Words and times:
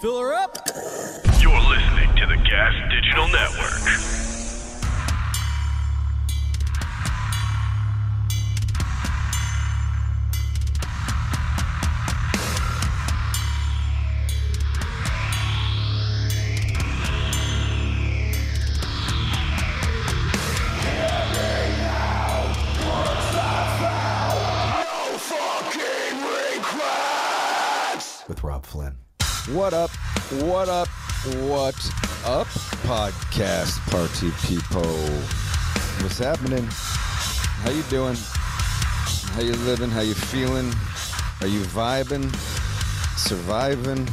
Fill 0.00 0.18
her 0.18 0.32
up. 0.32 0.56
You're 1.42 1.60
listening 1.60 2.08
to 2.16 2.26
the 2.26 2.36
Gas 2.48 2.72
Digital 2.90 3.28
Network. 3.28 4.39
What 29.60 29.74
up? 29.74 29.90
What 30.40 30.70
up? 30.70 30.88
What 31.42 31.76
up? 32.24 32.46
Podcast 32.88 33.78
party 33.90 34.30
people. 34.46 34.96
What's 36.02 36.16
happening? 36.16 36.66
How 37.60 37.68
you 37.68 37.82
doing? 37.90 38.16
How 39.34 39.42
you 39.42 39.52
living? 39.66 39.90
How 39.90 40.00
you 40.00 40.14
feeling? 40.14 40.72
Are 41.42 41.46
you 41.46 41.60
vibing? 41.60 42.34
Surviving? 43.18 44.06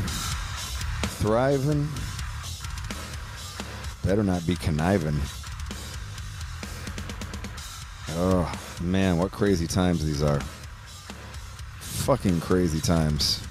Thriving? 1.22 1.88
Better 4.04 4.24
not 4.24 4.46
be 4.46 4.58
conniving. 4.58 5.18
Oh 8.18 8.54
man, 8.82 9.18
what 9.18 9.32
crazy 9.32 9.66
times 9.66 10.05
these 10.05 10.22
are. 10.22 10.41
Fucking 11.80 12.41
crazy 12.41 12.82
times. 12.82 13.47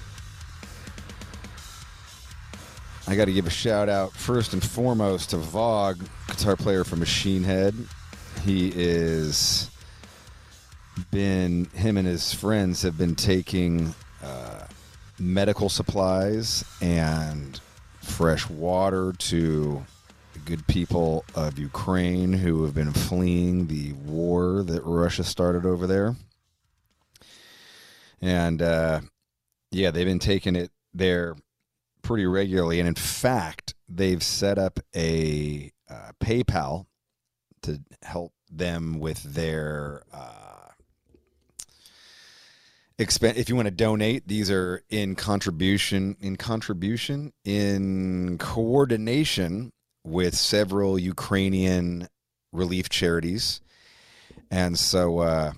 I 3.09 3.15
got 3.15 3.25
to 3.25 3.31
give 3.31 3.47
a 3.47 3.51
shout 3.51 3.87
out 3.87 4.11
first 4.11 4.51
and 4.51 4.61
foremost 4.61 5.29
to 5.29 5.37
Vogg, 5.37 6.03
guitar 6.27 6.57
player 6.57 6.83
from 6.83 6.99
Machine 6.99 7.41
Head. 7.41 7.73
He 8.43 8.69
is 8.75 9.71
been 11.09 11.65
him 11.73 11.95
and 11.95 12.05
his 12.05 12.33
friends 12.33 12.81
have 12.81 12.97
been 12.97 13.15
taking 13.15 13.95
uh, 14.21 14.65
medical 15.19 15.69
supplies 15.69 16.65
and 16.81 17.61
fresh 18.01 18.49
water 18.49 19.13
to 19.19 19.85
the 20.33 20.39
good 20.39 20.67
people 20.67 21.23
of 21.33 21.57
Ukraine 21.57 22.33
who 22.33 22.63
have 22.63 22.75
been 22.75 22.91
fleeing 22.91 23.67
the 23.67 23.93
war 23.93 24.63
that 24.63 24.81
Russia 24.83 25.23
started 25.23 25.65
over 25.65 25.87
there. 25.87 26.13
And 28.21 28.61
uh, 28.61 28.99
yeah, 29.71 29.91
they've 29.91 30.05
been 30.05 30.19
taking 30.19 30.57
it 30.57 30.71
there 30.93 31.37
pretty 32.07 32.25
regularly. 32.25 32.79
And 32.79 32.87
in 32.87 32.95
fact, 32.95 33.75
they've 33.89 34.23
set 34.23 34.57
up 34.57 34.79
a 34.95 35.73
uh, 35.89 36.11
PayPal 36.23 36.85
to 37.63 37.81
help 38.01 38.31
them 38.49 38.99
with 38.99 39.21
their 39.23 40.03
uh, 40.13 40.69
expense. 42.97 43.37
If 43.37 43.49
you 43.49 43.57
want 43.57 43.65
to 43.65 43.71
donate, 43.71 44.25
these 44.25 44.49
are 44.49 44.83
in 44.89 45.15
contribution, 45.15 46.15
in 46.21 46.37
contribution, 46.37 47.33
in 47.43 48.37
coordination 48.37 49.73
with 50.05 50.33
several 50.33 50.97
Ukrainian 50.97 52.07
relief 52.53 52.87
charities. 52.87 53.59
And 54.49 54.79
so, 54.79 55.19
uh, 55.19 55.51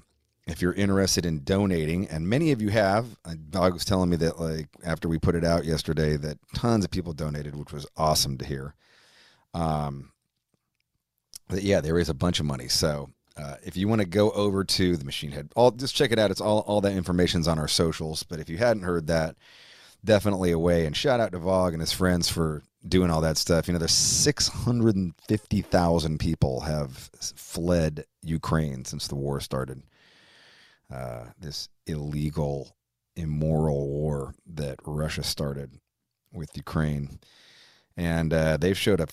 if 0.50 0.62
you're 0.62 0.74
interested 0.74 1.26
in 1.26 1.44
donating, 1.44 2.08
and 2.08 2.28
many 2.28 2.52
of 2.52 2.62
you 2.62 2.70
have, 2.70 3.06
Dog 3.50 3.74
was 3.74 3.86
telling 3.86 4.10
me 4.10 4.18
that 4.18 4.40
like 4.40 4.68
after 4.84 5.08
we 5.08 5.20
put 5.20 5.36
it 5.36 5.44
out 5.44 5.66
yesterday, 5.66 6.18
that 6.18 6.38
tons 6.56 6.84
of 6.84 6.92
people 6.92 7.14
donated, 7.14 7.56
which 7.56 7.72
was 7.72 7.86
awesome 7.96 8.38
to 8.38 8.46
hear. 8.46 8.74
Um, 9.54 10.12
but 11.48 11.64
yeah, 11.64 11.82
there 11.82 12.00
is 12.00 12.10
a 12.10 12.14
bunch 12.14 12.40
of 12.40 12.46
money. 12.46 12.68
So 12.68 13.10
uh, 13.38 13.56
if 13.64 13.78
you 13.78 13.88
want 13.88 14.02
to 14.02 14.08
go 14.08 14.32
over 14.32 14.64
to 14.64 14.98
the 14.98 15.06
Machine 15.06 15.32
Head, 15.32 15.52
all 15.56 15.72
just 15.72 15.96
check 15.96 16.12
it 16.12 16.20
out. 16.20 16.32
It's 16.32 16.42
all 16.42 16.60
all 16.62 16.82
that 16.82 16.94
information's 16.94 17.48
on 17.48 17.60
our 17.60 17.68
socials. 17.68 18.24
But 18.24 18.40
if 18.40 18.50
you 18.50 18.58
hadn't 18.58 18.84
heard 18.84 19.08
that, 19.08 19.36
definitely 20.04 20.52
a 20.52 20.60
way. 20.60 20.86
And 20.86 20.96
shout 20.96 21.20
out 21.20 21.32
to 21.34 21.40
Vogg 21.40 21.74
and 21.74 21.82
his 21.82 21.92
friends 21.92 22.30
for 22.30 22.64
doing 22.88 23.12
all 23.12 23.22
that 23.22 23.38
stuff. 23.38 23.68
You 23.68 23.74
know, 23.74 23.80
there's 23.80 23.92
650,000 23.92 26.20
people 26.20 26.62
have 26.62 27.10
fled 27.36 28.06
Ukraine 28.24 28.86
since 28.86 29.08
the 29.08 29.16
war 29.16 29.42
started 29.42 29.84
uh, 30.92 31.26
this 31.40 31.70
illegal, 31.86 32.76
immoral 33.16 33.88
war 33.88 34.34
that 34.46 34.80
Russia 34.86 35.24
started 35.24 35.80
with 36.32 36.56
Ukraine. 36.58 37.20
And 37.96 38.34
uh, 38.34 38.58
they've 38.58 38.78
showed 38.78 39.00
a 39.00 39.08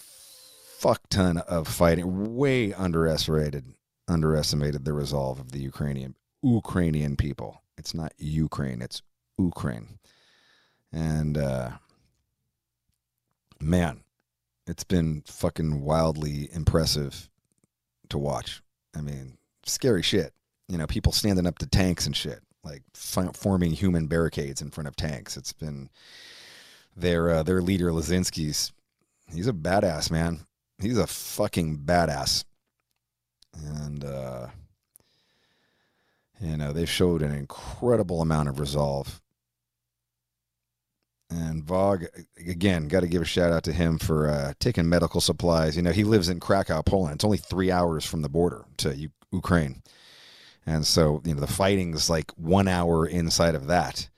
fuck 0.78 1.09
ton 1.09 1.38
of 1.38 1.69
fighting, 1.69 2.36
way 2.36 2.72
underestimated, 2.72 3.75
underestimated 4.09 4.84
the 4.84 4.92
resolve 4.92 5.41
of 5.41 5.53
the 5.53 5.60
Ukrainian 5.60 6.15
Ukrainian 6.42 7.16
people. 7.16 7.62
It's 7.76 7.94
not 7.94 8.12
Ukraine, 8.19 8.81
it's 8.81 9.03
Ukraine. 9.38 9.98
And 10.92 11.36
uh, 11.36 11.70
man, 13.60 14.04
it's 14.66 14.84
been 14.84 15.22
fucking 15.26 15.82
wildly 15.82 16.48
impressive 16.53 17.28
to 18.09 18.19
watch. 18.19 18.62
I 18.94 19.00
mean, 19.00 19.38
scary 19.65 20.03
shit 20.03 20.32
you 20.69 20.78
know, 20.78 20.87
people 20.87 21.12
standing 21.12 21.47
up 21.47 21.59
to 21.59 21.66
tanks 21.66 22.06
and 22.06 22.16
shit, 22.16 22.41
like 22.65 22.82
forming 22.94 23.72
human 23.72 24.06
barricades 24.06 24.60
in 24.60 24.71
front 24.71 24.88
of 24.88 24.97
tanks. 24.97 25.37
It's 25.37 25.53
been 25.53 25.91
their 26.97 27.31
uh, 27.31 27.43
their 27.43 27.62
leader 27.62 27.91
Lazinski's. 27.91 28.72
He's 29.32 29.49
a 29.49 29.53
badass 29.53 30.10
man. 30.10 30.47
He's 30.78 30.99
a 30.99 31.06
fucking 31.06 31.78
badass, 31.78 32.44
and 33.54 34.04
uh, 34.04 34.49
you 36.41 36.56
know 36.56 36.72
they've 36.72 36.88
showed 36.88 37.22
an 37.22 37.33
incredible 37.33 38.21
amount 38.21 38.48
of 38.48 38.60
resolve. 38.60 39.21
And 41.28 41.65
Vogg, 41.65 42.04
again, 42.47 42.87
got 42.87 43.00
to 43.00 43.09
give 43.09 43.21
a 43.21 43.25
shout 43.25 43.53
out 43.53 43.65
to 43.65 43.72
him 43.72 43.98
for 43.98 44.28
uh, 44.28 44.53
taking 44.60 44.88
medical 44.88 45.21
supplies. 45.21 45.77
You 45.77 45.83
know, 45.83 45.91
he 45.91 46.04
lives 46.04 46.28
in 46.28 46.38
Krakow, 46.38 46.83
Poland. 46.83 47.16
It's 47.16 47.25
only 47.25 47.37
three 47.37 47.72
hours 47.72 48.06
from 48.06 48.22
the 48.22 48.28
border 48.28 48.65
to 48.77 48.94
U- 48.94 49.10
Ukraine. 49.33 49.83
And 50.66 50.84
so, 50.84 51.22
you 51.25 51.34
know, 51.34 51.41
the 51.41 51.47
fighting's 51.47 52.10
like 52.10 52.32
one 52.32 52.66
hour 52.66 53.06
inside 53.06 53.54
of 53.54 53.69
that. 53.69 54.09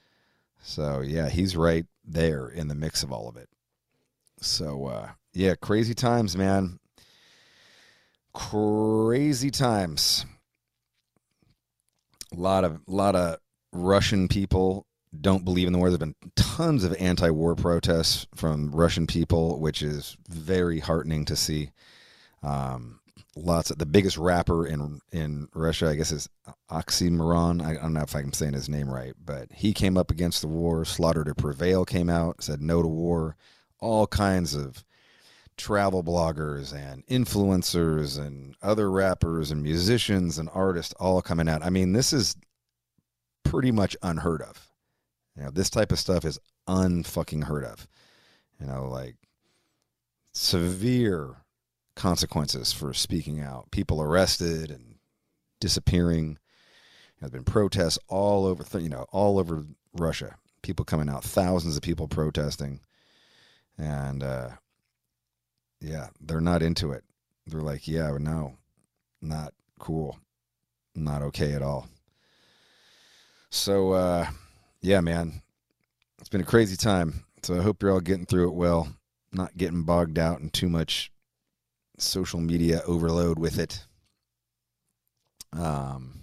So, 0.63 1.01
yeah, 1.01 1.29
he's 1.29 1.57
right 1.57 1.85
there 2.05 2.49
in 2.49 2.69
the 2.69 2.75
mix 2.75 3.03
of 3.03 3.13
all 3.13 3.29
of 3.29 3.37
it. 3.37 3.49
So, 4.41 4.87
uh, 4.87 5.09
yeah, 5.35 5.55
crazy 5.61 5.95
times, 5.95 6.37
man. 6.37 6.79
Crazy 8.33 9.51
times. 9.51 10.25
A 12.33 12.37
lot 12.37 12.65
of, 12.65 12.81
lot 12.87 13.15
of 13.15 13.39
Russian 13.73 14.29
people 14.29 14.87
don't 15.21 15.45
believe 15.45 15.67
in 15.67 15.73
the 15.73 15.79
war. 15.79 15.91
There's 15.91 15.99
been 15.99 16.15
tons 16.37 16.85
of 16.85 16.95
anti-war 16.99 17.57
protests 17.57 18.27
from 18.35 18.75
Russian 18.75 19.07
people, 19.07 19.61
which 19.61 19.83
is 19.83 20.17
very 20.29 20.81
heartening 20.81 21.25
to 21.27 21.37
see. 21.37 21.73
Um, 22.43 23.01
lots 23.37 23.71
of 23.71 23.79
the 23.79 23.87
biggest 23.87 24.19
rapper 24.19 24.67
in 24.67 25.01
in 25.13 25.49
Russia, 25.55 25.89
I 25.89 25.95
guess, 25.95 26.13
is 26.13 26.29
Oxxxymiron. 26.71 27.63
I, 27.65 27.71
I 27.71 27.75
don't 27.75 27.93
know 27.93 28.03
if 28.03 28.15
I'm 28.15 28.33
saying 28.33 28.55
his 28.55 28.69
name 28.69 28.89
right, 28.89 29.15
but 29.25 29.49
he 29.53 29.73
came 29.73 29.97
up 29.97 30.11
against 30.11 30.43
the 30.43 30.49
war. 30.49 30.85
Slaughter 30.85 31.25
to 31.25 31.35
Prevail 31.35 31.85
came 31.85 32.11
out, 32.11 32.43
said 32.43 32.61
no 32.61 32.83
to 32.83 32.89
war. 32.89 33.37
All 33.81 34.07
kinds 34.07 34.55
of 34.55 34.85
travel 35.57 36.03
bloggers 36.03 36.73
and 36.73 37.05
influencers 37.07 38.19
and 38.19 38.55
other 38.63 38.91
rappers 38.91 39.51
and 39.51 39.63
musicians 39.63 40.39
and 40.39 40.49
artists 40.53 40.95
all 40.95 41.21
coming 41.21 41.49
out. 41.49 41.65
I 41.65 41.71
mean, 41.71 41.93
this 41.93 42.13
is 42.13 42.37
pretty 43.45 43.73
much 43.73 43.97
unheard 44.03 44.43
of. 44.43 44.71
You 45.37 45.45
know, 45.45 45.51
this 45.51 45.71
type 45.71 45.93
of 45.93 45.99
stuff 45.99 46.25
is 46.25 46.39
unfucking 46.69 47.45
heard 47.45 47.65
of. 47.65 47.87
You 48.61 48.67
know, 48.67 48.89
like 48.89 49.17
severe 50.33 51.37
consequences 51.99 52.73
for 52.73 52.95
speaking 52.95 53.41
out. 53.41 53.71
People 53.71 54.01
arrested 54.01 54.71
and 54.71 54.95
disappearing. 55.61 56.39
There's 57.21 57.33
been 57.33 57.45
protests 57.45 57.99
all 58.09 58.47
over, 58.47 58.65
you 58.79 58.89
know, 58.89 59.07
all 59.11 59.39
over 59.39 59.67
Russia. 59.93 60.37
People 60.63 60.85
coming 60.85 61.09
out, 61.09 61.25
thousands 61.25 61.77
of 61.77 61.83
people 61.83 62.09
protesting, 62.09 62.81
and 63.77 64.23
uh, 64.23 64.51
yeah, 65.81 66.09
they're 66.21 66.41
not 66.41 66.63
into 66.63 66.93
it. 66.93 67.05
They're 67.47 67.61
like, 67.61 67.87
yeah, 67.87 68.17
no, 68.19 68.57
not 69.21 69.55
cool, 69.79 70.19
not 70.95 71.23
okay 71.23 71.53
at 71.53 71.63
all. 71.63 71.89
So, 73.51 73.93
uh, 73.93 74.27
yeah, 74.83 75.01
man, 75.01 75.43
it's 76.19 76.29
been 76.29 76.41
a 76.41 76.45
crazy 76.45 76.77
time. 76.77 77.25
So 77.43 77.57
I 77.57 77.63
hope 77.63 77.83
you're 77.83 77.93
all 77.93 78.01
getting 78.01 78.27
through 78.27 78.49
it 78.49 78.55
well, 78.55 78.89
not 79.33 79.57
getting 79.57 79.85
bogged 79.85 80.19
out 80.19 80.41
in 80.41 80.51
too 80.51 80.69
much 80.69 81.11
social 82.01 82.41
media 82.41 82.83
overload 82.87 83.39
with 83.39 83.59
it. 83.59 83.85
Um, 85.53 86.19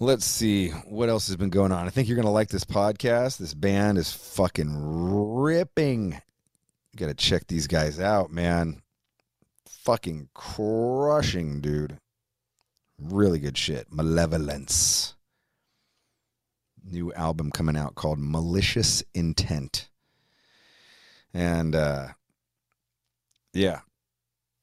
Let's 0.00 0.26
see 0.26 0.68
what 0.68 1.08
else 1.08 1.26
has 1.26 1.36
been 1.36 1.50
going 1.50 1.72
on. 1.72 1.86
I 1.86 1.90
think 1.90 2.06
you're 2.06 2.14
to 2.22 2.30
like 2.30 2.50
this 2.50 2.64
podcast. 2.64 3.38
This 3.38 3.52
band 3.52 3.98
is 3.98 4.12
fucking 4.12 4.72
ripping. 4.76 6.12
You 6.12 6.96
got 6.96 7.06
to 7.08 7.14
check 7.14 7.48
these 7.48 7.66
guys 7.66 7.98
out, 7.98 8.30
man. 8.30 8.82
Fucking 9.66 10.28
crushing, 10.34 11.60
dude. 11.60 11.98
Really 12.96 13.40
good 13.40 13.58
shit. 13.58 13.88
Malevolence. 13.90 15.16
New 16.84 17.12
album 17.14 17.50
coming 17.50 17.76
out 17.76 17.96
called 17.96 18.20
Malicious 18.20 19.02
Intent. 19.14 19.88
And 21.34 21.74
uh 21.74 22.08
yeah. 23.52 23.80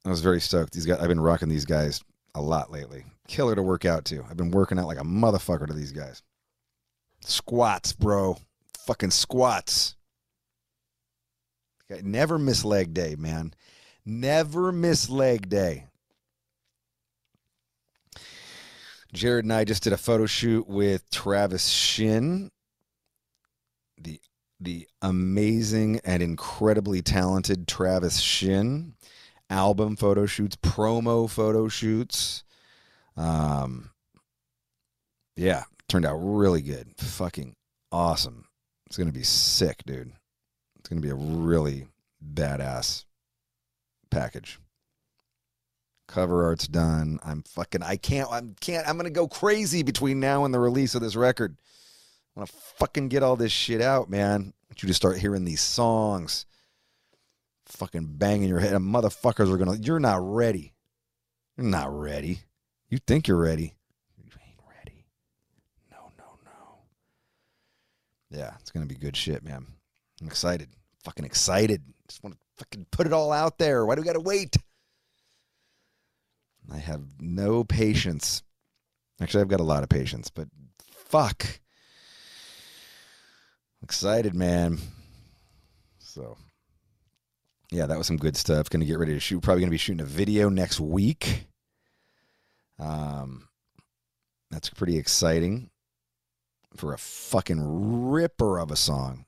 I 0.06 0.10
was 0.10 0.22
very 0.22 0.40
stoked. 0.40 0.74
These 0.74 0.86
guys 0.86 1.00
I've 1.00 1.08
been 1.08 1.20
rocking 1.20 1.50
these 1.50 1.66
guys 1.66 2.02
a 2.36 2.42
lot 2.42 2.72
lately. 2.72 3.06
Killer 3.28 3.56
to 3.56 3.64
work 3.64 3.86
out 3.86 4.06
to. 4.06 4.24
I've 4.30 4.38
been 4.38 4.52
working 4.52 4.78
out 4.78 4.88
like 4.88 5.00
a 5.00 5.04
motherfucker 5.04 5.68
to 5.68 5.74
these 5.74 5.92
guys. 5.92 6.22
Squats, 7.22 7.92
bro. 7.92 8.38
Fucking 8.86 9.12
squats. 9.12 9.96
Never 12.04 12.38
miss 12.38 12.64
leg 12.66 12.94
day, 12.94 13.16
man. 13.18 13.54
Never 14.06 14.72
miss 14.72 15.10
leg 15.10 15.50
day. 15.50 15.88
Jared 19.14 19.46
and 19.46 19.54
I 19.54 19.64
just 19.64 19.84
did 19.84 19.94
a 19.94 19.98
photo 19.98 20.26
shoot 20.26 20.68
with 20.68 21.10
Travis 21.10 21.70
Shinn, 21.70 22.52
the 23.98 24.20
the 24.60 24.88
amazing 25.02 26.02
and 26.04 26.22
incredibly 26.22 27.02
talented 27.02 27.68
Travis 27.68 28.20
Shinn. 28.20 28.95
Album 29.50 29.96
photo 29.96 30.26
shoots, 30.26 30.56
promo 30.56 31.30
photo 31.30 31.68
shoots. 31.68 32.44
Um, 33.16 33.92
yeah, 35.36 35.64
turned 35.88 36.06
out 36.06 36.16
really 36.16 36.62
good. 36.62 36.94
Fucking 36.98 37.56
awesome. 37.92 38.46
It's 38.88 38.98
gonna 38.98 39.12
be 39.12 39.24
sick, 39.24 39.84
dude. 39.86 40.12
It's 40.80 40.90
gonna 40.90 41.02
be 41.02 41.10
a 41.10 41.16
really 41.16 41.88
badass 42.34 43.06
package. 44.10 44.60
Cover 46.08 46.46
art's 46.46 46.68
done. 46.68 47.20
I'm 47.24 47.44
fucking. 47.44 47.84
I 47.84 47.98
can't. 47.98 48.30
I 48.32 48.42
can't. 48.62 48.88
I'm 48.88 48.98
gonna 48.98 49.10
go 49.10 49.28
crazy 49.28 49.84
between 49.84 50.20
now 50.20 50.46
and 50.46 50.54
the 50.54 50.60
release 50.60 50.96
of 50.96 51.02
this 51.02 51.16
record. 51.16 51.58
I 52.36 52.40
want 52.40 52.50
to 52.50 52.56
fucking 52.78 53.10
get 53.10 53.24
all 53.24 53.36
this 53.36 53.52
shit 53.52 53.82
out, 53.82 54.10
man. 54.10 54.42
I 54.42 54.66
want 54.70 54.84
you 54.84 54.88
to 54.88 54.94
start 54.94 55.18
hearing 55.18 55.46
these 55.46 55.62
songs. 55.62 56.46
Fucking 57.66 58.18
banging 58.18 58.50
your 58.50 58.60
head. 58.60 58.74
And 58.74 58.86
motherfuckers 58.86 59.52
are 59.52 59.58
gonna. 59.58 59.78
You're 59.78 60.00
not 60.00 60.20
ready. 60.22 60.74
You're 61.58 61.68
not 61.68 61.98
ready. 61.98 62.40
You 62.90 63.00
think 63.00 63.28
you're 63.28 63.42
ready. 63.42 63.76
You 64.18 64.32
ain't 64.48 64.60
ready. 64.78 65.06
No, 65.92 66.12
no, 66.18 66.26
no. 66.46 68.38
Yeah, 68.38 68.54
it's 68.60 68.72
gonna 68.72 68.86
be 68.86 68.96
good 68.96 69.16
shit, 69.18 69.44
man. 69.44 69.66
I'm 70.22 70.28
excited. 70.28 70.70
Fucking 71.04 71.26
excited. 71.26 71.82
Just 72.08 72.24
want 72.24 72.36
to 72.36 72.42
fucking 72.58 72.88
put 72.92 73.08
it 73.08 73.14
all 73.14 73.32
out 73.32 73.58
there. 73.58 73.86
Why 73.86 73.96
do 73.96 74.02
we 74.02 74.06
gotta 74.06 74.20
wait? 74.20 74.56
I 76.72 76.78
have 76.78 77.02
no 77.20 77.64
patience. 77.64 78.44
Actually, 79.22 79.42
I've 79.42 79.48
got 79.50 79.60
a 79.60 79.64
lot 79.64 79.84
of 79.84 79.90
patience, 79.90 80.30
but 80.30 80.48
fuck. 80.92 81.46
Excited, 83.84 84.34
man. 84.34 84.80
So, 86.00 86.38
yeah, 87.76 87.86
that 87.86 87.98
was 87.98 88.08
some 88.08 88.16
good 88.16 88.38
stuff. 88.38 88.70
Going 88.70 88.80
to 88.80 88.86
get 88.86 89.00
ready 89.00 89.14
to 89.14 89.20
shoot. 89.20 89.42
Probably 89.42 89.60
going 89.60 89.70
to 89.70 89.72
be 89.72 89.78
shooting 89.78 90.02
a 90.02 90.06
video 90.06 90.48
next 90.48 90.80
week. 90.80 91.48
Um, 92.80 93.50
that's 94.50 94.70
pretty 94.70 94.98
exciting 94.98 95.70
for 96.78 96.94
a 96.94 96.98
fucking 96.98 97.60
ripper 98.10 98.60
of 98.60 98.72
a 98.72 98.78
song. 98.78 99.26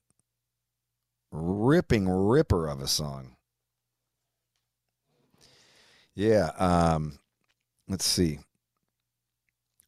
Ripping 1.30 2.08
ripper 2.08 2.70
of 2.70 2.82
a 2.82 2.88
song. 2.88 3.36
Yeah. 6.16 6.52
Um, 6.58 7.20
let's 7.90 8.06
see. 8.06 8.40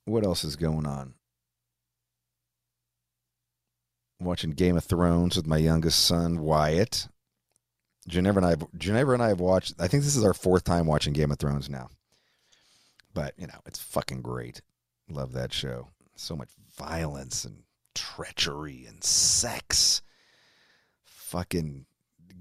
What 0.03 0.25
else 0.25 0.43
is 0.43 0.57
going 0.57 0.85
on? 0.85 1.13
Watching 4.19 4.51
Game 4.51 4.75
of 4.75 4.83
Thrones 4.83 5.37
with 5.37 5.47
my 5.47 5.57
youngest 5.57 6.05
son, 6.05 6.41
Wyatt. 6.41 7.07
Ginevra 8.09 8.43
and 8.43 8.63
I, 8.63 8.65
Ginevra 8.77 9.13
and 9.13 9.23
I 9.23 9.29
have 9.29 9.39
watched. 9.39 9.75
I 9.79 9.87
think 9.87 10.03
this 10.03 10.15
is 10.15 10.25
our 10.25 10.33
fourth 10.33 10.63
time 10.63 10.85
watching 10.85 11.13
Game 11.13 11.31
of 11.31 11.39
Thrones 11.39 11.69
now. 11.69 11.89
But 13.13 13.33
you 13.37 13.47
know, 13.47 13.59
it's 13.65 13.79
fucking 13.79 14.21
great. 14.21 14.61
Love 15.09 15.33
that 15.33 15.53
show. 15.53 15.87
So 16.15 16.35
much 16.35 16.49
violence 16.77 17.45
and 17.45 17.63
treachery 17.95 18.85
and 18.87 19.03
sex. 19.03 20.01
Fucking 21.05 21.85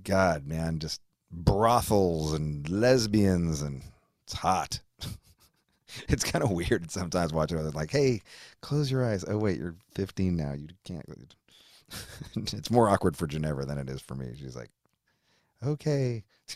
God, 0.03 0.47
man, 0.47 0.79
just 0.79 1.01
brothels 1.31 2.33
and 2.33 2.69
lesbians 2.69 3.63
and 3.63 3.83
it's 4.25 4.35
hot. 4.35 4.81
it's 6.09 6.25
kind 6.25 6.43
of 6.43 6.51
weird 6.51 6.91
sometimes 6.91 7.33
watching 7.33 7.59
it. 7.59 7.75
Like, 7.75 7.91
hey, 7.91 8.23
close 8.63 8.91
your 8.91 9.05
eyes. 9.05 9.25
Oh 9.29 9.39
wait, 9.39 9.59
you're 9.59 9.77
15 9.95 10.37
now. 10.37 10.53
You 10.53 10.69
can't. 10.85 11.05
it's 12.37 12.71
more 12.71 12.89
awkward 12.89 13.17
for 13.17 13.27
Ginevra 13.27 13.67
than 13.67 13.79
it 13.79 13.89
is 13.89 14.01
for 14.01 14.15
me. 14.15 14.35
She's 14.39 14.57
like, 14.57 14.71
okay. 15.65 16.25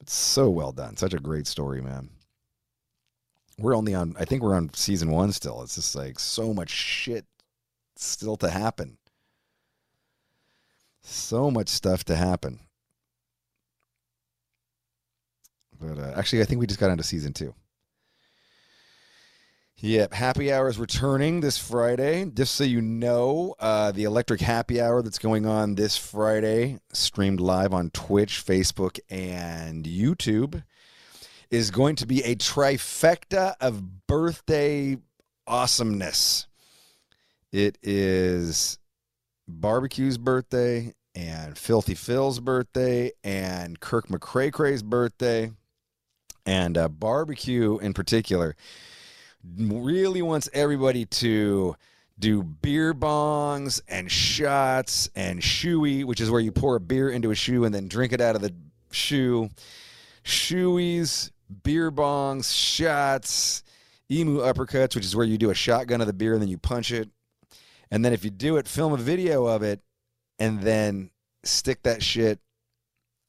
it's 0.00 0.14
so 0.14 0.50
well 0.50 0.72
done. 0.72 0.96
Such 0.96 1.14
a 1.14 1.18
great 1.18 1.46
story, 1.46 1.80
man. 1.80 2.10
We're 3.58 3.76
only 3.76 3.94
on. 3.94 4.14
I 4.18 4.24
think 4.24 4.42
we're 4.42 4.54
on 4.54 4.72
season 4.74 5.10
one 5.10 5.32
still. 5.32 5.62
It's 5.62 5.74
just 5.74 5.96
like 5.96 6.18
so 6.18 6.54
much 6.54 6.70
shit 6.70 7.26
still 7.96 8.36
to 8.36 8.50
happen. 8.50 8.98
So 11.02 11.50
much 11.50 11.68
stuff 11.68 12.04
to 12.04 12.16
happen. 12.16 12.60
But 15.80 15.98
uh, 15.98 16.12
actually, 16.16 16.42
I 16.42 16.44
think 16.44 16.60
we 16.60 16.66
just 16.66 16.80
got 16.80 16.90
into 16.90 17.04
season 17.04 17.32
two. 17.32 17.54
Yep, 19.80 20.12
happy 20.12 20.52
hour 20.52 20.68
is 20.68 20.76
returning 20.76 21.38
this 21.38 21.56
Friday. 21.56 22.28
Just 22.34 22.56
so 22.56 22.64
you 22.64 22.82
know, 22.82 23.54
uh, 23.60 23.92
the 23.92 24.02
electric 24.02 24.40
happy 24.40 24.80
hour 24.80 25.02
that's 25.02 25.20
going 25.20 25.46
on 25.46 25.76
this 25.76 25.96
Friday, 25.96 26.80
streamed 26.92 27.38
live 27.38 27.72
on 27.72 27.90
Twitch, 27.90 28.44
Facebook, 28.44 28.98
and 29.08 29.84
YouTube, 29.84 30.64
is 31.52 31.70
going 31.70 31.94
to 31.94 32.06
be 32.06 32.24
a 32.24 32.34
trifecta 32.34 33.54
of 33.60 34.08
birthday 34.08 34.96
awesomeness. 35.46 36.48
It 37.52 37.78
is 37.80 38.80
barbecue's 39.46 40.18
birthday, 40.18 40.92
and 41.14 41.56
Filthy 41.56 41.94
Phil's 41.94 42.40
birthday, 42.40 43.12
and 43.22 43.78
Kirk 43.78 44.08
McCray 44.08 44.82
birthday, 44.82 45.52
and 46.44 46.76
uh, 46.76 46.88
barbecue 46.88 47.78
in 47.78 47.94
particular 47.94 48.56
really 49.44 50.22
wants 50.22 50.48
everybody 50.52 51.04
to 51.06 51.76
do 52.18 52.42
beer 52.42 52.92
bongs 52.94 53.80
and 53.88 54.10
shots 54.10 55.08
and 55.14 55.40
shoey, 55.40 56.04
which 56.04 56.20
is 56.20 56.30
where 56.30 56.40
you 56.40 56.50
pour 56.50 56.76
a 56.76 56.80
beer 56.80 57.10
into 57.10 57.30
a 57.30 57.34
shoe 57.34 57.64
and 57.64 57.74
then 57.74 57.88
drink 57.88 58.12
it 58.12 58.20
out 58.20 58.34
of 58.34 58.42
the 58.42 58.52
shoe. 58.90 59.48
Shoeys, 60.24 61.30
beer 61.62 61.90
bongs, 61.90 62.52
shots, 62.52 63.62
emu 64.10 64.40
uppercuts, 64.40 64.94
which 64.94 65.04
is 65.04 65.14
where 65.14 65.26
you 65.26 65.38
do 65.38 65.50
a 65.50 65.54
shotgun 65.54 66.00
of 66.00 66.06
the 66.06 66.12
beer 66.12 66.32
and 66.32 66.42
then 66.42 66.48
you 66.48 66.58
punch 66.58 66.90
it. 66.90 67.08
And 67.90 68.04
then 68.04 68.12
if 68.12 68.24
you 68.24 68.30
do 68.30 68.56
it, 68.56 68.68
film 68.68 68.92
a 68.92 68.96
video 68.96 69.46
of 69.46 69.62
it 69.62 69.80
and 70.38 70.60
then 70.60 71.10
stick 71.44 71.82
that 71.84 72.02
shit 72.02 72.40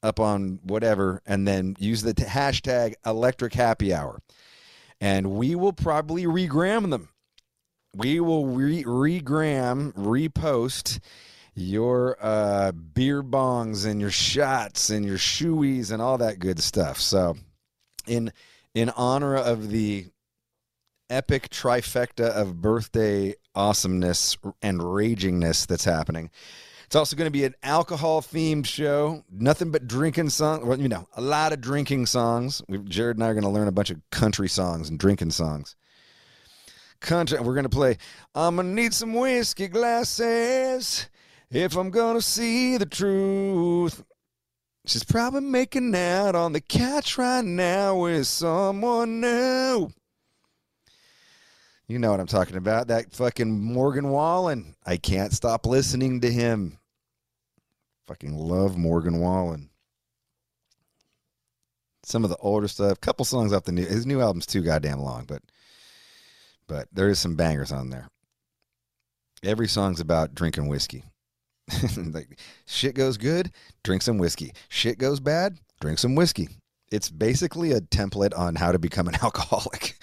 up 0.02 0.20
on 0.20 0.60
whatever 0.64 1.22
and 1.26 1.48
then 1.48 1.76
use 1.78 2.02
the 2.02 2.14
t- 2.14 2.24
hashtag 2.24 2.94
electric 3.06 3.54
happy 3.54 3.94
hour 3.94 4.22
and 5.02 5.32
we 5.32 5.56
will 5.56 5.74
probably 5.74 6.26
regram 6.26 6.90
them. 6.90 7.10
We 7.96 8.20
will 8.20 8.48
re- 8.48 8.84
regram, 8.84 9.94
repost 9.94 11.00
your 11.56 12.18
uh, 12.22 12.72
beer 12.72 13.24
bongs 13.24 13.86
and 13.86 14.00
your 14.00 14.12
shots 14.12 14.90
and 14.90 15.06
your 15.06 15.18
shoeys 15.18 15.92
and 15.92 16.02
all 16.02 16.18
that 16.20 16.40
good 16.40 16.60
stuff. 16.60 17.00
So, 17.00 17.36
in 18.08 18.32
in 18.74 18.90
honor 18.92 19.36
of 19.36 19.70
the 19.70 20.08
epic 21.10 21.50
trifecta 21.50 22.30
of 22.30 22.62
birthday 22.62 23.34
awesomeness 23.56 24.38
and 24.62 24.80
ragingness 24.80 25.66
that's 25.66 25.86
happening, 25.86 26.30
it's 26.90 26.96
also 26.96 27.16
going 27.16 27.28
to 27.28 27.32
be 27.32 27.44
an 27.44 27.54
alcohol 27.62 28.20
themed 28.20 28.66
show. 28.66 29.24
Nothing 29.32 29.70
but 29.70 29.86
drinking 29.86 30.30
songs. 30.30 30.66
Well, 30.66 30.80
you 30.80 30.90
know, 30.90 31.08
a 31.16 31.22
lot 31.22 31.54
of 31.54 31.62
drinking 31.62 32.08
songs. 32.08 32.64
We, 32.68 32.80
Jared 32.80 33.18
and 33.18 33.24
I 33.24 33.28
are 33.28 33.36
going 33.36 33.44
to 33.44 33.50
learn 33.50 33.68
a 33.68 33.72
bunch 33.72 33.92
of 33.92 34.02
country 34.10 34.50
songs 34.50 34.90
and 34.90 34.98
drinking 34.98 35.30
songs. 35.30 35.76
Country. 37.00 37.40
We're 37.42 37.54
going 37.54 37.66
to 37.66 37.70
play. 37.70 38.00
I'm 38.34 38.56
going 38.56 38.70
to 38.70 38.74
need 38.74 38.96
some 38.96 39.14
whiskey 39.14 39.68
glasses 39.68 41.08
if 41.52 41.76
I'm 41.78 41.92
going 41.92 42.16
to 42.16 42.24
see 42.24 42.78
the 42.78 42.88
truth. 42.88 44.04
She's 44.88 45.04
probably 45.04 45.42
making 45.42 45.94
out 45.94 46.34
on 46.34 46.54
the 46.54 46.62
couch 46.62 47.20
right 47.20 47.46
now 47.46 47.98
with 47.98 48.26
someone 48.26 49.22
new. 49.22 49.92
You 51.88 52.00
know 52.00 52.10
what 52.10 52.20
I'm 52.20 52.26
talking 52.26 52.58
about. 52.58 52.88
That 52.88 53.14
fucking 53.14 53.62
Morgan 53.62 54.10
Wallen. 54.10 54.76
I 54.88 54.98
can't 54.98 55.34
stop 55.34 55.68
listening 55.68 56.22
to 56.22 56.32
him. 56.32 56.79
Fucking 58.10 58.36
love 58.36 58.76
Morgan 58.76 59.20
Wallen. 59.20 59.70
Some 62.02 62.24
of 62.24 62.32
the 62.32 62.38
older 62.38 62.68
stuff, 62.68 63.00
couple 63.00 63.24
songs 63.24 63.54
off 63.54 63.66
the 63.66 63.72
new 63.72 63.86
his 63.86 64.08
new 64.08 64.20
album's 64.20 64.48
too 64.48 64.64
goddamn 64.64 65.00
long, 65.00 65.26
but 65.26 65.44
but 66.68 66.88
there 66.92 67.08
is 67.08 67.20
some 67.20 67.36
bangers 67.36 67.72
on 67.72 67.92
there. 67.92 68.10
Every 69.44 69.68
song's 69.68 70.00
about 70.00 70.34
drinking 70.34 70.68
whiskey. 70.68 71.04
like 71.98 72.40
shit 72.66 72.96
goes 72.96 73.16
good, 73.18 73.52
drink 73.84 74.02
some 74.02 74.18
whiskey. 74.18 74.54
Shit 74.70 74.98
goes 74.98 75.20
bad, 75.20 75.60
drink 75.80 76.00
some 76.00 76.16
whiskey. 76.16 76.50
It's 76.92 77.12
basically 77.12 77.74
a 77.74 77.82
template 77.82 78.36
on 78.36 78.56
how 78.56 78.72
to 78.72 78.80
become 78.80 79.08
an 79.08 79.18
alcoholic. 79.22 80.00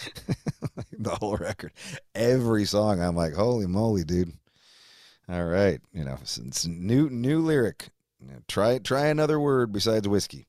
the 0.93 1.17
whole 1.17 1.39
record. 1.39 1.73
Every 2.15 2.67
song 2.67 3.01
I'm 3.01 3.17
like, 3.17 3.35
"Holy 3.35 3.67
moly, 3.67 4.05
dude." 4.05 4.33
All 5.29 5.45
right, 5.45 5.81
you 5.93 6.05
know, 6.05 6.19
it's, 6.23 6.39
it's 6.39 6.67
new 6.67 7.11
new 7.11 7.41
lyric. 7.41 7.89
Know, 8.27 8.35
try 8.49 8.79
try 8.79 9.07
another 9.07 9.39
word 9.39 9.73
besides 9.73 10.09
whiskey. 10.09 10.47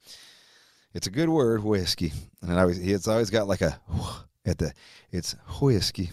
It's 0.94 1.08
a 1.08 1.12
good 1.12 1.30
word, 1.30 1.64
whiskey, 1.64 2.12
and 2.42 2.52
it 2.52 2.58
always 2.58 2.80
it's 2.80 3.08
always 3.08 3.30
got 3.30 3.48
like 3.48 3.62
a 3.62 3.80
at 4.46 4.58
the 4.58 4.74
it's 5.12 5.36
whiskey. 5.62 6.10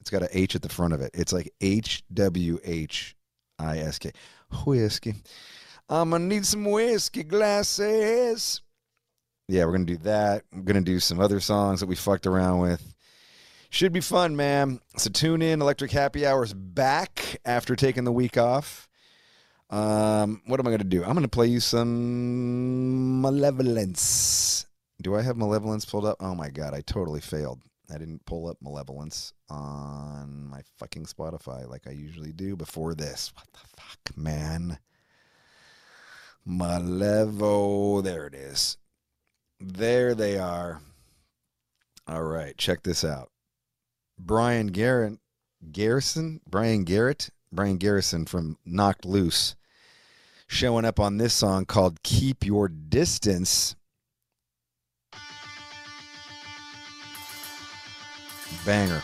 It's 0.00 0.10
got 0.10 0.22
a 0.22 0.38
H 0.38 0.54
at 0.54 0.62
the 0.62 0.68
front 0.68 0.94
of 0.94 1.00
it. 1.00 1.10
It's 1.14 1.32
like 1.32 1.52
H 1.60 2.02
W 2.12 2.58
H 2.64 3.16
I 3.58 3.78
S 3.78 3.98
K. 3.98 4.12
Whiskey. 4.64 5.14
I'm 5.88 6.10
gonna 6.10 6.24
need 6.24 6.46
some 6.46 6.64
whiskey 6.64 7.22
glasses. 7.22 8.62
Yeah, 9.48 9.64
we're 9.64 9.72
gonna 9.72 9.84
do 9.84 9.96
that. 9.98 10.44
I'm 10.52 10.64
gonna 10.64 10.80
do 10.80 11.00
some 11.00 11.20
other 11.20 11.40
songs 11.40 11.80
that 11.80 11.86
we 11.86 11.96
fucked 11.96 12.26
around 12.26 12.60
with. 12.60 12.94
Should 13.70 13.92
be 13.92 14.00
fun, 14.00 14.36
man. 14.36 14.80
So 14.96 15.10
tune 15.10 15.42
in. 15.42 15.60
Electric 15.60 15.90
Happy 15.90 16.24
Hour's 16.26 16.54
back 16.54 17.40
after 17.44 17.74
taking 17.74 18.04
the 18.04 18.12
week 18.12 18.38
off. 18.38 18.88
Um, 19.70 20.42
what 20.46 20.60
am 20.60 20.66
I 20.66 20.70
gonna 20.70 20.84
do? 20.84 21.02
I'm 21.04 21.14
gonna 21.14 21.28
play 21.28 21.46
you 21.46 21.60
some 21.60 23.20
Malevolence. 23.20 24.66
Do 25.02 25.16
I 25.16 25.22
have 25.22 25.36
Malevolence 25.36 25.84
pulled 25.84 26.04
up? 26.04 26.18
Oh 26.20 26.34
my 26.34 26.50
god, 26.50 26.74
I 26.74 26.80
totally 26.82 27.20
failed. 27.20 27.60
I 27.92 27.98
didn't 27.98 28.24
pull 28.24 28.48
up 28.48 28.56
Malevolence 28.62 29.32
on 29.50 30.48
my 30.48 30.62
fucking 30.78 31.04
Spotify 31.04 31.68
like 31.68 31.86
I 31.86 31.90
usually 31.90 32.32
do 32.32 32.56
before 32.56 32.94
this. 32.94 33.32
What 33.34 33.46
the 33.52 33.82
fuck, 33.82 34.16
man? 34.16 34.78
Malevo. 36.46 38.02
There 38.02 38.26
it 38.26 38.34
is. 38.34 38.78
There 39.60 40.14
they 40.14 40.38
are. 40.38 40.80
All 42.06 42.22
right, 42.22 42.56
check 42.58 42.82
this 42.82 43.04
out. 43.04 43.30
Brian 44.18 44.68
Garrett, 44.68 45.18
Garrison, 45.72 46.40
Brian 46.46 46.84
Garrett, 46.84 47.30
Brian 47.54 47.76
Garrison 47.76 48.26
from 48.26 48.58
Knocked 48.64 49.04
Loose, 49.04 49.54
showing 50.46 50.84
up 50.84 50.98
on 50.98 51.18
this 51.18 51.34
song 51.34 51.64
called 51.64 52.02
"Keep 52.02 52.44
Your 52.44 52.68
Distance." 52.68 53.76
Banger. 58.66 59.02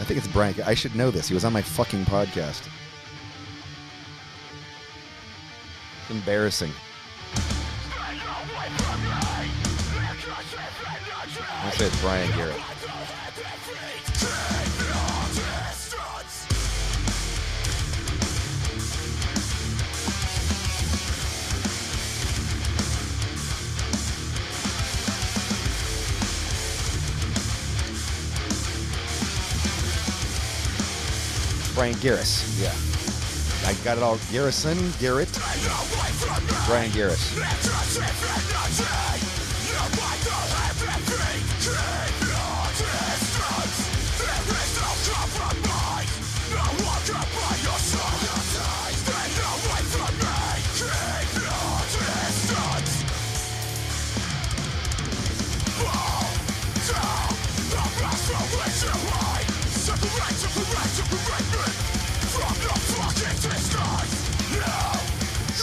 I 0.00 0.04
think 0.04 0.18
it's 0.18 0.26
Brian. 0.28 0.54
I 0.66 0.74
should 0.74 0.96
know 0.96 1.10
this. 1.10 1.28
He 1.28 1.34
was 1.34 1.44
on 1.44 1.52
my 1.52 1.62
fucking 1.62 2.04
podcast. 2.06 2.68
It's 6.02 6.10
embarrassing. 6.10 6.72
I 11.62 11.70
say 11.76 11.86
it's 11.86 12.00
Brian 12.02 12.30
Garrett. 12.36 12.73
Brian 31.74 31.94
Garris. 31.94 32.44
Yeah. 32.60 32.72
I 33.68 33.74
got 33.82 33.96
it 33.96 34.02
all. 34.02 34.18
Garrison, 34.30 34.92
Garrett, 35.00 35.32
Brian 36.66 36.90
Garris. 36.90 37.32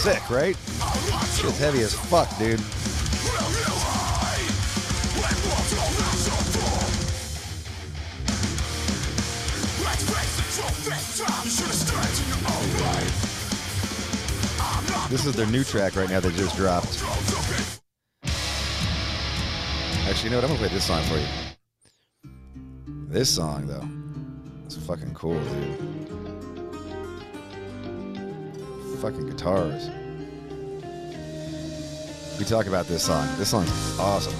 Sick, 0.01 0.29
right? 0.31 0.55
Shit's 1.35 1.59
heavy 1.59 1.81
as 1.81 1.93
fuck, 1.93 2.27
dude. 2.39 2.57
This 15.11 15.27
is 15.27 15.35
their 15.35 15.45
new 15.45 15.63
track 15.63 15.95
right 15.95 16.09
now 16.09 16.19
that 16.19 16.33
just 16.33 16.55
dropped. 16.55 17.03
Actually, 20.09 20.23
you 20.23 20.29
know 20.31 20.37
what? 20.37 20.45
I'm 20.45 20.49
gonna 20.49 20.57
play 20.57 20.69
this 20.69 20.85
song 20.87 21.03
for 21.03 21.17
you. 21.19 21.27
This 23.07 23.29
song, 23.29 23.67
though, 23.67 23.87
it's 24.65 24.77
fucking 24.77 25.13
cool, 25.13 25.39
dude. 25.39 26.20
Fucking 29.01 29.25
guitars. 29.25 29.89
We 32.37 32.45
talk 32.45 32.67
about 32.67 32.85
this 32.85 33.03
song. 33.03 33.27
This 33.39 33.49
song's 33.49 33.97
awesome. 33.97 34.35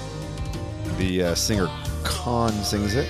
The 1.00 1.24
uh, 1.24 1.36
singer 1.36 1.68
Khan 2.04 2.52
sings 2.52 2.94
it. 2.94 3.10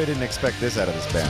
Probably 0.00 0.14
didn't 0.14 0.26
expect 0.26 0.58
this 0.60 0.78
out 0.78 0.88
of 0.88 0.94
this 0.94 1.12
band. 1.12 1.28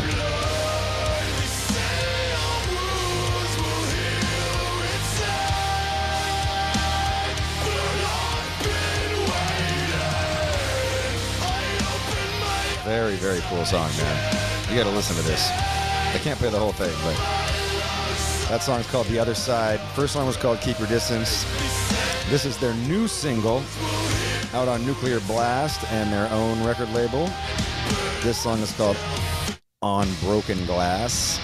Very, 12.84 13.16
very 13.16 13.40
cool 13.48 13.64
song, 13.64 13.90
man. 13.96 14.70
You 14.70 14.76
gotta 14.76 14.94
listen 14.94 15.16
to 15.16 15.22
this. 15.22 15.50
I 15.50 16.20
can't 16.22 16.38
play 16.38 16.50
the 16.50 16.60
whole 16.60 16.70
thing, 16.70 16.94
but 17.02 17.16
that 18.50 18.62
song's 18.62 18.86
called 18.88 19.08
The 19.08 19.18
Other 19.18 19.34
Side. 19.34 19.80
First 19.96 20.12
song 20.12 20.28
was 20.28 20.36
called 20.36 20.60
Keep 20.60 20.78
Your 20.78 20.86
Distance. 20.86 21.42
This 22.30 22.44
is 22.44 22.56
their 22.58 22.74
new 22.86 23.08
single 23.08 23.64
out 24.54 24.68
on 24.68 24.86
Nuclear 24.86 25.18
Blast 25.20 25.84
and 25.90 26.12
their 26.12 26.30
own 26.30 26.62
record 26.64 26.92
label. 26.92 27.28
This 28.22 28.36
song 28.36 28.58
is 28.60 28.70
called 28.72 28.98
On 29.80 30.06
Broken 30.20 30.66
Glass. 30.66 31.40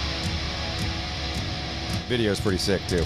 Video's 2.06 2.38
pretty 2.38 2.58
sick 2.58 2.82
too. 2.86 3.02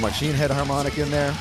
Little 0.00 0.10
machine 0.10 0.34
head 0.34 0.50
harmonic 0.50 0.98
in 0.98 1.10
there. 1.10 1.32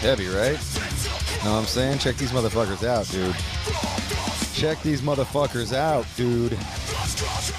Heavy, 0.00 0.28
right? 0.28 0.58
Know 1.44 1.52
what 1.52 1.58
I'm 1.58 1.64
saying? 1.66 1.98
Check 1.98 2.16
these 2.16 2.32
motherfuckers 2.32 2.86
out, 2.86 3.06
dude. 3.08 3.34
Check 4.54 4.82
these 4.82 5.02
motherfuckers 5.02 5.74
out, 5.74 6.06
dude. 6.16 6.56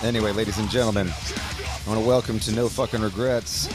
Anyway, 0.04 0.32
ladies 0.32 0.58
and 0.58 0.70
gentlemen, 0.70 1.08
I 1.08 1.90
want 1.90 2.00
to 2.02 2.08
welcome 2.08 2.40
to 2.40 2.52
No 2.52 2.68
Fucking 2.68 3.02
Regrets, 3.02 3.68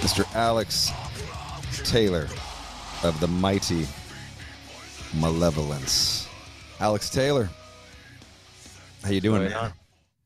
Mr. 0.00 0.32
Alex 0.34 0.92
Taylor 1.84 2.28
of 3.04 3.20
the 3.20 3.28
mighty 3.28 3.86
Malevolence. 5.14 6.26
Alex 6.80 7.10
Taylor, 7.10 7.48
how 9.02 9.10
you 9.10 9.20
doing, 9.20 9.44
man? 9.44 9.72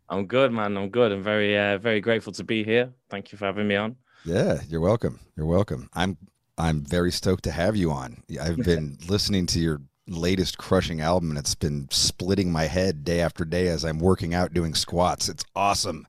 I'm 0.08 0.26
good, 0.26 0.52
man. 0.52 0.76
I'm 0.76 0.88
good. 0.88 1.12
I'm 1.12 1.22
very, 1.22 1.58
uh, 1.58 1.78
very 1.78 2.00
grateful 2.00 2.32
to 2.34 2.44
be 2.44 2.64
here. 2.64 2.90
Thank 3.10 3.32
you 3.32 3.38
for 3.38 3.44
having 3.46 3.68
me 3.68 3.76
on. 3.76 3.96
Yeah, 4.24 4.60
you're 4.68 4.80
welcome. 4.80 5.18
You're 5.36 5.46
welcome. 5.46 5.90
I'm 5.94 6.16
I'm 6.56 6.84
very 6.84 7.12
stoked 7.12 7.44
to 7.44 7.52
have 7.52 7.76
you 7.76 7.90
on. 7.90 8.22
I've 8.40 8.56
been 8.56 8.96
listening 9.08 9.46
to 9.46 9.60
your 9.60 9.80
latest 10.08 10.58
crushing 10.58 11.00
album 11.00 11.30
and 11.30 11.38
it's 11.38 11.54
been 11.54 11.86
splitting 11.90 12.50
my 12.50 12.64
head 12.64 13.04
day 13.04 13.20
after 13.20 13.44
day 13.44 13.68
as 13.68 13.84
I'm 13.84 13.98
working 13.98 14.34
out 14.34 14.54
doing 14.54 14.74
squats. 14.74 15.28
It's 15.28 15.44
awesome. 15.54 16.06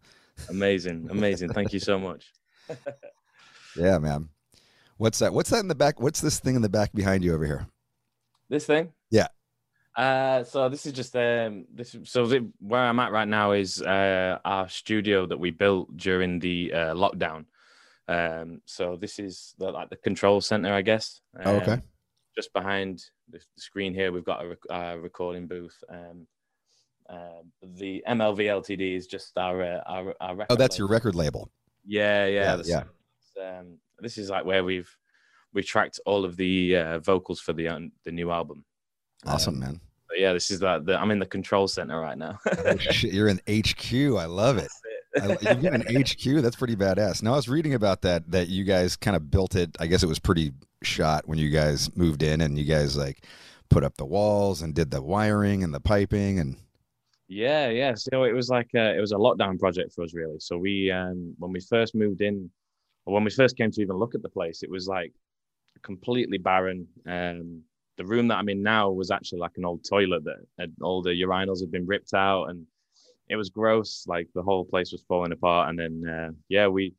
Amazing. 0.50 1.08
Amazing. 1.12 1.54
Thank 1.54 1.74
you 1.74 1.80
so 1.80 2.00
much. 2.00 2.32
yeah, 3.76 3.98
man. 3.98 4.30
What's 5.00 5.20
that? 5.20 5.34
What's 5.34 5.50
that 5.52 5.60
in 5.60 5.70
the 5.70 5.76
back? 5.76 6.02
What's 6.02 6.20
this 6.20 6.40
thing 6.40 6.56
in 6.56 6.62
the 6.62 6.68
back 6.68 6.92
behind 6.92 7.24
you 7.24 7.34
over 7.34 7.46
here? 7.46 7.66
This 8.50 8.66
thing? 8.66 8.92
Yeah. 9.10 9.28
Uh, 9.96 10.44
so 10.44 10.68
this 10.68 10.86
is 10.86 10.92
just 10.92 11.16
um 11.16 11.66
this 11.74 11.96
so 12.04 12.26
the, 12.26 12.52
where 12.60 12.82
I'm 12.82 13.00
at 13.00 13.14
right 13.14 13.28
now 13.28 13.54
is 13.54 13.82
uh 13.82 14.40
our 14.44 14.68
studio 14.68 15.26
that 15.26 15.40
we 15.40 15.52
built 15.52 15.96
during 15.96 16.40
the 16.40 16.74
uh, 16.74 16.94
lockdown. 16.96 17.46
Um, 18.10 18.62
so 18.66 18.98
this 18.98 19.20
is 19.20 19.56
the, 19.58 19.72
like 19.72 19.90
the 19.90 19.96
control 19.96 20.42
center, 20.42 20.74
I 20.74 20.82
guess. 20.82 21.22
Um, 21.38 21.44
oh, 21.46 21.56
okay. 21.62 21.82
Just 22.36 22.52
behind 22.52 23.02
the 23.30 23.40
screen 23.58 23.94
here, 23.94 24.12
we've 24.12 24.26
got 24.26 24.44
a 24.44 24.50
rec- 24.50 24.70
uh, 24.70 24.98
recording 25.00 25.48
booth. 25.48 25.82
Um, 25.90 26.28
uh, 27.10 27.44
the 27.78 28.04
MLV 28.06 28.40
Ltd 28.40 28.98
is 28.98 29.08
just 29.08 29.38
our 29.38 29.64
uh, 29.64 29.82
our, 29.86 30.14
our 30.20 30.36
record. 30.36 30.54
Oh, 30.54 30.58
that's 30.58 30.76
label. 30.76 30.88
your 30.88 30.88
record 30.90 31.16
label. 31.16 31.52
Yeah, 31.86 32.26
yeah, 32.26 32.62
yeah. 32.66 32.84
yeah. 33.38 33.60
Um, 33.60 33.78
this 34.02 34.18
is 34.18 34.30
like 34.30 34.46
where 34.46 34.64
we've 34.64 34.90
we 35.54 35.64
tracked 35.64 36.00
all 36.06 36.26
of 36.26 36.36
the 36.38 36.76
uh, 36.78 37.00
vocals 37.00 37.40
for 37.40 37.54
the 37.54 37.68
um, 37.68 37.92
the 38.06 38.12
new 38.12 38.32
album. 38.32 38.64
Awesome, 39.26 39.56
Um, 39.56 39.60
man. 39.60 39.82
But 40.08 40.20
yeah, 40.20 40.34
this 40.34 40.50
is 40.50 40.60
that. 40.62 40.84
I'm 41.00 41.12
in 41.12 41.20
the 41.20 41.26
control 41.26 41.68
center 41.68 42.00
right 42.00 42.18
now. 42.18 42.40
Oh, 42.66 42.78
shit, 42.78 43.14
you're 43.14 43.28
in 43.28 43.40
HQ. 43.48 43.94
I 44.18 44.26
love 44.26 44.58
it. 44.58 44.70
I, 45.22 45.30
you've 45.42 45.62
got 45.62 45.74
an 45.74 45.82
HQ. 46.04 46.42
That's 46.42 46.56
pretty 46.56 46.76
badass. 46.76 47.22
Now 47.24 47.34
I 47.34 47.36
was 47.36 47.50
reading 47.50 47.74
about 47.74 48.02
that. 48.04 48.30
That 48.32 48.48
you 48.50 48.64
guys 48.64 48.96
kind 48.96 49.16
of 49.16 49.30
built 49.32 49.56
it. 49.56 49.76
I 49.80 49.88
guess 49.88 50.02
it 50.04 50.08
was 50.10 50.20
pretty 50.20 50.52
shot 50.84 51.28
when 51.28 51.38
you 51.40 51.50
guys 51.50 51.96
moved 51.96 52.24
in, 52.24 52.42
and 52.42 52.58
you 52.58 52.66
guys 52.66 52.96
like 52.98 53.24
put 53.70 53.84
up 53.84 53.98
the 53.98 54.06
walls 54.06 54.62
and 54.64 54.74
did 54.74 54.90
the 54.92 55.02
wiring 55.02 55.64
and 55.64 55.74
the 55.74 55.80
piping 55.80 56.40
and. 56.40 56.58
Yeah, 57.32 57.70
yeah. 57.70 57.94
So 57.94 58.24
it 58.24 58.34
was 58.34 58.50
like 58.50 58.70
a, 58.76 58.98
it 58.98 59.00
was 59.00 59.12
a 59.12 59.16
lockdown 59.16 59.60
project 59.60 59.94
for 59.94 60.04
us, 60.04 60.16
really. 60.16 60.40
So 60.40 60.58
we, 60.58 60.90
um, 60.90 61.36
when 61.38 61.52
we 61.52 61.60
first 61.60 61.94
moved 61.94 62.22
in, 62.22 62.50
when 63.12 63.24
we 63.24 63.32
first 63.32 63.58
came 63.58 63.72
to 63.72 63.82
even 63.82 63.98
look 63.98 64.16
at 64.16 64.22
the 64.22 64.30
place, 64.30 64.64
it 64.64 64.70
was 64.70 64.88
like 64.88 65.14
completely 65.84 66.38
barren. 66.38 66.88
Um, 67.08 67.64
the 67.98 68.06
room 68.06 68.28
that 68.30 68.38
I'm 68.38 68.50
in 68.50 68.64
now 68.64 68.90
was 68.92 69.12
actually 69.12 69.40
like 69.40 69.58
an 69.58 69.66
old 69.66 69.86
toilet 69.88 70.24
that 70.24 70.38
had, 70.58 70.74
all 70.82 71.02
the 71.02 71.10
urinals 71.12 71.62
had 71.62 71.72
been 71.72 71.86
ripped 71.86 72.14
out, 72.14 72.46
and 72.46 72.66
it 73.28 73.36
was 73.36 73.50
gross. 73.50 74.06
Like 74.08 74.28
the 74.34 74.44
whole 74.44 74.66
place 74.66 74.92
was 74.92 75.04
falling 75.08 75.32
apart. 75.32 75.70
And 75.70 75.80
then, 75.80 76.10
uh, 76.10 76.32
yeah, 76.48 76.68
we 76.68 76.94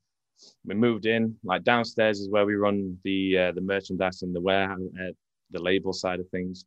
we 0.65 0.75
moved 0.75 1.07
in. 1.07 1.37
Like 1.45 1.65
downstairs 1.65 2.21
is 2.21 2.29
where 2.29 2.47
we 2.47 2.55
run 2.55 2.99
the 3.05 3.39
uh, 3.39 3.53
the 3.53 3.61
merchandise 3.61 4.23
and 4.23 4.35
the 4.35 4.41
warehouse, 4.41 4.81
uh, 5.01 5.13
the 5.51 5.63
label 5.63 5.93
side 5.93 6.21
of 6.21 6.29
things 6.29 6.65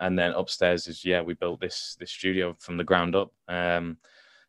and 0.00 0.18
then 0.18 0.32
upstairs 0.32 0.86
is 0.88 1.04
yeah 1.04 1.20
we 1.20 1.34
built 1.34 1.60
this 1.60 1.96
this 2.00 2.10
studio 2.10 2.56
from 2.58 2.76
the 2.76 2.84
ground 2.84 3.14
up 3.14 3.32
um 3.48 3.96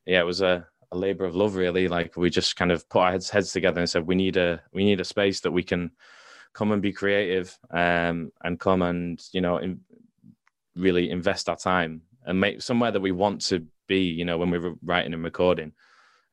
yeah 0.06 0.20
it 0.20 0.26
was 0.26 0.42
a, 0.42 0.66
a 0.92 0.98
labor 0.98 1.26
of 1.26 1.36
love 1.36 1.56
really. 1.56 1.88
Like 1.88 2.16
we 2.18 2.30
just 2.30 2.56
kind 2.56 2.72
of 2.72 2.88
put 2.90 3.00
our 3.00 3.12
heads, 3.12 3.30
heads 3.30 3.52
together 3.52 3.80
and 3.80 3.90
said 3.90 4.06
we 4.06 4.16
need 4.16 4.38
a 4.38 4.62
we 4.74 4.84
need 4.84 5.00
a 5.00 5.06
space 5.06 5.40
that 5.42 5.52
we 5.52 5.64
can 5.64 5.92
come 6.54 6.72
and 6.72 6.82
be 6.82 6.94
creative 6.94 7.58
um 7.72 8.32
and 8.46 8.62
come 8.62 8.82
and 8.82 9.22
you 9.34 9.42
know 9.42 9.58
in, 9.58 9.82
really 10.76 11.10
invest 11.10 11.50
our 11.50 11.58
time 11.58 12.02
and 12.26 12.40
make 12.40 12.62
somewhere 12.62 12.92
that 12.92 13.02
we 13.02 13.12
want 13.12 13.42
to 13.42 13.66
be 13.88 14.04
you 14.04 14.26
know 14.26 14.38
when 14.38 14.50
we 14.50 14.58
were 14.58 14.76
writing 14.84 15.14
and 15.14 15.24
recording. 15.24 15.72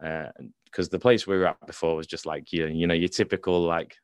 Because 0.01 0.89
the 0.89 0.99
place 0.99 1.27
we 1.27 1.37
were 1.37 1.47
at 1.47 1.67
before 1.67 1.97
was 1.97 2.07
just 2.07 2.27
like 2.27 2.53
you, 2.53 2.67
you 2.67 2.87
know 2.87 2.95
your 2.95 3.09
typical 3.09 3.63
like 3.63 3.97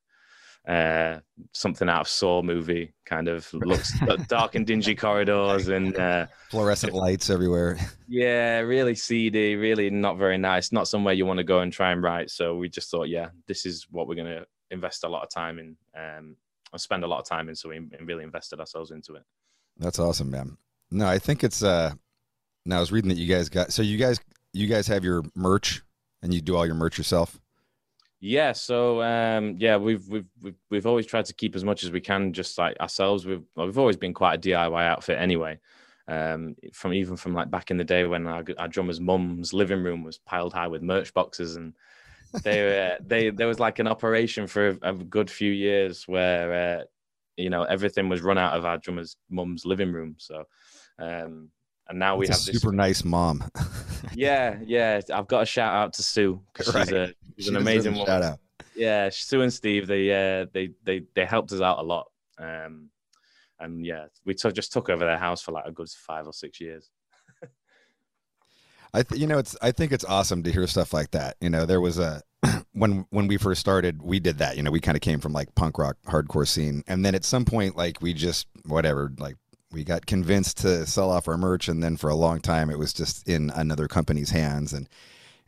uh, 0.69 1.19
something 1.53 1.89
out 1.89 2.03
of 2.03 2.09
Saw 2.09 2.43
movie, 2.43 2.93
kind 3.07 3.27
of 3.27 3.51
looks 3.55 3.93
dark 4.29 4.55
and 4.55 4.67
dingy 4.67 4.95
corridors 4.95 5.69
and 5.69 5.97
uh, 5.97 6.27
fluorescent 6.51 6.93
lights 6.93 7.31
everywhere. 7.31 7.79
Yeah, 8.07 8.59
really 8.59 8.95
seedy, 8.95 9.57
really 9.57 9.89
not 9.89 10.19
very 10.19 10.37
nice. 10.37 10.71
Not 10.71 10.87
somewhere 10.87 11.15
you 11.15 11.25
want 11.25 11.39
to 11.39 11.45
go 11.45 11.61
and 11.61 11.73
try 11.73 11.93
and 11.93 12.03
write. 12.03 12.31
So 12.31 12.57
we 12.57 12.69
just 12.69 12.91
thought, 12.91 13.09
yeah, 13.09 13.29
this 13.47 13.65
is 13.65 13.87
what 13.91 14.09
we're 14.09 14.15
going 14.15 14.27
to 14.27 14.47
invest 14.71 15.05
a 15.05 15.09
lot 15.09 15.23
of 15.23 15.31
time 15.31 15.59
in, 15.59 15.77
um, 15.97 16.37
or 16.71 16.79
spend 16.79 17.03
a 17.03 17.07
lot 17.07 17.21
of 17.21 17.27
time 17.27 17.49
in. 17.49 17.57
So 17.57 17.71
we 17.71 17.81
really 18.03 18.25
invested 18.25 18.61
ourselves 18.61 18.91
into 18.91 19.15
it. 19.15 19.23
That's 19.79 19.99
awesome, 19.99 20.31
man. 20.31 20.59
No, 20.91 21.07
I 21.07 21.19
think 21.19 21.45
it's. 21.45 21.63
uh 21.63 21.93
Now 22.67 22.77
I 22.77 22.81
was 22.81 22.93
reading 22.93 23.09
that 23.09 23.17
you 23.17 23.33
guys 23.33 23.49
got. 23.49 23.73
So 23.73 23.81
you 23.81 23.97
guys, 23.97 24.21
you 24.53 24.67
guys 24.67 24.87
have 24.89 25.03
your 25.03 25.23
merch, 25.35 25.83
and 26.23 26.35
you 26.35 26.43
do 26.43 26.57
all 26.57 26.67
your 26.67 26.75
merch 26.75 26.99
yourself. 26.99 27.39
Yeah, 28.21 28.53
so 28.53 29.01
um, 29.03 29.57
yeah, 29.59 29.77
we've, 29.77 30.07
we've 30.09 30.27
we've 30.43 30.57
we've 30.71 30.87
always 30.87 31.07
tried 31.07 31.27
to 31.27 31.35
keep 31.35 31.55
as 31.55 31.63
much 31.65 31.85
as 31.85 31.93
we 31.93 32.01
can, 32.01 32.33
just 32.33 32.59
like 32.59 32.79
ourselves. 32.81 33.25
We've 33.25 33.45
we've 33.55 33.79
always 33.79 33.97
been 33.97 34.15
quite 34.15 34.35
a 34.35 34.51
DIY 34.51 34.87
outfit 34.87 35.19
anyway. 35.19 35.61
Um, 36.09 36.57
from 36.73 36.95
even 36.95 37.17
from 37.17 37.35
like 37.35 37.51
back 37.51 37.71
in 37.71 37.77
the 37.77 37.85
day 37.85 38.05
when 38.05 38.27
our, 38.27 38.43
our 38.59 38.67
drummer's 38.67 38.99
mum's 38.99 39.53
living 39.53 39.83
room 39.83 40.03
was 40.03 40.19
piled 40.19 40.53
high 40.53 40.67
with 40.67 40.83
merch 40.83 41.15
boxes, 41.15 41.55
and 41.55 41.75
they 42.43 42.89
uh, 42.89 42.97
they 43.07 43.31
there 43.31 43.47
was 43.47 43.61
like 43.61 43.79
an 43.79 43.87
operation 43.87 44.49
for 44.49 44.71
a, 44.71 44.79
a 44.83 44.95
good 44.95 45.31
few 45.31 45.53
years 45.53 46.09
where 46.09 46.81
uh, 46.81 46.85
you 47.37 47.51
know 47.51 47.63
everything 47.63 48.09
was 48.09 48.23
run 48.23 48.39
out 48.39 48.57
of 48.57 48.65
our 48.65 48.79
drummer's 48.79 49.17
mum's 49.31 49.65
living 49.65 49.93
room. 49.93 50.17
So 50.19 50.45
um, 50.99 51.51
and 51.89 51.99
now 51.99 52.17
we 52.17 52.27
have 52.27 52.37
this 52.37 52.47
super 52.61 52.73
nice 52.73 53.05
mom. 53.05 53.45
yeah, 54.15 54.59
yeah. 54.65 55.01
I've 55.13 55.27
got 55.29 55.43
a 55.43 55.47
shout 55.47 55.75
out 55.75 55.93
to 55.95 56.03
Sue 56.03 56.41
because 56.53 56.75
Right. 56.75 56.87
she's 56.87 56.93
a 56.97 57.07
she's 57.37 57.45
She 57.47 57.51
an 57.51 57.57
amazing 57.57 57.93
woman. 57.93 58.07
Shout 58.07 58.23
out. 58.23 58.39
Yeah, 58.75 59.09
Sue 59.11 59.43
and 59.43 59.53
Steve, 59.53 59.87
they 59.87 60.11
uh, 60.11 60.47
they 60.53 60.71
they 60.85 61.03
they 61.15 61.25
helped 61.25 61.53
us 61.53 61.61
out 61.61 61.79
a 61.79 61.83
lot. 61.83 62.07
Um, 62.39 62.91
and 63.59 63.85
yeah, 63.85 64.07
we 64.25 64.35
took 64.35 64.55
just 64.55 64.73
took 64.73 64.89
over 64.89 65.05
their 65.05 65.19
house 65.19 65.43
for 65.43 65.53
like 65.53 65.65
a 65.67 65.73
good 65.73 65.89
five 65.91 66.27
or 66.27 66.33
six 66.33 66.61
years. 66.61 66.91
I 68.95 69.03
th- 69.03 69.21
you 69.21 69.27
know 69.27 69.39
it's 69.39 69.57
I 69.61 69.73
think 69.73 69.93
it's 69.93 70.05
awesome 70.05 70.43
to 70.45 70.53
hear 70.53 70.67
stuff 70.67 70.93
like 70.95 71.11
that. 71.11 71.37
You 71.41 71.51
know, 71.51 71.67
there 71.67 71.81
was 71.81 71.99
a 71.99 72.23
when 72.73 73.05
when 73.11 73.27
we 73.27 73.37
first 73.37 73.61
started, 73.61 74.03
we 74.03 74.19
did 74.21 74.39
that. 74.39 74.57
You 74.57 74.63
know, 74.63 74.71
we 74.71 74.81
kind 74.81 74.97
of 74.97 75.03
came 75.03 75.21
from 75.21 75.33
like 75.33 75.55
punk 75.55 75.77
rock 75.79 75.97
hardcore 76.07 76.47
scene, 76.49 76.83
and 76.87 77.05
then 77.05 77.15
at 77.15 77.25
some 77.25 77.45
point, 77.45 77.77
like 77.77 78.01
we 78.01 78.15
just 78.15 78.47
whatever, 78.65 79.13
like 79.19 79.37
we 79.73 79.85
got 79.85 80.07
convinced 80.07 80.59
to 80.59 80.87
sell 80.87 81.11
off 81.11 81.29
our 81.29 81.37
merch, 81.37 81.69
and 81.69 81.83
then 81.83 81.97
for 81.97 82.09
a 82.11 82.15
long 82.15 82.41
time, 82.41 82.71
it 82.71 82.79
was 82.79 82.93
just 82.93 83.29
in 83.29 83.51
another 83.51 83.89
company's 83.89 84.31
hands. 84.31 84.73
And 84.73 84.89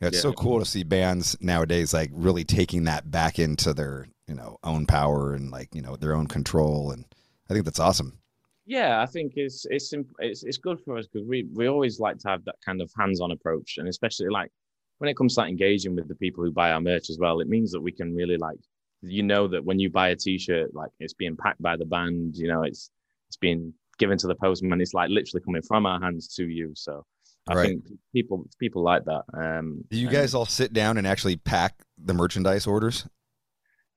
you 0.00 0.04
know, 0.04 0.08
it's 0.08 0.20
so 0.20 0.32
cool 0.32 0.58
to 0.58 0.64
see 0.64 0.82
bands 0.82 1.36
nowadays 1.40 1.94
like 1.94 2.10
really 2.12 2.44
taking 2.44 2.84
that 2.84 3.10
back 3.10 3.38
into 3.38 3.72
their 3.72 4.08
you 4.26 4.34
know 4.34 4.58
own 4.62 4.86
power 4.86 5.34
and 5.34 5.50
like 5.50 5.74
you 5.74 5.82
know 5.82 5.96
their 5.96 6.14
own 6.14 6.26
control, 6.26 6.90
and 6.90 7.04
I 7.48 7.54
think 7.54 7.64
that's 7.64 7.80
awesome. 7.80 8.18
Yeah, 8.66 9.00
I 9.00 9.06
think 9.06 9.32
it's 9.36 9.66
it's 9.70 9.92
it's, 10.18 10.44
it's 10.44 10.58
good 10.58 10.80
for 10.84 10.98
us 10.98 11.06
because 11.06 11.26
we 11.26 11.48
we 11.54 11.68
always 11.68 11.98
like 11.98 12.18
to 12.18 12.28
have 12.28 12.44
that 12.44 12.56
kind 12.64 12.80
of 12.82 12.90
hands-on 12.96 13.32
approach, 13.32 13.78
and 13.78 13.88
especially 13.88 14.28
like 14.28 14.50
when 14.98 15.08
it 15.08 15.16
comes 15.16 15.34
to 15.34 15.40
like 15.40 15.50
engaging 15.50 15.96
with 15.96 16.08
the 16.08 16.14
people 16.14 16.44
who 16.44 16.52
buy 16.52 16.72
our 16.72 16.80
merch 16.80 17.08
as 17.08 17.18
well. 17.18 17.40
It 17.40 17.48
means 17.48 17.72
that 17.72 17.80
we 17.80 17.92
can 17.92 18.14
really 18.14 18.36
like 18.36 18.58
you 19.02 19.22
know 19.22 19.48
that 19.48 19.64
when 19.64 19.78
you 19.78 19.90
buy 19.90 20.10
a 20.10 20.16
T-shirt, 20.16 20.74
like 20.74 20.90
it's 21.00 21.14
being 21.14 21.36
packed 21.36 21.62
by 21.62 21.76
the 21.76 21.86
band, 21.86 22.36
you 22.36 22.48
know, 22.48 22.62
it's 22.62 22.90
it's 23.28 23.36
being 23.36 23.72
given 24.00 24.18
to 24.18 24.26
the 24.26 24.34
postman. 24.34 24.80
It's 24.80 24.94
like 24.94 25.10
literally 25.10 25.44
coming 25.44 25.62
from 25.62 25.86
our 25.86 26.00
hands 26.00 26.26
to 26.34 26.44
you. 26.48 26.72
So 26.74 27.04
I 27.48 27.54
Right. 27.54 27.66
think 27.66 27.84
people 28.12 28.44
people 28.58 28.82
like 28.82 29.04
that. 29.04 29.22
Um, 29.32 29.84
Do 29.90 29.96
you 29.96 30.08
guys 30.08 30.34
all 30.34 30.46
sit 30.46 30.72
down 30.72 30.98
and 30.98 31.06
actually 31.06 31.36
pack 31.36 31.74
the 32.02 32.14
merchandise 32.14 32.66
orders? 32.66 33.06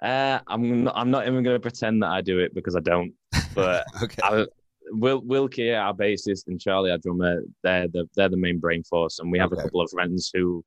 Uh, 0.01 0.39
I'm 0.47 0.83
not, 0.83 0.93
I'm 0.97 1.09
not 1.11 1.25
even 1.27 1.43
going 1.43 1.55
to 1.55 1.59
pretend 1.61 2.03
that 2.03 2.09
I 2.11 2.21
do 2.21 2.39
it 2.39 2.53
because 2.53 2.75
I 2.75 2.81
don't. 2.81 3.13
But 3.55 3.85
Okay. 4.01 4.21
I, 4.23 4.45
Will 4.91 5.21
Wilkie, 5.21 5.73
our 5.73 5.93
bassist, 5.93 6.47
and 6.47 6.59
Charlie, 6.59 6.91
our 6.91 6.97
drummer, 6.97 7.41
they're 7.63 7.87
the 7.87 8.09
they're 8.15 8.29
the 8.29 8.35
main 8.37 8.59
brain 8.59 8.83
force, 8.83 9.19
and 9.19 9.31
we 9.31 9.39
have 9.39 9.51
Okay. 9.53 9.61
a 9.61 9.63
couple 9.63 9.79
of 9.81 9.89
friends 9.91 10.29
who 10.33 10.63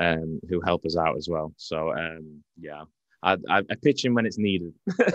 um 0.00 0.40
who 0.48 0.60
help 0.62 0.84
us 0.86 0.96
out 0.96 1.16
as 1.16 1.28
well. 1.28 1.52
So 1.56 1.92
um 1.92 2.42
yeah, 2.58 2.82
I, 3.22 3.32
I, 3.48 3.58
I 3.58 3.74
pitch 3.82 4.04
in 4.04 4.14
when 4.14 4.26
it's 4.26 4.38
needed. 4.38 4.72
but 4.96 5.06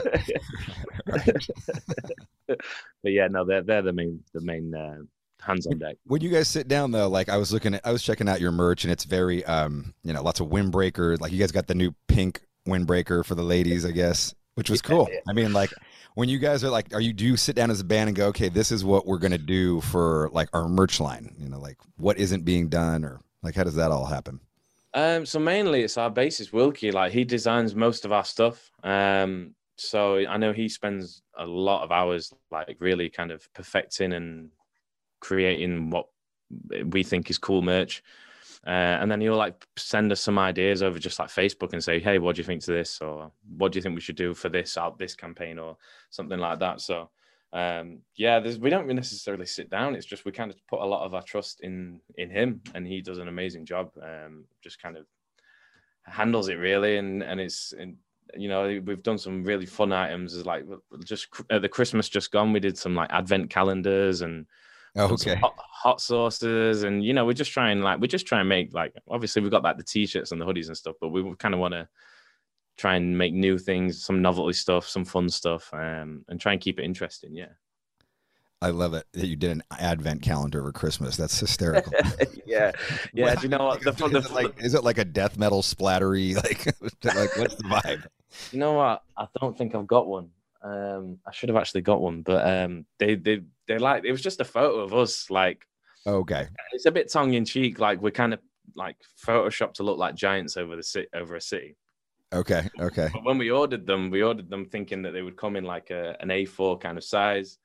yeah, 3.04 3.28
no, 3.28 3.46
they're 3.46 3.64
they're 3.64 3.82
the 3.82 3.94
main 3.94 4.24
the 4.34 4.42
main 4.42 4.74
uh, 4.76 4.98
hands 5.42 5.68
on 5.68 5.80
deck. 5.80 5.98
When 6.06 6.22
you 6.22 6.30
guys 6.30 6.48
sit 6.48 6.68
down 6.68 6.92
though, 6.92 7.08
like 7.08 7.30
I 7.30 7.38
was 7.38 7.52
looking 7.52 7.74
at, 7.76 7.86
I 7.86 7.92
was 7.92 8.04
checking 8.04 8.30
out 8.30 8.42
your 8.42 8.52
merch, 8.52 8.84
and 8.84 8.92
it's 8.92 9.06
very, 9.06 9.44
um, 9.46 9.94
you 10.04 10.14
know, 10.14 10.22
lots 10.22 10.40
of 10.40 10.48
windbreakers. 10.48 11.20
Like 11.20 11.32
you 11.32 11.40
guys 11.40 11.52
got 11.52 11.68
the 11.68 11.76
new 11.76 11.94
pink 12.08 12.42
windbreaker 12.68 13.26
for 13.26 13.36
the 13.36 13.44
ladies, 13.44 13.86
I 13.86 13.92
guess, 13.92 14.34
which 14.56 14.70
was 14.70 14.82
cool. 14.82 15.08
Yeah. 15.12 15.20
I 15.28 15.34
mean, 15.34 15.54
like 15.54 15.72
when 16.16 16.30
you 16.30 16.40
guys 16.40 16.64
are 16.64 16.70
like, 16.70 16.94
are 16.94 17.02
you 17.02 17.14
do 17.14 17.26
you 17.26 17.38
sit 17.38 17.56
down 17.56 17.72
as 17.72 17.80
a 17.80 17.86
band 17.86 18.10
and 18.10 18.16
go, 18.16 18.28
okay, 18.28 18.50
this 18.50 18.72
is 18.72 18.84
what 18.84 19.06
we're 19.06 19.20
gonna 19.20 19.38
do 19.38 19.82
for 19.82 20.30
like 20.34 20.50
our 20.54 20.68
merch 20.68 21.00
line? 21.00 21.36
You 21.40 21.50
know, 21.50 21.60
like 21.60 21.78
what 21.98 22.18
isn't 22.18 22.46
being 22.46 22.70
done, 22.70 23.04
or 23.04 23.20
like 23.42 23.56
how 23.56 23.64
does 23.64 23.76
that 23.76 23.92
all 23.92 24.06
happen? 24.06 24.40
Um, 24.96 25.26
so 25.26 25.40
mainly 25.40 25.84
it's 25.84 25.98
our 25.98 26.10
bassist 26.10 26.54
Wilkie. 26.54 26.92
Like 26.92 27.12
he 27.12 27.26
designs 27.26 27.76
most 27.76 28.06
of 28.06 28.14
our 28.14 28.24
stuff. 28.24 28.72
Um, 28.82 29.54
so 29.78 30.26
I 30.26 30.38
know 30.38 30.54
he 30.54 30.70
spends 30.70 31.22
a 31.38 31.46
lot 31.46 31.84
of 31.84 31.92
hours 31.92 32.34
like 32.50 32.78
really 32.80 33.10
kind 33.10 33.32
of 33.32 33.48
perfecting 33.54 34.14
and 34.14 34.52
creating 35.20 35.90
what 35.90 36.08
we 36.86 37.04
think 37.04 37.30
is 37.30 37.38
cool 37.38 37.62
merch. 37.62 38.02
Uh, 38.66 38.98
and 39.00 39.12
then 39.12 39.20
he'll 39.20 39.36
like 39.36 39.68
send 39.76 40.12
us 40.14 40.22
some 40.22 40.40
ideas 40.40 40.82
over 40.82 40.98
just 40.98 41.20
like 41.20 41.30
Facebook 41.30 41.74
and 41.74 41.84
say, 41.84 42.00
"Hey, 42.00 42.18
what 42.18 42.36
do 42.36 42.40
you 42.40 42.46
think 42.46 42.64
to 42.64 42.72
this?" 42.72 43.00
or 43.00 43.32
"What 43.58 43.72
do 43.72 43.78
you 43.78 43.84
think 43.84 43.96
we 43.96 44.02
should 44.02 44.16
do 44.16 44.34
for 44.34 44.50
this 44.50 44.76
out 44.78 44.98
this 44.98 45.16
campaign?" 45.16 45.60
or 45.60 45.78
something 46.10 46.40
like 46.40 46.60
that. 46.60 46.82
So, 46.82 47.10
um, 47.56 48.00
yeah, 48.16 48.42
there's, 48.42 48.60
we 48.60 48.70
don't 48.70 48.88
necessarily 48.88 49.46
sit 49.46 49.70
down. 49.70 49.96
It's 49.96 50.06
just 50.06 50.26
we 50.26 50.34
kind 50.34 50.52
of 50.52 50.58
put 50.68 50.82
a 50.82 50.86
lot 50.86 51.06
of 51.06 51.14
our 51.14 51.24
trust 51.24 51.62
in 51.62 52.02
in 52.18 52.30
him, 52.30 52.62
and 52.76 52.86
he 52.86 53.02
does 53.02 53.18
an 53.18 53.30
amazing 53.30 53.66
job. 53.66 53.92
Um, 54.02 54.44
just 54.62 54.82
kind 54.82 54.98
of 54.98 55.06
handles 56.04 56.50
it 56.50 56.56
really, 56.56 56.98
and 56.98 57.24
and 57.24 57.40
it's 57.40 57.74
and 57.80 57.96
you 58.36 58.50
know 58.50 58.82
we've 58.86 59.02
done 59.04 59.18
some 59.18 59.46
really 59.46 59.66
fun 59.66 59.94
items. 59.94 60.36
As 60.36 60.46
like 60.46 60.66
just 61.06 61.28
at 61.50 61.62
the 61.62 61.70
Christmas 61.70 62.10
just 62.10 62.30
gone, 62.30 62.52
we 62.52 62.60
did 62.60 62.78
some 62.78 62.94
like 62.94 63.10
advent 63.14 63.50
calendars 63.50 64.20
and 64.20 64.46
Oh, 64.98 65.14
okay. 65.14 65.36
hot, 65.36 65.56
hot 65.58 66.00
sauces 66.00 66.84
and 66.84 67.04
you 67.04 67.14
know 67.14 67.26
we're 67.26 67.34
just 67.34 67.52
trying 67.52 67.82
like 67.82 68.00
we're 68.00 68.08
just 68.08 68.26
try 68.26 68.40
and 68.40 68.48
make 68.48 68.74
like 68.74 68.94
obviously 69.10 69.42
we've 69.42 69.52
got 69.52 69.62
like 69.62 69.78
the 69.78 69.84
t-shirts 69.84 70.32
and 70.32 70.40
the 70.40 70.46
hoodies 70.46 70.68
and 70.68 70.78
stuff 70.78 70.96
but 71.02 71.10
we 71.10 71.36
kind 71.36 71.54
of 71.54 71.60
want 71.60 71.74
to 71.74 71.86
try 72.78 72.96
and 72.96 73.18
make 73.18 73.34
new 73.34 73.58
things 73.58 74.04
some 74.04 74.22
novelty 74.22 74.54
stuff 74.54 74.88
some 74.88 75.06
fun 75.06 75.30
stuff 75.30 75.70
um, 75.74 76.26
and 76.28 76.40
try 76.40 76.52
and 76.52 76.62
keep 76.62 76.80
it 76.80 76.84
interesting 76.84 77.34
yeah 77.36 77.48
I 78.62 78.70
love 78.70 78.94
it 78.94 79.06
that 79.14 79.28
you 79.28 79.36
did 79.36 79.52
an 79.52 79.64
advent 79.78 80.22
calendar 80.24 80.64
for 80.64 80.72
Christmas. 80.72 81.18
That's 81.18 81.38
hysterical. 81.40 81.92
yeah 82.48 82.72
yeah 83.14 83.36
do 83.36 83.42
you 83.44 83.50
know 83.50 83.66
what 83.66 83.82
the, 83.82 83.90
is, 83.92 83.96
the, 83.98 84.18
it 84.18 84.32
like, 84.32 84.64
is 84.64 84.74
it 84.74 84.84
like 84.84 84.98
a 84.98 85.06
death 85.06 85.38
metal 85.38 85.62
splattery? 85.62 86.34
Like, 86.36 86.66
like 87.16 87.38
what's 87.38 87.56
the 87.56 87.64
vibe? 87.64 88.06
you 88.52 88.60
know 88.60 88.74
what 88.74 89.02
i 89.18 89.28
don't 89.40 89.58
think 89.58 89.76
i've 89.76 89.88
got 89.88 90.08
one 90.08 90.30
um 90.64 91.20
i 91.28 91.32
should 91.32 91.48
have 91.50 91.58
actually 91.58 91.82
got 91.82 92.02
one 92.02 92.22
but 92.22 92.46
um 92.48 92.86
they 93.00 93.16
they 93.16 93.42
they 93.68 93.78
like 93.78 94.04
it 94.04 94.12
was 94.12 94.22
just 94.22 94.42
a 94.42 94.46
photo 94.46 94.80
of 94.80 94.94
us 94.94 95.30
like 95.30 95.66
Okay. 96.08 96.48
it's 96.74 96.86
a 96.86 96.92
bit 96.92 97.12
tongue-in-cheek 97.12 97.80
like 97.80 98.02
we're 98.02 98.12
kind 98.12 98.34
of 98.34 98.40
like 98.76 98.96
photoshopped 99.26 99.74
to 99.76 99.84
look 99.84 99.98
like 99.98 100.16
giants 100.16 100.58
over 100.58 100.76
the 100.76 100.84
city 100.84 101.08
over 101.16 101.36
a 101.36 101.42
city 101.42 101.76
Okay. 102.34 102.68
Okay. 102.80 103.10
But 103.14 103.24
when 103.24 103.38
we 103.38 103.52
ordered 103.52 103.86
them, 103.86 104.10
we 104.10 104.22
ordered 104.24 104.50
them 104.50 104.66
thinking 104.66 105.02
that 105.04 105.12
they 105.12 105.22
would 105.22 105.38
come 105.38 105.56
in 105.56 105.64
like 105.64 105.90
a, 105.92 106.16
an 106.22 106.30
A4 106.30 106.80
kind 106.82 106.98
of 106.98 107.04
size. 107.04 107.58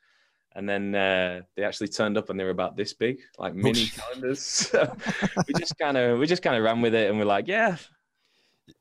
And 0.54 0.68
then 0.68 0.94
uh, 0.94 1.42
they 1.56 1.62
actually 1.64 1.88
turned 1.88 2.18
up 2.18 2.28
and 2.28 2.38
they 2.38 2.44
were 2.44 2.50
about 2.50 2.76
this 2.76 2.92
big, 2.92 3.18
like 3.38 3.54
mini 3.54 3.86
calendars. 3.86 4.40
So 4.70 4.96
we 5.46 5.54
just 5.54 5.78
kind 5.78 5.96
of 5.96 6.18
we 6.18 6.26
just 6.26 6.42
kind 6.42 6.56
of 6.56 6.62
ran 6.64 6.80
with 6.80 6.94
it 6.94 7.08
and 7.08 7.18
we're 7.18 7.24
like, 7.24 7.46
yeah, 7.46 7.76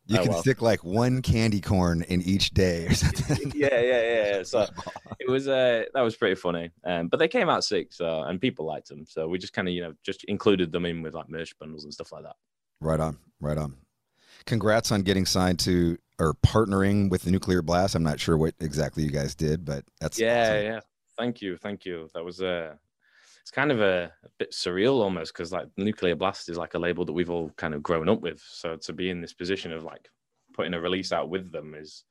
You 0.07 0.17
Oh, 0.19 0.23
can 0.23 0.31
well. 0.31 0.41
stick 0.41 0.61
like 0.63 0.83
one 0.83 1.21
candy 1.21 1.61
corn 1.61 2.01
in 2.03 2.21
each 2.23 2.51
day 2.51 2.87
or 2.87 2.93
something. 3.03 3.51
yeah, 3.55 3.79
yeah, 3.79 3.81
yeah. 3.81 4.35
yeah. 4.37 4.43
So 4.43 4.65
it 5.19 5.29
was 5.29 5.47
uh 5.47 5.83
that 5.93 6.01
was 6.01 6.15
pretty 6.15 6.35
funny. 6.35 6.71
Um, 6.83 7.07
but 7.07 7.17
they 7.17 7.27
came 7.27 7.49
out 7.49 7.63
sick, 7.63 7.93
so 7.93 8.23
and 8.23 8.41
people 8.41 8.65
liked 8.65 8.87
them. 8.89 9.05
So 9.07 9.27
we 9.27 9.37
just 9.37 9.53
kind 9.53 9.67
of 9.67 9.73
you 9.73 9.81
know 9.81 9.93
just 10.03 10.23
included 10.25 10.71
them 10.71 10.85
in 10.85 11.01
with 11.03 11.13
like 11.13 11.29
merch 11.29 11.57
bundles 11.59 11.83
and 11.83 11.93
stuff 11.93 12.11
like 12.11 12.23
that. 12.23 12.35
Right 12.81 12.99
on, 12.99 13.17
right 13.39 13.57
on. 13.57 13.75
Congrats 14.49 14.91
on 14.91 15.03
getting 15.03 15.27
signed 15.27 15.59
to 15.59 15.95
or 16.19 16.33
partnering 16.45 17.09
with 17.09 17.21
the 17.21 17.29
Nuclear 17.29 17.61
Blast. 17.61 17.93
I'm 17.93 18.03
not 18.03 18.19
sure 18.19 18.35
what 18.35 18.55
exactly 18.59 19.03
you 19.03 19.11
guys 19.11 19.35
did, 19.35 19.63
but 19.63 19.85
that's 20.01 20.19
yeah, 20.19 20.41
awesome. 20.41 20.65
yeah. 20.65 20.79
Thank 21.17 21.41
you, 21.41 21.55
thank 21.55 21.85
you. 21.85 22.09
That 22.15 22.25
was 22.25 22.41
uh 22.41 22.73
it's 23.41 23.51
kind 23.51 23.71
of 23.71 23.79
a, 23.79 24.11
a 24.23 24.29
bit 24.39 24.51
surreal 24.51 25.01
almost 25.01 25.33
because 25.33 25.51
like 25.51 25.67
Nuclear 25.77 26.15
Blast 26.15 26.49
is 26.49 26.57
like 26.57 26.73
a 26.73 26.79
label 26.79 27.05
that 27.05 27.13
we've 27.13 27.29
all 27.29 27.51
kind 27.57 27.75
of 27.75 27.83
grown 27.83 28.09
up 28.09 28.21
with. 28.21 28.41
So 28.41 28.75
to 28.75 28.93
be 28.93 29.11
in 29.11 29.21
this 29.21 29.33
position 29.33 29.71
of 29.71 29.83
like 29.83 30.09
putting 30.53 30.73
a 30.73 30.81
release 30.81 31.11
out 31.11 31.29
with 31.29 31.51
them 31.51 31.75
is 31.75 32.03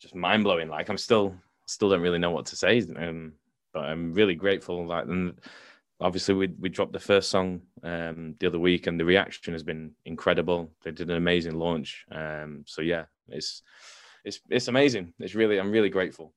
just 0.00 0.14
mind 0.14 0.44
blowing. 0.44 0.68
Like 0.68 0.90
I'm 0.90 0.98
still 0.98 1.34
still 1.66 1.88
don't 1.88 2.02
really 2.02 2.18
know 2.18 2.32
what 2.32 2.46
to 2.46 2.56
say, 2.56 2.84
um, 2.96 3.32
but 3.72 3.84
I'm 3.84 4.12
really 4.12 4.34
grateful. 4.34 4.86
Like 4.86 5.06
and 5.06 5.40
obviously 6.00 6.34
we 6.34 6.48
we 6.58 6.68
dropped 6.68 6.92
the 6.92 7.00
first 7.00 7.30
song 7.30 7.60
um, 7.82 8.34
the 8.38 8.46
other 8.46 8.58
week 8.58 8.86
and 8.86 8.98
the 9.00 9.04
reaction 9.04 9.52
has 9.52 9.62
been 9.62 9.92
incredible. 10.04 10.70
They 10.84 10.90
did 10.90 11.10
an 11.10 11.16
amazing 11.16 11.58
launch. 11.58 12.04
Um, 12.10 12.64
so 12.66 12.82
yeah, 12.82 13.04
it's 13.28 13.62
it's 14.24 14.40
it's 14.50 14.68
amazing. 14.68 15.14
It's 15.18 15.34
really 15.34 15.58
I'm 15.58 15.70
really 15.70 15.90
grateful. 15.90 16.32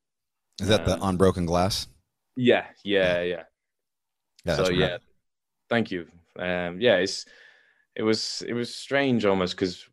Is 0.62 0.68
that 0.68 0.86
the 0.86 0.96
Um, 0.96 1.04
on 1.04 1.18
broken 1.18 1.46
glass? 1.46 1.88
Yeah, 2.36 2.66
yeah, 2.84 3.22
yeah. 3.22 3.44
Yeah, 4.46 4.56
so 4.56 4.70
yeah, 4.70 4.98
thank 5.70 5.92
you. 5.92 6.08
Um, 6.38 6.80
yeah, 6.80 6.96
it's 6.96 7.26
it 7.96 8.04
was 8.04 8.44
it 8.48 8.54
was 8.54 8.74
strange 8.74 9.26
almost 9.26 9.56
because 9.56 9.86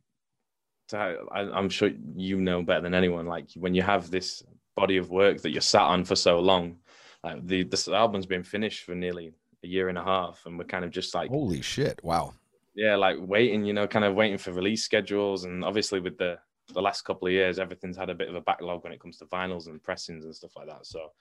I'm 0.93 1.69
sure 1.69 1.91
you 2.15 2.41
know 2.41 2.63
better 2.63 2.83
than 2.83 2.95
anyone. 2.95 3.27
Like 3.27 3.49
when 3.57 3.75
you 3.75 3.83
have 3.83 4.11
this 4.11 4.45
body 4.77 4.99
of 4.99 5.11
work 5.11 5.43
that 5.43 5.51
you're 5.51 5.61
sat 5.61 5.83
on 5.83 6.05
for 6.05 6.15
so 6.15 6.39
long, 6.39 6.77
like 7.25 7.45
the 7.45 7.65
this 7.65 7.89
album's 7.89 8.27
been 8.27 8.45
finished 8.45 8.85
for 8.85 8.95
nearly 8.95 9.33
a 9.67 9.69
year 9.69 9.89
and 9.89 9.99
a 9.99 10.05
half, 10.05 10.43
and 10.47 10.59
we're 10.59 10.65
kind 10.65 10.85
of 10.85 10.91
just 10.91 11.15
like 11.15 11.29
Holy 11.31 11.61
shit! 11.61 12.01
Wow. 12.03 12.35
yeah, 12.75 12.97
like 12.97 13.17
waiting, 13.21 13.65
you 13.65 13.73
know, 13.73 13.87
kind 13.87 14.05
of 14.05 14.15
waiting 14.15 14.39
for 14.39 14.53
release 14.53 14.85
schedules. 14.85 15.45
And 15.45 15.65
obviously, 15.65 16.01
with 16.01 16.17
the 16.17 16.39
the 16.73 16.83
last 16.83 17.03
couple 17.03 17.29
of 17.29 17.33
years, 17.33 17.59
everything's 17.59 17.97
had 17.97 18.11
a 18.11 18.15
bit 18.15 18.29
of 18.29 18.35
a 18.35 18.41
backlog 18.41 18.83
when 18.83 18.93
it 18.93 19.01
comes 19.01 19.19
to 19.19 19.25
vinyls 19.27 19.67
and 19.67 19.83
pressings 19.83 20.25
and 20.25 20.35
stuff 20.35 20.57
like 20.57 20.67
that. 20.67 20.87
So 20.87 21.13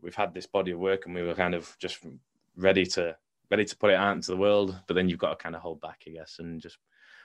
we've 0.00 0.14
had 0.14 0.32
this 0.32 0.46
body 0.46 0.70
of 0.72 0.78
work, 0.78 1.06
and 1.06 1.14
we 1.14 1.22
were 1.22 1.34
kind 1.34 1.54
of 1.54 1.74
just 1.78 1.98
ready 2.56 2.86
to 2.86 3.16
ready 3.50 3.64
to 3.64 3.76
put 3.76 3.90
it 3.90 3.96
out 3.96 4.14
into 4.16 4.30
the 4.30 4.36
world. 4.36 4.78
But 4.86 4.94
then 4.94 5.08
you've 5.08 5.18
got 5.18 5.30
to 5.30 5.42
kind 5.42 5.54
of 5.56 5.62
hold 5.62 5.80
back, 5.80 6.02
I 6.06 6.10
guess, 6.10 6.36
and 6.38 6.60
just 6.60 6.78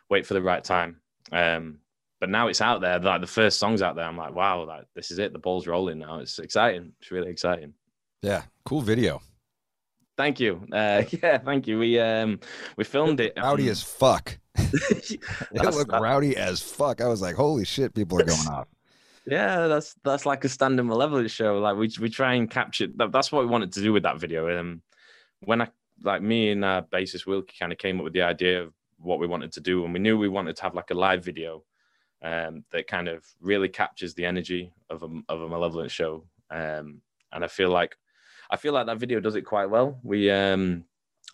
wait 0.09 0.25
for 0.25 0.33
the 0.33 0.41
right 0.41 0.63
time. 0.63 1.01
Um, 1.31 1.79
but 2.19 2.29
now 2.29 2.47
it's 2.47 2.61
out 2.61 2.81
there. 2.81 2.97
Like 2.99 3.21
the 3.21 3.27
first 3.27 3.59
song's 3.59 3.81
out 3.81 3.95
there. 3.95 4.05
I'm 4.05 4.17
like, 4.17 4.33
wow, 4.33 4.63
like 4.65 4.85
this 4.95 5.11
is 5.11 5.19
it. 5.19 5.33
The 5.33 5.39
ball's 5.39 5.67
rolling 5.67 5.99
now. 5.99 6.19
It's 6.19 6.39
exciting. 6.39 6.93
It's 7.01 7.11
really 7.11 7.29
exciting. 7.29 7.73
Yeah, 8.21 8.43
cool 8.63 8.81
video. 8.81 9.21
Thank 10.17 10.39
you. 10.39 10.65
Uh, 10.71 11.03
yeah, 11.21 11.37
thank 11.37 11.67
you. 11.67 11.79
We 11.79 11.99
um 11.99 12.39
we 12.77 12.83
filmed 12.83 13.19
it. 13.19 13.33
Rowdy 13.37 13.63
um, 13.63 13.69
as 13.69 13.83
fuck. 13.83 14.37
It 14.57 15.19
looked 15.51 15.91
that- 15.91 16.01
rowdy 16.01 16.35
as 16.37 16.61
fuck. 16.61 17.01
I 17.01 17.07
was 17.07 17.21
like, 17.21 17.35
holy 17.35 17.65
shit, 17.65 17.93
people 17.93 18.19
are 18.19 18.25
going 18.25 18.47
off. 18.51 18.67
Yeah, 19.27 19.67
that's 19.67 19.95
that's 20.03 20.25
like 20.25 20.43
a 20.45 20.49
stand-up 20.49 20.85
malevolent 20.85 21.31
show. 21.31 21.57
Like 21.59 21.75
we 21.77 21.91
we 21.99 22.09
try 22.09 22.35
and 22.35 22.49
capture 22.49 22.87
that, 22.97 23.11
that's 23.11 23.31
what 23.31 23.41
we 23.41 23.47
wanted 23.49 23.71
to 23.73 23.81
do 23.81 23.91
with 23.91 24.03
that 24.03 24.19
video. 24.19 24.59
Um, 24.59 24.81
when 25.41 25.61
I 25.61 25.67
like 26.03 26.21
me 26.21 26.51
and 26.51 26.63
uh, 26.63 26.83
bassist 26.91 27.25
Wilkie 27.25 27.55
kind 27.59 27.71
of 27.71 27.77
came 27.77 27.97
up 27.97 28.03
with 28.03 28.13
the 28.13 28.21
idea 28.21 28.63
of 28.63 28.73
what 28.99 29.19
we 29.19 29.27
wanted 29.27 29.51
to 29.53 29.61
do, 29.61 29.83
and 29.83 29.93
we 29.93 29.99
knew 29.99 30.17
we 30.17 30.29
wanted 30.29 30.55
to 30.57 30.61
have 30.63 30.75
like 30.75 30.91
a 30.91 30.93
live 30.93 31.23
video, 31.25 31.63
um, 32.21 32.63
that 32.71 32.87
kind 32.87 33.07
of 33.07 33.25
really 33.41 33.67
captures 33.67 34.13
the 34.13 34.25
energy 34.25 34.71
of 34.89 35.03
a 35.03 35.09
of 35.27 35.41
a 35.41 35.49
malevolent 35.49 35.91
show. 35.91 36.23
Um, 36.51 37.01
and 37.31 37.43
I 37.43 37.47
feel 37.47 37.69
like 37.69 37.97
I 38.49 38.57
feel 38.57 38.73
like 38.73 38.85
that 38.87 38.99
video 38.99 39.19
does 39.19 39.35
it 39.35 39.43
quite 39.43 39.69
well. 39.69 39.99
We 40.03 40.29
um 40.31 40.85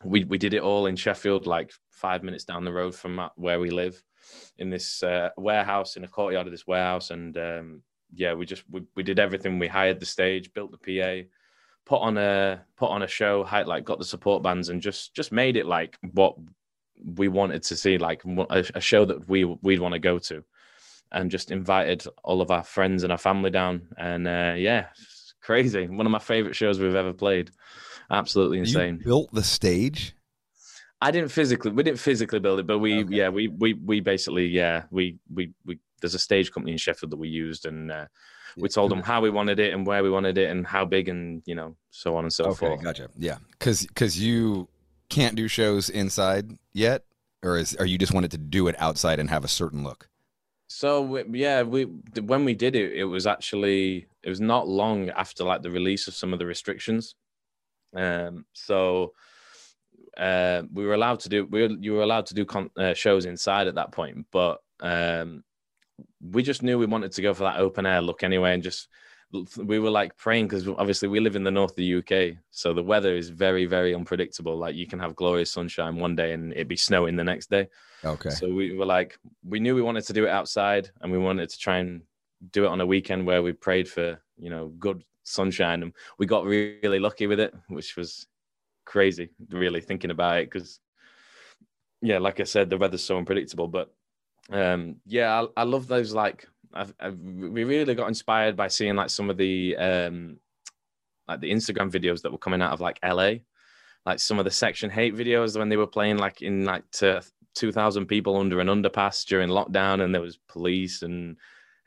we 0.04 0.24
we 0.24 0.38
did 0.38 0.54
it 0.54 0.62
all 0.62 0.86
in 0.88 0.96
Sheffield, 0.96 1.46
like 1.48 1.72
five 1.92 2.24
minutes 2.24 2.44
down 2.44 2.66
the 2.66 2.74
road 2.74 2.96
from 2.96 3.30
where 3.36 3.60
we 3.60 3.70
live, 3.70 4.02
in 4.58 4.70
this 4.70 5.04
uh, 5.04 5.30
warehouse 5.38 5.96
in 5.96 6.04
a 6.04 6.08
courtyard 6.08 6.48
of 6.48 6.52
this 6.52 6.68
warehouse, 6.68 7.12
and 7.12 7.38
um, 7.38 7.82
yeah, 8.14 8.34
we 8.34 8.46
just 8.46 8.64
we, 8.70 8.82
we 8.96 9.04
did 9.04 9.20
everything. 9.20 9.60
We 9.60 9.68
hired 9.68 10.00
the 10.00 10.06
stage, 10.06 10.54
built 10.54 10.72
the 10.72 10.78
PA, 10.78 11.28
put 11.86 12.02
on 12.02 12.18
a 12.18 12.62
put 12.78 12.90
on 12.90 13.04
a 13.04 13.08
show, 13.08 13.44
had 13.44 13.68
like 13.68 13.86
got 13.86 14.00
the 14.00 14.06
support 14.06 14.44
bands, 14.44 14.70
and 14.70 14.82
just 14.82 15.14
just 15.14 15.32
made 15.32 15.58
it 15.58 15.66
like 15.66 15.98
what 16.14 16.36
we 17.04 17.28
wanted 17.28 17.64
to 17.64 17.76
see, 17.76 17.98
like 17.98 18.24
a, 18.26 18.66
a 18.76 18.82
show 18.82 19.06
that 19.06 19.28
we 19.28 19.46
we'd 19.46 19.80
want 19.80 19.94
to 19.94 20.00
go 20.00 20.20
to, 20.20 20.44
and 21.12 21.32
just 21.32 21.52
invited 21.52 22.04
all 22.24 22.42
of 22.42 22.52
our 22.52 22.64
friends 22.64 23.04
and 23.04 23.12
our 23.12 23.18
family 23.18 23.52
down, 23.52 23.88
and 23.98 24.28
uh, 24.28 24.54
yeah, 24.58 24.88
crazy. 25.42 25.88
One 25.88 26.06
of 26.06 26.12
my 26.12 26.20
favorite 26.20 26.56
shows 26.56 26.80
we've 26.80 26.96
ever 26.96 27.14
played. 27.14 27.52
Absolutely 28.10 28.60
insane. 28.60 28.98
You 29.00 29.06
built 29.06 29.34
the 29.34 29.44
stage. 29.44 30.16
I 31.02 31.12
didn't 31.12 31.30
physically 31.30 31.72
we 31.72 31.84
didn't 31.84 32.00
physically 32.00 32.40
build 32.40 32.60
it, 32.60 32.68
but 32.68 32.80
we 32.80 33.04
Okay. 33.04 33.16
yeah 33.16 33.30
we 33.30 33.48
we 33.48 33.74
we 33.74 34.00
basically 34.02 34.46
yeah 34.48 34.84
we 34.92 35.18
we 35.34 35.52
we 35.66 35.80
there's 36.00 36.16
a 36.16 36.20
stage 36.20 36.52
company 36.52 36.74
in 36.74 36.78
Sheffield 36.78 37.12
that 37.12 37.18
we 37.18 37.28
used 37.30 37.66
and 37.66 37.92
uh, 37.92 38.06
we 38.58 38.70
told 38.70 38.92
them 38.92 39.02
how 39.02 39.22
we 39.22 39.30
wanted 39.30 39.60
it 39.60 39.74
and 39.74 39.86
where 39.86 40.04
we 40.04 40.10
wanted 40.10 40.38
it 40.38 40.50
and 40.50 40.66
how 40.68 40.86
big 40.86 41.10
and 41.10 41.42
you 41.46 41.56
know 41.56 41.76
so 41.90 42.16
on 42.16 42.26
and 42.26 42.34
so 42.34 42.46
Okay, 42.46 42.68
forth. 42.68 42.84
gotcha. 42.84 43.10
Yeah, 43.18 43.38
because 43.52 43.86
because 43.86 44.20
you 44.20 44.68
can't 45.10 45.36
do 45.36 45.48
shows 45.48 45.90
inside 45.90 46.52
yet, 46.74 47.04
or 47.44 47.58
is 47.58 47.76
are 47.78 47.86
you 47.86 47.98
just 47.98 48.14
wanted 48.14 48.32
to 48.32 48.38
do 48.38 48.68
it 48.68 48.76
outside 48.80 49.20
and 49.20 49.30
have 49.30 49.44
a 49.44 49.48
certain 49.50 49.84
look? 49.84 50.08
So 50.68 51.24
yeah, 51.32 51.64
we 51.64 51.84
when 51.84 52.46
we 52.46 52.54
did 52.54 52.76
it, 52.76 52.94
it 52.94 53.06
was 53.06 53.26
actually 53.26 54.06
it 54.24 54.30
was 54.30 54.42
not 54.42 54.68
long 54.68 55.10
after 55.10 55.44
like 55.44 55.62
the 55.62 55.72
release 55.72 56.08
of 56.08 56.14
some 56.14 56.34
of 56.34 56.40
the 56.40 56.46
restrictions. 56.46 57.16
Um, 57.96 58.46
so 58.54 59.14
uh, 60.18 60.64
we 60.72 60.86
were 60.86 60.94
allowed 60.94 61.20
to 61.22 61.30
do 61.30 61.46
we 61.46 61.62
were, 61.62 61.74
you 61.80 61.94
were 61.94 62.04
allowed 62.04 62.26
to 62.28 62.34
do 62.34 62.46
con- 62.46 62.72
uh, 62.78 62.94
shows 62.94 63.26
inside 63.26 63.68
at 63.68 63.76
that 63.76 63.92
point, 63.92 64.26
but 64.32 64.60
um, 64.82 65.44
we 66.22 66.44
just 66.44 66.64
knew 66.64 66.78
we 66.78 66.86
wanted 66.86 67.12
to 67.14 67.22
go 67.22 67.34
for 67.34 67.44
that 67.44 67.60
open 67.60 67.86
air 67.86 68.02
look 68.02 68.24
anyway, 68.24 68.54
and 68.54 68.64
just 68.64 68.88
we 69.58 69.80
were 69.80 69.90
like 69.90 70.18
praying 70.18 70.46
because 70.46 70.68
obviously 70.68 71.08
we 71.08 71.22
live 71.22 71.38
in 71.38 71.44
the 71.44 71.52
north 71.52 71.72
of 71.72 71.78
the 71.78 71.96
UK, 71.96 72.38
so 72.52 72.74
the 72.74 72.84
weather 72.84 73.16
is 73.16 73.30
very 73.30 73.66
very 73.66 73.96
unpredictable. 73.96 74.58
Like 74.58 74.76
you 74.76 74.88
can 74.88 75.00
have 75.00 75.16
glorious 75.16 75.52
sunshine 75.52 75.96
one 75.96 76.16
day 76.16 76.34
and 76.34 76.52
it'd 76.52 76.68
be 76.68 76.76
snowing 76.76 77.16
the 77.16 77.24
next 77.24 77.50
day. 77.50 77.68
Okay. 78.04 78.32
So 78.32 78.50
we 78.50 78.76
were 78.76 78.86
like, 78.86 79.18
we 79.44 79.60
knew 79.60 79.76
we 79.76 79.82
wanted 79.82 80.06
to 80.06 80.14
do 80.14 80.26
it 80.26 80.30
outside, 80.30 80.90
and 81.02 81.12
we 81.12 81.18
wanted 81.18 81.50
to 81.50 81.58
try 81.58 81.78
and 81.78 82.02
do 82.52 82.66
it 82.66 82.70
on 82.70 82.82
a 82.82 82.86
weekend 82.86 83.26
where 83.26 83.44
we 83.44 83.54
prayed 83.54 83.88
for 83.88 84.20
you 84.38 84.50
know 84.50 84.70
good 84.80 85.04
sunshine, 85.24 85.84
and 85.84 85.94
we 86.18 86.26
got 86.26 86.46
really 86.46 87.00
lucky 87.00 87.28
with 87.28 87.40
it, 87.40 87.54
which 87.68 87.96
was 87.96 88.28
crazy. 88.86 89.30
Really 89.50 89.82
thinking 89.82 90.12
about 90.12 90.40
it 90.40 90.52
because, 90.52 90.80
yeah, 92.02 92.18
like 92.18 92.40
I 92.40 92.44
said, 92.44 92.70
the 92.70 92.78
weather's 92.78 93.04
so 93.04 93.18
unpredictable. 93.18 93.68
But 93.68 93.94
um, 94.52 94.98
yeah, 95.06 95.42
I, 95.42 95.62
I 95.62 95.64
love 95.64 95.88
those. 95.88 96.14
Like, 96.14 96.48
I've, 96.74 96.94
I've, 97.00 97.18
we 97.18 97.64
really 97.64 97.96
got 97.96 98.08
inspired 98.08 98.56
by 98.56 98.68
seeing 98.68 98.96
like 98.96 99.10
some 99.10 99.30
of 99.30 99.38
the 99.38 99.76
um, 99.78 100.38
like 101.28 101.42
the 101.42 101.52
Instagram 101.52 101.92
videos 101.92 102.22
that 102.22 102.32
were 102.32 102.38
coming 102.38 102.62
out 102.62 102.74
of 102.74 102.82
like 102.82 103.00
LA, 103.04 103.34
like 104.06 104.20
some 104.20 104.40
of 104.40 104.46
the 104.46 104.52
Section 104.52 104.90
H8 104.90 105.14
videos 105.14 105.58
when 105.58 105.70
they 105.70 105.78
were 105.78 105.88
playing 105.88 106.18
like 106.18 106.42
in 106.42 106.66
like 106.66 106.90
to 106.92 107.22
2,000 107.56 108.06
people 108.06 108.38
under 108.38 108.60
an 108.60 108.68
underpass 108.68 109.26
during 109.26 109.50
lockdown, 109.50 110.02
and 110.02 110.14
there 110.14 110.22
was 110.22 110.40
police 110.48 111.02
and 111.02 111.38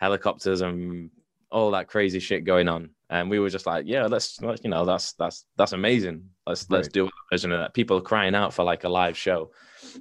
helicopters 0.04 0.60
and 0.60 1.10
all 1.50 1.70
that 1.70 1.88
crazy 1.88 2.20
shit 2.20 2.44
going 2.44 2.68
on. 2.68 2.90
And 3.10 3.30
we 3.30 3.38
were 3.38 3.48
just 3.48 3.66
like, 3.66 3.86
yeah, 3.86 4.06
let's, 4.06 4.40
let's 4.42 4.62
you 4.64 4.70
know, 4.70 4.84
that's 4.84 5.12
that's 5.12 5.46
that's 5.56 5.72
amazing. 5.72 6.28
Let's 6.46 6.68
let's 6.68 6.88
do 6.88 7.06
a 7.06 7.10
version 7.30 7.52
of 7.52 7.60
that. 7.60 7.74
People 7.74 7.98
are 7.98 8.02
crying 8.02 8.34
out 8.34 8.52
for 8.52 8.64
like 8.64 8.84
a 8.84 8.88
live 8.88 9.16
show, 9.16 9.50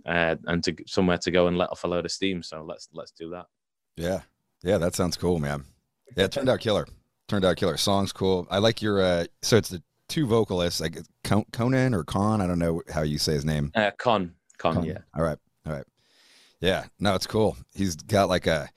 uh, 0.06 0.36
and 0.46 0.64
to 0.64 0.76
somewhere 0.88 1.18
to 1.20 1.32
go 1.32 1.48
and 1.48 1.58
let 1.58 1.70
off 1.70 1.84
a 1.84 1.88
load 1.88 2.06
of 2.06 2.12
steam. 2.12 2.42
So 2.42 2.64
let's 2.68 2.90
let's 2.94 3.12
do 3.12 3.30
that. 3.30 3.46
Yeah. 3.96 4.22
Yeah, 4.64 4.78
that 4.80 4.96
sounds 4.96 5.18
cool, 5.18 5.40
man. 5.40 5.66
Yeah, 6.18 6.28
turned 6.28 6.50
out 6.50 6.60
killer. 6.60 6.88
Turned 7.28 7.46
out 7.46 7.58
killer. 7.58 7.78
Song's 7.78 8.14
cool. 8.14 8.48
I 8.50 8.58
like 8.58 8.82
your 8.82 9.02
uh 9.02 9.26
so 9.42 9.58
it's 9.58 9.70
the 9.70 9.84
two 10.10 10.26
vocalists, 10.26 10.82
like 10.82 10.98
Conan 11.52 11.94
or 11.94 12.04
Con, 12.04 12.42
I 12.42 12.48
don't 12.48 12.60
know 12.60 12.82
how 12.92 13.02
you 13.04 13.18
say 13.18 13.34
his 13.34 13.46
name. 13.46 13.72
Uh, 13.76 13.92
con 13.98 14.34
con, 14.58 14.76
Con. 14.76 14.86
yeah. 14.86 15.00
All 15.16 15.24
right. 15.24 15.38
All 15.66 15.74
right. 15.74 15.86
Yeah. 16.62 16.86
No, 17.00 17.14
it's 17.14 17.28
cool. 17.28 17.58
He's 17.76 17.96
got 17.96 18.30
like 18.30 18.48
a 18.48 18.70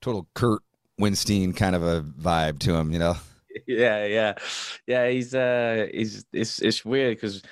total 0.00 0.26
Kirk 0.34 0.62
Windstein 1.00 1.56
kind 1.56 1.74
of 1.74 1.82
a 1.82 2.02
vibe 2.02 2.58
to 2.60 2.74
him, 2.74 2.92
you 2.92 2.98
know? 2.98 3.16
yeah, 3.66 4.04
yeah, 4.06 4.34
yeah. 4.86 5.08
He's 5.08 5.34
uh, 5.34 5.86
he's 5.92 6.24
it's 6.32 6.60
it's 6.60 6.84
weird 6.84 7.16
because 7.16 7.42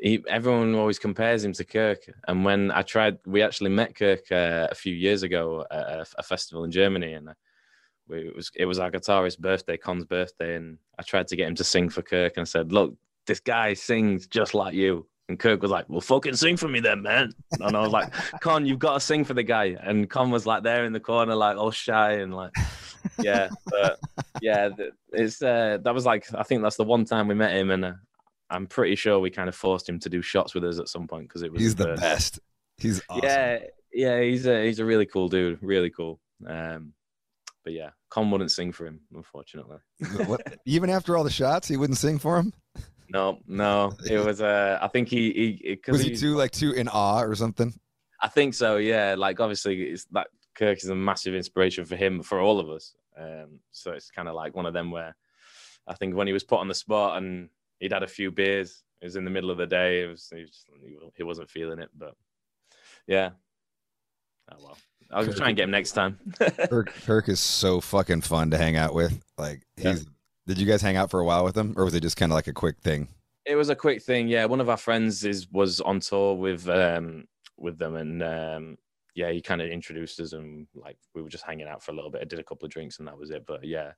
he 0.00 0.22
everyone 0.28 0.74
always 0.74 0.98
compares 0.98 1.44
him 1.44 1.52
to 1.54 1.64
Kirk. 1.64 1.98
And 2.26 2.44
when 2.44 2.70
I 2.70 2.82
tried, 2.82 3.18
we 3.26 3.42
actually 3.42 3.70
met 3.70 3.94
Kirk 3.94 4.30
uh, 4.32 4.68
a 4.70 4.74
few 4.74 4.94
years 4.94 5.22
ago 5.22 5.66
at 5.70 5.78
a, 5.78 6.06
a 6.18 6.22
festival 6.22 6.64
in 6.64 6.70
Germany, 6.70 7.12
and 7.12 7.30
we, 8.08 8.28
it 8.28 8.36
was 8.36 8.50
it 8.54 8.66
was 8.66 8.78
our 8.78 8.90
guitarist's 8.90 9.36
birthday, 9.36 9.76
Con's 9.76 10.04
birthday, 10.04 10.56
and 10.56 10.78
I 10.98 11.02
tried 11.02 11.28
to 11.28 11.36
get 11.36 11.48
him 11.48 11.54
to 11.56 11.64
sing 11.64 11.88
for 11.88 12.02
Kirk, 12.02 12.34
and 12.36 12.42
I 12.42 12.44
said, 12.44 12.72
"Look, 12.72 12.94
this 13.26 13.40
guy 13.40 13.74
sings 13.74 14.26
just 14.26 14.54
like 14.54 14.74
you." 14.74 15.06
And 15.30 15.38
Kirk 15.38 15.62
was 15.62 15.70
like, 15.70 15.88
"Well, 15.88 16.00
fucking 16.00 16.34
sing 16.34 16.56
for 16.56 16.66
me 16.66 16.80
then, 16.80 17.02
man." 17.02 17.32
And 17.60 17.76
I 17.76 17.80
was 17.80 17.92
like, 17.92 18.12
"Con, 18.40 18.66
you've 18.66 18.80
got 18.80 18.94
to 18.94 19.00
sing 19.00 19.24
for 19.24 19.32
the 19.32 19.44
guy." 19.44 19.76
And 19.80 20.10
Con 20.10 20.32
was 20.32 20.44
like 20.44 20.64
there 20.64 20.84
in 20.84 20.92
the 20.92 20.98
corner, 20.98 21.36
like 21.36 21.56
all 21.56 21.70
shy 21.70 22.14
and 22.14 22.34
like, 22.34 22.50
yeah, 23.22 23.48
but 23.66 24.00
yeah, 24.42 24.70
it's 25.12 25.40
uh, 25.40 25.78
that 25.84 25.94
was 25.94 26.04
like 26.04 26.26
I 26.34 26.42
think 26.42 26.62
that's 26.62 26.76
the 26.76 26.84
one 26.84 27.04
time 27.04 27.28
we 27.28 27.36
met 27.36 27.54
him, 27.54 27.70
and 27.70 27.84
uh, 27.84 27.92
I'm 28.50 28.66
pretty 28.66 28.96
sure 28.96 29.20
we 29.20 29.30
kind 29.30 29.48
of 29.48 29.54
forced 29.54 29.88
him 29.88 30.00
to 30.00 30.08
do 30.08 30.20
shots 30.20 30.52
with 30.52 30.64
us 30.64 30.80
at 30.80 30.88
some 30.88 31.06
point 31.06 31.28
because 31.28 31.42
it 31.42 31.52
was 31.52 31.62
He's 31.62 31.76
the 31.76 31.94
best. 31.94 32.40
He's 32.76 33.00
awesome. 33.08 33.22
Yeah, 33.22 33.58
yeah, 33.92 34.20
he's 34.20 34.46
a 34.46 34.66
he's 34.66 34.80
a 34.80 34.84
really 34.84 35.06
cool 35.06 35.28
dude, 35.28 35.58
really 35.62 35.90
cool. 35.90 36.18
Um, 36.44 36.92
but 37.62 37.72
yeah, 37.72 37.90
Con 38.08 38.32
wouldn't 38.32 38.50
sing 38.50 38.72
for 38.72 38.84
him, 38.84 39.00
unfortunately. 39.14 39.78
Even 40.66 40.90
after 40.90 41.16
all 41.16 41.22
the 41.22 41.30
shots, 41.30 41.68
he 41.68 41.76
wouldn't 41.76 41.98
sing 41.98 42.18
for 42.18 42.36
him? 42.36 42.52
No, 43.12 43.40
no, 43.46 43.92
it 44.08 44.18
was 44.24 44.40
uh, 44.40 44.78
I 44.80 44.88
think 44.88 45.08
he 45.08 45.32
he 45.62 45.78
Was 45.90 46.02
he 46.02 46.14
too 46.16 46.34
like 46.36 46.52
too 46.52 46.72
in 46.72 46.88
awe 46.88 47.22
or 47.22 47.34
something? 47.34 47.74
I 48.22 48.28
think 48.28 48.54
so, 48.54 48.76
yeah. 48.76 49.14
Like 49.18 49.40
obviously, 49.40 49.82
it's 49.82 50.04
that 50.12 50.28
Kirk 50.54 50.78
is 50.78 50.88
a 50.90 50.94
massive 50.94 51.34
inspiration 51.34 51.84
for 51.84 51.96
him, 51.96 52.22
for 52.22 52.40
all 52.40 52.60
of 52.60 52.68
us. 52.68 52.94
Um, 53.18 53.60
so 53.72 53.92
it's 53.92 54.10
kind 54.10 54.28
of 54.28 54.34
like 54.34 54.54
one 54.54 54.66
of 54.66 54.72
them 54.74 54.90
where 54.90 55.16
I 55.86 55.94
think 55.94 56.14
when 56.14 56.26
he 56.26 56.32
was 56.32 56.44
put 56.44 56.60
on 56.60 56.68
the 56.68 56.74
spot 56.74 57.18
and 57.18 57.48
he'd 57.80 57.92
had 57.92 58.02
a 58.02 58.06
few 58.08 58.30
beers, 58.30 58.82
it 59.00 59.06
was 59.06 59.16
in 59.16 59.24
the 59.24 59.30
middle 59.30 59.50
of 59.50 59.58
the 59.58 59.66
day. 59.66 60.02
It 60.04 60.06
was 60.08 60.30
he, 60.32 60.42
was 60.42 60.50
just, 60.50 60.66
he 61.16 61.22
wasn't 61.22 61.50
feeling 61.50 61.78
it, 61.80 61.88
but 61.96 62.14
yeah. 63.06 63.30
Oh 64.52 64.56
well, 64.60 64.78
I'll 65.10 65.24
Kirk- 65.24 65.36
try 65.36 65.48
and 65.48 65.56
get 65.56 65.64
him 65.64 65.70
next 65.70 65.92
time. 65.92 66.18
Kirk, 66.68 66.92
Kirk 67.04 67.28
is 67.28 67.40
so 67.40 67.80
fucking 67.80 68.20
fun 68.20 68.50
to 68.50 68.58
hang 68.58 68.76
out 68.76 68.94
with. 68.94 69.18
Like 69.38 69.62
Yeah. 69.76 69.92
he's 69.92 70.06
did 70.54 70.60
you 70.60 70.66
guys 70.66 70.82
hang 70.82 70.96
out 70.96 71.10
for 71.10 71.20
a 71.20 71.24
while 71.24 71.44
with 71.44 71.56
him? 71.56 71.74
Or 71.76 71.84
was 71.84 71.94
it 71.94 72.00
just 72.00 72.16
kind 72.16 72.32
of 72.32 72.34
like 72.34 72.46
a 72.46 72.52
quick 72.52 72.78
thing? 72.80 73.08
it 73.46 73.56
was 73.56 73.68
a 73.68 73.76
quick 73.76 74.02
thing, 74.02 74.28
yeah. 74.28 74.44
One 74.44 74.60
of 74.60 74.68
our 74.68 74.76
friends 74.76 75.24
is 75.24 75.48
was 75.50 75.80
on 75.80 76.00
tour 76.00 76.34
with 76.34 76.68
um 76.68 77.24
with 77.56 77.78
them, 77.78 77.96
and 77.96 78.22
um 78.22 78.78
yeah, 79.14 79.30
he 79.30 79.40
kind 79.40 79.60
of 79.60 79.68
introduced 79.68 80.20
us, 80.20 80.32
and 80.32 80.66
like 80.74 80.96
we 81.14 81.22
were 81.22 81.28
just 81.28 81.44
hanging 81.44 81.66
out 81.66 81.82
for 81.82 81.92
a 81.92 81.94
little 81.94 82.10
bit. 82.10 82.22
I 82.22 82.24
did 82.24 82.38
a 82.38 82.44
couple 82.44 82.66
of 82.66 82.72
drinks, 82.72 82.98
and 82.98 83.08
that 83.08 83.18
was 83.18 83.30
it. 83.30 83.44
But 83.46 83.64
yeah, 83.64 83.92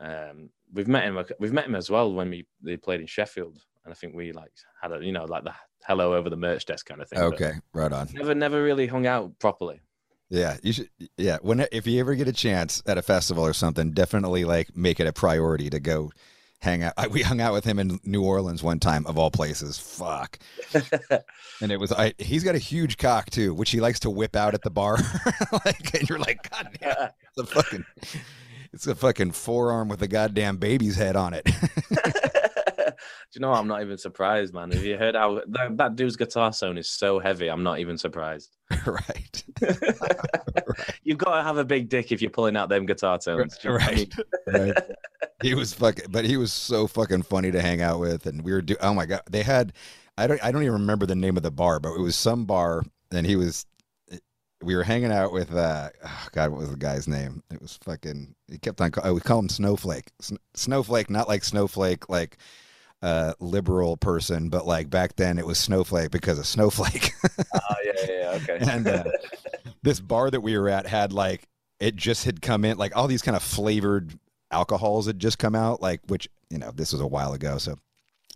um, 0.00 0.50
we've 0.72 0.88
met 0.88 1.04
him. 1.04 1.22
We've 1.38 1.52
met 1.52 1.66
him 1.66 1.74
as 1.74 1.90
well 1.90 2.12
when 2.12 2.30
we 2.30 2.46
they 2.62 2.76
played 2.76 3.00
in 3.00 3.06
Sheffield, 3.06 3.58
and 3.84 3.92
I 3.92 3.94
think 3.94 4.14
we 4.14 4.32
like 4.32 4.50
had 4.82 4.92
a 4.92 5.04
you 5.04 5.12
know 5.12 5.24
like 5.24 5.44
the 5.44 5.54
hello 5.86 6.14
over 6.14 6.28
the 6.28 6.36
merch 6.36 6.66
desk 6.66 6.86
kind 6.86 7.00
of 7.00 7.08
thing. 7.08 7.20
Okay, 7.20 7.52
right 7.72 7.92
on. 7.92 8.08
Never, 8.12 8.34
never 8.34 8.62
really 8.62 8.86
hung 8.86 9.06
out 9.06 9.38
properly. 9.38 9.80
Yeah, 10.30 10.56
you 10.62 10.72
should. 10.72 10.88
Yeah, 11.16 11.38
when 11.40 11.66
if 11.72 11.86
you 11.86 12.00
ever 12.00 12.14
get 12.14 12.28
a 12.28 12.32
chance 12.32 12.82
at 12.86 12.98
a 12.98 13.02
festival 13.02 13.44
or 13.44 13.54
something, 13.54 13.92
definitely 13.92 14.44
like 14.44 14.76
make 14.76 15.00
it 15.00 15.06
a 15.06 15.12
priority 15.12 15.70
to 15.70 15.80
go 15.80 16.10
hang 16.60 16.82
out. 16.82 16.92
I, 16.96 17.06
we 17.06 17.22
hung 17.22 17.40
out 17.40 17.52
with 17.52 17.64
him 17.64 17.78
in 17.78 17.98
New 18.04 18.22
Orleans 18.22 18.62
one 18.62 18.78
time, 18.78 19.06
of 19.06 19.16
all 19.16 19.30
places. 19.30 19.78
Fuck, 19.78 20.38
and 21.62 21.72
it 21.72 21.78
was. 21.78 21.92
I, 21.92 22.12
he's 22.18 22.44
got 22.44 22.54
a 22.54 22.58
huge 22.58 22.98
cock 22.98 23.30
too, 23.30 23.54
which 23.54 23.70
he 23.70 23.80
likes 23.80 24.00
to 24.00 24.10
whip 24.10 24.36
out 24.36 24.54
at 24.54 24.62
the 24.62 24.70
bar. 24.70 24.98
like, 25.64 25.94
and 25.98 26.08
you're 26.08 26.18
like, 26.18 26.50
God 26.50 26.76
damn, 26.80 27.08
it's 27.36 27.38
a 27.38 27.46
fucking, 27.46 27.84
it's 28.72 28.86
a 28.86 28.94
fucking 28.94 29.32
forearm 29.32 29.88
with 29.88 30.02
a 30.02 30.08
goddamn 30.08 30.58
baby's 30.58 30.96
head 30.96 31.16
on 31.16 31.32
it. 31.34 31.48
Do 33.30 33.38
you 33.38 33.42
know 33.42 33.50
what? 33.50 33.58
I'm 33.58 33.68
not 33.68 33.82
even 33.82 33.98
surprised, 33.98 34.54
man. 34.54 34.70
Have 34.70 34.82
you 34.84 34.96
heard 34.96 35.14
how 35.14 35.42
that, 35.48 35.76
that 35.76 35.96
dude's 35.96 36.16
guitar 36.16 36.50
sound 36.52 36.78
is 36.78 36.88
so 36.88 37.18
heavy? 37.18 37.48
I'm 37.48 37.62
not 37.62 37.78
even 37.78 37.98
surprised. 37.98 38.56
right, 38.86 39.44
You've 41.04 41.18
got 41.18 41.36
to 41.36 41.42
have 41.42 41.58
a 41.58 41.64
big 41.64 41.88
dick 41.88 42.10
if 42.12 42.20
you're 42.22 42.30
pulling 42.30 42.56
out 42.56 42.68
them 42.68 42.86
guitar 42.86 43.18
tones. 43.18 43.58
Do 43.58 43.68
you 43.68 43.78
know 43.78 43.84
what 43.84 43.92
I 43.92 43.94
mean? 43.94 44.10
right. 44.74 44.78
He 45.42 45.54
was 45.54 45.72
fucking, 45.74 46.06
but 46.10 46.24
he 46.24 46.36
was 46.36 46.52
so 46.52 46.86
fucking 46.86 47.22
funny 47.22 47.50
to 47.50 47.60
hang 47.60 47.82
out 47.82 48.00
with, 48.00 48.26
and 48.26 48.42
we 48.42 48.52
were 48.52 48.62
do. 48.62 48.76
Oh 48.80 48.94
my 48.94 49.06
god, 49.06 49.22
they 49.30 49.42
had. 49.42 49.72
I 50.16 50.26
don't. 50.26 50.42
I 50.42 50.50
don't 50.50 50.62
even 50.62 50.72
remember 50.74 51.06
the 51.06 51.14
name 51.14 51.36
of 51.36 51.42
the 51.42 51.50
bar, 51.50 51.80
but 51.80 51.94
it 51.94 52.00
was 52.00 52.16
some 52.16 52.44
bar, 52.44 52.82
and 53.12 53.26
he 53.26 53.36
was. 53.36 53.66
We 54.62 54.74
were 54.74 54.82
hanging 54.82 55.12
out 55.12 55.32
with. 55.32 55.54
uh 55.54 55.90
oh 56.04 56.26
God, 56.32 56.50
what 56.50 56.60
was 56.60 56.70
the 56.70 56.76
guy's 56.76 57.06
name? 57.06 57.42
It 57.52 57.60
was 57.62 57.78
fucking. 57.84 58.34
He 58.50 58.58
kept 58.58 58.80
on. 58.80 58.90
call- 58.90 59.06
Oh, 59.06 59.14
we 59.14 59.20
call 59.20 59.38
him 59.38 59.48
Snowflake. 59.48 60.10
Sn- 60.20 60.38
Snowflake, 60.54 61.08
not 61.10 61.28
like 61.28 61.44
Snowflake, 61.44 62.08
like 62.08 62.38
uh 63.02 63.34
liberal 63.40 63.96
person, 63.96 64.48
but 64.48 64.66
like 64.66 64.90
back 64.90 65.16
then 65.16 65.38
it 65.38 65.46
was 65.46 65.58
Snowflake 65.58 66.10
because 66.10 66.38
of 66.38 66.46
Snowflake. 66.46 67.12
Oh 67.54 67.60
yeah, 67.84 67.92
yeah, 67.96 68.06
yeah, 68.08 68.38
okay. 68.42 68.58
and 68.70 68.86
uh, 68.86 69.04
this 69.82 70.00
bar 70.00 70.30
that 70.30 70.40
we 70.40 70.56
were 70.58 70.68
at 70.68 70.86
had 70.86 71.12
like 71.12 71.46
it 71.80 71.96
just 71.96 72.24
had 72.24 72.42
come 72.42 72.64
in 72.64 72.76
like 72.76 72.96
all 72.96 73.06
these 73.06 73.22
kind 73.22 73.36
of 73.36 73.42
flavored 73.42 74.18
alcohols 74.50 75.06
had 75.06 75.18
just 75.18 75.38
come 75.38 75.54
out 75.54 75.82
like 75.82 76.00
which 76.08 76.28
you 76.50 76.58
know 76.58 76.70
this 76.70 76.92
was 76.92 77.02
a 77.02 77.06
while 77.06 77.34
ago 77.34 77.58
so 77.58 77.76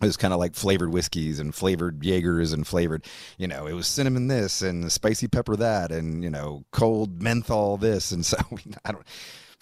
it 0.01 0.05
was 0.05 0.17
kind 0.17 0.33
of 0.33 0.39
like 0.39 0.55
flavored 0.55 0.91
whiskeys 0.91 1.39
and 1.39 1.53
flavored 1.53 2.03
Jaegers 2.03 2.51
and 2.51 2.65
flavored, 2.65 3.05
you 3.37 3.47
know, 3.47 3.67
it 3.67 3.73
was 3.73 3.87
cinnamon 3.87 4.27
this 4.27 4.61
and 4.61 4.91
spicy 4.91 5.27
pepper 5.27 5.55
that 5.55 5.91
and, 5.91 6.23
you 6.23 6.29
know, 6.29 6.65
cold 6.71 7.21
menthol 7.21 7.77
this. 7.77 8.11
And 8.11 8.25
so 8.25 8.37
we, 8.51 8.61
I 8.83 8.91
don't, 8.91 9.05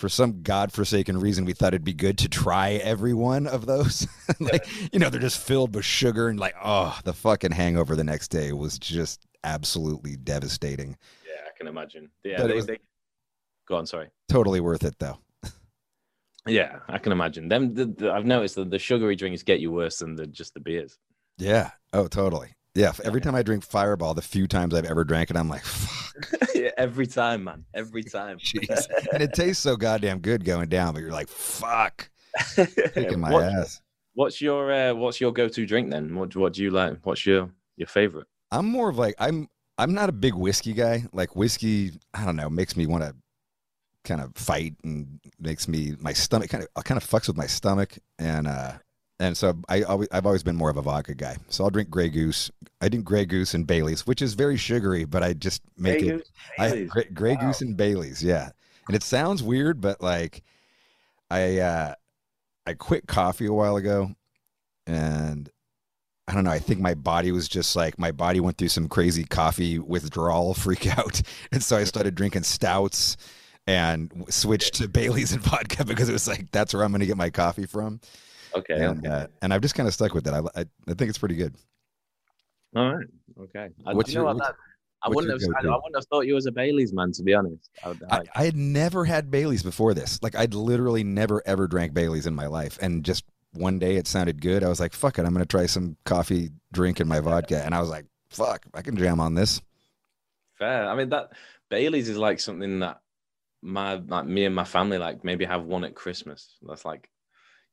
for 0.02 0.10
some 0.10 0.42
godforsaken 0.42 1.20
reason, 1.20 1.46
we 1.46 1.54
thought 1.54 1.76
it'd 1.76 1.86
be 1.86 1.94
good 1.94 2.18
to 2.18 2.28
try 2.28 2.72
every 2.72 3.14
one 3.14 3.46
of 3.46 3.68
those. 3.68 4.08
like, 4.40 4.68
you 4.92 4.98
know, 4.98 5.12
they're 5.12 5.22
just 5.22 5.40
filled 5.40 5.76
with 5.76 5.86
sugar 5.86 6.28
and 6.28 6.40
like, 6.40 6.56
oh, 6.62 7.00
the 7.04 7.14
fucking 7.14 7.52
hangover 7.52 7.96
the 7.96 8.04
next 8.04 8.30
day 8.30 8.52
was 8.52 8.80
just 8.80 9.28
absolutely 9.44 10.18
devastating. 10.18 10.98
yeah, 11.24 11.42
I 11.48 11.56
can 11.56 11.68
imagine. 11.68 12.10
Yeah, 12.24 12.48
they, 12.48 12.56
was- 12.56 12.66
they... 12.66 12.80
go 13.68 13.76
on. 13.76 13.86
Sorry. 13.86 14.10
Totally 14.28 14.60
worth 14.60 14.84
it 14.84 14.98
though. 15.00 15.20
Yeah, 16.48 16.80
I 16.90 16.98
can 16.98 17.12
imagine. 17.12 17.50
Them, 17.50 17.76
the, 17.76 17.86
the, 17.86 18.12
I've 18.12 18.26
noticed 18.26 18.56
that 18.56 18.72
the 18.72 18.80
sugary 18.80 19.16
drinks 19.16 19.44
get 19.44 19.60
you 19.60 19.72
worse 19.72 20.00
than 20.00 20.16
the 20.16 20.26
just 20.26 20.56
the 20.56 20.60
beers. 20.60 20.98
Yeah. 21.38 21.70
Oh, 21.94 22.08
totally. 22.08 22.56
Yeah. 22.76 22.94
Every 23.04 23.22
time 23.22 23.36
I 23.36 23.44
drink 23.44 23.64
Fireball, 23.64 24.14
the 24.14 24.22
few 24.22 24.48
times 24.48 24.74
I've 24.74 24.86
ever 24.86 25.04
drank 25.04 25.30
it, 25.30 25.36
I'm 25.38 25.50
like, 25.50 25.64
fuck. 25.64 26.16
every 26.78 27.08
time, 27.08 27.44
man. 27.44 27.66
Every 27.74 28.04
time. 28.04 28.38
Jeez. 28.40 28.88
and 29.14 29.22
it 29.22 29.34
tastes 29.34 29.62
so 29.62 29.76
goddamn 29.76 30.20
good 30.20 30.46
going 30.46 30.70
down, 30.70 30.94
but 30.94 31.02
you're 31.02 31.12
like, 31.12 31.28
fuck, 31.28 32.10
kicking 32.56 33.20
my 33.20 33.32
What- 33.32 33.44
ass. 33.44 33.82
What's 34.14 34.42
your 34.42 34.72
uh, 34.74 34.94
What's 34.94 35.22
your 35.22 35.32
go 35.32 35.48
to 35.48 35.66
drink 35.66 35.90
then? 35.90 36.14
What 36.16 36.36
What 36.36 36.52
do 36.52 36.62
you 36.64 36.70
like? 36.70 36.98
What's 37.04 37.26
your 37.26 37.50
your 37.78 37.88
favorite? 37.88 38.28
I'm 38.52 38.66
more 38.66 38.90
of 38.90 38.98
like 38.98 39.16
I'm 39.20 39.48
I'm 39.78 39.94
not 39.94 40.10
a 40.10 40.12
big 40.12 40.34
whiskey 40.34 40.74
guy. 40.74 41.06
Like 41.14 41.34
whiskey, 41.38 41.94
I 42.14 42.26
don't 42.26 42.36
know, 42.36 42.50
makes 42.50 42.76
me 42.76 42.86
want 42.88 43.04
to 43.06 43.16
kind 44.04 44.20
of 44.20 44.36
fight 44.36 44.74
and 44.84 45.18
makes 45.40 45.66
me 45.70 45.96
my 46.02 46.12
stomach 46.12 46.50
kind 46.50 46.66
of 46.76 46.84
kind 46.84 47.02
of 47.02 47.10
fucks 47.10 47.28
with 47.28 47.38
my 47.38 47.48
stomach 47.48 47.98
and 48.20 48.48
uh 48.48 48.74
and 49.22 49.38
so 49.38 49.56
I 49.70 49.84
always 49.84 50.08
I've 50.12 50.26
always 50.26 50.42
been 50.42 50.56
more 50.56 50.72
of 50.72 50.78
a 50.78 50.82
vodka 50.82 51.14
guy. 51.14 51.38
So 51.48 51.64
I'll 51.64 51.70
drink 51.70 51.90
Grey 51.92 52.10
Goose. 52.10 52.50
I 52.82 52.90
drink 52.90 53.06
Grey 53.06 53.26
Goose 53.26 53.54
and 53.54 53.68
Bailey's, 53.68 54.08
which 54.08 54.22
is 54.22 54.34
very 54.34 54.58
sugary, 54.58 55.06
but 55.06 55.22
I 55.22 55.34
just 55.34 55.62
make 55.78 56.02
it 56.02 56.28
I 56.58 56.84
Grey, 56.84 57.06
Grey 57.14 57.36
Wow. 57.36 57.42
Goose 57.42 57.62
and 57.62 57.78
Bailey's, 57.78 58.24
yeah. 58.24 58.50
And 58.88 58.96
it 58.96 59.04
sounds 59.04 59.44
weird, 59.44 59.80
but 59.80 60.02
like 60.02 60.42
I 61.30 61.60
uh 61.60 61.94
I 62.66 62.74
quit 62.74 63.08
coffee 63.08 63.46
a 63.46 63.54
while 63.54 63.76
ago 63.76 64.16
and 64.88 65.50
I 66.28 66.34
don't 66.34 66.44
know, 66.44 66.52
I 66.52 66.60
think 66.60 66.80
my 66.80 66.96
body 66.96 67.32
was 67.32 67.48
just 67.48 67.76
like 67.76 68.00
my 68.00 68.12
body 68.12 68.40
went 68.40 68.58
through 68.58 68.70
some 68.70 68.88
crazy 68.90 69.24
coffee 69.24 69.78
withdrawal 69.78 70.54
freak 70.56 70.98
out. 70.98 71.22
And 71.52 71.64
so 71.64 71.78
I 71.78 71.84
started 71.84 72.16
drinking 72.16 72.44
stouts 72.44 73.18
and 73.68 74.26
switched 74.30 74.76
to 74.76 74.88
Bailey's 74.88 75.32
and 75.32 75.44
vodka 75.44 75.86
because 75.86 76.10
it 76.10 76.14
was 76.14 76.28
like 76.28 76.50
that's 76.52 76.74
where 76.74 76.84
I'm 76.84 76.92
going 76.92 77.02
to 77.02 77.06
get 77.06 77.18
my 77.18 77.30
coffee 77.30 77.68
from. 77.68 78.00
Okay. 78.56 78.74
And 78.74 79.06
okay. 79.06 79.08
uh, 79.16 79.28
and 79.42 79.54
I've 79.54 79.62
just 79.62 79.76
kind 79.76 79.88
of 79.88 79.94
stuck 79.94 80.14
with 80.14 80.28
it. 80.28 80.34
I, 80.34 80.40
I 80.56 80.66
I 80.88 80.94
think 80.94 81.10
it's 81.10 81.18
pretty 81.18 81.36
good. 81.36 81.56
All 82.76 82.96
right. 82.96 83.08
Okay. 83.40 83.70
I, 83.86 83.94
What's 83.94 84.10
you 84.12 84.16
know 84.16 84.22
your- 84.22 84.26
what, 84.28 84.36
what's- 84.38 84.48
that- 84.50 84.56
I 85.04 85.10
wouldn't 85.10 85.34
have. 85.34 85.42
I. 85.56 85.68
I 85.68 85.76
wouldn't 85.78 85.96
have 85.96 86.06
thought 86.12 86.28
you 86.28 86.36
was 86.36 86.46
a 86.46 86.52
Bailey's 86.52 86.94
man, 86.94 87.12
to 87.14 87.24
be 87.24 87.34
honest. 87.34 87.72
I, 87.84 87.96
I, 88.12 88.22
I 88.36 88.44
had 88.46 88.56
never 88.56 89.04
had 89.04 89.32
Bailey's 89.32 89.64
before 89.64 89.96
this. 89.96 90.22
Like 90.22 90.36
I'd 90.36 90.54
literally 90.54 91.04
never 91.04 91.42
ever 91.48 91.68
drank 91.68 91.96
Bailey's 91.96 92.28
in 92.28 92.36
my 92.36 92.46
life, 92.46 92.78
and 92.84 93.04
just 93.04 93.24
one 93.54 93.80
day 93.80 93.96
it 93.96 94.06
sounded 94.06 94.40
good. 94.44 94.64
I 94.64 94.70
was 94.70 94.80
like, 94.80 94.94
"Fuck 94.94 95.18
it, 95.18 95.26
I'm 95.26 95.34
gonna 95.34 95.48
try 95.48 95.66
some 95.66 95.98
coffee 96.06 96.52
drink 96.72 97.00
in 97.00 97.08
my 97.08 97.20
vodka," 97.20 97.66
and 97.66 97.74
I 97.74 97.80
was 97.82 97.90
like, 97.90 98.06
"Fuck, 98.30 98.68
I 98.76 98.84
can 98.84 98.96
jam 98.96 99.20
on 99.20 99.34
this." 99.34 99.60
fair. 100.60 100.88
I 100.88 100.96
mean 100.96 101.10
that 101.10 101.32
Bailey's 101.72 102.08
is 102.08 102.18
like 102.18 102.40
something 102.40 102.82
that 102.82 103.02
my 103.64 103.96
like 103.96 104.28
me 104.28 104.46
and 104.46 104.54
my 104.54 104.66
family 104.66 105.00
like 105.00 105.24
maybe 105.24 105.46
have 105.46 105.64
one 105.64 105.84
at 105.84 105.96
Christmas. 105.96 106.58
That's 106.62 106.86
like, 106.86 107.10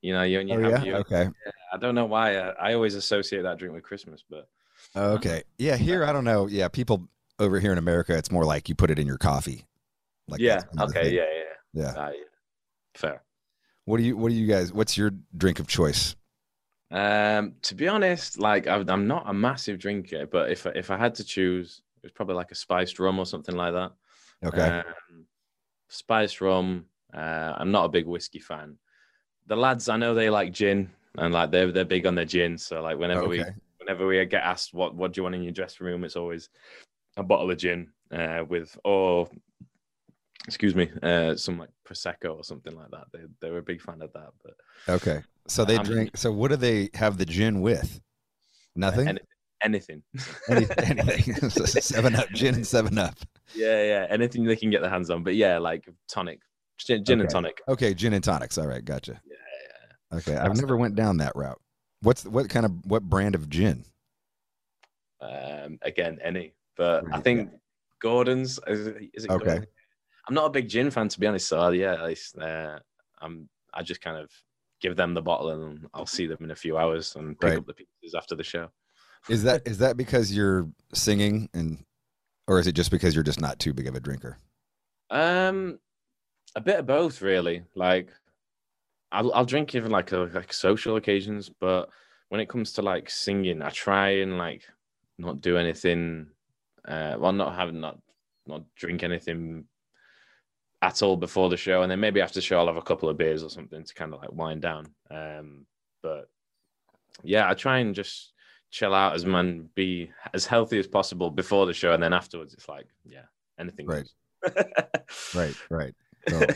you 0.00 0.12
know, 0.12 0.22
you 0.22 0.40
and 0.40 0.50
Oh 0.50 0.58
have 0.60 0.70
yeah, 0.70 0.84
your, 0.84 0.96
okay, 0.98 1.28
I 1.72 1.76
don't 1.76 1.94
know 1.94 2.06
why 2.06 2.36
uh, 2.36 2.54
I 2.60 2.74
always 2.74 2.94
associate 2.94 3.42
that 3.42 3.58
drink 3.58 3.74
with 3.74 3.84
Christmas, 3.84 4.22
but 4.28 4.48
Oh, 4.94 5.12
okay, 5.14 5.42
yeah. 5.58 5.76
Here, 5.76 6.04
I 6.04 6.12
don't 6.12 6.24
know. 6.24 6.46
Yeah, 6.46 6.68
people 6.68 7.08
over 7.38 7.60
here 7.60 7.72
in 7.72 7.78
America, 7.78 8.16
it's 8.16 8.30
more 8.30 8.44
like 8.44 8.68
you 8.68 8.74
put 8.74 8.90
it 8.90 8.98
in 8.98 9.06
your 9.06 9.18
coffee. 9.18 9.66
Like 10.28 10.40
yeah, 10.40 10.60
that's 10.60 10.64
kind 10.76 10.80
of 10.80 10.92
the 10.94 11.00
okay, 11.00 11.14
yeah, 11.16 11.24
yeah, 11.74 11.82
yeah. 11.94 12.02
uh, 12.02 12.10
yeah. 12.10 12.24
fair. 12.94 13.22
What 13.84 13.96
do 13.98 14.02
you? 14.04 14.16
What 14.16 14.28
do 14.30 14.34
you 14.34 14.46
guys? 14.46 14.72
What's 14.72 14.96
your 14.96 15.12
drink 15.36 15.60
of 15.60 15.66
choice? 15.66 16.14
Um, 16.90 17.54
to 17.62 17.74
be 17.74 17.88
honest, 17.88 18.38
like 18.38 18.66
I'm 18.66 18.88
I'm 18.88 19.06
not 19.06 19.24
a 19.28 19.32
massive 19.34 19.78
drinker, 19.78 20.26
but 20.26 20.50
if 20.50 20.66
I- 20.66 20.72
if 20.74 20.90
I 20.90 20.96
had 20.96 21.14
to 21.16 21.24
choose, 21.24 21.82
it's 22.02 22.12
probably 22.12 22.34
like 22.36 22.50
a 22.50 22.54
spiced 22.54 22.98
rum 22.98 23.18
or 23.18 23.26
something 23.26 23.56
like 23.56 23.72
that. 23.74 23.92
Okay, 24.44 24.60
Um, 24.78 25.26
spiced 25.88 26.40
rum. 26.40 26.86
Uh, 27.12 27.54
I'm 27.56 27.70
not 27.70 27.84
a 27.84 27.88
big 27.88 28.06
whiskey 28.06 28.38
fan. 28.38 28.78
The 29.48 29.56
lads, 29.56 29.88
I 29.88 29.96
know 29.96 30.14
they 30.14 30.30
like 30.30 30.52
gin, 30.52 30.90
and 31.16 31.34
like 31.34 31.50
they're 31.50 31.72
they're 31.72 31.84
big 31.84 32.06
on 32.06 32.14
their 32.14 32.24
gin. 32.24 32.56
So 32.58 32.80
like 32.82 32.98
whenever 32.98 33.26
we 33.26 33.42
whenever 33.78 34.06
we 34.06 34.24
get 34.26 34.42
asked 34.42 34.74
what 34.74 34.94
what 34.94 35.12
do 35.12 35.18
you 35.18 35.22
want 35.24 35.34
in 35.34 35.42
your 35.42 35.52
dressing 35.52 35.86
room, 35.86 36.04
it's 36.04 36.16
always 36.16 36.50
a 37.16 37.22
bottle 37.22 37.50
of 37.50 37.58
gin 37.58 37.90
uh, 38.12 38.44
with 38.48 38.78
or 38.84 39.28
excuse 40.46 40.74
me, 40.74 40.90
uh, 41.02 41.34
some 41.34 41.58
like 41.58 41.70
prosecco 41.86 42.36
or 42.36 42.44
something 42.44 42.74
like 42.74 42.90
that. 42.90 43.04
They 43.12 43.20
they 43.40 43.50
were 43.50 43.58
a 43.58 43.62
big 43.62 43.80
fan 43.80 44.02
of 44.02 44.12
that, 44.12 44.30
but 44.42 44.54
okay. 44.94 45.22
So 45.46 45.64
they 45.64 45.78
drink. 45.78 46.16
So 46.16 46.30
what 46.30 46.50
do 46.50 46.56
they 46.56 46.90
have 46.94 47.16
the 47.18 47.26
gin 47.26 47.60
with? 47.60 48.00
Nothing. 48.76 49.08
Any- 49.08 49.20
anything. 49.62 50.02
Any- 50.48 50.66
anything. 50.78 51.50
seven 51.50 52.14
up, 52.14 52.28
gin 52.30 52.54
and 52.54 52.66
seven 52.66 52.98
up. 52.98 53.16
yeah, 53.54 53.82
yeah, 53.82 54.06
anything 54.10 54.44
they 54.44 54.56
can 54.56 54.70
get 54.70 54.82
their 54.82 54.90
hands 54.90 55.10
on. 55.10 55.22
But 55.22 55.36
yeah, 55.36 55.58
like 55.58 55.88
tonic, 56.08 56.40
gin, 56.78 57.04
gin 57.04 57.20
and 57.20 57.30
tonic. 57.30 57.60
Okay, 57.68 57.94
gin 57.94 58.12
and 58.12 58.24
tonics. 58.24 58.58
All 58.58 58.66
right, 58.66 58.84
gotcha. 58.84 59.20
Yeah, 59.24 59.36
yeah. 60.10 60.18
Okay, 60.18 60.36
I've 60.36 60.56
never 60.56 60.76
went 60.76 60.94
down 60.94 61.18
that 61.18 61.34
route. 61.36 61.60
What's 62.02 62.24
what 62.24 62.48
kind 62.48 62.64
of 62.64 62.72
what 62.84 63.02
brand 63.02 63.34
of 63.34 63.48
gin? 63.50 63.84
Um, 65.20 65.78
again, 65.82 66.18
any. 66.22 66.54
But 66.76 67.04
I 67.12 67.20
think 67.20 67.50
Gordon's 68.00 68.60
is 68.68 68.86
it, 68.86 69.10
is 69.14 69.24
it 69.24 69.30
Okay. 69.30 69.44
Gordon? 69.44 69.66
I'm 70.28 70.34
not 70.34 70.46
a 70.46 70.50
big 70.50 70.68
gin 70.68 70.90
fan 70.90 71.08
to 71.08 71.18
be 71.20 71.26
honest. 71.26 71.48
So 71.48 71.70
yeah, 71.70 71.94
at 71.94 72.04
least, 72.04 72.38
uh, 72.38 72.78
I'm. 73.20 73.48
I 73.74 73.82
just 73.82 74.00
kind 74.00 74.16
of 74.16 74.30
give 74.80 74.96
them 74.96 75.12
the 75.12 75.20
bottle 75.22 75.50
and 75.50 75.86
I'll 75.92 76.06
see 76.06 76.26
them 76.26 76.38
in 76.40 76.50
a 76.52 76.56
few 76.56 76.78
hours 76.78 77.16
and 77.16 77.38
pick 77.38 77.50
Right. 77.50 77.58
up 77.58 77.66
the 77.66 77.74
pieces 77.74 78.14
after 78.14 78.34
the 78.34 78.44
show. 78.44 78.68
Is 79.28 79.42
that 79.42 79.66
is 79.66 79.78
that 79.78 79.96
because 79.96 80.32
you're 80.32 80.68
singing 80.94 81.50
and, 81.52 81.84
or 82.46 82.60
is 82.60 82.66
it 82.66 82.72
just 82.72 82.90
because 82.90 83.14
you're 83.14 83.24
just 83.24 83.40
not 83.40 83.58
too 83.58 83.74
big 83.74 83.86
of 83.86 83.94
a 83.94 84.00
drinker? 84.00 84.38
Um, 85.10 85.80
a 86.54 86.60
bit 86.60 86.80
of 86.80 86.86
both, 86.86 87.22
really. 87.22 87.62
Like, 87.74 88.10
I'll 89.12 89.32
I'll 89.32 89.44
drink 89.44 89.74
even 89.74 89.90
like 89.90 90.12
a, 90.12 90.30
like 90.32 90.52
social 90.52 90.96
occasions, 90.96 91.48
but 91.48 91.88
when 92.28 92.40
it 92.40 92.48
comes 92.48 92.72
to 92.74 92.82
like 92.82 93.10
singing, 93.10 93.62
I 93.62 93.70
try 93.70 94.20
and 94.20 94.38
like 94.38 94.62
not 95.18 95.40
do 95.40 95.56
anything. 95.56 96.28
Uh, 96.86 97.16
well, 97.18 97.32
not 97.32 97.54
having 97.54 97.80
not 97.80 97.98
not 98.46 98.62
drink 98.76 99.02
anything 99.02 99.64
at 100.80 101.02
all 101.02 101.16
before 101.16 101.48
the 101.48 101.56
show, 101.56 101.82
and 101.82 101.90
then 101.90 102.00
maybe 102.00 102.20
after 102.20 102.34
the 102.34 102.42
show 102.42 102.58
I'll 102.58 102.66
have 102.66 102.76
a 102.76 102.82
couple 102.82 103.08
of 103.08 103.18
beers 103.18 103.42
or 103.42 103.50
something 103.50 103.84
to 103.84 103.94
kind 103.94 104.12
of 104.14 104.20
like 104.20 104.32
wind 104.32 104.62
down. 104.62 104.86
Um, 105.10 105.66
but 106.02 106.28
yeah, 107.22 107.48
I 107.48 107.54
try 107.54 107.78
and 107.78 107.94
just 107.94 108.32
chill 108.70 108.94
out 108.94 109.14
as 109.14 109.24
man, 109.24 109.68
be 109.74 110.10
as 110.34 110.46
healthy 110.46 110.78
as 110.78 110.86
possible 110.86 111.30
before 111.30 111.66
the 111.66 111.72
show, 111.72 111.92
and 111.92 112.02
then 112.02 112.12
afterwards 112.12 112.54
it's 112.54 112.68
like 112.68 112.86
yeah, 113.06 113.26
anything. 113.58 113.86
Right. 113.86 114.08
Right, 115.34 115.54
right. 115.70 115.94
So, 116.28 116.46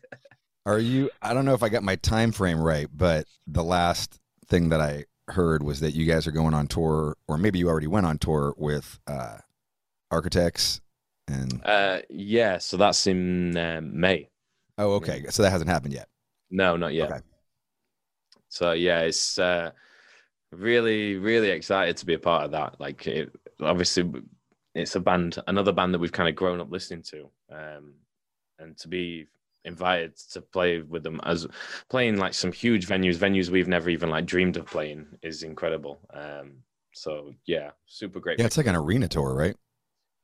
are 0.66 0.78
you? 0.78 1.10
I 1.20 1.34
don't 1.34 1.44
know 1.44 1.54
if 1.54 1.62
I 1.62 1.68
got 1.68 1.82
my 1.82 1.96
time 1.96 2.32
frame 2.32 2.60
right, 2.60 2.86
but 2.92 3.26
the 3.46 3.64
last 3.64 4.20
thing 4.46 4.68
that 4.70 4.80
I 4.80 5.04
heard 5.28 5.62
was 5.62 5.80
that 5.80 5.92
you 5.94 6.06
guys 6.06 6.26
are 6.26 6.32
going 6.32 6.54
on 6.54 6.66
tour, 6.66 7.16
or 7.28 7.38
maybe 7.38 7.58
you 7.58 7.68
already 7.68 7.86
went 7.86 8.06
on 8.06 8.18
tour 8.18 8.54
with 8.56 8.98
uh, 9.06 9.38
Architects. 10.10 10.80
And 11.28 11.60
Uh, 11.64 12.00
yeah, 12.10 12.58
so 12.58 12.76
that's 12.76 13.06
in 13.06 13.56
um, 13.56 13.98
May. 13.98 14.28
oh, 14.78 14.92
okay, 14.94 15.24
so 15.30 15.42
that 15.42 15.50
hasn't 15.50 15.70
happened 15.70 15.94
yet. 15.94 16.08
No, 16.50 16.76
not 16.76 16.92
yet. 16.92 17.10
Okay. 17.10 17.20
So 18.48 18.72
yeah, 18.72 19.00
it's 19.00 19.38
uh, 19.38 19.70
really, 20.50 21.16
really 21.16 21.50
excited 21.50 21.96
to 21.98 22.06
be 22.06 22.14
a 22.14 22.18
part 22.18 22.44
of 22.44 22.50
that. 22.50 22.78
Like, 22.78 23.06
it, 23.06 23.32
obviously, 23.60 24.10
it's 24.74 24.94
a 24.96 25.00
band, 25.00 25.38
another 25.46 25.72
band 25.72 25.94
that 25.94 25.98
we've 26.00 26.12
kind 26.12 26.28
of 26.28 26.34
grown 26.34 26.60
up 26.60 26.70
listening 26.70 27.02
to, 27.04 27.30
um, 27.50 27.94
and 28.58 28.76
to 28.78 28.88
be 28.88 29.26
invited 29.64 30.16
to 30.16 30.40
play 30.40 30.82
with 30.82 31.02
them 31.02 31.20
as 31.24 31.46
playing 31.88 32.16
like 32.16 32.34
some 32.34 32.52
huge 32.52 32.86
venues, 32.86 33.16
venues 33.16 33.48
we've 33.48 33.68
never 33.68 33.90
even 33.90 34.10
like 34.10 34.26
dreamed 34.26 34.56
of 34.56 34.66
playing, 34.66 35.06
is 35.22 35.42
incredible. 35.42 36.00
Um, 36.12 36.54
so 36.92 37.34
yeah, 37.46 37.70
super 37.86 38.20
great. 38.20 38.38
Yeah, 38.38 38.46
it's 38.46 38.56
like 38.56 38.66
an 38.66 38.76
arena 38.76 39.08
tour, 39.08 39.34
right? 39.34 39.56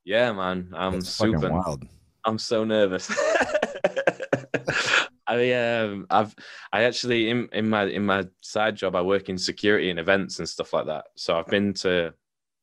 yeah, 0.04 0.32
man, 0.32 0.72
I'm 0.74 0.94
That's 0.94 1.10
super. 1.10 1.50
wild. 1.50 1.86
I'm 2.24 2.38
so 2.38 2.64
nervous. 2.64 3.10
I 5.26 5.52
um 5.52 6.06
I've 6.08 6.34
I 6.72 6.84
actually 6.84 7.28
in 7.28 7.48
in 7.52 7.68
my 7.68 7.84
in 7.84 8.06
my 8.06 8.26
side 8.40 8.76
job 8.76 8.96
I 8.96 9.02
work 9.02 9.28
in 9.28 9.36
security 9.36 9.90
and 9.90 9.98
events 10.00 10.38
and 10.38 10.48
stuff 10.48 10.72
like 10.72 10.86
that. 10.86 11.04
So 11.16 11.38
I've 11.38 11.46
been 11.48 11.74
to 11.74 12.14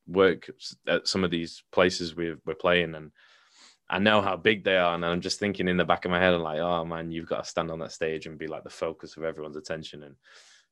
work 0.07 0.49
at 0.87 1.07
some 1.07 1.23
of 1.23 1.29
these 1.29 1.63
places 1.71 2.15
we're 2.15 2.39
we're 2.45 2.55
playing 2.55 2.95
and 2.95 3.11
I 3.89 3.99
know 3.99 4.21
how 4.21 4.35
big 4.35 4.63
they 4.63 4.77
are 4.77 4.95
and 4.95 5.05
I'm 5.05 5.21
just 5.21 5.39
thinking 5.39 5.67
in 5.67 5.77
the 5.77 5.85
back 5.85 6.05
of 6.05 6.11
my 6.11 6.19
head 6.19 6.33
I'm 6.33 6.41
like 6.41 6.59
oh 6.59 6.85
man 6.85 7.11
you've 7.11 7.29
got 7.29 7.43
to 7.43 7.49
stand 7.49 7.71
on 7.71 7.79
that 7.79 7.91
stage 7.91 8.25
and 8.25 8.37
be 8.37 8.47
like 8.47 8.63
the 8.63 8.69
focus 8.69 9.17
of 9.17 9.23
everyone's 9.23 9.57
attention 9.57 10.03
and 10.03 10.15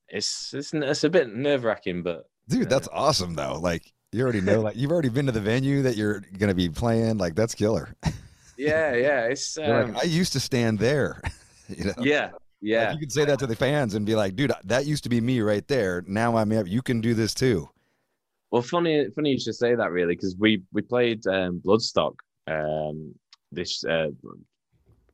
it's 0.10 0.54
it's 0.54 0.74
it's 0.74 1.04
a 1.04 1.10
bit 1.10 1.34
nerve 1.34 1.64
wracking 1.64 2.04
but 2.04 2.26
Dude, 2.50 2.70
that's 2.70 2.90
awesome 2.92 3.36
though. 3.36 3.60
Like 3.60 3.94
you 4.12 4.22
already 4.22 4.42
know, 4.42 4.62
like 4.62 4.76
you've 4.76 4.92
already 4.92 5.10
been 5.10 5.26
to 5.26 5.32
the 5.32 5.42
venue 5.42 5.82
that 5.84 5.96
you're 5.96 6.22
gonna 6.38 6.54
be 6.54 6.70
playing. 6.70 7.18
Like 7.18 7.36
that's 7.36 7.56
killer. 7.56 7.96
yeah 8.58 8.94
yeah 8.94 9.22
it's 9.24 9.58
um, 9.58 9.94
like, 9.94 10.04
I 10.04 10.08
used 10.08 10.34
to 10.34 10.40
stand 10.40 10.78
there. 10.80 11.22
you 11.70 11.86
know? 11.86 11.94
yeah 12.00 12.26
Like, 12.26 12.34
yeah 12.62 12.92
you 12.92 13.00
can 13.00 13.10
say 13.10 13.26
that 13.26 13.40
to 13.40 13.48
the 13.48 13.56
fans 13.56 13.96
and 13.96 14.06
be 14.06 14.16
like, 14.16 14.36
dude, 14.36 14.52
that 14.66 14.86
used 14.86 15.04
to 15.04 15.10
be 15.10 15.22
me 15.22 15.42
right 15.42 15.68
there. 15.68 16.04
Now 16.06 16.38
I'm 16.38 16.52
up. 16.52 16.68
You 16.68 16.82
can 16.82 17.02
do 17.02 17.14
this 17.14 17.34
too. 17.34 17.70
Well, 18.52 18.62
funny, 18.62 19.08
funny 19.16 19.32
you 19.32 19.40
should 19.40 19.56
say 19.56 19.74
that 19.74 19.92
really, 19.92 20.16
because 20.16 20.36
we 20.38 20.64
we 20.74 20.82
played 20.82 21.26
um, 21.28 21.62
Bloodstock 21.66 22.16
um, 22.48 23.16
this 23.52 23.84
uh, 23.84 24.10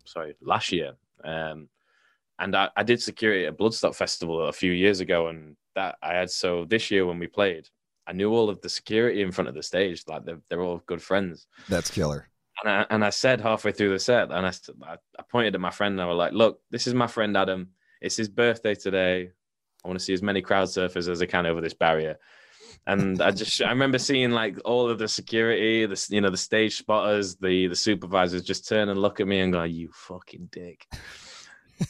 sorry 0.05 0.35
last 0.41 0.71
year, 0.71 0.93
um, 1.23 1.69
and 2.39 2.55
I, 2.55 2.69
I 2.75 2.83
did 2.83 3.01
security 3.01 3.45
at 3.45 3.57
Bloodstock 3.57 3.95
Festival 3.95 4.47
a 4.47 4.53
few 4.53 4.71
years 4.71 4.99
ago, 4.99 5.27
and 5.27 5.55
that 5.75 5.97
I 6.01 6.13
had 6.13 6.29
so 6.29 6.65
this 6.65 6.89
year 6.91 7.05
when 7.05 7.19
we 7.19 7.27
played, 7.27 7.67
I 8.07 8.13
knew 8.13 8.31
all 8.33 8.49
of 8.49 8.61
the 8.61 8.69
security 8.69 9.21
in 9.21 9.31
front 9.31 9.49
of 9.49 9.55
the 9.55 9.63
stage, 9.63 10.03
like 10.07 10.25
they're 10.25 10.41
they're 10.49 10.61
all 10.61 10.81
good 10.85 11.01
friends, 11.01 11.47
That's 11.67 11.91
killer. 11.91 12.29
And 12.63 12.71
I, 12.71 12.85
and 12.89 13.05
I 13.05 13.09
said 13.09 13.39
halfway 13.39 13.71
through 13.71 13.91
the 13.91 13.99
set, 13.99 14.31
and 14.31 14.45
I, 14.45 14.51
I 14.91 15.23
pointed 15.29 15.55
at 15.55 15.61
my 15.61 15.69
friend 15.69 15.93
and 15.93 16.01
I 16.01 16.05
was 16.05 16.17
like, 16.17 16.33
look, 16.33 16.59
this 16.71 16.87
is 16.87 16.93
my 16.93 17.07
friend 17.07 17.37
Adam. 17.37 17.69
It's 18.01 18.17
his 18.17 18.29
birthday 18.29 18.75
today. 18.75 19.31
I 19.83 19.87
want 19.87 19.97
to 19.97 20.03
see 20.03 20.13
as 20.13 20.21
many 20.21 20.41
crowd 20.41 20.67
surfers 20.67 21.09
as 21.09 21.21
I 21.21 21.25
can 21.25 21.45
over 21.45 21.61
this 21.61 21.73
barrier. 21.73 22.17
And 22.91 23.21
I 23.21 23.31
just 23.41 23.61
I 23.61 23.69
remember 23.69 23.99
seeing 23.99 24.31
like 24.31 24.57
all 24.65 24.89
of 24.89 24.99
the 24.99 25.07
security, 25.07 25.85
the 25.85 26.07
you 26.09 26.21
know 26.21 26.29
the 26.29 26.37
stage 26.37 26.77
spotters, 26.77 27.35
the 27.35 27.67
the 27.67 27.75
supervisors 27.75 28.43
just 28.43 28.67
turn 28.67 28.89
and 28.89 29.01
look 29.01 29.19
at 29.19 29.27
me 29.27 29.39
and 29.39 29.53
go, 29.53 29.63
"You 29.63 29.89
fucking 29.93 30.49
dick." 30.51 30.87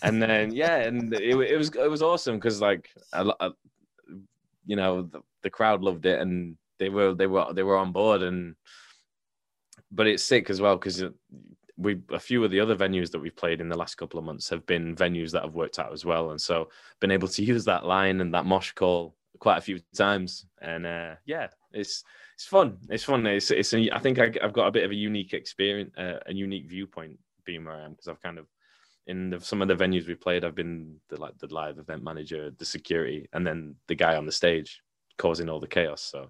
and 0.01 0.21
then 0.21 0.51
yeah, 0.63 0.77
and 0.77 1.13
it, 1.13 1.35
it 1.35 1.57
was 1.57 1.69
it 1.69 1.89
was 1.89 2.01
awesome 2.01 2.35
because 2.35 2.61
like 2.61 2.89
a 3.13 3.23
lo- 3.23 3.35
a- 3.39 3.51
you 4.65 4.75
know 4.75 5.03
the, 5.03 5.21
the 5.43 5.49
crowd 5.49 5.81
loved 5.81 6.05
it 6.05 6.19
and 6.19 6.57
they 6.77 6.89
were 6.89 7.13
they 7.13 7.27
were 7.27 7.53
they 7.53 7.63
were 7.63 7.77
on 7.77 7.91
board 7.91 8.21
and 8.21 8.55
but 9.91 10.07
it's 10.07 10.23
sick 10.23 10.49
as 10.49 10.61
well 10.61 10.75
because 10.75 11.01
uh, 11.01 11.09
we 11.77 11.97
a 12.11 12.19
few 12.19 12.43
of 12.43 12.51
the 12.51 12.59
other 12.59 12.75
venues 12.75 13.09
that 13.11 13.19
we've 13.19 13.35
played 13.35 13.61
in 13.61 13.69
the 13.69 13.77
last 13.77 13.95
couple 13.95 14.19
of 14.19 14.25
months 14.25 14.49
have 14.49 14.65
been 14.65 14.95
venues 14.95 15.31
that 15.31 15.43
have 15.43 15.55
worked 15.55 15.79
out 15.79 15.91
as 15.91 16.05
well 16.05 16.31
and 16.31 16.39
so 16.39 16.69
been 16.99 17.11
able 17.11 17.27
to 17.27 17.43
use 17.43 17.65
that 17.65 17.85
line 17.85 18.21
and 18.21 18.33
that 18.33 18.45
mosh 18.45 18.71
call 18.73 19.15
quite 19.39 19.57
a 19.57 19.61
few 19.61 19.79
times 19.95 20.45
and 20.61 20.85
uh 20.85 21.13
yeah 21.25 21.47
it's 21.71 22.03
it's 22.35 22.45
fun 22.45 22.77
it's 22.89 23.03
fun 23.03 23.25
it's 23.25 23.51
it's 23.51 23.73
a, 23.73 23.89
i 23.91 23.99
think 23.99 24.19
I, 24.19 24.33
i've 24.43 24.53
got 24.53 24.67
a 24.67 24.71
bit 24.71 24.83
of 24.83 24.91
a 24.91 24.95
unique 24.95 25.33
experience 25.33 25.91
uh, 25.97 26.19
a 26.25 26.33
unique 26.33 26.67
viewpoint 26.67 27.17
being 27.45 27.63
where 27.63 27.75
i 27.75 27.85
am 27.85 27.91
because 27.91 28.07
i've 28.07 28.21
kind 28.21 28.37
of 28.39 28.47
in 29.07 29.29
the, 29.29 29.39
some 29.39 29.61
of 29.61 29.67
the 29.67 29.75
venues 29.75 30.07
we've 30.07 30.19
played 30.19 30.43
i've 30.43 30.55
been 30.55 30.95
the 31.09 31.19
like 31.21 31.37
the 31.37 31.53
live 31.53 31.77
event 31.77 32.03
manager 32.03 32.51
the 32.57 32.65
security 32.65 33.27
and 33.33 33.45
then 33.45 33.75
the 33.87 33.95
guy 33.95 34.15
on 34.15 34.25
the 34.25 34.31
stage 34.31 34.81
causing 35.17 35.47
all 35.47 35.59
the 35.59 35.67
chaos 35.67 36.01
so 36.01 36.29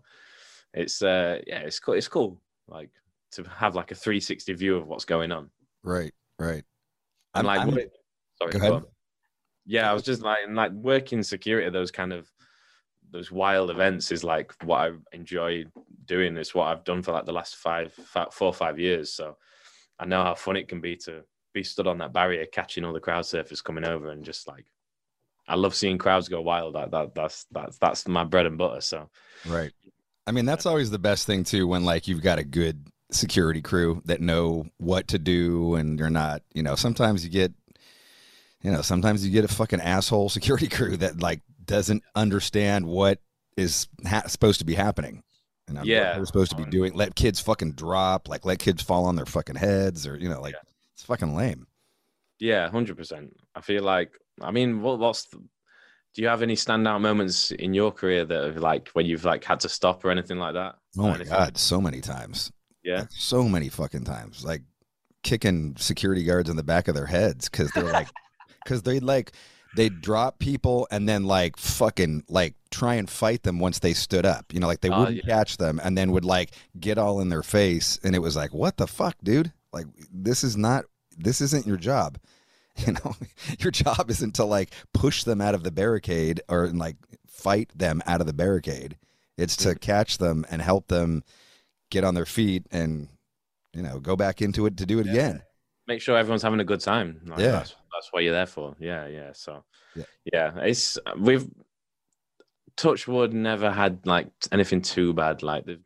it's 0.73 1.01
uh 1.01 1.39
yeah 1.47 1.59
it's 1.59 1.79
cool 1.79 1.93
it's 1.95 2.07
cool 2.07 2.39
like 2.67 2.89
to 3.31 3.43
have 3.43 3.75
like 3.75 3.91
a 3.91 3.95
360 3.95 4.53
view 4.53 4.75
of 4.75 4.87
what's 4.87 5.05
going 5.05 5.31
on 5.31 5.49
Right, 5.83 6.13
right. 6.37 6.63
and 7.33 7.45
I'm- 7.45 7.45
like 7.45 7.59
I'm- 7.61 7.71
work- 7.75 7.91
sorry 8.37 8.51
Go 8.51 8.59
go 8.59 8.65
ahead. 8.65 8.73
on. 8.73 8.85
yeah 9.65 9.89
i 9.89 9.93
was 9.93 10.03
just 10.03 10.21
like 10.21 10.39
and 10.45 10.55
like 10.55 10.71
working 10.73 11.23
security 11.23 11.69
those 11.71 11.91
kind 11.91 12.13
of 12.13 12.29
those 13.11 13.31
wild 13.31 13.69
events 13.69 14.11
is 14.11 14.23
like 14.23 14.53
what 14.63 14.77
i 14.77 14.91
enjoy 15.13 15.65
doing 16.05 16.37
it's 16.37 16.55
what 16.55 16.67
i've 16.67 16.83
done 16.83 17.01
for 17.01 17.11
like 17.11 17.25
the 17.25 17.31
last 17.31 17.55
five, 17.55 17.93
five 17.93 18.33
four 18.33 18.47
or 18.47 18.53
five 18.53 18.79
years. 18.79 19.11
So 19.11 19.37
i 19.99 20.05
know 20.05 20.23
how 20.23 20.35
fun 20.35 20.55
it 20.55 20.67
can 20.67 20.81
be 20.81 20.95
to 20.97 21.23
be 21.53 21.63
stood 21.63 21.87
on 21.87 21.97
that 21.97 22.13
barrier 22.13 22.45
catching 22.45 22.85
all 22.85 22.93
the 22.93 22.99
crowd 22.99 23.23
surfers 23.23 23.63
coming 23.63 23.85
over 23.85 24.11
and 24.11 24.23
just 24.23 24.47
like 24.47 24.65
i 25.47 25.55
love 25.55 25.73
seeing 25.73 25.97
crowds 25.97 26.29
go 26.29 26.41
wild. 26.41 26.75
That, 26.75 26.91
that 26.91 27.15
that's 27.15 27.45
that's 27.51 27.77
that's 27.77 28.07
my 28.07 28.23
bread 28.23 28.45
and 28.45 28.57
butter 28.57 28.81
so. 28.81 29.09
Right. 29.47 29.71
I 30.27 30.31
mean, 30.31 30.45
that's 30.45 30.67
always 30.67 30.91
the 30.91 30.99
best 30.99 31.25
thing 31.25 31.43
too 31.43 31.67
when 31.67 31.83
like 31.83 32.07
you've 32.07 32.21
got 32.21 32.37
a 32.37 32.43
good 32.43 32.87
security 33.09 33.63
crew 33.63 34.03
that 34.05 34.21
know 34.21 34.67
what 34.77 35.07
to 35.07 35.17
do 35.17 35.73
and 35.73 35.97
you're 35.97 36.11
not, 36.11 36.43
you 36.53 36.61
know, 36.61 36.75
sometimes 36.75 37.23
you 37.23 37.31
get 37.31 37.51
you 38.61 38.71
know, 38.71 38.83
sometimes 38.83 39.25
you 39.25 39.31
get 39.31 39.45
a 39.45 39.47
fucking 39.47 39.81
asshole 39.81 40.29
security 40.29 40.67
crew 40.69 40.97
that 40.97 41.19
like 41.19 41.41
doesn't 41.69 42.03
understand 42.15 42.85
what 42.85 43.19
is 43.55 43.87
ha- 44.05 44.27
supposed 44.27 44.59
to 44.59 44.65
be 44.65 44.75
happening. 44.75 45.23
And 45.67 45.77
what 45.77 45.85
Yeah. 45.87 46.15
they're 46.15 46.25
supposed 46.25 46.51
to 46.51 46.57
be 46.57 46.65
doing. 46.65 46.93
Let 46.95 47.15
kids 47.15 47.39
fucking 47.39 47.73
drop, 47.73 48.27
like 48.27 48.43
let 48.43 48.57
kids 48.59 48.81
fall 48.81 49.05
on 49.05 49.15
their 49.15 49.25
fucking 49.27 49.55
heads 49.55 50.07
or, 50.07 50.17
you 50.17 50.27
know, 50.27 50.41
like 50.41 50.55
it's 50.95 51.03
fucking 51.03 51.35
lame. 51.35 51.67
Yeah, 52.39 52.69
hundred 52.69 52.97
percent. 52.97 53.35
I 53.55 53.61
feel 53.61 53.83
like 53.83 54.11
I 54.41 54.51
mean, 54.51 54.81
what, 54.81 54.97
what's 54.99 55.25
the, 55.25 55.37
do 56.15 56.21
you 56.23 56.27
have 56.27 56.41
any 56.41 56.55
standout 56.55 57.01
moments 57.01 57.51
in 57.51 57.73
your 57.73 57.91
career 57.91 58.25
that 58.25 58.43
have 58.45 58.57
like 58.57 58.89
when 58.93 59.05
you've 59.05 59.25
like 59.25 59.43
had 59.43 59.59
to 59.61 59.69
stop 59.69 60.03
or 60.03 60.09
anything 60.09 60.39
like 60.39 60.53
that? 60.55 60.75
Oh 60.97 61.03
my 61.03 61.09
anything? 61.15 61.27
god, 61.27 61.57
so 61.57 61.79
many 61.79 62.01
times. 62.01 62.51
Yeah, 62.83 62.99
Like, 63.01 63.11
so 63.11 63.43
many 63.43 63.69
fucking 63.69 64.05
times 64.05 64.43
like 64.43 64.61
kicking 65.21 65.75
security 65.77 66.23
guards 66.23 66.49
in 66.49 66.55
the 66.55 66.63
back 66.63 66.87
of 66.87 66.95
their 66.95 67.05
heads 67.05 67.49
because 67.49 67.69
they're 67.71 67.83
like 67.91 68.07
because 68.63 68.81
they 68.83 68.99
like 69.01 69.33
they 69.75 69.89
drop 69.89 70.39
people 70.39 70.87
and 70.91 71.07
then 71.07 71.25
like 71.25 71.57
fucking 71.57 72.23
like 72.27 72.55
try 72.71 72.95
and 72.95 73.09
fight 73.09 73.43
them 73.43 73.59
once 73.59 73.79
they 73.79 73.93
stood 73.93 74.25
up. 74.25 74.51
You 74.53 74.59
know 74.59 74.67
like 74.67 74.81
they 74.81 74.89
Oh, 74.89 74.99
wouldn't 75.01 75.17
yeah. 75.17 75.23
catch 75.35 75.57
them 75.57 75.79
and 75.83 75.97
then 75.97 76.11
would 76.11 76.25
like 76.25 76.51
get 76.79 76.97
all 76.97 77.19
in 77.19 77.29
their 77.29 77.43
face 77.43 77.99
and 78.03 78.15
it 78.15 78.19
was 78.19 78.35
like 78.35 78.53
what 78.53 78.77
the 78.77 78.87
fuck 78.87 79.15
dude? 79.23 79.51
Like 79.71 79.85
this 80.11 80.43
is 80.43 80.57
not 80.57 80.85
this 81.17 81.41
isn't 81.41 81.67
your 81.67 81.77
job. 81.77 82.17
You 82.87 82.93
know 82.93 83.15
your 83.59 83.71
job 83.71 84.09
isn't 84.09 84.35
to 84.35 84.45
like 84.45 84.69
push 84.93 85.25
them 85.25 85.41
out 85.41 85.53
of 85.53 85.63
the 85.63 85.71
barricade 85.71 86.39
or 86.47 86.67
like 86.69 86.95
fight 87.27 87.69
them 87.75 88.01
out 88.05 88.21
of 88.21 88.27
the 88.27 88.33
barricade. 88.33 88.95
It's 89.37 89.57
to 89.57 89.69
mm-hmm. 89.69 89.79
catch 89.79 90.17
them 90.17 90.45
and 90.49 90.61
help 90.61 90.87
them 90.87 91.23
get 91.91 92.05
on 92.05 92.13
their 92.15 92.25
feet 92.25 92.67
and 92.71 93.09
you 93.73 93.81
know 93.83 93.99
go 93.99 94.15
back 94.15 94.41
into 94.41 94.65
it 94.65 94.77
to 94.77 94.85
do 94.85 94.99
it 94.99 95.07
Yeah. 95.07 95.11
again 95.11 95.41
make 95.89 96.01
sure 96.01 96.17
everyone's 96.17 96.43
having 96.43 96.59
a 96.61 96.63
good 96.71 96.79
time. 96.79 97.19
Like, 97.25 97.39
Yeah. 97.39 97.51
that's 97.51 97.75
that's 97.93 98.13
what 98.13 98.23
you're 98.23 98.33
there 98.33 98.45
for. 98.45 98.75
Yeah, 98.79 99.07
yeah. 99.07 99.31
So 99.33 99.63
Yeah. 99.95 100.03
yeah, 100.33 100.59
it's 100.71 100.97
we've 101.17 101.45
touch 102.77 103.07
wood 103.07 103.33
never 103.33 103.71
had 103.71 104.05
like 104.05 104.27
anything 104.51 104.81
too 104.81 105.13
bad. 105.13 105.43
Like 105.43 105.65
the, 105.65 105.79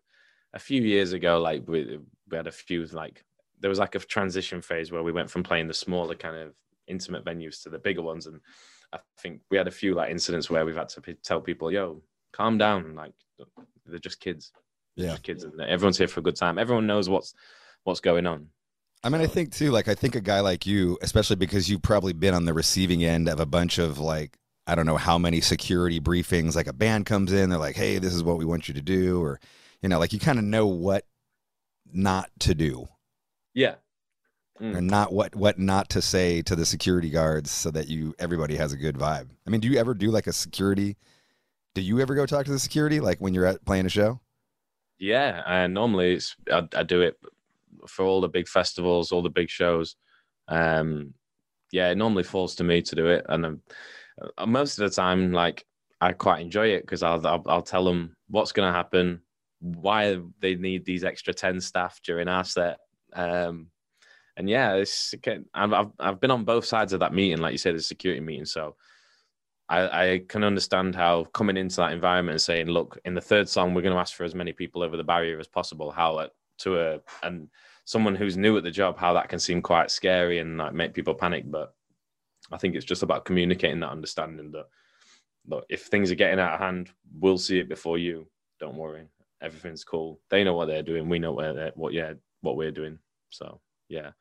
a 0.53 0.59
few 0.59 0.81
years 0.81 1.13
ago, 1.13 1.39
like 1.41 1.67
we 1.67 1.99
we 2.29 2.37
had 2.37 2.47
a 2.47 2.51
few 2.51 2.85
like 2.87 3.23
there 3.59 3.69
was 3.69 3.79
like 3.79 3.95
a 3.95 3.99
transition 3.99 4.61
phase 4.61 4.91
where 4.91 5.03
we 5.03 5.11
went 5.11 5.29
from 5.29 5.41
playing 5.43 5.67
the 5.67 5.73
smaller 5.73 6.15
kind 6.15 6.35
of 6.35 6.53
intimate 6.87 7.23
venues 7.25 7.63
to 7.63 7.69
the 7.69 7.79
bigger 7.79 8.01
ones, 8.01 8.27
and 8.27 8.39
I 8.91 8.99
think 9.19 9.41
we 9.49 9.57
had 9.57 9.67
a 9.67 9.71
few 9.81 9.95
like 9.95 10.11
incidents 10.11 10.49
where 10.49 10.65
we've 10.65 10.75
had 10.75 10.89
to 10.89 11.01
p- 11.01 11.13
tell 11.23 11.41
people, 11.41 11.71
"Yo, 11.71 12.03
calm 12.33 12.57
down. 12.57 12.93
Like 12.95 13.13
they're 13.85 13.99
just 13.99 14.19
kids. 14.19 14.51
They're 14.97 15.05
Yeah. 15.07 15.11
just 15.13 15.23
kids, 15.23 15.43
and 15.45 15.59
everyone's 15.61 15.97
here 15.97 16.07
for 16.09 16.19
a 16.19 16.23
good 16.23 16.35
time. 16.35 16.59
Everyone 16.59 16.85
knows 16.87 17.07
what's 17.09 17.33
what's 17.85 18.01
going 18.01 18.27
on." 18.27 18.49
I 19.03 19.09
mean, 19.09 19.21
I 19.21 19.27
think 19.27 19.51
too, 19.51 19.71
like, 19.71 19.87
I 19.87 19.95
think 19.95 20.15
a 20.15 20.21
guy 20.21 20.39
like 20.39 20.65
you, 20.65 20.97
especially 21.01 21.35
because 21.35 21.69
you've 21.69 21.81
probably 21.81 22.13
been 22.13 22.33
on 22.33 22.45
the 22.45 22.53
receiving 22.53 23.03
end 23.03 23.27
of 23.27 23.39
a 23.39 23.45
bunch 23.45 23.77
of 23.77 23.99
like, 23.99 24.37
I 24.65 24.75
don't 24.75 24.85
know 24.85 24.97
how 24.97 25.17
many 25.17 25.41
security 25.41 25.99
briefings, 25.99 26.55
like 26.55 26.67
a 26.67 26.73
band 26.73 27.05
comes 27.05 27.33
in, 27.33 27.49
they're 27.49 27.59
like, 27.59 27.75
hey, 27.75 27.97
this 27.99 28.13
is 28.13 28.23
what 28.23 28.37
we 28.37 28.45
want 28.45 28.69
you 28.69 28.73
to 28.75 28.81
do. 28.81 29.21
Or, 29.21 29.41
you 29.81 29.89
know, 29.89 29.99
like 29.99 30.13
you 30.13 30.19
kind 30.19 30.39
of 30.39 30.45
know 30.45 30.67
what 30.67 31.05
not 31.91 32.29
to 32.39 32.55
do 32.55 32.87
Yeah. 33.53 33.75
Mm. 34.61 34.77
or 34.77 34.81
not 34.81 35.11
what, 35.11 35.35
what 35.35 35.59
not 35.59 35.89
to 35.89 36.01
say 36.01 36.41
to 36.43 36.55
the 36.55 36.65
security 36.65 37.09
guards 37.09 37.51
so 37.51 37.71
that 37.71 37.89
you, 37.89 38.15
everybody 38.19 38.55
has 38.55 38.71
a 38.71 38.77
good 38.77 38.95
vibe. 38.95 39.27
I 39.45 39.49
mean, 39.49 39.59
do 39.59 39.67
you 39.67 39.79
ever 39.79 39.93
do 39.93 40.11
like 40.11 40.27
a 40.27 40.33
security? 40.33 40.95
Do 41.75 41.81
you 41.81 41.99
ever 41.99 42.15
go 42.15 42.25
talk 42.25 42.45
to 42.45 42.51
the 42.51 42.59
security 42.59 43.01
like 43.01 43.19
when 43.19 43.33
you're 43.33 43.47
at 43.47 43.65
playing 43.65 43.85
a 43.85 43.89
show? 43.89 44.21
Yeah, 44.97 45.41
and 45.45 45.73
normally 45.73 46.13
it's 46.13 46.35
I, 46.49 46.67
I 46.75 46.83
do 46.83 47.01
it 47.01 47.17
for 47.87 48.05
all 48.05 48.21
the 48.21 48.29
big 48.29 48.47
festivals, 48.47 49.11
all 49.11 49.21
the 49.21 49.29
big 49.29 49.49
shows. 49.49 49.95
Um, 50.47 51.13
yeah, 51.71 51.89
it 51.89 51.97
normally 51.97 52.23
falls 52.23 52.55
to 52.55 52.63
me 52.63 52.81
to 52.83 52.95
do 52.95 53.07
it, 53.07 53.25
and 53.29 53.45
um, 53.45 53.61
uh, 54.37 54.45
most 54.45 54.77
of 54.77 54.89
the 54.89 54.95
time, 54.95 55.31
like 55.31 55.65
I 55.99 56.13
quite 56.13 56.41
enjoy 56.41 56.67
it 56.67 56.81
because 56.81 57.03
I'll, 57.03 57.25
I'll 57.25 57.43
I'll 57.47 57.61
tell 57.61 57.85
them 57.85 58.15
what's 58.29 58.51
going 58.51 58.67
to 58.67 58.77
happen, 58.77 59.21
why 59.59 60.19
they 60.39 60.55
need 60.55 60.85
these 60.85 61.03
extra 61.03 61.33
ten 61.33 61.59
staff 61.61 61.99
during 62.03 62.27
our 62.27 62.43
set. 62.43 62.77
Um, 63.13 63.67
and 64.37 64.49
yeah, 64.49 64.73
it's 64.73 65.13
I've 65.53 65.91
I've 65.99 66.19
been 66.19 66.31
on 66.31 66.43
both 66.43 66.65
sides 66.65 66.93
of 66.93 66.99
that 67.01 67.13
meeting, 67.13 67.39
like 67.39 67.51
you 67.51 67.57
said, 67.57 67.75
the 67.75 67.81
security 67.81 68.21
meeting. 68.21 68.45
So 68.45 68.75
I, 69.69 70.03
I 70.11 70.21
can 70.27 70.43
understand 70.43 70.95
how 70.95 71.25
coming 71.25 71.57
into 71.57 71.77
that 71.77 71.93
environment 71.93 72.33
and 72.33 72.41
saying, 72.41 72.67
look, 72.67 72.99
in 73.05 73.13
the 73.13 73.21
third 73.21 73.47
song, 73.47 73.73
we're 73.73 73.81
going 73.81 73.93
to 73.93 73.99
ask 73.99 74.15
for 74.15 74.23
as 74.23 74.35
many 74.35 74.53
people 74.53 74.83
over 74.83 74.97
the 74.97 75.03
barrier 75.03 75.39
as 75.39 75.47
possible. 75.47 75.91
How 75.91 76.17
uh, 76.17 76.27
to 76.59 76.79
a 76.79 76.99
and 77.23 77.47
someone 77.85 78.15
who's 78.15 78.37
new 78.37 78.57
at 78.57 78.63
the 78.63 78.71
job, 78.71 78.97
how 78.97 79.13
that 79.13 79.29
can 79.29 79.39
seem 79.39 79.61
quite 79.61 79.91
scary 79.91 80.39
and 80.39 80.57
like 80.57 80.73
make 80.73 80.93
people 80.93 81.13
panic. 81.13 81.49
But 81.49 81.73
I 82.51 82.57
think 82.57 82.75
it's 82.75 82.85
just 82.85 83.03
about 83.03 83.25
communicating 83.25 83.79
that 83.81 83.91
understanding 83.91 84.51
that 84.51 84.65
look, 85.47 85.65
if 85.69 85.83
things 85.85 86.11
are 86.11 86.15
getting 86.15 86.39
out 86.39 86.53
of 86.53 86.59
hand, 86.59 86.89
we'll 87.19 87.37
see 87.37 87.59
it 87.59 87.69
before 87.69 87.97
you. 87.97 88.27
Don't 88.59 88.77
worry, 88.77 89.07
everything's 89.41 89.83
cool. 89.83 90.19
They 90.29 90.43
know 90.43 90.53
what 90.53 90.67
they're 90.67 90.83
doing. 90.83 91.09
We 91.09 91.19
know 91.19 91.33
what 91.33 91.55
they're, 91.55 91.71
what 91.75 91.93
yeah 91.93 92.13
what 92.41 92.55
we're 92.55 92.71
doing. 92.71 92.99
So 93.29 93.59
yeah. 93.89 94.11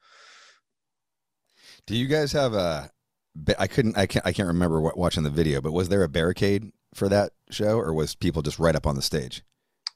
Do 1.86 1.96
you 1.96 2.06
guys 2.06 2.32
have 2.32 2.54
a? 2.54 2.90
I 3.58 3.66
couldn't. 3.66 3.96
I 3.96 4.06
can't. 4.06 4.26
I 4.26 4.32
can't 4.32 4.48
remember 4.48 4.80
what, 4.80 4.98
watching 4.98 5.22
the 5.22 5.30
video, 5.30 5.60
but 5.60 5.72
was 5.72 5.88
there 5.88 6.02
a 6.02 6.08
barricade 6.08 6.70
for 6.94 7.08
that 7.08 7.32
show, 7.50 7.78
or 7.78 7.94
was 7.94 8.14
people 8.14 8.42
just 8.42 8.58
right 8.58 8.76
up 8.76 8.86
on 8.86 8.94
the 8.94 9.02
stage? 9.02 9.42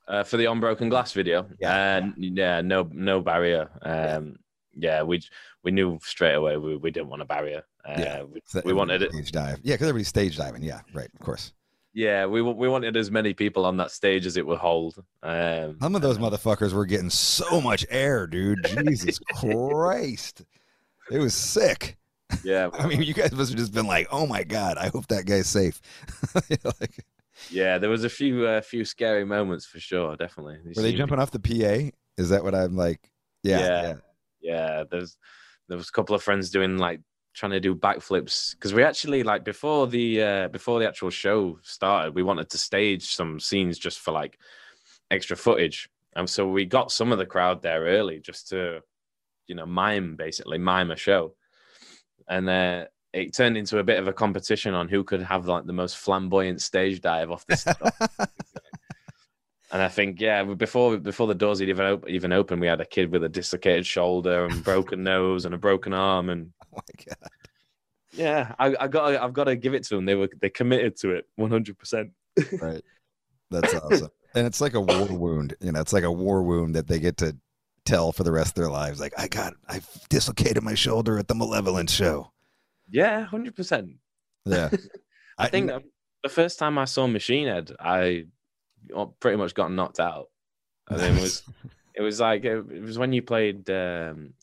Uh, 0.09 0.22
for 0.22 0.36
the 0.36 0.44
unbroken 0.46 0.88
glass 0.88 1.12
video, 1.12 1.48
Yeah. 1.61 2.02
uh, 2.04 2.11
yeah, 2.16 2.61
no, 2.61 2.88
no 2.92 3.20
barrier. 3.20 3.68
Um, 3.82 4.36
yeah. 4.72 5.02
we 5.02 5.20
we 5.64 5.72
knew 5.72 5.98
straight 6.02 6.34
away 6.34 6.57
we, 6.57 6.76
we 6.76 6.90
didn't 6.92 7.09
want 7.09 7.22
a 7.22 7.24
barrier. 7.24 7.64
Uh, 7.84 7.94
Yeah. 7.98 8.22
we, 8.22 8.40
So 8.46 8.62
we 8.64 8.72
wanted 8.72 9.02
it. 9.02 9.12
stage 9.12 9.32
dive. 9.32 9.59
Yeah, 9.64 9.74
because 9.74 9.88
everybody's 9.88 10.09
stage 10.09 10.36
diving. 10.36 10.62
Yeah, 10.62 10.80
right. 10.94 11.09
Of 11.12 11.20
course. 11.24 11.52
Yeah, 11.92 12.26
we 12.26 12.42
we 12.42 12.68
wanted 12.68 12.94
as 12.96 13.11
many 13.11 13.32
people 13.32 13.64
on 13.64 13.78
that 13.78 13.90
stage 13.90 14.26
as 14.26 14.36
it 14.36 14.46
would 14.46 14.59
hold. 14.59 15.02
Um, 15.22 15.78
Some 15.80 15.96
of 15.96 16.02
those 16.02 16.18
motherfuckers 16.18 16.72
were 16.74 16.84
getting 16.86 17.09
so 17.11 17.61
much 17.61 17.86
air, 17.88 18.26
dude. 18.26 18.64
Jesus 18.66 19.18
Christ, 19.40 20.44
it 21.11 21.18
was 21.18 21.34
sick. 21.34 21.96
yeah, 22.44 22.68
I 22.78 22.86
mean, 22.86 23.00
you 23.02 23.14
guys 23.14 23.32
must 23.32 23.50
have 23.50 23.59
just 23.59 23.72
been 23.72 23.86
like, 23.86 24.09
"Oh 24.12 24.26
my 24.26 24.44
god, 24.44 24.76
I 24.76 24.88
hope 24.88 25.07
that 25.09 25.24
guy's 25.24 25.46
safe." 25.48 25.80
You 26.50 26.57
know, 26.64 26.72
like, 26.80 27.02
yeah, 27.51 27.78
there 27.78 27.91
was 27.91 28.05
a 28.05 28.09
few 28.09 28.47
uh, 28.47 28.61
few 28.61 28.84
scary 28.84 29.24
moments 29.24 29.66
for 29.66 29.80
sure. 29.80 30.16
Definitely. 30.16 30.59
were 30.74 30.82
they 30.82 30.95
jumping 30.95 31.18
off 31.18 31.30
the 31.30 31.41
PA? 31.41 31.91
Is 32.16 32.30
that 32.30 32.43
what 32.45 32.55
I'm 32.55 32.76
like? 32.76 33.01
Yeah, 33.43 33.59
Yeah. 33.59 33.82
yeah. 33.82 33.95
Yeah, 34.41 34.84
there's 34.91 35.16
there 35.68 35.76
was 35.76 35.89
a 35.89 35.93
couple 35.93 36.14
of 36.14 36.22
friends 36.22 36.51
doing 36.51 36.78
like 36.78 37.01
trying 37.34 37.53
to 37.53 37.61
do 37.61 37.74
backflips 37.74 38.55
because 38.55 38.72
we 38.72 38.82
actually 38.82 39.22
like 39.22 39.45
before 39.45 39.87
the 39.87 40.22
uh 40.22 40.49
before 40.49 40.78
the 40.78 40.89
actual 40.89 41.11
show 41.11 41.59
started, 41.62 42.14
we 42.14 42.22
wanted 42.22 42.49
to 42.51 42.59
stage 42.59 43.05
some 43.05 43.41
scenes 43.41 43.78
just 43.78 43.99
for 43.99 44.12
like 44.12 44.39
extra 45.11 45.37
footage. 45.37 45.89
And 46.14 46.28
so 46.30 46.49
we 46.49 46.64
got 46.64 46.91
some 46.91 47.12
of 47.12 47.18
the 47.18 47.26
crowd 47.26 47.61
there 47.61 47.82
early 47.82 48.20
just 48.20 48.49
to, 48.49 48.80
you 49.49 49.55
know, 49.55 49.66
mime 49.66 50.16
basically 50.16 50.59
mime 50.59 50.91
a 50.91 50.97
show. 50.97 51.34
And 52.28 52.49
uh 52.49 52.84
it 53.16 53.34
turned 53.34 53.56
into 53.56 53.78
a 53.78 53.84
bit 53.84 53.98
of 53.98 54.08
a 54.08 54.12
competition 54.12 54.74
on 54.74 54.88
who 54.88 55.02
could 55.02 55.22
have 55.22 55.46
like 55.46 55.64
the 55.64 55.72
most 55.72 55.96
flamboyant 55.96 56.60
stage 56.60 57.00
dive 57.00 57.30
off 57.30 57.46
the 57.46 57.56
stage. 57.56 57.76
And 59.72 59.82
I 59.82 59.88
think, 59.88 60.20
yeah, 60.20 60.44
before 60.44 60.96
before 60.96 61.26
the 61.26 61.34
doors 61.34 61.58
had 61.58 61.68
even 61.68 61.86
open, 61.86 62.08
even 62.08 62.32
open, 62.32 62.60
we 62.60 62.68
had 62.68 62.80
a 62.80 62.84
kid 62.86 63.10
with 63.10 63.24
a 63.24 63.28
dislocated 63.28 63.84
shoulder 63.84 64.46
and 64.46 64.62
broken 64.62 65.02
nose 65.02 65.44
and 65.44 65.52
a 65.54 65.58
broken 65.58 65.92
arm, 65.92 66.30
and 66.30 66.52
Oh 66.72 66.76
my 66.76 67.04
god. 67.04 67.30
yeah, 68.12 68.54
I, 68.60 68.76
I 68.78 68.86
got 68.86 69.16
I've 69.16 69.32
got 69.32 69.44
to 69.44 69.56
give 69.56 69.74
it 69.74 69.82
to 69.84 69.96
them. 69.96 70.04
They 70.04 70.14
were 70.14 70.30
they 70.40 70.50
committed 70.50 70.96
to 70.98 71.10
it 71.10 71.26
one 71.34 71.50
hundred 71.50 71.78
percent. 71.78 72.12
Right. 72.62 72.82
That's 73.50 73.74
awesome. 73.74 74.10
and 74.36 74.46
it's 74.46 74.60
like 74.60 74.74
a 74.74 74.80
war 74.80 75.06
wound. 75.06 75.54
You 75.60 75.72
know, 75.72 75.80
it's 75.80 75.92
like 75.92 76.04
a 76.04 76.12
war 76.12 76.44
wound 76.44 76.76
that 76.76 76.86
they 76.86 77.00
get 77.00 77.16
to 77.18 77.36
tell 77.84 78.12
for 78.12 78.22
the 78.22 78.32
rest 78.32 78.50
of 78.50 78.62
their 78.62 78.70
lives. 78.70 79.00
Like, 79.00 79.14
I 79.18 79.28
got, 79.28 79.54
I 79.68 79.80
dislocated 80.10 80.62
my 80.62 80.74
shoulder 80.74 81.18
at 81.18 81.28
the 81.28 81.34
Malevolent 81.34 81.88
show. 81.90 82.30
Yeah, 82.91 83.24
hundred 83.24 83.57
percent. 83.57 83.91
Yeah. 84.45 84.70
I 85.39 85.49
think 85.49 85.70
um, 85.70 85.82
the 86.22 86.28
first 86.28 86.59
time 86.59 86.78
I 86.78 86.84
saw 86.87 87.07
Machine 87.07 87.49
Head, 87.49 87.72
I 87.78 88.26
pretty 89.20 89.37
much 89.37 89.55
got 89.55 89.70
knocked 89.70 90.01
out. 90.01 90.28
And 90.89 91.01
then 91.01 91.16
it 91.16 91.20
was 91.20 91.43
it 91.95 92.03
was 92.03 92.20
like 92.20 92.45
it 92.45 92.82
was 92.82 92.99
when 92.99 93.12
you 93.12 93.22
played 93.22 93.68
um, 93.70 94.34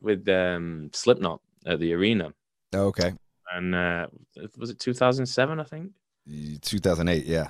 with 0.00 0.28
um, 0.28 0.90
Slipknot 0.92 1.40
at 1.66 1.80
the 1.80 1.94
arena. 1.94 2.32
Oh, 2.74 2.86
okay. 2.86 3.14
And 3.54 3.74
uh, 3.74 4.06
was 4.58 4.70
it 4.70 4.78
2007? 4.78 5.58
I 5.60 5.64
think 5.64 5.92
2008. 6.62 7.24
Yeah. 7.24 7.48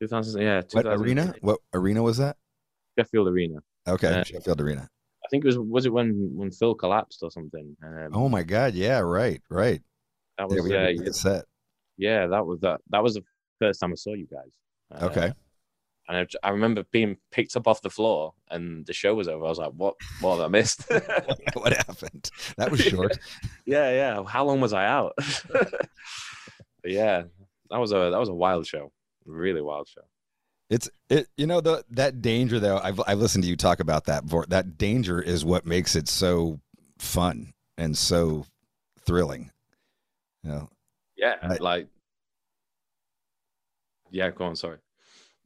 2000. 0.00 0.40
Yeah. 0.40 0.62
What 0.72 0.86
arena? 0.86 1.34
What 1.40 1.60
arena 1.72 2.02
was 2.02 2.18
that? 2.18 2.36
Sheffield 2.98 3.28
Arena. 3.28 3.58
Okay, 3.86 4.08
uh, 4.08 4.24
Sheffield 4.24 4.60
Arena. 4.60 4.88
I 5.24 5.28
think 5.30 5.44
it 5.44 5.48
was. 5.48 5.58
Was 5.58 5.86
it 5.86 5.92
when 5.92 6.30
when 6.34 6.50
Phil 6.50 6.74
collapsed 6.74 7.22
or 7.22 7.30
something? 7.30 7.76
Um, 7.82 8.10
oh 8.12 8.28
my 8.28 8.42
God! 8.42 8.74
Yeah. 8.74 8.98
Right. 8.98 9.40
Right. 9.48 9.82
That 10.38 10.48
was 10.48 10.68
yeah. 10.68 10.88
yeah, 10.88 11.10
set. 11.12 11.44
Yeah, 11.96 12.26
that 12.26 12.44
was 12.44 12.60
that. 12.60 12.80
That 12.90 13.02
was 13.02 13.14
the 13.14 13.22
first 13.60 13.80
time 13.80 13.92
I 13.92 13.96
saw 13.96 14.14
you 14.14 14.26
guys. 14.26 14.52
Uh, 14.92 15.06
okay. 15.06 15.32
And 16.06 16.18
I, 16.18 16.26
I, 16.46 16.50
remember 16.50 16.84
being 16.90 17.16
picked 17.30 17.56
up 17.56 17.66
off 17.66 17.80
the 17.80 17.88
floor, 17.88 18.34
and 18.50 18.84
the 18.84 18.92
show 18.92 19.14
was 19.14 19.26
over. 19.26 19.44
I 19.44 19.48
was 19.48 19.58
like, 19.58 19.72
"What? 19.72 19.94
What 20.20 20.36
have 20.36 20.44
I 20.44 20.48
missed? 20.48 20.84
what 21.54 21.72
happened? 21.72 22.30
That 22.58 22.70
was 22.70 22.80
short." 22.80 23.16
yeah, 23.66 23.90
yeah. 23.90 24.24
How 24.24 24.44
long 24.44 24.60
was 24.60 24.74
I 24.74 24.84
out? 24.84 25.14
but 25.50 25.80
yeah, 26.84 27.22
that 27.70 27.78
was 27.78 27.92
a 27.92 28.10
that 28.10 28.20
was 28.20 28.28
a 28.28 28.34
wild 28.34 28.66
show, 28.66 28.92
really 29.24 29.62
wild 29.62 29.88
show. 29.88 30.02
It's 30.70 30.88
it, 31.10 31.28
you 31.36 31.46
know 31.46 31.60
the 31.60 31.84
that 31.90 32.22
danger 32.22 32.58
though. 32.58 32.78
I've 32.82 33.00
I've 33.06 33.18
listened 33.18 33.44
to 33.44 33.50
you 33.50 33.56
talk 33.56 33.80
about 33.80 34.06
that 34.06 34.24
before. 34.24 34.46
That 34.48 34.78
danger 34.78 35.20
is 35.20 35.44
what 35.44 35.66
makes 35.66 35.94
it 35.94 36.08
so 36.08 36.60
fun 36.98 37.52
and 37.76 37.96
so 37.96 38.46
thrilling. 39.04 39.50
You 40.42 40.50
know. 40.50 40.70
Yeah, 41.16 41.36
I, 41.42 41.56
like. 41.56 41.88
Yeah, 44.10 44.30
go 44.30 44.46
on. 44.46 44.56
Sorry. 44.56 44.78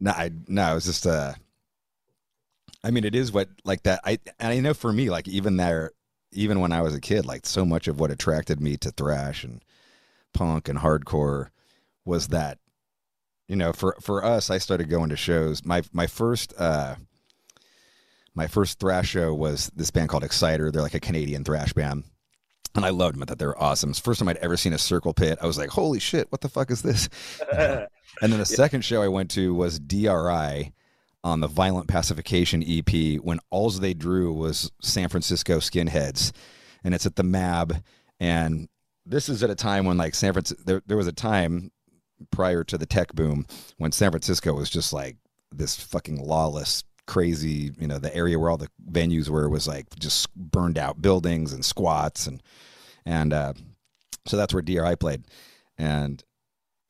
No, 0.00 0.12
I 0.12 0.30
no, 0.46 0.76
it's 0.76 0.86
just 0.86 1.06
uh 1.06 1.34
I 2.84 2.90
mean 2.90 3.04
it 3.04 3.14
is 3.14 3.32
what 3.32 3.48
like 3.64 3.82
that 3.82 4.00
I 4.04 4.18
and 4.38 4.52
I 4.52 4.60
know 4.60 4.74
for 4.74 4.92
me, 4.92 5.10
like 5.10 5.26
even 5.26 5.56
there 5.56 5.92
even 6.32 6.60
when 6.60 6.72
I 6.72 6.82
was 6.82 6.94
a 6.94 7.00
kid, 7.00 7.26
like 7.26 7.46
so 7.46 7.64
much 7.64 7.88
of 7.88 7.98
what 7.98 8.10
attracted 8.10 8.60
me 8.60 8.76
to 8.78 8.90
thrash 8.90 9.42
and 9.42 9.64
punk 10.32 10.68
and 10.68 10.78
hardcore 10.78 11.48
was 12.04 12.28
that 12.28 12.58
you 13.48 13.56
know, 13.56 13.72
for 13.72 13.96
for 14.00 14.24
us 14.24 14.50
I 14.50 14.58
started 14.58 14.88
going 14.88 15.10
to 15.10 15.16
shows. 15.16 15.64
My 15.64 15.82
my 15.92 16.06
first 16.06 16.54
uh 16.58 16.96
my 18.34 18.46
first 18.46 18.78
thrash 18.78 19.08
show 19.08 19.34
was 19.34 19.70
this 19.74 19.90
band 19.90 20.10
called 20.10 20.22
Exciter. 20.22 20.70
They're 20.70 20.82
like 20.82 20.94
a 20.94 21.00
Canadian 21.00 21.42
thrash 21.44 21.72
band. 21.72 22.04
And 22.76 22.84
I 22.84 22.90
loved 22.90 23.16
them. 23.16 23.22
I 23.22 23.26
thought 23.26 23.38
they 23.38 23.46
were 23.46 23.60
awesome. 23.60 23.90
It's 23.90 23.98
the 23.98 24.04
first 24.04 24.20
time 24.20 24.28
I'd 24.28 24.36
ever 24.36 24.56
seen 24.56 24.72
a 24.72 24.78
circle 24.78 25.12
pit. 25.12 25.38
I 25.42 25.46
was 25.46 25.58
like, 25.58 25.70
holy 25.70 25.98
shit, 25.98 26.30
what 26.30 26.42
the 26.42 26.48
fuck 26.48 26.70
is 26.70 26.82
this? 26.82 27.08
And 28.20 28.32
then 28.32 28.40
the 28.40 28.48
yeah. 28.50 28.56
second 28.56 28.84
show 28.84 29.02
I 29.02 29.08
went 29.08 29.30
to 29.32 29.54
was 29.54 29.78
DRI 29.78 30.72
on 31.24 31.40
the 31.40 31.46
Violent 31.46 31.88
Pacification 31.88 32.64
EP 32.66 33.20
when 33.20 33.38
all 33.50 33.70
they 33.70 33.94
drew 33.94 34.32
was 34.32 34.72
San 34.80 35.08
Francisco 35.08 35.58
skinheads. 35.58 36.32
And 36.82 36.94
it's 36.94 37.06
at 37.06 37.16
the 37.16 37.22
MAB. 37.22 37.82
And 38.18 38.68
this 39.04 39.28
is 39.28 39.42
at 39.42 39.50
a 39.50 39.54
time 39.54 39.84
when, 39.84 39.96
like, 39.96 40.14
San 40.14 40.32
Francisco, 40.32 40.62
there, 40.64 40.82
there 40.86 40.96
was 40.96 41.06
a 41.06 41.12
time 41.12 41.70
prior 42.30 42.64
to 42.64 42.78
the 42.78 42.86
tech 42.86 43.14
boom 43.14 43.46
when 43.76 43.92
San 43.92 44.10
Francisco 44.10 44.52
was 44.54 44.70
just 44.70 44.92
like 44.92 45.16
this 45.52 45.76
fucking 45.76 46.22
lawless 46.22 46.84
crazy 47.06 47.72
you 47.80 47.86
know 47.86 47.98
the 47.98 48.14
area 48.14 48.38
where 48.38 48.50
all 48.50 48.58
the 48.58 48.68
venues 48.90 49.30
were 49.30 49.48
was 49.48 49.66
like 49.66 49.86
just 49.98 50.34
burned 50.34 50.76
out 50.76 51.00
buildings 51.00 51.54
and 51.54 51.64
squats 51.64 52.26
and 52.26 52.42
and 53.06 53.32
uh 53.32 53.54
so 54.26 54.36
that's 54.36 54.52
where 54.52 54.62
DRI 54.62 54.94
played 54.96 55.24
and 55.78 56.22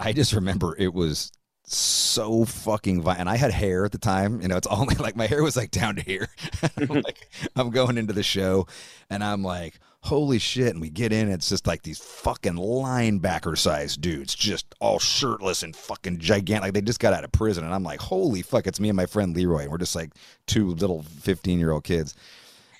I 0.00 0.12
just 0.12 0.32
remember 0.32 0.76
it 0.76 0.92
was 0.92 1.30
so 1.70 2.44
fucking 2.44 3.02
violent. 3.02 3.20
And 3.20 3.28
I 3.28 3.36
had 3.36 3.52
hair 3.52 3.84
at 3.84 3.92
the 3.92 3.98
time. 3.98 4.40
You 4.40 4.48
know, 4.48 4.56
it's 4.56 4.66
only 4.68 4.94
like 4.98 5.16
my 5.16 5.26
hair 5.26 5.42
was 5.42 5.56
like 5.56 5.70
down 5.70 5.96
to 5.96 6.02
here. 6.02 6.28
I'm 6.76 6.88
like, 7.02 7.28
I'm 7.56 7.70
going 7.70 7.98
into 7.98 8.12
the 8.12 8.22
show 8.22 8.66
and 9.10 9.22
I'm 9.22 9.42
like, 9.42 9.78
holy 10.02 10.38
shit. 10.38 10.68
And 10.68 10.80
we 10.80 10.90
get 10.90 11.12
in, 11.12 11.28
it's 11.28 11.48
just 11.48 11.66
like 11.66 11.82
these 11.82 11.98
fucking 11.98 12.54
linebacker 12.54 13.56
sized 13.56 14.00
dudes, 14.00 14.34
just 14.34 14.74
all 14.80 14.98
shirtless 14.98 15.62
and 15.62 15.74
fucking 15.74 16.18
gigantic. 16.18 16.62
Like 16.62 16.74
they 16.74 16.80
just 16.80 17.00
got 17.00 17.12
out 17.14 17.24
of 17.24 17.32
prison. 17.32 17.64
And 17.64 17.74
I'm 17.74 17.82
like, 17.82 18.00
holy 18.00 18.42
fuck, 18.42 18.66
it's 18.66 18.80
me 18.80 18.88
and 18.88 18.96
my 18.96 19.06
friend 19.06 19.34
Leroy. 19.34 19.62
And 19.62 19.70
we're 19.70 19.78
just 19.78 19.96
like 19.96 20.12
two 20.46 20.70
little 20.70 21.02
15 21.02 21.58
year 21.58 21.72
old 21.72 21.84
kids. 21.84 22.14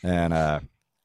And, 0.02 0.32
uh, 0.32 0.60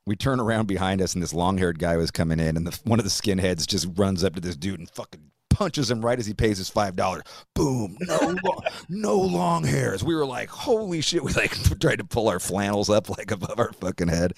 we 0.05 0.15
turn 0.15 0.39
around 0.39 0.67
behind 0.67 1.01
us, 1.01 1.13
and 1.13 1.23
this 1.23 1.33
long-haired 1.33 1.79
guy 1.79 1.95
was 1.95 2.11
coming 2.11 2.39
in, 2.39 2.57
and 2.57 2.67
the, 2.67 2.77
one 2.83 2.99
of 2.99 3.05
the 3.05 3.09
skinheads 3.09 3.65
just 3.65 3.87
runs 3.95 4.23
up 4.23 4.35
to 4.35 4.41
this 4.41 4.57
dude 4.57 4.79
and 4.79 4.89
fucking 4.89 5.31
punches 5.49 5.89
him 5.89 6.03
right 6.03 6.19
as 6.19 6.25
he 6.25 6.33
pays 6.33 6.57
his 6.57 6.69
five 6.69 6.95
dollars. 6.95 7.23
Boom! 7.53 7.97
No, 8.01 8.17
long, 8.43 8.63
no 8.89 9.17
long 9.17 9.63
hairs. 9.63 10.03
We 10.03 10.15
were 10.15 10.25
like, 10.25 10.49
holy 10.49 11.01
shit! 11.01 11.23
We 11.23 11.31
like 11.33 11.51
tried 11.79 11.99
to 11.99 12.03
pull 12.03 12.27
our 12.27 12.39
flannels 12.39 12.89
up 12.89 13.09
like 13.09 13.31
above 13.31 13.59
our 13.59 13.71
fucking 13.73 14.09
head, 14.09 14.33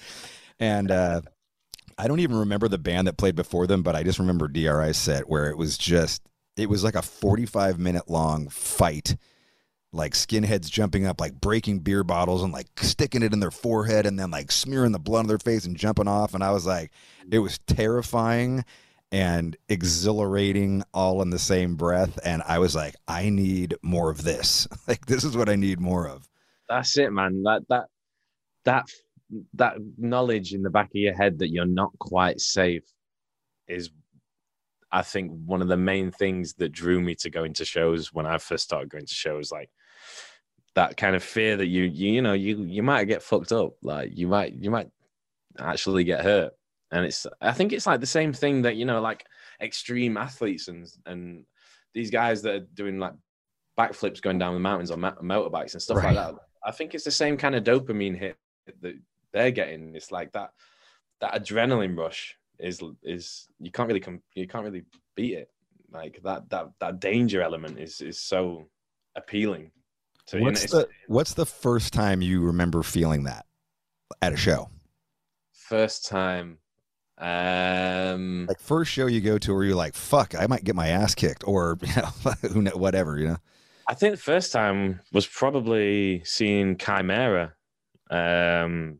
and 0.60 0.90
uh, 0.90 1.22
I 1.98 2.08
don't 2.08 2.20
even 2.20 2.36
remember 2.38 2.68
the 2.68 2.78
band 2.78 3.06
that 3.06 3.16
played 3.16 3.36
before 3.36 3.66
them, 3.66 3.82
but 3.82 3.96
I 3.96 4.02
just 4.02 4.18
remember 4.18 4.48
DRI 4.48 4.92
set 4.92 5.28
where 5.28 5.48
it 5.48 5.56
was 5.56 5.78
just 5.78 6.22
it 6.56 6.68
was 6.68 6.84
like 6.84 6.94
a 6.94 7.02
forty-five 7.02 7.78
minute 7.78 8.08
long 8.08 8.48
fight. 8.48 9.16
Like 9.92 10.12
skinheads 10.12 10.70
jumping 10.70 11.06
up, 11.06 11.20
like 11.20 11.40
breaking 11.40 11.78
beer 11.78 12.04
bottles 12.04 12.42
and 12.42 12.52
like 12.52 12.66
sticking 12.76 13.22
it 13.22 13.32
in 13.32 13.40
their 13.40 13.50
forehead 13.50 14.04
and 14.04 14.18
then 14.18 14.30
like 14.30 14.52
smearing 14.52 14.92
the 14.92 14.98
blood 14.98 15.20
on 15.20 15.26
their 15.26 15.38
face 15.38 15.64
and 15.64 15.76
jumping 15.76 16.08
off. 16.08 16.34
And 16.34 16.44
I 16.44 16.50
was 16.50 16.66
like, 16.66 16.90
it 17.30 17.38
was 17.38 17.58
terrifying 17.60 18.64
and 19.12 19.56
exhilarating 19.68 20.82
all 20.92 21.22
in 21.22 21.30
the 21.30 21.38
same 21.38 21.76
breath. 21.76 22.18
And 22.24 22.42
I 22.46 22.58
was 22.58 22.74
like, 22.74 22.94
I 23.08 23.30
need 23.30 23.76
more 23.80 24.10
of 24.10 24.22
this. 24.22 24.68
like 24.88 25.06
this 25.06 25.24
is 25.24 25.36
what 25.36 25.48
I 25.48 25.56
need 25.56 25.80
more 25.80 26.08
of. 26.08 26.28
That's 26.68 26.98
it, 26.98 27.10
man. 27.12 27.42
That 27.44 27.62
that 27.68 27.84
that 28.64 28.84
that 29.54 29.76
knowledge 29.98 30.52
in 30.52 30.62
the 30.62 30.70
back 30.70 30.86
of 30.86 30.96
your 30.96 31.14
head 31.14 31.38
that 31.38 31.50
you're 31.50 31.64
not 31.66 31.90
quite 31.98 32.40
safe 32.40 32.84
is 33.68 33.90
I 34.92 35.02
think 35.02 35.32
one 35.44 35.62
of 35.62 35.68
the 35.68 35.76
main 35.76 36.10
things 36.10 36.54
that 36.54 36.72
drew 36.72 37.00
me 37.00 37.14
to 37.16 37.30
going 37.30 37.52
to 37.54 37.64
shows 37.64 38.12
when 38.12 38.26
I 38.26 38.38
first 38.38 38.64
started 38.64 38.88
going 38.88 39.06
to 39.06 39.14
shows, 39.14 39.50
like 39.50 39.68
that 40.74 40.96
kind 40.96 41.16
of 41.16 41.24
fear 41.24 41.56
that 41.56 41.66
you 41.66 41.84
you 41.84 42.12
you 42.12 42.22
know 42.22 42.34
you 42.34 42.62
you 42.62 42.82
might 42.82 43.04
get 43.04 43.22
fucked 43.22 43.52
up, 43.52 43.74
like 43.82 44.16
you 44.16 44.28
might 44.28 44.52
you 44.54 44.70
might 44.70 44.88
actually 45.58 46.04
get 46.04 46.24
hurt. 46.24 46.52
And 46.92 47.04
it's 47.04 47.26
i 47.40 47.50
think 47.50 47.72
it's 47.72 47.86
like 47.86 47.98
the 47.98 48.06
same 48.06 48.32
thing 48.32 48.62
that 48.62 48.76
you 48.76 48.84
know 48.84 49.00
like 49.00 49.26
extreme 49.60 50.16
athletes 50.16 50.68
and 50.68 50.86
and 51.04 51.44
these 51.94 52.10
guys 52.10 52.42
that 52.42 52.54
are 52.54 52.66
doing 52.74 53.00
like 53.00 53.14
backflips 53.78 54.22
going 54.22 54.38
down 54.38 54.54
the 54.54 54.60
mountains 54.60 54.92
on 54.92 55.00
motorbikes 55.00 55.72
and 55.72 55.82
stuff 55.82 55.96
right. 55.96 56.14
like 56.14 56.26
that. 56.26 56.34
I 56.64 56.70
think 56.70 56.94
it's 56.94 57.04
the 57.04 57.10
same 57.10 57.36
kind 57.36 57.54
of 57.54 57.64
dopamine 57.64 58.16
hit 58.16 58.36
that 58.80 58.94
they're 59.36 59.50
getting 59.50 59.94
it's 59.94 60.10
like 60.10 60.32
that 60.32 60.50
that 61.20 61.34
adrenaline 61.34 61.96
rush 61.96 62.36
is 62.58 62.82
is 63.02 63.48
you 63.58 63.70
can't 63.70 63.86
really 63.86 64.00
com- 64.00 64.22
you 64.34 64.46
can't 64.48 64.64
really 64.64 64.84
beat 65.14 65.34
it 65.34 65.50
like 65.92 66.18
that 66.24 66.48
that 66.48 66.68
that 66.80 67.00
danger 67.00 67.42
element 67.42 67.78
is 67.78 68.00
is 68.00 68.18
so 68.18 68.66
appealing 69.14 69.70
to 70.26 70.40
what's 70.40 70.62
you 70.62 70.78
know, 70.78 70.84
the 70.84 70.88
what's 71.08 71.34
the 71.34 71.46
first 71.46 71.92
time 71.92 72.22
you 72.22 72.40
remember 72.40 72.82
feeling 72.82 73.24
that 73.24 73.44
at 74.22 74.32
a 74.32 74.36
show 74.36 74.70
first 75.52 76.06
time 76.06 76.58
um, 77.18 78.44
like 78.46 78.60
first 78.60 78.90
show 78.92 79.06
you 79.06 79.22
go 79.22 79.38
to 79.38 79.54
where 79.54 79.64
you're 79.64 79.74
like, 79.74 79.94
"Fuck, 79.94 80.34
I 80.38 80.46
might 80.46 80.64
get 80.64 80.76
my 80.76 80.88
ass 80.88 81.14
kicked," 81.14 81.48
or 81.48 81.78
you 81.82 81.94
know, 81.96 82.32
who 82.52 82.60
know, 82.60 82.72
whatever, 82.72 83.18
you 83.18 83.28
know. 83.28 83.38
I 83.88 83.94
think 83.94 84.16
the 84.16 84.20
first 84.20 84.52
time 84.52 85.00
was 85.14 85.26
probably 85.26 86.20
seeing 86.26 86.76
Chimaira. 86.76 87.52
Um, 88.10 88.98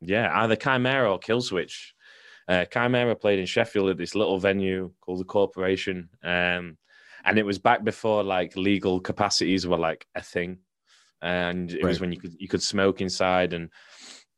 yeah, 0.00 0.30
either 0.42 0.56
Chimaira 0.56 1.10
or 1.10 1.18
Killswitch. 1.18 1.92
Uh, 2.48 2.64
Chimaira 2.70 3.20
played 3.20 3.38
in 3.38 3.46
Sheffield 3.46 3.90
at 3.90 3.96
this 3.96 4.14
little 4.14 4.38
venue 4.38 4.92
called 5.00 5.20
the 5.20 5.24
Corporation, 5.24 6.08
um, 6.22 6.76
and 7.24 7.38
it 7.38 7.46
was 7.46 7.58
back 7.58 7.84
before 7.84 8.24
like 8.24 8.56
legal 8.56 9.00
capacities 9.00 9.66
were 9.66 9.78
like 9.78 10.06
a 10.14 10.22
thing, 10.22 10.58
and 11.22 11.70
it 11.70 11.84
was 11.84 12.00
when 12.00 12.12
you 12.12 12.18
could 12.18 12.34
you 12.38 12.48
could 12.48 12.62
smoke 12.62 13.00
inside, 13.00 13.52
and 13.52 13.70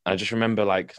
I 0.05 0.15
just 0.15 0.31
remember 0.31 0.65
like 0.65 0.95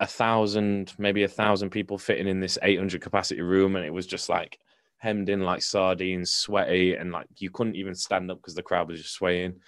a 0.00 0.06
thousand, 0.06 0.92
maybe 0.98 1.22
a 1.22 1.28
thousand 1.28 1.70
people 1.70 1.96
fitting 1.96 2.26
in 2.26 2.40
this 2.40 2.58
800 2.60 3.00
capacity 3.00 3.40
room, 3.40 3.76
and 3.76 3.84
it 3.84 3.92
was 3.92 4.06
just 4.06 4.28
like 4.28 4.58
hemmed 4.98 5.28
in 5.28 5.42
like 5.42 5.62
sardines, 5.62 6.32
sweaty, 6.32 6.96
and 6.96 7.12
like 7.12 7.26
you 7.38 7.50
couldn't 7.50 7.76
even 7.76 7.94
stand 7.94 8.30
up 8.30 8.38
because 8.38 8.54
the 8.54 8.62
crowd 8.62 8.88
was 8.88 9.00
just 9.00 9.14
swaying. 9.14 9.60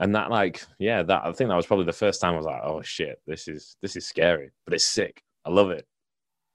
And 0.00 0.14
that, 0.14 0.30
like, 0.30 0.64
yeah, 0.78 1.02
that 1.02 1.24
I 1.24 1.32
think 1.32 1.48
that 1.50 1.56
was 1.56 1.66
probably 1.66 1.84
the 1.84 1.92
first 1.92 2.20
time 2.20 2.34
I 2.34 2.36
was 2.38 2.46
like, 2.46 2.62
oh 2.64 2.80
shit, 2.82 3.20
this 3.26 3.46
is 3.46 3.76
this 3.82 3.94
is 3.96 4.06
scary, 4.06 4.50
but 4.64 4.74
it's 4.74 4.86
sick. 4.86 5.22
I 5.44 5.50
love 5.50 5.70
it. 5.70 5.86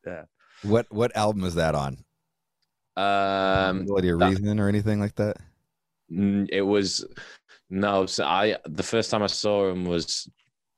Yeah. 0.06 0.24
What 0.64 0.88
what 0.90 1.16
album 1.16 1.44
is 1.44 1.56
that 1.56 1.76
on? 1.76 2.04
Um, 2.98 3.82
of 3.82 3.88
that- 3.88 4.18
Reason 4.30 4.60
or 4.60 4.68
anything 4.68 5.00
like 5.00 5.16
that? 5.16 5.38
It 6.10 6.66
was 6.66 7.06
no. 7.70 8.06
So 8.06 8.26
I 8.26 8.58
the 8.66 8.84
first 8.84 9.12
time 9.12 9.24
I 9.24 9.28
saw 9.28 9.70
him 9.70 9.86
was, 9.86 10.30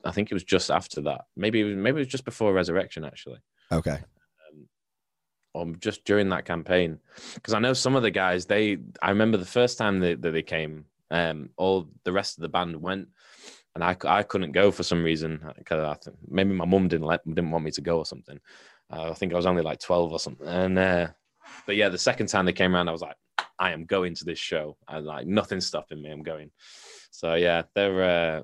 I 0.03 0.11
think 0.11 0.31
it 0.31 0.33
was 0.33 0.43
just 0.43 0.69
after 0.71 1.01
that. 1.01 1.21
Maybe 1.35 1.61
it 1.61 1.65
was, 1.65 1.75
maybe 1.75 1.97
it 1.97 2.05
was 2.05 2.07
just 2.07 2.25
before 2.25 2.53
Resurrection 2.53 3.03
actually, 3.05 3.39
Okay. 3.71 3.91
um, 4.51 4.67
or 5.53 5.65
just 5.79 6.05
during 6.05 6.29
that 6.29 6.45
campaign. 6.45 6.99
Because 7.35 7.53
I 7.53 7.59
know 7.59 7.73
some 7.73 7.95
of 7.95 8.03
the 8.03 8.11
guys. 8.11 8.45
They 8.45 8.77
I 9.01 9.09
remember 9.09 9.37
the 9.37 9.45
first 9.45 9.77
time 9.77 9.99
they, 9.99 10.15
that 10.15 10.31
they 10.31 10.43
came. 10.43 10.85
Um, 11.09 11.49
all 11.57 11.87
the 12.03 12.11
rest 12.11 12.37
of 12.37 12.41
the 12.41 12.49
band 12.49 12.81
went, 12.81 13.07
and 13.75 13.83
I, 13.83 13.95
I 14.05 14.23
couldn't 14.23 14.51
go 14.51 14.71
for 14.71 14.83
some 14.83 15.03
reason 15.03 15.41
because 15.57 15.83
I 15.83 15.93
think 15.95 16.17
maybe 16.27 16.53
my 16.53 16.65
mum 16.65 16.87
didn't 16.87 17.07
let 17.07 17.25
didn't 17.25 17.51
want 17.51 17.65
me 17.65 17.71
to 17.71 17.81
go 17.81 17.99
or 17.99 18.05
something. 18.05 18.39
Uh, 18.91 19.11
I 19.11 19.13
think 19.13 19.33
I 19.33 19.35
was 19.35 19.45
only 19.45 19.61
like 19.61 19.79
twelve 19.79 20.11
or 20.11 20.19
something. 20.19 20.47
And 20.47 20.77
uh, 20.77 21.07
but 21.65 21.75
yeah, 21.75 21.89
the 21.89 21.97
second 21.97 22.27
time 22.27 22.45
they 22.45 22.53
came 22.53 22.75
around, 22.75 22.89
I 22.89 22.93
was 22.93 23.01
like, 23.01 23.15
I 23.59 23.71
am 23.71 23.85
going 23.85 24.15
to 24.15 24.25
this 24.25 24.39
show. 24.39 24.77
I 24.87 24.99
like 24.99 25.27
nothing's 25.27 25.65
stopping 25.65 26.01
me. 26.01 26.09
I'm 26.09 26.23
going. 26.23 26.51
So 27.11 27.35
yeah, 27.35 27.63
they're 27.73 28.03
uh, 28.03 28.43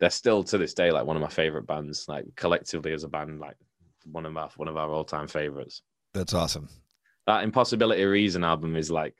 they're 0.00 0.10
still 0.10 0.42
to 0.44 0.58
this 0.58 0.74
day 0.74 0.90
like 0.90 1.06
one 1.06 1.16
of 1.16 1.22
my 1.22 1.28
favorite 1.28 1.66
bands. 1.66 2.06
Like 2.08 2.24
collectively 2.36 2.92
as 2.92 3.04
a 3.04 3.08
band, 3.08 3.40
like 3.40 3.56
one 4.04 4.26
of 4.26 4.36
our 4.36 4.50
one 4.56 4.68
of 4.68 4.76
our 4.76 4.90
all 4.90 5.04
time 5.04 5.28
favorites. 5.28 5.82
That's 6.14 6.34
awesome. 6.34 6.68
That 7.26 7.44
Impossibility 7.44 8.04
Reason 8.04 8.42
album 8.42 8.76
is 8.76 8.90
like 8.90 9.14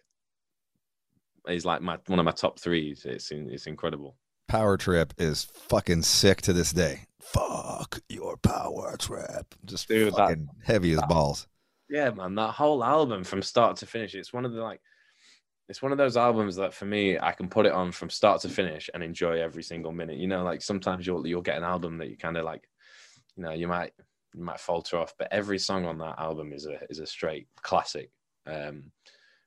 is 1.49 1.65
like 1.65 1.83
my 1.83 1.99
one 2.07 2.19
of 2.19 2.25
my 2.25 2.31
top 2.33 2.59
threes. 2.59 3.05
It's 3.05 3.31
it's 3.33 3.67
incredible. 3.67 4.17
Power 4.49 4.77
Trip 4.77 5.15
is 5.19 5.45
fucking 5.45 6.03
sick 6.03 6.43
to 6.43 6.53
this 6.53 6.73
day. 6.73 7.07
Fuck 7.21 8.01
your 8.09 8.37
power 8.37 8.97
trip. 8.99 9.55
Just 9.65 9.89
Dude, 9.89 10.13
that- 10.13 10.17
fucking 10.17 10.49
heavy 10.65 10.93
as 10.93 10.99
that- 11.01 11.09
balls. 11.09 11.47
Yeah, 11.89 12.11
man, 12.11 12.35
that 12.37 12.53
whole 12.53 12.83
album 12.83 13.23
from 13.23 13.43
start 13.43 13.77
to 13.79 13.87
finish. 13.87 14.15
It's 14.15 14.33
one 14.33 14.45
of 14.47 14.53
the 14.53 14.63
like, 14.63 14.81
it's 15.69 15.83
one 15.83 15.93
of 15.93 15.99
those 15.99 16.17
albums 16.17 16.57
that 16.57 16.73
for 16.73 16.87
me, 16.87 17.19
I 17.19 17.33
can 17.33 17.49
put 17.49 17.67
it 17.67 17.73
on 17.73 17.93
from 17.93 18.09
start 18.11 18.41
to 18.43 18.49
finish 18.49 18.89
and 18.95 19.03
enjoy 19.03 19.41
every 19.41 19.63
single 19.63 19.93
minute. 19.93 20.17
You 20.17 20.27
know, 20.27 20.43
like 20.43 20.63
sometimes 20.63 21.07
you'll 21.07 21.27
you'll 21.27 21.43
get 21.43 21.59
an 21.59 21.65
album 21.65 21.99
that 21.99 22.09
you 22.09 22.17
kind 22.17 22.37
of 22.37 22.45
like, 22.45 22.69
you 23.37 23.43
know, 23.43 23.53
you 23.53 23.69
might 23.69 23.93
you 24.35 24.43
might 24.43 24.61
falter 24.61 24.97
off, 24.99 25.15
but 25.19 25.29
every 25.31 25.59
song 25.59 25.85
on 25.85 25.99
that 25.99 26.19
album 26.19 26.53
is 26.53 26.67
a 26.67 26.79
is 26.91 26.99
a 26.99 27.07
straight 27.07 27.47
classic. 27.63 28.11
Um, 28.47 28.91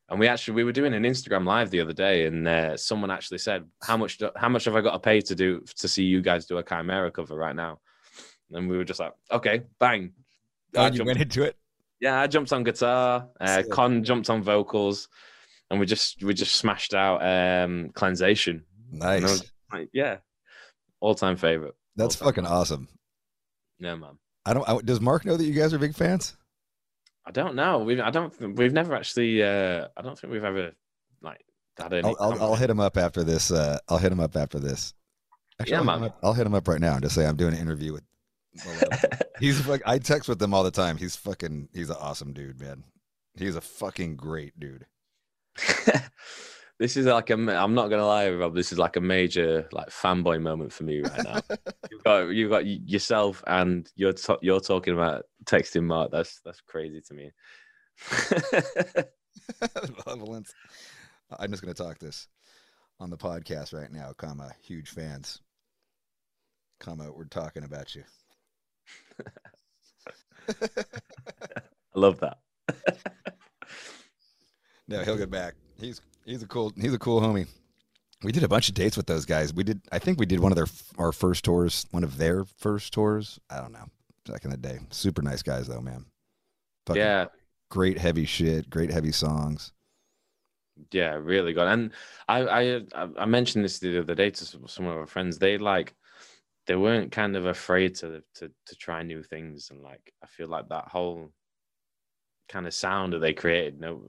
and 0.10 0.20
we 0.20 0.28
actually 0.28 0.56
we 0.56 0.64
were 0.64 0.72
doing 0.72 0.94
an 0.94 1.04
Instagram 1.04 1.46
live 1.46 1.72
the 1.72 1.82
other 1.82 1.94
day, 1.94 2.26
and 2.26 2.48
uh, 2.48 2.78
someone 2.78 3.12
actually 3.12 3.40
said, 3.40 3.66
"How 3.82 3.98
much 3.98 4.18
do, 4.18 4.30
how 4.36 4.50
much 4.50 4.66
have 4.66 4.76
I 4.76 4.82
got 4.82 4.94
to 4.94 5.00
pay 5.00 5.22
to 5.22 5.36
do 5.36 5.62
to 5.78 5.88
see 5.88 6.04
you 6.04 6.22
guys 6.22 6.46
do 6.46 6.58
a 6.58 6.64
Chimaira 6.64 7.12
cover 7.12 7.36
right 7.36 7.56
now?" 7.56 7.80
And 8.52 8.70
we 8.70 8.78
were 8.78 8.84
just 8.84 9.00
like, 9.00 9.14
"Okay, 9.32 9.64
bang." 9.80 10.14
Oh, 10.76 10.84
I 10.84 10.86
you 10.88 10.98
jumped 10.98 11.08
went 11.08 11.22
into 11.22 11.44
it? 11.44 11.58
yeah, 12.00 12.20
I 12.20 12.28
jumped 12.28 12.54
on 12.54 12.64
guitar. 12.64 13.30
Uh, 13.40 13.64
Con 13.72 14.04
jumped 14.04 14.30
on 14.30 14.44
vocals, 14.44 15.08
and 15.72 15.80
we 15.80 15.86
just 15.86 16.24
we 16.24 16.34
just 16.34 16.56
smashed 16.56 16.94
out 16.94 17.24
um, 17.24 17.90
cleansation. 17.94 18.64
Nice. 18.92 19.44
like, 19.72 19.90
yeah, 19.94 20.18
all 21.00 21.16
time 21.16 21.38
favorite. 21.38 21.76
That's 21.96 22.22
all-time. 22.22 22.44
fucking 22.44 22.52
awesome. 22.52 22.88
Yeah, 23.80 23.96
man. 23.96 24.18
I 24.46 24.54
don't. 24.54 24.70
I, 24.70 24.78
does 24.82 25.02
Mark 25.02 25.26
know 25.26 25.38
that 25.38 25.46
you 25.46 25.54
guys 25.54 25.74
are 25.74 25.80
big 25.80 25.96
fans? 25.96 26.36
I 27.26 27.32
don't 27.32 27.56
know. 27.56 27.80
We 27.80 28.00
I 28.00 28.12
don't 28.12 28.56
we've 28.56 28.74
never 28.74 28.96
actually. 28.96 29.42
Uh, 29.42 29.88
I 29.98 30.02
don't 30.02 30.18
think 30.18 30.32
we've 30.32 30.44
ever 30.44 30.72
like 31.22 31.44
had 31.78 31.94
any. 31.94 32.08
I'll, 32.08 32.16
I'll, 32.20 32.44
I'll 32.44 32.56
hit 32.56 32.70
him 32.70 32.80
up 32.80 32.98
after 32.98 33.24
this. 33.24 33.52
Uh, 33.52 33.80
I'll 33.90 33.98
hit 33.98 34.12
him 34.12 34.20
up 34.20 34.36
after 34.36 34.60
this. 34.60 34.94
Yeah, 35.66 35.78
I'll, 35.78 35.84
hit 35.84 35.86
man. 35.86 35.98
him 35.98 36.04
up, 36.04 36.20
I'll 36.24 36.34
hit 36.34 36.46
him 36.46 36.54
up 36.54 36.68
right 36.68 36.82
now 36.82 36.94
and 36.94 37.02
just 37.02 37.16
say 37.16 37.26
I'm 37.26 37.38
doing 37.38 37.54
an 37.54 37.60
interview 37.60 37.94
with. 37.94 38.04
He's 39.40 39.68
like 39.68 39.82
I 39.86 39.98
text 39.98 40.30
with 40.30 40.42
him 40.42 40.54
all 40.54 40.64
the 40.64 40.72
time. 40.72 40.98
He's 40.98 41.16
fucking. 41.16 41.70
He's 41.74 41.90
an 41.90 41.98
awesome 42.00 42.34
dude, 42.34 42.60
man. 42.60 42.84
He's 43.38 43.56
a 43.56 43.62
fucking 43.62 44.16
great 44.16 44.60
dude. 44.60 44.86
this 46.80 46.98
is 46.98 47.06
like 47.06 47.30
a. 47.30 47.34
I'm 47.34 47.74
not 47.74 47.90
gonna 47.90 48.06
lie, 48.06 48.30
Rob. 48.30 48.54
This 48.54 48.72
is 48.72 48.78
like 48.78 48.98
a 48.98 49.02
major 49.02 49.68
like 49.72 49.90
fanboy 49.90 50.42
moment 50.42 50.74
for 50.74 50.84
me 50.84 51.02
right 51.02 51.24
now. 51.24 51.40
you've 51.92 52.04
got 52.04 52.28
you've 52.28 52.50
got 52.50 52.66
yourself 52.66 53.44
and 53.48 53.90
you're 53.96 54.14
you're 54.42 54.60
talking 54.60 54.94
about 54.94 55.24
texting 55.46 55.84
Mark. 55.84 56.12
That's 56.12 56.42
that's 56.44 56.62
crazy 56.62 57.02
to 57.02 57.14
me. 57.14 57.32
Malevolence. 60.06 60.54
I'm 61.40 61.50
just 61.52 61.64
gonna 61.64 61.74
talk 61.74 61.98
this 62.00 62.28
on 63.00 63.10
the 63.10 63.18
podcast 63.18 63.74
right 63.74 63.92
now, 63.92 64.12
comma 64.18 64.52
huge 64.62 64.90
fans. 64.90 65.42
Comma 66.80 67.10
we're 67.12 67.24
talking 67.26 67.64
about 67.64 67.96
you. 67.96 68.04
I 70.50 72.00
love 72.00 72.20
that. 72.20 72.40
No, 74.88 75.02
he'll 75.04 75.18
get 75.18 75.32
back. 75.32 75.56
He's 75.80 76.02
he's 76.26 76.44
a 76.44 76.48
cool 76.48 76.74
he's 76.80 76.94
a 76.94 77.00
cool 77.00 77.22
homie. 77.22 77.48
We 78.24 78.32
did 78.32 78.44
a 78.44 78.48
bunch 78.48 78.70
of 78.70 78.76
dates 78.76 78.98
with 78.98 79.08
those 79.08 79.26
guys. 79.26 79.54
We 79.54 79.64
did 79.64 79.82
I 79.92 80.00
think 80.00 80.20
we 80.20 80.26
did 80.26 80.40
one 80.40 80.52
of 80.52 80.56
their 80.56 80.68
our 80.98 81.12
first 81.12 81.44
tours, 81.46 81.86
one 81.92 82.04
of 82.04 82.18
their 82.18 82.46
first 82.58 82.94
tours. 82.94 83.40
I 83.50 83.62
don't 83.62 83.74
know. 83.74 83.86
Back 84.26 84.44
in 84.46 84.52
the 84.52 84.58
day. 84.58 84.80
Super 84.90 85.22
nice 85.22 85.44
guys 85.44 85.68
though, 85.68 85.82
man. 85.82 86.06
Fucking 86.88 87.02
Yeah, 87.02 87.28
Great 87.70 87.98
heavy 87.98 88.26
shit, 88.26 88.70
great 88.70 88.92
heavy 88.92 89.12
songs. 89.12 89.72
yeah, 90.92 91.14
really 91.14 91.54
good. 91.54 91.68
And 91.68 91.92
I, 92.28 92.42
I, 92.94 93.08
I 93.18 93.26
mentioned 93.26 93.64
this 93.64 93.80
the 93.80 94.00
other 94.00 94.16
day 94.16 94.30
to 94.30 94.46
some 94.46 94.68
some 94.68 94.86
of 94.88 94.98
our 94.98 95.08
friends. 95.08 95.38
They 95.38 95.58
like, 95.58 95.94
they 96.68 96.76
weren't 96.76 97.12
kind 97.12 97.36
of 97.36 97.46
afraid 97.46 97.96
to 97.96 98.24
to 98.36 98.52
to 98.66 98.76
try 98.76 99.04
new 99.04 99.24
things, 99.24 99.70
and 99.72 99.82
like, 99.82 100.14
I 100.24 100.28
feel 100.28 100.48
like 100.48 100.70
that 100.70 100.88
whole 100.88 101.32
kind 102.48 102.68
of 102.68 102.74
sound 102.74 103.14
that 103.14 103.20
they 103.20 103.34
created. 103.34 103.80
No, 103.80 104.02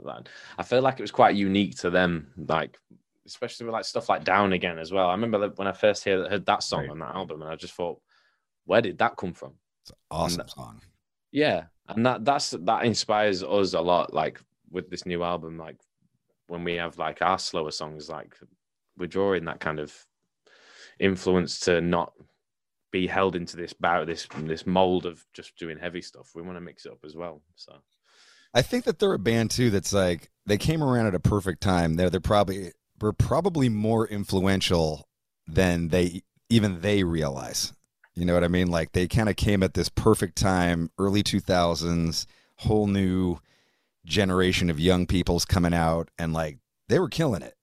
I 0.58 0.62
feel 0.62 0.82
like 0.82 0.98
it 0.98 1.02
was 1.02 1.10
quite 1.10 1.36
unique 1.36 1.76
to 1.78 1.90
them. 1.90 2.32
Like, 2.36 2.78
especially 3.26 3.66
with 3.66 3.72
like 3.72 3.84
stuff 3.84 4.08
like 4.08 4.24
Down 4.24 4.52
Again 4.52 4.78
as 4.78 4.92
well. 4.92 5.08
I 5.08 5.12
remember 5.12 5.38
that 5.40 5.58
when 5.58 5.68
I 5.68 5.72
first 5.72 6.04
heard, 6.04 6.30
heard 6.30 6.46
that 6.46 6.62
song 6.62 6.82
Right. 6.82 6.90
on 6.90 6.98
that 7.00 7.14
album, 7.14 7.42
and 7.42 7.50
I 7.50 7.56
just 7.56 7.74
thought, 7.74 8.00
where 8.64 8.82
did 8.82 8.98
that 8.98 9.16
come 9.16 9.32
from? 9.32 9.54
It's 9.82 9.90
an 9.90 9.96
awesome 10.10 10.38
that- 10.38 10.50
song. 10.50 10.80
Yeah, 11.32 11.64
and 11.88 12.06
that 12.06 12.24
that's 12.24 12.50
that 12.50 12.84
inspires 12.84 13.42
us 13.42 13.74
a 13.74 13.80
lot. 13.80 14.14
Like 14.14 14.40
with 14.70 14.88
this 14.90 15.04
new 15.06 15.22
album, 15.22 15.58
like 15.58 15.76
when 16.46 16.64
we 16.64 16.74
have 16.74 16.98
like 16.98 17.20
our 17.20 17.38
slower 17.38 17.70
songs, 17.70 18.08
like 18.08 18.36
we're 18.96 19.06
drawing 19.06 19.44
that 19.46 19.60
kind 19.60 19.78
of 19.80 19.92
influence 20.98 21.60
to 21.60 21.80
not 21.80 22.12
be 22.92 23.06
held 23.06 23.36
into 23.36 23.56
this 23.56 23.72
bar 23.74 24.06
this 24.06 24.26
this 24.44 24.66
mold 24.66 25.04
of 25.04 25.22
just 25.34 25.56
doing 25.58 25.76
heavy 25.78 26.00
stuff. 26.00 26.30
We 26.34 26.42
want 26.42 26.56
to 26.56 26.60
mix 26.62 26.86
it 26.86 26.92
up 26.92 27.04
as 27.04 27.16
well. 27.16 27.42
So 27.56 27.74
I 28.56 28.62
think 28.62 28.84
that 28.84 28.98
they're 28.98 29.12
a 29.12 29.18
band 29.18 29.50
too 29.50 29.68
that's 29.70 29.92
like 29.92 30.30
they 30.46 30.56
came 30.56 30.82
around 30.82 31.06
at 31.06 31.14
a 31.14 31.20
perfect 31.20 31.62
time. 31.62 31.94
They're 31.94 32.08
they're 32.08 32.20
probably 32.20 32.72
were 33.00 33.12
probably 33.12 33.68
more 33.68 34.08
influential 34.08 35.06
than 35.46 35.88
they 35.88 36.22
even 36.48 36.80
they 36.80 37.04
realize. 37.04 37.74
You 38.14 38.24
know 38.24 38.32
what 38.32 38.44
I 38.44 38.48
mean? 38.48 38.68
Like 38.68 38.92
they 38.92 39.08
kind 39.08 39.28
of 39.28 39.36
came 39.36 39.62
at 39.62 39.74
this 39.74 39.90
perfect 39.90 40.36
time, 40.38 40.90
early 40.98 41.22
2000s, 41.22 42.24
whole 42.56 42.86
new 42.86 43.36
generation 44.06 44.70
of 44.70 44.80
young 44.80 45.06
people's 45.06 45.44
coming 45.44 45.74
out 45.74 46.10
and 46.18 46.32
like 46.32 46.56
they 46.88 46.98
were 46.98 47.10
killing 47.10 47.42
it. 47.42 47.54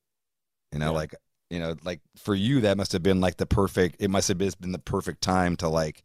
You 0.72 0.78
know, 0.78 0.92
Yeah. 0.92 0.98
like 0.98 1.16
you 1.50 1.60
know, 1.60 1.76
like 1.84 2.02
for 2.18 2.36
you 2.36 2.62
that 2.62 2.78
must 2.78 2.92
have 2.92 3.02
been 3.02 3.20
like 3.20 3.38
the 3.38 3.48
perfect 3.48 3.96
it 4.00 4.12
must 4.12 4.28
have 4.28 4.38
been 4.38 4.72
the 4.72 4.78
perfect 4.78 5.22
time 5.24 5.56
to 5.58 5.68
like 5.70 6.04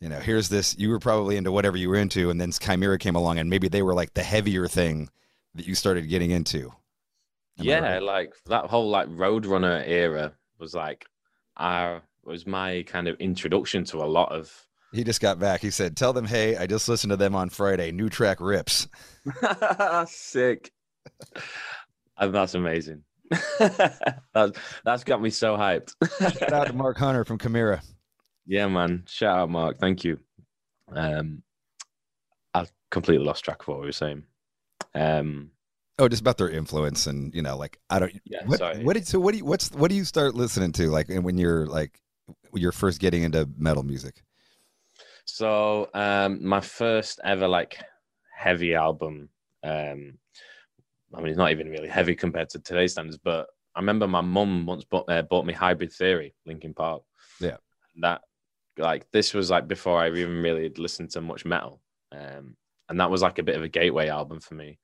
you 0.00 0.08
know, 0.08 0.18
here's 0.18 0.48
this. 0.48 0.76
You 0.78 0.90
were 0.90 0.98
probably 0.98 1.36
into 1.36 1.52
whatever 1.52 1.76
you 1.76 1.88
were 1.88 1.96
into, 1.96 2.30
and 2.30 2.40
then 2.40 2.50
Chimaira 2.50 2.98
came 2.98 3.16
along, 3.16 3.38
and 3.38 3.48
maybe 3.48 3.68
they 3.68 3.82
were 3.82 3.94
like 3.94 4.14
the 4.14 4.22
heavier 4.22 4.68
thing 4.68 5.08
that 5.54 5.66
you 5.66 5.74
started 5.74 6.08
getting 6.08 6.30
into. 6.30 6.72
Am 7.58 7.64
yeah, 7.64 7.94
right? 7.94 8.02
like 8.02 8.34
that 8.46 8.66
whole 8.66 8.90
like 8.90 9.08
Roadrunner 9.08 9.86
era 9.86 10.32
was 10.58 10.74
like 10.74 11.06
our 11.56 12.02
was 12.24 12.46
my 12.46 12.82
kind 12.86 13.06
of 13.06 13.16
introduction 13.20 13.84
to 13.84 13.98
a 13.98 14.06
lot 14.06 14.32
of 14.32 14.66
He 14.92 15.04
just 15.04 15.20
got 15.20 15.38
back. 15.38 15.60
He 15.60 15.70
said, 15.70 15.96
"Tell 15.96 16.12
them, 16.12 16.26
hey, 16.26 16.56
I 16.56 16.66
just 16.66 16.88
listened 16.88 17.12
to 17.12 17.16
them 17.16 17.34
on 17.34 17.48
Friday. 17.48 17.92
New 17.92 18.08
track 18.08 18.40
rips." 18.40 18.88
Sick. 20.06 20.72
That's 22.18 22.54
amazing. 22.54 23.04
that's, 23.58 24.58
that's 24.84 25.04
got 25.04 25.20
me 25.22 25.30
so 25.30 25.56
hyped. 25.56 25.94
Shout 26.38 26.52
out 26.52 26.66
to 26.66 26.72
Mark 26.72 26.98
Hunter 26.98 27.24
from 27.24 27.38
Chimaira. 27.38 27.80
Yeah, 28.46 28.66
man. 28.68 29.04
Shout 29.06 29.38
out, 29.38 29.50
Mark. 29.50 29.78
Thank 29.78 30.04
you. 30.04 30.18
Um, 30.92 31.42
I 32.52 32.66
completely 32.90 33.24
lost 33.24 33.44
track 33.44 33.62
of 33.62 33.68
what 33.68 33.80
we 33.80 33.86
were 33.86 33.92
saying. 33.92 34.24
Um, 34.94 35.50
Oh, 35.96 36.08
just 36.08 36.22
about 36.22 36.38
their 36.38 36.50
influence 36.50 37.06
and 37.06 37.32
you 37.32 37.40
know, 37.40 37.56
like 37.56 37.78
I 37.88 38.00
don't. 38.00 38.12
Yeah, 38.24 38.44
What, 38.46 38.58
sorry. 38.58 38.82
what 38.82 38.94
did 38.94 39.06
so? 39.06 39.20
What 39.20 39.30
do 39.30 39.38
you? 39.38 39.44
What's 39.44 39.70
what 39.70 39.90
do 39.90 39.96
you 39.96 40.04
start 40.04 40.34
listening 40.34 40.72
to? 40.72 40.88
Like 40.88 41.06
when 41.08 41.38
you're 41.38 41.66
like 41.66 42.00
when 42.50 42.60
you're 42.62 42.72
first 42.72 43.00
getting 43.00 43.22
into 43.22 43.48
metal 43.56 43.84
music. 43.84 44.22
so 45.24 45.88
um, 45.94 46.44
my 46.44 46.60
first 46.60 47.20
ever 47.24 47.46
like 47.46 47.78
heavy 48.36 48.74
album. 48.74 49.28
Um, 49.62 50.18
I 51.14 51.18
mean, 51.18 51.28
it's 51.28 51.38
not 51.38 51.52
even 51.52 51.68
really 51.70 51.88
heavy 51.88 52.16
compared 52.16 52.48
to 52.50 52.58
today's 52.58 52.90
standards, 52.92 53.18
but 53.22 53.46
I 53.76 53.78
remember 53.78 54.08
my 54.08 54.20
mum 54.20 54.66
once 54.66 54.82
bought, 54.84 55.08
uh, 55.08 55.22
bought 55.22 55.46
me 55.46 55.52
Hybrid 55.52 55.92
Theory, 55.92 56.34
Linkin 56.44 56.74
Park. 56.74 57.02
Yeah. 57.40 57.58
That 58.00 58.22
like 58.78 59.10
this 59.12 59.34
was 59.34 59.50
like 59.50 59.68
before 59.68 60.00
I 60.00 60.08
even 60.08 60.42
really 60.42 60.64
had 60.64 60.78
listened 60.78 61.10
to 61.10 61.20
much 61.20 61.44
metal, 61.44 61.80
um, 62.12 62.56
and 62.88 63.00
that 63.00 63.10
was 63.10 63.22
like 63.22 63.38
a 63.38 63.42
bit 63.42 63.56
of 63.56 63.62
a 63.62 63.68
gateway 63.68 64.08
album 64.08 64.40
for 64.40 64.54
me. 64.54 64.78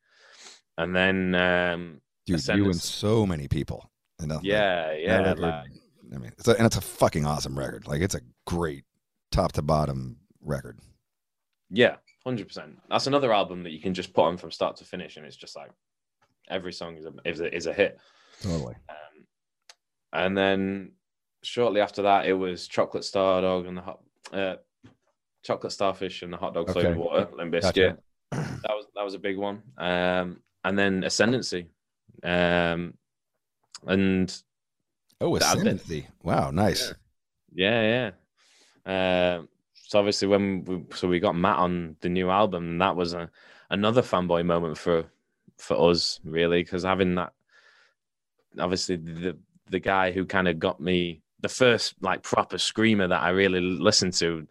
And 0.79 0.95
then 0.95 1.35
um, 1.35 2.01
Dude, 2.27 2.47
you 2.49 2.67
and 2.67 2.77
so 2.81 3.27
many 3.27 3.49
people. 3.49 3.91
You 4.21 4.27
know, 4.27 4.37
like, 4.37 4.45
yeah, 4.45 4.93
yeah, 4.93 5.19
record, 5.19 5.39
like, 5.39 5.65
I 6.15 6.19
mean, 6.19 6.33
it's 6.39 6.49
a, 6.49 6.57
and 6.57 6.67
it's 6.67 6.77
a 6.77 6.81
fucking 6.81 7.25
awesome 7.25 7.59
record. 7.59 7.87
Like 7.87 8.03
it's 8.03 8.15
a 8.15 8.21
great 8.47 8.85
top 9.33 9.53
to 9.53 9.63
bottom 9.63 10.19
record. 10.43 10.79
Yeah, 11.71 11.97
hundred 12.25 12.49
percent. 12.49 12.79
That's 12.89 13.07
another 13.07 13.33
album 13.33 13.63
that 13.63 13.73
you 13.73 13.81
can 13.81 13.95
just 13.95 14.13
put 14.13 14.25
on 14.25 14.37
from 14.37 14.51
start 14.51 14.77
to 14.77 14.85
finish, 14.85 15.17
and 15.17 15.27
it's 15.27 15.37
just 15.37 15.57
like 15.57 15.71
every 16.49 16.73
song 16.73 16.97
is 16.97 17.07
a 17.07 17.13
is 17.25 17.41
a, 17.41 17.55
is 17.55 17.67
a 17.67 17.73
hit. 17.73 17.99
Totally. 18.43 18.75
Um, 18.89 19.27
and 20.13 20.37
then 20.37 20.93
shortly 21.43 21.81
after 21.81 22.03
that, 22.03 22.27
it 22.27 22.33
was 22.35 22.69
Chocolate 22.69 23.05
Star 23.05 23.41
Dog 23.41 23.67
and 23.67 23.77
the 23.77 23.83
hot 23.83 24.01
uh, 24.33 24.57
Chocolate 25.43 25.73
Starfish 25.73 26.23
and 26.23 26.33
the 26.33 26.37
Hot 26.37 26.55
Dog 26.55 26.71
flavored 26.71 26.91
Okay. 26.93 26.99
water. 26.99 27.29
Limp 27.35 27.53
Bizkit. 27.55 27.75
Gotcha. 27.75 27.99
That 28.63 28.77
was 28.77 28.87
that 28.95 29.05
was 29.05 29.15
a 29.15 29.19
big 29.19 29.39
one. 29.39 29.63
Um, 29.79 30.41
and 30.65 30.79
then 30.79 31.03
Ascendancy. 31.03 31.67
Um, 32.23 32.95
and 33.87 34.43
Oh, 35.21 35.35
Ascendancy. 35.37 36.07
Wow, 36.23 36.51
nice. 36.51 36.95
Yeah, 37.55 38.11
yeah. 38.87 39.37
Um, 39.37 39.49
so 39.75 39.99
obviously, 39.99 40.29
when 40.29 40.65
we 40.65 40.85
so 40.95 41.09
we 41.09 41.21
got 41.21 41.35
Matt 41.35 41.57
on 41.59 41.97
the 42.01 42.09
new 42.09 42.31
album, 42.31 42.65
and 42.65 42.81
that 42.83 42.95
was 42.97 43.15
a 43.15 43.31
another 43.71 44.03
fanboy 44.03 44.45
moment 44.45 44.79
for 44.79 45.05
for 45.59 45.91
us, 45.91 46.21
really, 46.25 46.63
because 46.63 46.85
having 46.85 47.15
that, 47.17 47.33
obviously 48.59 48.97
the 48.97 49.37
the 49.71 49.81
guy 49.81 50.13
who 50.13 50.25
kind 50.27 50.49
of 50.49 50.59
got 50.59 50.81
me 50.81 51.23
the 51.43 51.49
first 51.49 51.95
like 52.01 52.23
proper 52.23 52.59
screamer 52.59 53.09
that 53.09 53.23
I 53.23 53.31
really 53.31 53.61
listened 53.61 54.15
to, 54.15 54.47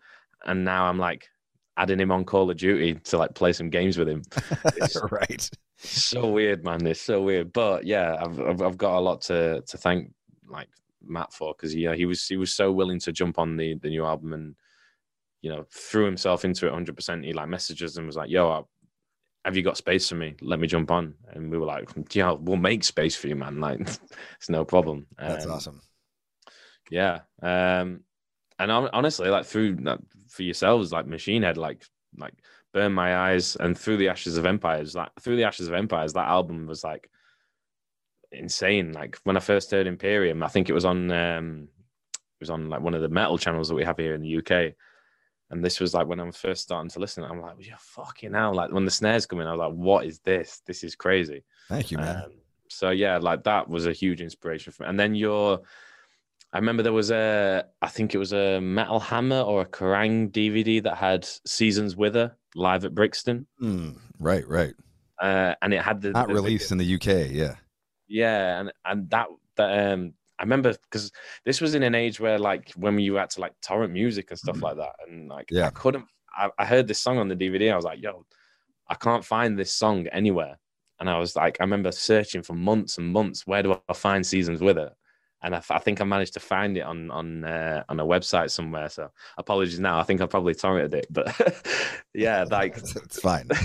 and 0.45 0.63
now 0.65 0.85
I'm 0.85 0.97
like 0.97 1.27
adding 1.77 1.99
him 1.99 2.11
on 2.11 2.25
Call 2.25 2.49
of 2.49 2.57
Duty 2.57 2.95
to 2.95 3.17
like 3.17 3.33
play 3.35 3.53
some 3.53 3.69
games 3.69 3.97
with 3.97 4.09
him. 4.09 4.21
It's 4.75 4.97
right. 5.11 5.49
so 5.77 6.27
weird, 6.29 6.63
man. 6.63 6.85
It's 6.85 7.01
so 7.01 7.21
weird. 7.21 7.53
But 7.53 7.85
yeah, 7.85 8.17
I've 8.19 8.39
I've, 8.41 8.61
I've 8.61 8.77
got 8.77 8.97
a 8.97 8.99
lot 8.99 9.21
to 9.23 9.61
to 9.61 9.77
thank 9.77 10.11
like 10.47 10.67
Matt 11.01 11.31
for 11.33 11.53
because 11.55 11.73
yeah, 11.75 11.95
he 11.95 12.05
was 12.05 12.25
he 12.27 12.37
was 12.37 12.53
so 12.53 12.71
willing 12.71 12.99
to 13.01 13.11
jump 13.11 13.39
on 13.39 13.55
the 13.57 13.75
the 13.75 13.89
new 13.89 14.05
album 14.05 14.33
and 14.33 14.55
you 15.41 15.49
know 15.49 15.65
threw 15.71 16.05
himself 16.05 16.43
into 16.43 16.65
it 16.65 16.71
100. 16.71 16.95
percent 16.95 17.23
He 17.23 17.31
like 17.33 17.47
messages 17.47 17.95
and 17.97 18.05
was 18.07 18.17
like, 18.17 18.29
"Yo, 18.29 18.49
I, 18.49 18.61
have 19.45 19.55
you 19.55 19.63
got 19.63 19.77
space 19.77 20.09
for 20.09 20.15
me? 20.15 20.35
Let 20.41 20.59
me 20.59 20.67
jump 20.67 20.91
on." 20.91 21.15
And 21.29 21.49
we 21.49 21.57
were 21.57 21.65
like, 21.65 21.89
"Yeah, 22.11 22.31
we'll 22.31 22.57
make 22.57 22.83
space 22.83 23.15
for 23.15 23.27
you, 23.29 23.35
man. 23.37 23.61
Like, 23.61 23.79
it's 24.37 24.49
no 24.49 24.65
problem." 24.65 25.07
That's 25.17 25.45
Um, 25.45 25.51
awesome. 25.51 25.81
Yeah. 26.89 27.21
Um, 27.41 28.01
and 28.57 28.71
honestly, 28.71 29.29
like 29.29 29.45
through 29.45 29.75
that 29.83 29.99
for 30.27 30.43
yourselves, 30.43 30.91
like 30.91 31.07
Machine 31.07 31.43
Head, 31.43 31.57
like 31.57 31.85
like 32.17 32.33
Burn 32.73 32.93
My 32.93 33.15
Eyes, 33.15 33.55
and 33.55 33.77
through 33.77 33.97
the 33.97 34.09
Ashes 34.09 34.37
of 34.37 34.45
Empires, 34.45 34.95
like 34.95 35.11
through 35.21 35.37
the 35.37 35.45
Ashes 35.45 35.67
of 35.67 35.73
Empires, 35.73 36.13
that 36.13 36.27
album 36.27 36.67
was 36.67 36.83
like 36.83 37.09
insane. 38.31 38.91
Like 38.91 39.17
when 39.23 39.37
I 39.37 39.39
first 39.39 39.71
heard 39.71 39.87
Imperium, 39.87 40.43
I 40.43 40.47
think 40.47 40.69
it 40.69 40.73
was 40.73 40.85
on 40.85 41.09
um, 41.11 41.67
it 42.13 42.41
was 42.41 42.49
on 42.49 42.69
like 42.69 42.81
one 42.81 42.93
of 42.93 43.01
the 43.01 43.09
metal 43.09 43.37
channels 43.37 43.69
that 43.69 43.75
we 43.75 43.85
have 43.85 43.97
here 43.97 44.13
in 44.13 44.21
the 44.21 44.37
UK. 44.37 44.73
And 45.51 45.65
this 45.65 45.79
was 45.79 45.93
like 45.93 46.07
when 46.07 46.19
I'm 46.19 46.31
first 46.31 46.61
starting 46.61 46.89
to 46.91 46.99
listen, 46.99 47.23
I'm 47.23 47.41
like, 47.41 47.55
yeah, 47.59 47.75
fucking 47.79 48.33
hell. 48.33 48.53
Like 48.53 48.71
when 48.71 48.85
the 48.85 48.91
snares 48.91 49.25
come 49.25 49.39
in, 49.39 49.47
I 49.47 49.51
was 49.51 49.59
like, 49.59 49.73
what 49.73 50.05
is 50.05 50.19
this? 50.19 50.61
This 50.65 50.83
is 50.83 50.95
crazy. 50.95 51.43
Thank 51.69 51.91
you, 51.91 51.97
man. 51.97 52.23
Um, 52.23 52.31
so 52.69 52.91
yeah, 52.91 53.17
like 53.17 53.43
that 53.45 53.67
was 53.67 53.87
a 53.87 53.93
huge 53.93 54.21
inspiration 54.21 54.71
for 54.71 54.83
me. 54.83 54.89
And 54.89 54.99
then 54.99 55.15
your, 55.15 55.61
I 56.53 56.57
remember 56.57 56.81
there 56.83 56.93
was 56.93 57.11
a, 57.11 57.65
I 57.81 57.87
think 57.89 58.15
it 58.15 58.17
was 58.17 58.33
a 58.33 58.59
Metal 58.59 58.99
Hammer 58.99 59.41
or 59.41 59.61
a 59.61 59.65
Kerrang 59.67 60.31
DVD 60.31 60.81
that 60.83 60.97
had 60.97 61.27
Seasons 61.45 61.95
Wither 61.95 62.35
live 62.55 62.85
at 62.85 62.95
Brixton, 62.95 63.45
Hmm, 63.59 63.91
right, 64.19 64.47
right. 64.47 64.73
uh, 65.21 65.53
and 65.61 65.73
it 65.73 65.81
had 65.81 66.01
the 66.01 66.11
Not 66.11 66.27
the 66.27 66.33
released 66.33 66.71
in 66.71 66.77
the 66.79 66.95
UK. 66.95 67.29
Yeah. 67.31 67.55
yeah, 68.07 68.59
and 68.59 68.71
and 68.85 69.09
that 69.11 69.27
that 69.57 69.91
um 69.93 70.13
I 70.39 70.43
remember 70.43 70.73
because 70.83 71.11
this 71.45 71.59
was 71.61 71.75
in 71.75 71.83
an 71.83 71.93
age 71.93 72.19
where 72.19 72.39
like 72.39 72.71
when 72.77 72.97
you 72.97 73.15
had 73.15 73.29
to 73.31 73.41
like 73.41 73.53
torrent 73.61 73.93
music 73.93 74.31
and 74.31 74.39
stuff 74.39 74.61
like 74.61 74.77
that, 74.77 74.93
and 75.07 75.27
like 75.29 75.49
Yeah. 75.51 75.67
I 75.67 75.71
couldn't. 75.71 76.05
I, 76.35 76.49
I 76.57 76.65
heard 76.65 76.87
this 76.87 76.99
song 76.99 77.17
on 77.17 77.27
the 77.27 77.35
DVD. 77.35 77.71
I 77.71 77.75
was 77.75 77.83
like, 77.85 78.01
yo, 78.01 78.25
I 78.87 78.95
can't 78.95 79.25
find 79.25 79.59
this 79.59 79.73
song 79.73 80.07
anywhere. 80.07 80.57
And 80.99 81.09
I 81.09 81.17
was 81.19 81.35
like, 81.35 81.57
I 81.59 81.63
remember 81.63 81.91
searching 81.91 82.41
for 82.41 82.53
months 82.53 82.97
and 82.97 83.07
months. 83.11 83.45
Where 83.45 83.61
do 83.63 83.79
I 83.89 83.93
find 83.93 84.25
Seasons 84.25 84.61
Wither? 84.61 84.91
And 85.41 85.55
I, 85.55 85.61
I 85.69 85.79
think 85.79 86.01
I 86.01 86.03
managed 86.03 86.33
to 86.33 86.39
find 86.39 86.77
it 86.77 86.81
on 86.81 87.09
on 87.11 87.43
uh, 87.43 87.83
on 87.89 87.99
a 87.99 88.05
website 88.05 88.51
somewhere. 88.51 88.89
So 88.89 89.09
apologies 89.37 89.79
now. 89.79 89.99
I 89.99 90.03
think 90.03 90.21
I 90.21 90.25
probably 90.25 90.53
torrented 90.53 90.93
it, 90.93 91.07
but 91.09 91.33
yeah, 92.13 92.45
like 92.51 92.77
it's, 92.77 93.19
fine. 93.19 93.47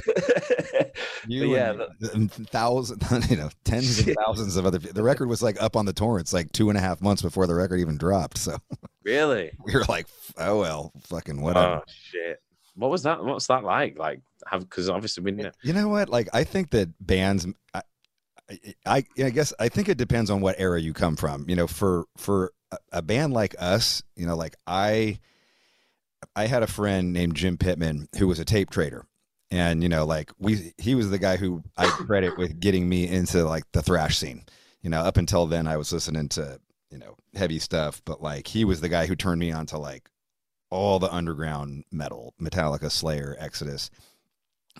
You 1.26 1.54
yeah, 1.54 1.74
and 2.12 2.30
thousands, 2.30 3.30
you 3.30 3.36
know, 3.36 3.48
tens 3.64 3.98
of 3.98 4.14
thousands 4.26 4.56
of 4.56 4.66
other. 4.66 4.78
The 4.78 5.02
record 5.02 5.28
was 5.28 5.42
like 5.42 5.60
up 5.60 5.74
on 5.74 5.86
the 5.86 5.92
torrents 5.92 6.32
like 6.32 6.52
two 6.52 6.68
and 6.68 6.76
a 6.76 6.80
half 6.82 7.00
months 7.00 7.22
before 7.22 7.46
the 7.46 7.54
record 7.54 7.80
even 7.80 7.96
dropped. 7.96 8.36
So 8.36 8.58
really. 9.04 9.50
we 9.64 9.72
were 9.72 9.84
like, 9.88 10.06
oh 10.36 10.60
well, 10.60 10.92
fucking 11.04 11.40
whatever. 11.40 11.76
Oh 11.76 11.82
shit! 11.86 12.42
What 12.74 12.90
was 12.90 13.04
that? 13.04 13.24
What's 13.24 13.46
that 13.46 13.64
like? 13.64 13.98
Like, 13.98 14.20
have 14.46 14.60
because 14.60 14.90
obviously 14.90 15.24
we 15.24 15.32
know. 15.32 15.50
You 15.62 15.72
know 15.72 15.88
what? 15.88 16.08
Like, 16.08 16.28
I 16.32 16.44
think 16.44 16.70
that 16.70 16.88
bands, 17.04 17.46
I, 17.72 17.82
I, 18.86 19.04
I 19.18 19.30
guess, 19.30 19.52
I 19.58 19.68
think 19.68 19.88
it 19.88 19.98
depends 19.98 20.30
on 20.30 20.40
what 20.40 20.56
era 20.58 20.80
you 20.80 20.92
come 20.92 21.16
from. 21.16 21.48
You 21.48 21.56
know, 21.56 21.66
for 21.66 22.04
for 22.16 22.52
a, 22.92 23.02
band 23.02 23.32
like 23.32 23.54
us, 23.58 24.02
you 24.16 24.26
know, 24.26 24.36
like 24.36 24.54
I, 24.66 25.18
I 26.36 26.46
had 26.46 26.62
a 26.62 26.66
friend 26.66 27.12
named 27.12 27.36
Jim 27.36 27.56
Pittman 27.56 28.08
who 28.18 28.26
was 28.26 28.38
a 28.38 28.44
tape 28.44 28.70
trader, 28.70 29.06
and 29.50 29.82
you 29.82 29.88
know, 29.88 30.04
like 30.04 30.30
we, 30.38 30.74
he 30.78 30.94
was 30.94 31.10
the 31.10 31.18
guy 31.18 31.36
who 31.36 31.62
I 31.76 31.86
credit 31.86 32.36
with 32.36 32.60
getting 32.60 32.88
me 32.88 33.08
into 33.08 33.44
like 33.44 33.64
the 33.72 33.82
thrash 33.82 34.18
scene. 34.18 34.44
You 34.82 34.90
know, 34.90 35.00
up 35.00 35.16
until 35.16 35.46
then, 35.46 35.66
I 35.66 35.76
was 35.76 35.92
listening 35.92 36.28
to 36.30 36.60
you 36.90 36.98
know 36.98 37.16
heavy 37.34 37.58
stuff, 37.58 38.02
but 38.04 38.22
like 38.22 38.46
he 38.46 38.64
was 38.64 38.80
the 38.80 38.88
guy 38.88 39.06
who 39.06 39.16
turned 39.16 39.40
me 39.40 39.52
on 39.52 39.66
to 39.66 39.78
like 39.78 40.10
all 40.74 40.98
the 40.98 41.12
underground 41.14 41.84
metal, 41.92 42.34
Metallica, 42.40 42.90
Slayer, 42.90 43.36
Exodus. 43.38 43.90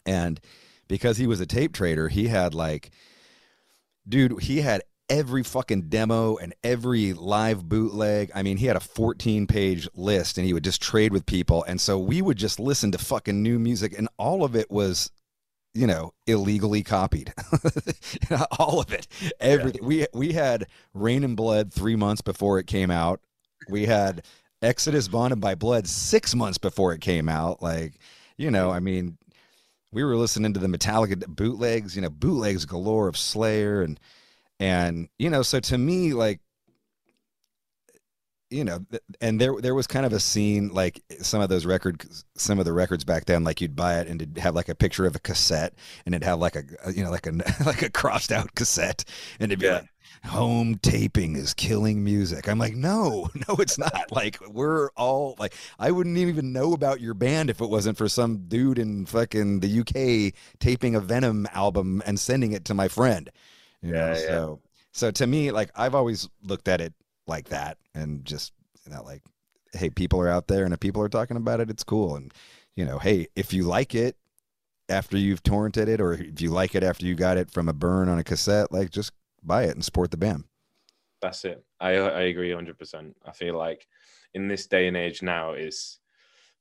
And 0.05 0.41
because 0.89 1.19
he 1.19 1.29
was 1.29 1.41
a 1.41 1.47
tape 1.47 1.73
trader, 1.73 2.09
he 2.09 2.27
had 2.27 2.53
like, 2.53 2.91
dude, 4.09 4.41
he 4.43 4.61
had 4.61 4.83
every 5.09 5.43
fucking 5.43 5.83
demo 5.83 6.37
and 6.37 6.55
every 6.63 7.13
live 7.13 7.69
bootleg. 7.69 8.31
I 8.35 8.43
mean, 8.43 8.57
he 8.57 8.67
had 8.67 8.77
a 8.77 8.81
14 8.81 9.47
page 9.47 9.89
list 9.95 10.39
and 10.39 10.47
he 10.47 10.53
would 10.53 10.65
just 10.65 10.83
trade 10.83 11.13
with 11.13 11.27
people. 11.27 11.65
And 11.65 11.81
so 11.81 11.99
we 11.99 12.23
would 12.23 12.39
just 12.39 12.59
listen 12.59 12.93
to 12.93 12.99
fucking 12.99 13.43
new 13.43 13.59
music, 13.59 13.97
and 13.97 14.09
all 14.19 14.45
of 14.45 14.57
it 14.57 14.71
was. 14.71 15.11
You 15.77 15.89
know, 15.89 16.15
illegally 16.29 16.85
copied, 16.85 17.35
all 18.61 18.79
of 18.79 18.93
it, 18.93 19.09
everything. 19.41 19.85
We 19.85 20.07
we 20.15 20.33
had 20.33 20.69
Reign 20.93 21.25
in 21.25 21.35
Blood 21.35 21.73
three 21.73 21.97
months 21.97 22.23
before 22.23 22.61
it 22.61 22.69
came 22.69 22.93
out. 22.93 23.19
We 23.69 23.87
had 23.87 24.25
Exodus 24.63 25.09
Bonded 25.09 25.41
by 25.41 25.57
Blood 25.57 25.89
six 25.89 26.33
months 26.33 26.59
before 26.59 26.93
it 26.93 27.01
came 27.01 27.29
out. 27.29 27.61
Like, 27.61 27.95
you 28.37 28.53
know, 28.53 28.71
I 28.71 28.79
mean, 28.79 29.19
we 29.95 30.05
were 30.05 30.17
listening 30.17 30.53
to 30.55 30.61
the 30.61 30.67
Metallica 30.67 31.27
bootlegs, 31.27 31.95
you 31.97 32.03
know, 32.03 32.11
bootlegs 32.11 32.67
galore 32.67 33.09
of 33.09 33.17
Slayer 33.17 33.83
and 33.83 33.99
and 34.61 35.09
you 35.19 35.31
know, 35.31 35.43
so 35.43 35.61
to 35.61 35.79
me, 35.79 36.13
like, 36.15 36.41
you 38.51 38.65
know, 38.65 38.81
and 39.21 39.41
there 39.41 39.61
there 39.61 39.75
was 39.75 39.87
kind 39.87 40.07
of 40.07 40.13
a 40.13 40.21
scene 40.21 40.69
like 40.69 41.03
some 41.21 41.41
of 41.41 41.49
those 41.49 41.67
records, 41.67 42.25
some 42.37 42.59
of 42.59 42.65
the 42.65 42.73
records 42.73 43.03
back 43.05 43.25
then, 43.25 43.43
like 43.43 43.61
you'd 43.61 43.75
buy 43.75 43.99
it 44.01 44.07
and 44.07 44.23
it'd 44.23 44.39
have 44.39 44.55
like 44.55 44.69
a 44.69 44.75
picture 44.75 45.07
of 45.07 45.17
a 45.17 45.21
cassette 45.21 45.75
and 46.07 46.15
it'd 46.15 46.27
have 46.27 46.39
like 46.39 46.57
a 46.57 46.65
you 46.93 47.03
know 47.03 47.11
like 47.11 47.27
a 47.27 47.33
like 47.67 47.83
a 47.83 47.91
crossed 47.91 48.31
out 48.33 48.55
cassette 48.55 49.05
and 49.41 49.51
it'd 49.51 49.61
be 49.61 49.67
Yeah. 49.67 49.73
like 49.73 49.89
home 50.25 50.77
taping 50.77 51.37
is 51.37 51.55
killing 51.55 52.03
music. 52.03 52.49
I'm 52.49 52.59
like, 52.59 52.75
no, 52.75 53.29
no, 53.49 53.57
it's 53.57 53.79
not. 53.79 53.93
Like 54.11 54.39
we're 54.49 54.91
all 54.97 55.35
like, 55.39 55.55
I 55.79 55.91
wouldn't 55.91 56.19
even 56.19 56.53
know 56.53 56.73
about 56.73 57.01
your 57.01 57.15
band 57.15 57.51
if 57.51 57.61
it 57.61 57.69
wasn't 57.69 57.99
for 57.99 58.09
some 58.09 58.47
dude 58.49 58.79
in 58.79 59.07
fucking 59.07 59.61
the 59.61 59.81
UK 59.81 60.35
taping 60.61 60.95
a 60.95 61.01
Venom 61.01 61.47
album 61.53 62.03
and 62.07 62.19
sending 62.19 62.53
it 62.53 62.65
to 62.67 62.75
my 62.75 62.89
friend. 62.89 63.31
You 63.83 63.93
know, 63.93 63.99
Yeah, 63.99 64.15
yeah. 64.15 64.27
so 64.27 64.61
so 64.93 65.11
to 65.11 65.27
me, 65.27 65.51
like 65.51 65.71
I've 65.75 65.95
always 65.95 66.29
looked 66.43 66.69
at 66.69 66.81
it 66.81 66.95
like 67.27 67.49
that 67.49 67.79
and 67.95 68.25
just 68.25 68.53
you 68.87 68.93
know 68.95 69.03
like 69.03 69.23
hey, 69.75 69.91
people 69.91 70.21
are 70.21 70.29
out 70.29 70.47
there, 70.47 70.65
and 70.65 70.73
if 70.73 70.81
people 70.81 71.03
are 71.03 71.09
talking 71.09 71.37
about 71.37 71.61
it, 71.61 71.69
it's 71.69 71.85
cool. 71.85 72.17
And 72.17 72.33
you 72.77 72.85
know, 72.85 72.99
hey, 72.99 73.27
if 73.37 73.53
you 73.53 73.65
like 73.65 73.95
it 73.95 74.17
after 74.89 75.17
you've 75.17 75.43
torrented 75.43 75.89
it, 75.89 76.01
or 76.01 76.15
if 76.15 76.41
you 76.41 76.51
like 76.51 76.75
it 76.75 76.85
after 76.85 77.05
you 77.07 77.15
got 77.15 77.37
it 77.37 77.51
from 77.51 77.69
a 77.69 77.73
burn 77.73 78.09
on 78.09 78.19
a 78.19 78.25
cassette, 78.25 78.71
like 78.73 78.91
just 78.91 79.13
buy 79.47 79.65
it 79.65 79.75
and 79.75 79.85
support 79.85 80.11
the 80.11 80.17
band. 80.17 80.45
That's 81.21 81.45
it. 81.45 81.65
I 81.81 81.91
I 81.93 82.23
agree 82.23 82.51
100. 82.53 82.79
percent 82.79 83.17
I 83.25 83.33
feel 83.33 83.57
like 83.57 83.87
in 84.35 84.49
this 84.49 84.67
day 84.67 84.89
and 84.89 84.97
age 84.97 85.23
now 85.23 85.53
is 85.55 85.99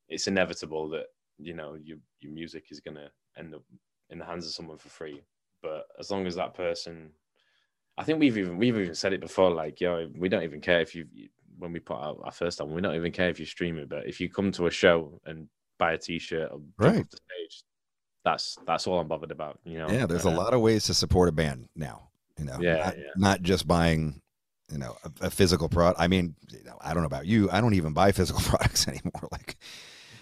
it's 0.08 0.28
inevitable 0.28 0.90
that 0.90 1.08
you 1.38 1.54
know 1.54 1.76
your 1.76 1.98
your 2.22 2.32
music 2.32 2.66
is 2.72 2.80
gonna 2.80 3.10
end 3.38 3.54
up 3.56 3.64
in 4.10 4.20
the 4.20 4.26
hands 4.26 4.46
of 4.46 4.54
someone 4.54 4.78
for 4.78 4.90
free. 4.90 5.22
But 5.62 5.88
as 6.00 6.12
long 6.12 6.28
as 6.28 6.36
that 6.36 6.54
person, 6.54 7.12
I 7.98 8.04
think 8.04 8.20
we've 8.20 8.38
even 8.38 8.58
we've 8.58 8.78
even 8.78 8.96
said 8.96 9.14
it 9.14 9.22
before. 9.22 9.52
Like, 9.52 9.82
yo, 9.82 10.10
we 10.16 10.30
don't 10.30 10.44
even 10.44 10.62
care 10.62 10.82
if 10.82 10.94
you 10.96 11.06
when 11.58 11.72
we 11.72 11.80
put 11.80 11.98
out 11.98 12.20
our 12.24 12.32
first 12.32 12.60
album, 12.60 12.76
we 12.76 12.82
don't 12.82 12.96
even 12.96 13.12
care 13.12 13.30
if 13.30 13.40
you 13.40 13.46
stream 13.46 13.78
it. 13.78 13.90
But 13.90 14.08
if 14.08 14.20
you 14.20 14.30
come 14.30 14.52
to 14.54 14.68
a 14.68 14.72
show 14.72 15.20
and 15.26 15.48
buy 15.78 15.94
a 15.94 15.98
T-shirt 15.98 16.52
or 16.52 16.62
Right. 16.78 16.96
right. 16.96 17.10
the 17.10 17.18
stage, 17.18 17.64
that's 18.24 18.58
that's 18.66 18.88
all 18.88 19.00
I'm 19.00 19.08
bothered 19.08 19.32
about. 19.32 19.60
You 19.66 19.78
know. 19.80 19.90
Yeah, 19.90 20.06
there's 20.06 20.26
a 20.26 20.30
Uh, 20.30 20.36
lot 20.38 20.54
of 20.54 20.62
ways 20.62 20.86
to 20.86 20.94
support 20.94 21.30
a 21.30 21.32
band 21.32 21.68
now. 21.76 22.10
You 22.38 22.46
know, 22.46 22.58
Yeah, 22.60 22.78
not, 22.86 22.98
yeah. 22.98 23.04
not 23.16 23.42
just 23.44 23.68
buying, 23.68 24.22
you 24.72 24.78
know, 24.80 24.96
a, 25.04 25.28
a 25.28 25.30
physical 25.30 25.70
product. 25.70 26.00
I 26.02 26.08
mean, 26.08 26.36
you 26.52 26.64
know, 26.64 26.78
I 26.82 26.94
don't 26.94 27.04
know 27.04 27.08
about 27.08 27.26
you. 27.28 27.50
I 27.52 27.62
don't 27.62 27.74
even 27.76 27.94
buy 27.94 28.12
physical 28.12 28.42
products 28.44 28.88
anymore. 28.88 29.28
Like, 29.32 29.56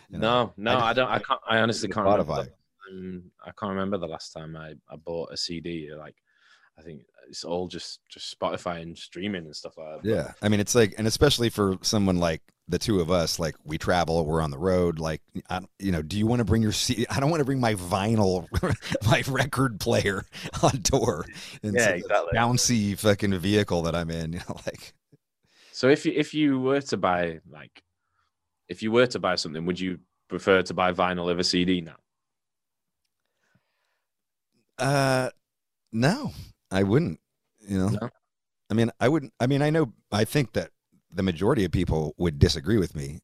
you 0.09 0.17
know, 0.17 0.51
No, 0.57 0.73
no, 0.73 0.77
I- 0.79 0.89
I, 0.89 0.93
don't. 0.93 1.07
I 1.09 1.19
can't. 1.19 1.39
I 1.49 1.57
honestly 1.59 1.89
can't 1.89 2.05
Spotify. 2.07 2.47
remember. 2.89 3.27
I 3.45 3.51
can't 3.57 3.69
remember 3.69 3.97
the 3.97 4.07
last 4.07 4.31
time 4.33 4.57
I, 4.57 4.73
I 4.89 4.97
bought 4.97 5.31
a 5.31 5.37
CD. 5.37 5.89
Like, 5.97 6.15
I 6.77 6.81
think 6.81 7.03
it's 7.29 7.45
all 7.45 7.67
just 7.69 7.99
just 8.09 8.37
Spotify 8.37 8.81
and 8.81 8.97
streaming 8.97 9.45
and 9.45 9.55
stuff 9.55 9.77
like 9.77 9.87
that. 9.87 10.01
But 10.03 10.09
Yeah, 10.09 10.31
I 10.41 10.49
mean, 10.49 10.59
it's 10.59 10.75
like, 10.75 10.95
and 10.97 11.07
especially 11.07 11.49
for 11.49 11.77
someone 11.81 12.17
like 12.17 12.41
the 12.67 12.79
two 12.79 13.01
of 13.01 13.11
us, 13.11 13.39
like 13.39 13.55
we 13.65 13.77
travel, 13.77 14.25
we're 14.25 14.41
on 14.41 14.51
the 14.51 14.57
road. 14.57 14.97
Like, 14.99 15.21
I, 15.49 15.61
you 15.79 15.91
know, 15.91 16.01
do 16.01 16.17
you 16.17 16.25
want 16.25 16.39
to 16.39 16.45
bring 16.45 16.61
your 16.61 16.71
C? 16.71 17.05
I 17.09 17.19
don't 17.19 17.29
want 17.29 17.41
to 17.41 17.45
bring 17.45 17.59
my 17.59 17.75
vinyl, 17.75 18.47
my 19.05 19.23
record 19.27 19.79
player 19.79 20.23
on 20.63 20.81
tour. 20.83 21.25
in 21.63 21.73
Yeah, 21.73 21.89
exactly. 21.89 22.31
Bouncy 22.33 22.97
fucking 22.97 23.37
vehicle 23.39 23.81
that 23.83 23.95
I'm 23.95 24.09
in. 24.09 24.33
You 24.33 24.39
know, 24.47 24.55
like, 24.65 24.93
So 25.71 25.89
if 25.89 26.05
you 26.05 26.13
if 26.15 26.33
you 26.33 26.59
were 26.59 26.81
to 26.81 26.97
buy 26.97 27.39
like, 27.49 27.83
if 28.69 28.81
you 28.81 28.91
were 28.91 29.07
to 29.07 29.19
buy 29.19 29.35
something, 29.35 29.65
would 29.65 29.79
you 29.79 29.99
prefer 30.29 30.61
to 30.61 30.73
buy 30.73 30.93
vinyl 30.93 31.29
over 31.29 31.43
CD 31.43 31.81
now? 31.81 31.97
uh, 34.77 35.29
no, 35.91 36.31
I 36.71 36.83
wouldn't. 36.83 37.19
You 37.67 37.77
know, 37.77 37.89
No? 37.89 38.09
I 38.69 38.73
mean, 38.73 38.91
I 38.99 39.09
wouldn't. 39.09 39.33
I 39.39 39.47
mean, 39.47 39.61
I 39.61 39.69
know. 39.69 39.93
I 40.11 40.23
think 40.25 40.53
that 40.53 40.71
the 41.13 41.23
majority 41.23 41.65
of 41.65 41.71
people 41.71 42.13
would 42.17 42.39
disagree 42.39 42.77
with 42.77 42.95
me, 42.95 43.19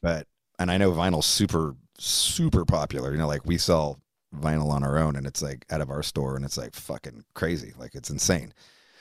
but 0.00 0.26
and 0.58 0.70
I 0.70 0.78
know 0.78 0.92
vinyl's 0.92 1.26
super 1.26 1.76
super 1.98 2.64
popular. 2.64 3.12
You 3.12 3.18
know, 3.18 3.26
like 3.28 3.44
we 3.44 3.58
sell 3.58 4.00
vinyl 4.34 4.70
on 4.70 4.82
our 4.84 4.98
own, 4.98 5.16
and 5.16 5.26
it's 5.26 5.42
like 5.42 5.64
out 5.70 5.80
of 5.80 5.90
our 5.90 6.02
store, 6.02 6.36
and 6.36 6.44
it's 6.44 6.56
like 6.56 6.74
fucking 6.74 7.24
crazy. 7.34 7.72
Like 7.78 7.94
it's 7.94 8.10
insane. 8.10 8.52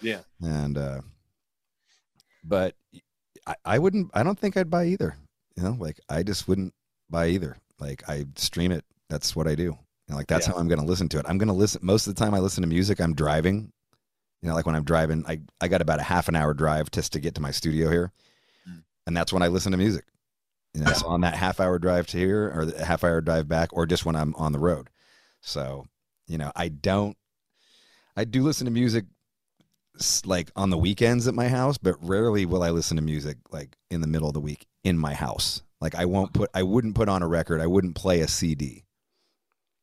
Yeah. 0.01 0.21
And 0.41 0.77
uh, 0.77 1.01
but 2.43 2.75
I, 3.47 3.55
I 3.65 3.79
wouldn't. 3.79 4.11
I 4.13 4.23
don't 4.23 4.37
think 4.39 4.57
I'd 4.57 4.69
buy 4.69 4.85
either. 4.85 5.15
You 5.55 5.63
know, 5.63 5.75
like 5.79 5.99
I 6.09 6.23
just 6.23 6.47
wouldn't 6.47 6.73
buy 7.09 7.27
either. 7.27 7.57
Like 7.79 8.03
I 8.09 8.25
stream 8.35 8.71
it. 8.71 8.85
That's 9.09 9.35
what 9.35 9.47
I 9.47 9.55
do. 9.55 9.77
Know, 10.09 10.15
like 10.15 10.27
that's 10.27 10.47
Yeah. 10.47 10.53
how 10.53 10.59
I'm 10.59 10.67
going 10.67 10.79
to 10.79 10.85
listen 10.85 11.09
to 11.09 11.19
it. 11.19 11.25
I'm 11.27 11.37
going 11.37 11.47
to 11.47 11.53
listen 11.53 11.81
most 11.83 12.07
of 12.07 12.15
the 12.15 12.19
time. 12.23 12.33
I 12.33 12.39
listen 12.39 12.61
to 12.61 12.67
music. 12.67 12.99
I'm 12.99 13.13
driving. 13.13 13.71
You 14.41 14.49
know, 14.49 14.55
like 14.55 14.65
when 14.65 14.75
I'm 14.75 14.83
driving, 14.83 15.23
I 15.27 15.39
I 15.59 15.67
got 15.67 15.81
about 15.81 15.99
a 15.99 16.03
half 16.03 16.27
an 16.27 16.35
hour 16.35 16.53
drive 16.53 16.89
just 16.91 17.13
to 17.13 17.19
get 17.19 17.35
to 17.35 17.41
my 17.41 17.51
studio 17.51 17.89
here, 17.89 18.11
Mm. 18.67 18.83
and 19.07 19.15
that's 19.17 19.31
when 19.33 19.43
I 19.43 19.47
listen 19.47 19.71
to 19.71 19.77
music. 19.77 20.05
You 20.73 20.81
know, 20.83 20.93
so 20.93 21.07
on 21.07 21.21
that 21.21 21.35
half 21.35 21.59
hour 21.59 21.77
drive 21.79 22.07
to 22.07 22.17
here, 22.17 22.51
or 22.55 22.65
the 22.65 22.85
half 22.85 23.03
hour 23.03 23.21
drive 23.21 23.47
back, 23.47 23.69
or 23.73 23.85
just 23.85 24.05
when 24.05 24.15
I'm 24.15 24.33
on 24.35 24.51
the 24.53 24.59
road. 24.59 24.89
So, 25.41 25.85
you 26.27 26.37
know, 26.37 26.51
I 26.55 26.69
don't. 26.69 27.17
I 28.15 28.23
do 28.25 28.41
listen 28.43 28.65
to 28.65 28.71
music 28.71 29.05
like 30.25 30.49
on 30.55 30.69
the 30.69 30.77
weekends 30.77 31.27
at 31.27 31.33
my 31.33 31.47
house, 31.49 31.77
but 31.77 31.95
rarely 32.01 32.45
will 32.45 32.63
I 32.63 32.69
listen 32.71 32.95
to 32.97 33.03
music 33.03 33.37
like 33.51 33.75
in 33.89 34.01
the 34.01 34.07
middle 34.07 34.27
of 34.27 34.33
the 34.33 34.39
week 34.39 34.65
in 34.83 34.97
my 34.97 35.13
house. 35.13 35.61
Like 35.81 35.93
I 35.95 36.05
won't 36.05 36.33
put 36.33 36.49
I 36.53 36.63
wouldn't 36.63 36.95
put 36.95 37.09
on 37.09 37.21
a 37.21 37.27
record. 37.27 37.59
I 37.61 37.67
wouldn't 37.67 37.95
play 37.95 38.21
a 38.21 38.27
CD. 38.27 38.85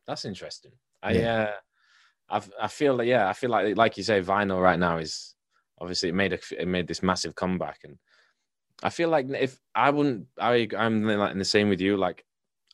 That's 0.06 0.24
interesting. 0.24 0.72
I 1.02 1.12
Yeah. 1.12 1.42
uh, 1.42 1.52
I 2.30 2.42
I 2.60 2.68
feel 2.68 2.94
like 2.96 3.08
yeah, 3.08 3.28
I 3.28 3.32
feel 3.32 3.50
like 3.50 3.76
like 3.76 3.96
you 3.96 4.02
say, 4.02 4.20
vinyl 4.20 4.62
right 4.62 4.78
now 4.78 4.98
is 4.98 5.34
obviously 5.80 6.08
it 6.08 6.14
made 6.14 6.32
a 6.32 6.38
it 6.58 6.68
made 6.68 6.86
this 6.86 7.02
massive 7.02 7.34
comeback, 7.34 7.80
and 7.84 7.98
I 8.82 8.90
feel 8.90 9.08
like 9.08 9.26
if 9.30 9.58
I 9.74 9.90
wouldn't, 9.90 10.26
I 10.38 10.68
I'm 10.76 11.04
like 11.04 11.32
in 11.32 11.38
the 11.38 11.44
same 11.44 11.68
with 11.68 11.80
you. 11.80 11.96
Like 11.96 12.24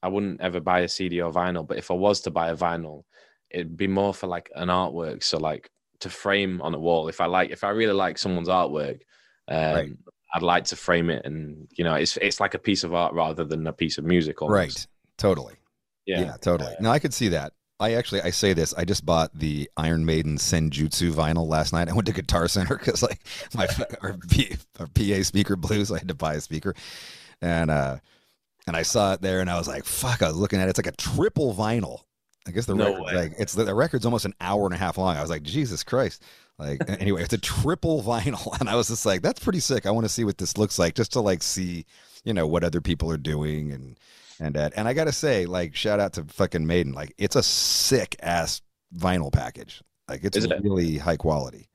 I 0.02 0.08
wouldn't 0.08 0.40
ever 0.40 0.60
buy 0.60 0.80
a 0.80 0.88
CD 0.88 1.20
or 1.20 1.32
vinyl, 1.32 1.66
but 1.66 1.78
if 1.78 1.90
I 1.90 1.94
was 1.94 2.20
to 2.22 2.30
buy 2.30 2.50
a 2.50 2.56
vinyl, 2.56 3.04
it'd 3.50 3.76
be 3.76 3.86
more 3.86 4.12
for 4.12 4.26
like 4.26 4.50
an 4.54 4.68
artwork. 4.68 5.22
So 5.22 5.38
like 5.38 5.70
to 6.00 6.10
frame 6.10 6.60
on 6.60 6.74
a 6.74 6.78
wall. 6.78 7.08
If 7.08 7.20
I 7.20 7.26
like, 7.26 7.50
if 7.50 7.64
I 7.64 7.70
really 7.70 7.94
like 7.94 8.18
someone's 8.18 8.48
artwork, 8.48 9.00
um, 9.48 9.74
Right. 9.74 9.92
I'd 10.34 10.42
like 10.42 10.64
to 10.64 10.76
frame 10.76 11.10
it, 11.10 11.24
and 11.24 11.68
you 11.72 11.84
know, 11.84 11.94
it's 11.94 12.16
it's 12.16 12.40
like 12.40 12.54
a 12.54 12.58
piece 12.58 12.82
of 12.82 12.92
art 12.92 13.14
rather 13.14 13.44
than 13.44 13.66
a 13.66 13.72
piece 13.72 13.98
of 13.98 14.04
music. 14.04 14.42
Almost. 14.42 14.56
Right. 14.56 14.86
Totally. 15.16 15.54
Yeah. 16.06 16.20
Yeah, 16.20 16.36
totally. 16.40 16.74
no, 16.80 16.90
I 16.90 16.98
could 16.98 17.14
see 17.14 17.28
that. 17.28 17.52
I 17.80 17.94
actually 17.94 18.22
I 18.22 18.30
say 18.30 18.52
this. 18.52 18.72
I 18.74 18.84
just 18.84 19.04
bought 19.04 19.36
the 19.36 19.68
Iron 19.76 20.04
Maiden 20.04 20.36
Senjutsu 20.36 21.12
vinyl 21.12 21.46
last 21.48 21.72
night. 21.72 21.88
I 21.90 21.92
went 21.92 22.06
to 22.06 22.12
Guitar 22.12 22.48
Center 22.48 22.76
because 22.76 23.02
like 23.02 23.20
my 23.54 23.66
our, 24.02 24.16
P, 24.28 24.56
our 24.78 24.86
PA 24.86 25.22
speaker 25.22 25.56
blew, 25.56 25.84
so 25.84 25.94
I 25.94 25.98
had 25.98 26.08
to 26.08 26.14
buy 26.14 26.34
a 26.34 26.40
speaker, 26.40 26.74
and 27.42 27.70
uh, 27.70 27.96
and 28.66 28.76
I 28.76 28.82
saw 28.82 29.14
it 29.14 29.22
there, 29.22 29.40
and 29.40 29.50
I 29.50 29.58
was 29.58 29.68
like, 29.68 29.84
"Fuck!" 29.84 30.22
I 30.22 30.28
was 30.28 30.36
looking 30.36 30.60
at 30.60 30.66
it. 30.68 30.70
It's 30.70 30.78
like 30.78 30.86
a 30.86 30.96
triple 30.96 31.54
vinyl. 31.54 32.00
I 32.46 32.50
guess 32.50 32.66
the 32.66 32.74
No 32.74 32.90
record's 32.90 33.06
way. 33.06 33.14
like 33.14 33.32
it's 33.38 33.54
the, 33.54 33.64
the 33.64 33.74
record's 33.74 34.04
almost 34.04 34.26
an 34.26 34.34
hour 34.40 34.66
and 34.66 34.74
a 34.74 34.78
half 34.78 34.98
long. 34.98 35.16
I 35.16 35.20
was 35.20 35.30
like, 35.30 35.42
Jesus 35.42 35.82
Christ! 35.82 36.22
Like 36.58 36.80
anyway, 37.00 37.22
it's 37.22 37.32
a 37.32 37.38
triple 37.38 38.02
vinyl, 38.06 38.58
and 38.60 38.68
I 38.68 38.76
was 38.76 38.88
just 38.88 39.04
like, 39.04 39.22
that's 39.22 39.42
pretty 39.42 39.60
sick. 39.60 39.86
I 39.86 39.90
want 39.90 40.04
to 40.04 40.10
see 40.12 40.24
what 40.24 40.38
this 40.38 40.56
looks 40.56 40.78
like, 40.78 40.94
just 40.94 41.12
to 41.14 41.20
like 41.20 41.42
see, 41.42 41.86
you 42.22 42.32
know, 42.34 42.46
what 42.46 42.62
other 42.62 42.80
people 42.80 43.10
are 43.10 43.16
doing 43.16 43.72
and 43.72 43.98
and 44.40 44.54
that. 44.54 44.72
And 44.76 44.88
I 44.88 44.94
gotta 44.94 45.12
say, 45.12 45.46
like, 45.46 45.74
shout 45.74 46.00
out 46.00 46.14
to 46.14 46.24
fucking 46.24 46.66
Maiden. 46.66 46.92
Like, 46.92 47.12
it's 47.18 47.36
a 47.36 47.42
sick 47.42 48.16
ass 48.20 48.62
vinyl 48.96 49.32
package. 49.32 49.82
Like, 50.08 50.24
it's 50.24 50.36
it? 50.36 50.52
really 50.62 50.98
high 50.98 51.16
quality. 51.16 51.68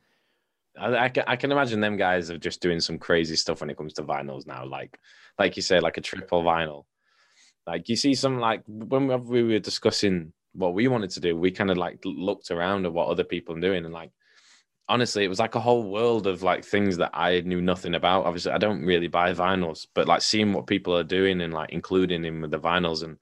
I, 0.80 1.06
I, 1.06 1.10
can, 1.10 1.24
I 1.28 1.36
can 1.36 1.52
imagine 1.52 1.82
them 1.82 1.98
guys 1.98 2.30
are 2.32 2.38
just 2.38 2.62
doing 2.62 2.80
some 2.80 2.98
crazy 2.98 3.36
stuff 3.36 3.62
when 3.62 3.70
it 3.70 3.78
comes 3.78 3.94
to 3.94 4.04
vinyls 4.04 4.48
now. 4.48 4.66
Like, 4.66 4.98
like 5.38 5.56
you 5.56 5.62
say, 5.62 5.80
like 5.80 5.98
a 5.98 6.02
triple 6.02 6.44
vinyl. 6.44 6.86
Like 7.66 7.88
you 7.88 7.96
see 7.96 8.16
some 8.16 8.40
like 8.40 8.64
when 8.68 9.26
we 9.26 9.44
were 9.44 9.60
discussing 9.60 10.34
what 10.54 10.74
we 10.74 10.88
wanted 10.88 11.12
to 11.12 11.20
do, 11.20 11.38
we 11.38 11.52
kind 11.52 11.70
of 11.70 11.78
like 11.78 12.00
looked 12.04 12.50
around 12.50 12.86
at 12.86 12.94
what 12.94 13.08
other 13.08 13.24
people 13.24 13.56
are 13.56 13.60
doing, 13.60 13.86
and 13.86 13.94
like 13.94 14.12
honestly, 14.90 15.24
it 15.24 15.30
was 15.30 15.40
like 15.40 15.56
a 15.56 15.60
whole 15.60 15.90
world 15.90 16.28
of 16.28 16.44
like 16.44 16.66
things 16.66 16.98
that 16.98 17.12
I 17.14 17.42
knew 17.42 17.62
nothing 17.62 17.96
about. 17.96 18.26
Obviously, 18.26 18.52
I 18.52 18.58
don't 18.58 18.84
really 18.84 19.08
buy 19.08 19.34
vinyls, 19.34 19.88
but 19.94 20.08
like 20.08 20.22
seeing 20.22 20.52
what 20.54 20.68
people 20.68 20.96
are 20.98 21.04
doing 21.04 21.42
and 21.42 21.54
like 21.54 21.72
including 21.72 22.26
in 22.26 22.42
with 22.42 22.52
the 22.52 22.60
vinyls 22.60 23.04
and 23.04 23.18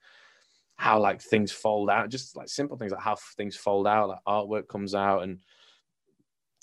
how 0.78 1.00
like 1.00 1.22
things 1.22 1.52
fold 1.52 1.90
out, 1.90 2.10
just 2.10 2.36
like 2.36 2.50
simple 2.50 2.78
things 2.78 2.92
like 2.92 3.02
how 3.02 3.16
things 3.36 3.56
fold 3.56 3.88
out, 3.88 4.10
like 4.10 4.24
artwork 4.28 4.68
comes 4.68 4.96
out 4.96 5.24
and 5.24 5.40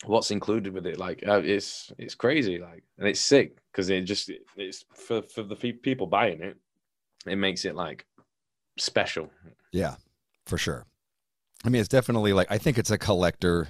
what's 0.07 0.33
included 0.33 0.75
with 0.75 0.87
it 0.87 0.99
like 0.99 1.23
uh, 1.27 1.41
it's 1.43 1.91
it's 1.97 2.17
crazy 2.17 2.59
like 2.59 2.83
and 2.99 3.09
it's 3.09 3.21
sick 3.21 3.57
because 3.71 3.89
it 3.89 4.03
just 4.03 4.31
it's 4.57 4.85
for 4.93 5.23
for 5.23 5.43
the 5.43 5.55
people 5.55 6.07
buying 6.07 6.43
it 6.43 6.59
it 7.27 7.37
makes 7.37 7.65
it 7.65 7.75
like 7.75 8.05
special 8.77 9.31
Yeah, 9.73 9.97
for 10.47 10.59
sure. 10.59 10.87
I 11.65 11.69
mean, 11.69 11.81
it's 11.81 11.89
definitely 11.89 12.33
like 12.33 12.51
I 12.51 12.59
think 12.59 12.79
it's 12.79 12.91
a 12.91 12.99
collector 12.99 13.69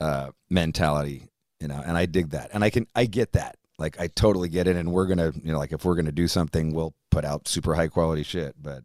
uh 0.00 0.30
mentality, 0.50 1.28
you 1.60 1.68
know, 1.68 1.82
and 1.84 1.96
I 1.96 2.06
dig 2.06 2.30
that. 2.30 2.50
And 2.52 2.62
I 2.64 2.70
can 2.70 2.86
I 2.94 3.06
get 3.06 3.32
that. 3.32 3.56
Like 3.78 4.00
I 4.00 4.06
totally 4.08 4.48
get 4.48 4.66
it 4.66 4.76
and 4.76 4.90
we're 4.90 5.06
going 5.06 5.18
to, 5.18 5.38
you 5.44 5.52
know, 5.52 5.58
like 5.58 5.72
if 5.72 5.84
we're 5.84 5.96
going 5.96 6.06
to 6.06 6.12
do 6.12 6.28
something, 6.28 6.72
we'll 6.72 6.94
put 7.10 7.26
out 7.26 7.46
super 7.46 7.74
high 7.74 7.88
quality 7.88 8.22
shit, 8.22 8.54
but 8.60 8.84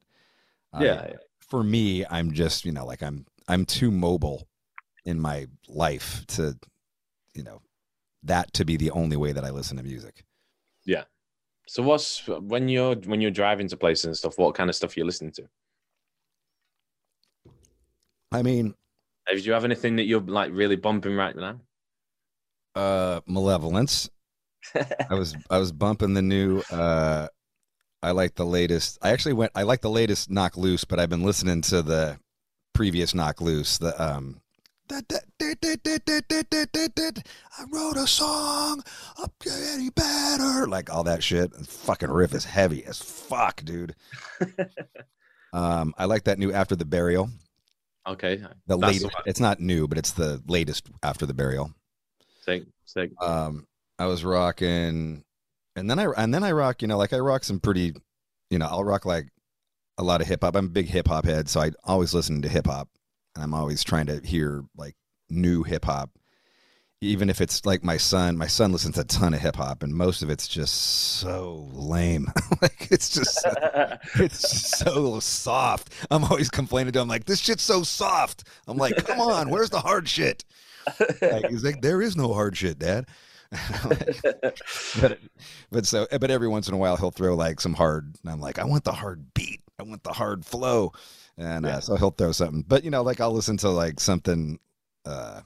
I- 0.73 0.83
yeah 0.83 1.13
for 1.51 1.63
me, 1.63 2.05
I'm 2.09 2.31
just, 2.31 2.63
you 2.63 2.71
know, 2.71 2.85
like 2.85 3.03
I'm 3.03 3.25
I'm 3.47 3.65
too 3.65 3.91
mobile 3.91 4.47
in 5.03 5.19
my 5.19 5.47
life 5.67 6.25
to, 6.27 6.57
you 7.33 7.43
know, 7.43 7.61
that 8.23 8.53
to 8.53 8.63
be 8.63 8.77
the 8.77 8.91
only 8.91 9.17
way 9.17 9.33
that 9.33 9.43
I 9.43 9.49
listen 9.49 9.75
to 9.77 9.83
music. 9.83 10.23
Yeah. 10.85 11.03
So 11.67 11.83
what's 11.83 12.25
when 12.27 12.69
you're 12.69 12.95
when 12.95 13.19
you're 13.19 13.31
driving 13.31 13.67
to 13.67 13.77
places 13.77 14.05
and 14.05 14.17
stuff 14.17 14.37
what 14.37 14.55
kind 14.55 14.69
of 14.69 14.75
stuff 14.75 14.95
you're 14.95 15.05
listening 15.05 15.31
to 15.33 15.49
I 18.31 18.41
mean, 18.43 18.75
do 19.29 19.37
you 19.37 19.53
have 19.53 19.65
anything 19.65 19.97
that 19.97 20.05
you're 20.05 20.21
like 20.21 20.51
really 20.53 20.75
bumping 20.75 21.15
right 21.15 21.35
now? 21.35 21.59
Uh, 22.75 23.21
Malevolence. 23.25 24.09
I 25.09 25.15
was 25.15 25.35
I 25.49 25.57
was 25.57 25.71
bumping 25.71 26.13
the 26.13 26.21
new. 26.21 26.61
uh 26.71 27.27
I 28.03 28.11
like 28.11 28.35
the 28.35 28.45
latest. 28.45 28.97
I 29.01 29.11
actually 29.11 29.33
went. 29.33 29.51
I 29.53 29.63
like 29.63 29.81
the 29.81 29.89
latest 29.89 30.29
Knocked 30.29 30.57
Loose, 30.57 30.83
but 30.85 30.99
I've 30.99 31.09
been 31.09 31.23
listening 31.23 31.61
to 31.63 31.81
the 31.83 32.17
previous 32.73 33.13
Knocked 33.13 33.41
Loose. 33.41 33.77
The 33.77 34.01
um. 34.01 34.41
I 34.89 35.01
wrote 37.71 37.95
a 37.95 38.07
song 38.07 38.83
up 39.21 39.31
any 39.47 39.89
better, 39.89 40.67
like 40.67 40.93
all 40.93 41.03
that 41.03 41.23
shit. 41.23 41.55
Fucking 41.55 42.09
riff 42.09 42.33
is 42.33 42.43
heavy 42.43 42.83
as 42.85 42.99
fuck, 42.99 43.63
dude. 43.63 43.95
um, 45.53 45.93
I 45.97 46.05
like 46.05 46.25
that 46.25 46.39
new 46.39 46.51
After 46.51 46.75
the 46.75 46.83
Burial. 46.83 47.29
Okay. 48.11 48.37
The 48.67 48.77
That's 48.77 48.81
latest. 48.81 49.03
one. 49.05 49.23
It's 49.25 49.39
not 49.39 49.59
new, 49.59 49.87
but 49.87 49.97
it's 49.97 50.11
the 50.11 50.41
latest 50.47 50.89
After 51.03 51.25
the 51.25 51.33
Burial. 51.33 51.71
Sick, 52.43 52.63
sick. 52.85 53.11
um 53.21 53.67
i 53.99 54.05
was 54.07 54.25
rocking 54.25 55.23
and 55.75 55.89
then 55.89 55.99
i 55.99 56.05
and 56.17 56.33
then 56.33 56.43
i 56.43 56.51
rock 56.51 56.81
you 56.81 56.87
know 56.87 56.97
like 56.97 57.13
i 57.13 57.19
rock 57.19 57.43
some 57.43 57.59
pretty 57.59 57.93
you 58.49 58.57
know 58.57 58.65
i'll 58.65 58.83
rock 58.83 59.05
like 59.05 59.27
a 59.99 60.03
lot 60.03 60.21
of 60.21 60.27
hip 60.27 60.43
hop 60.43 60.55
i'm 60.55 60.65
a 60.65 60.69
big 60.69 60.87
hip 60.87 61.07
hop 61.07 61.23
head 61.23 61.47
so 61.47 61.59
i 61.61 61.69
always 61.83 62.15
listen 62.15 62.41
to 62.41 62.49
hip 62.49 62.65
hop 62.65 62.89
and 63.35 63.43
i'm 63.43 63.53
always 63.53 63.83
trying 63.83 64.07
to 64.07 64.19
hear 64.25 64.63
like 64.75 64.95
new 65.29 65.61
hip 65.61 65.85
hop 65.85 66.09
even 67.03 67.29
if 67.31 67.41
it's 67.41 67.65
like 67.65 67.83
my 67.83 67.97
son 67.97 68.37
my 68.37 68.45
son 68.47 68.71
listens 68.71 68.93
to 68.95 69.01
a 69.01 69.03
ton 69.03 69.33
of 69.33 69.41
hip 69.41 69.55
hop 69.55 69.81
and 69.81 69.91
most 69.93 70.21
of 70.21 70.29
it's 70.29 70.47
just 70.47 70.73
so 70.75 71.67
lame. 71.73 72.27
Like 72.61 72.89
it's 72.91 73.09
just 73.09 73.43
it's 74.19 74.77
so 74.77 75.19
soft. 75.19 75.91
I'm 76.11 76.23
always 76.23 76.51
complaining 76.51 76.93
to 76.93 76.99
him 77.01 77.07
like 77.07 77.25
this 77.25 77.39
shit's 77.39 77.63
so 77.63 77.81
soft. 77.81 78.43
I'm 78.67 78.77
like 78.77 78.95
come 79.05 79.19
on 79.19 79.49
where's 79.49 79.71
the 79.71 79.79
hard 79.79 80.07
shit? 80.07 80.45
Like, 81.21 81.47
he's 81.49 81.63
like 81.63 81.81
there 81.81 82.01
is 82.03 82.15
no 82.15 82.33
hard 82.33 82.55
shit 82.55 82.77
dad. 82.79 83.07
But 85.01 85.19
but 85.71 85.85
so 85.87 86.07
but 86.11 86.29
every 86.31 86.47
once 86.47 86.67
in 86.67 86.73
a 86.73 86.77
while 86.77 86.97
he'll 86.97 87.11
throw 87.11 87.35
like 87.35 87.59
some 87.61 87.73
hard 87.73 88.15
and 88.21 88.31
I'm 88.31 88.39
like 88.39 88.59
I 88.59 88.63
want 88.65 88.83
the 88.83 88.91
hard 88.91 89.33
beat. 89.33 89.61
I 89.79 89.83
want 89.83 90.03
the 90.03 90.13
hard 90.13 90.45
flow. 90.45 90.93
And 91.37 91.65
Yeah. 91.65 91.77
uh, 91.77 91.79
so 91.79 91.95
he'll 91.95 92.11
throw 92.11 92.31
something. 92.31 92.63
But 92.67 92.83
you 92.83 92.91
know 92.91 93.01
like 93.01 93.19
I'll 93.19 93.33
listen 93.33 93.57
to 93.57 93.69
like 93.69 93.99
something 93.99 94.59
uh 95.05 95.41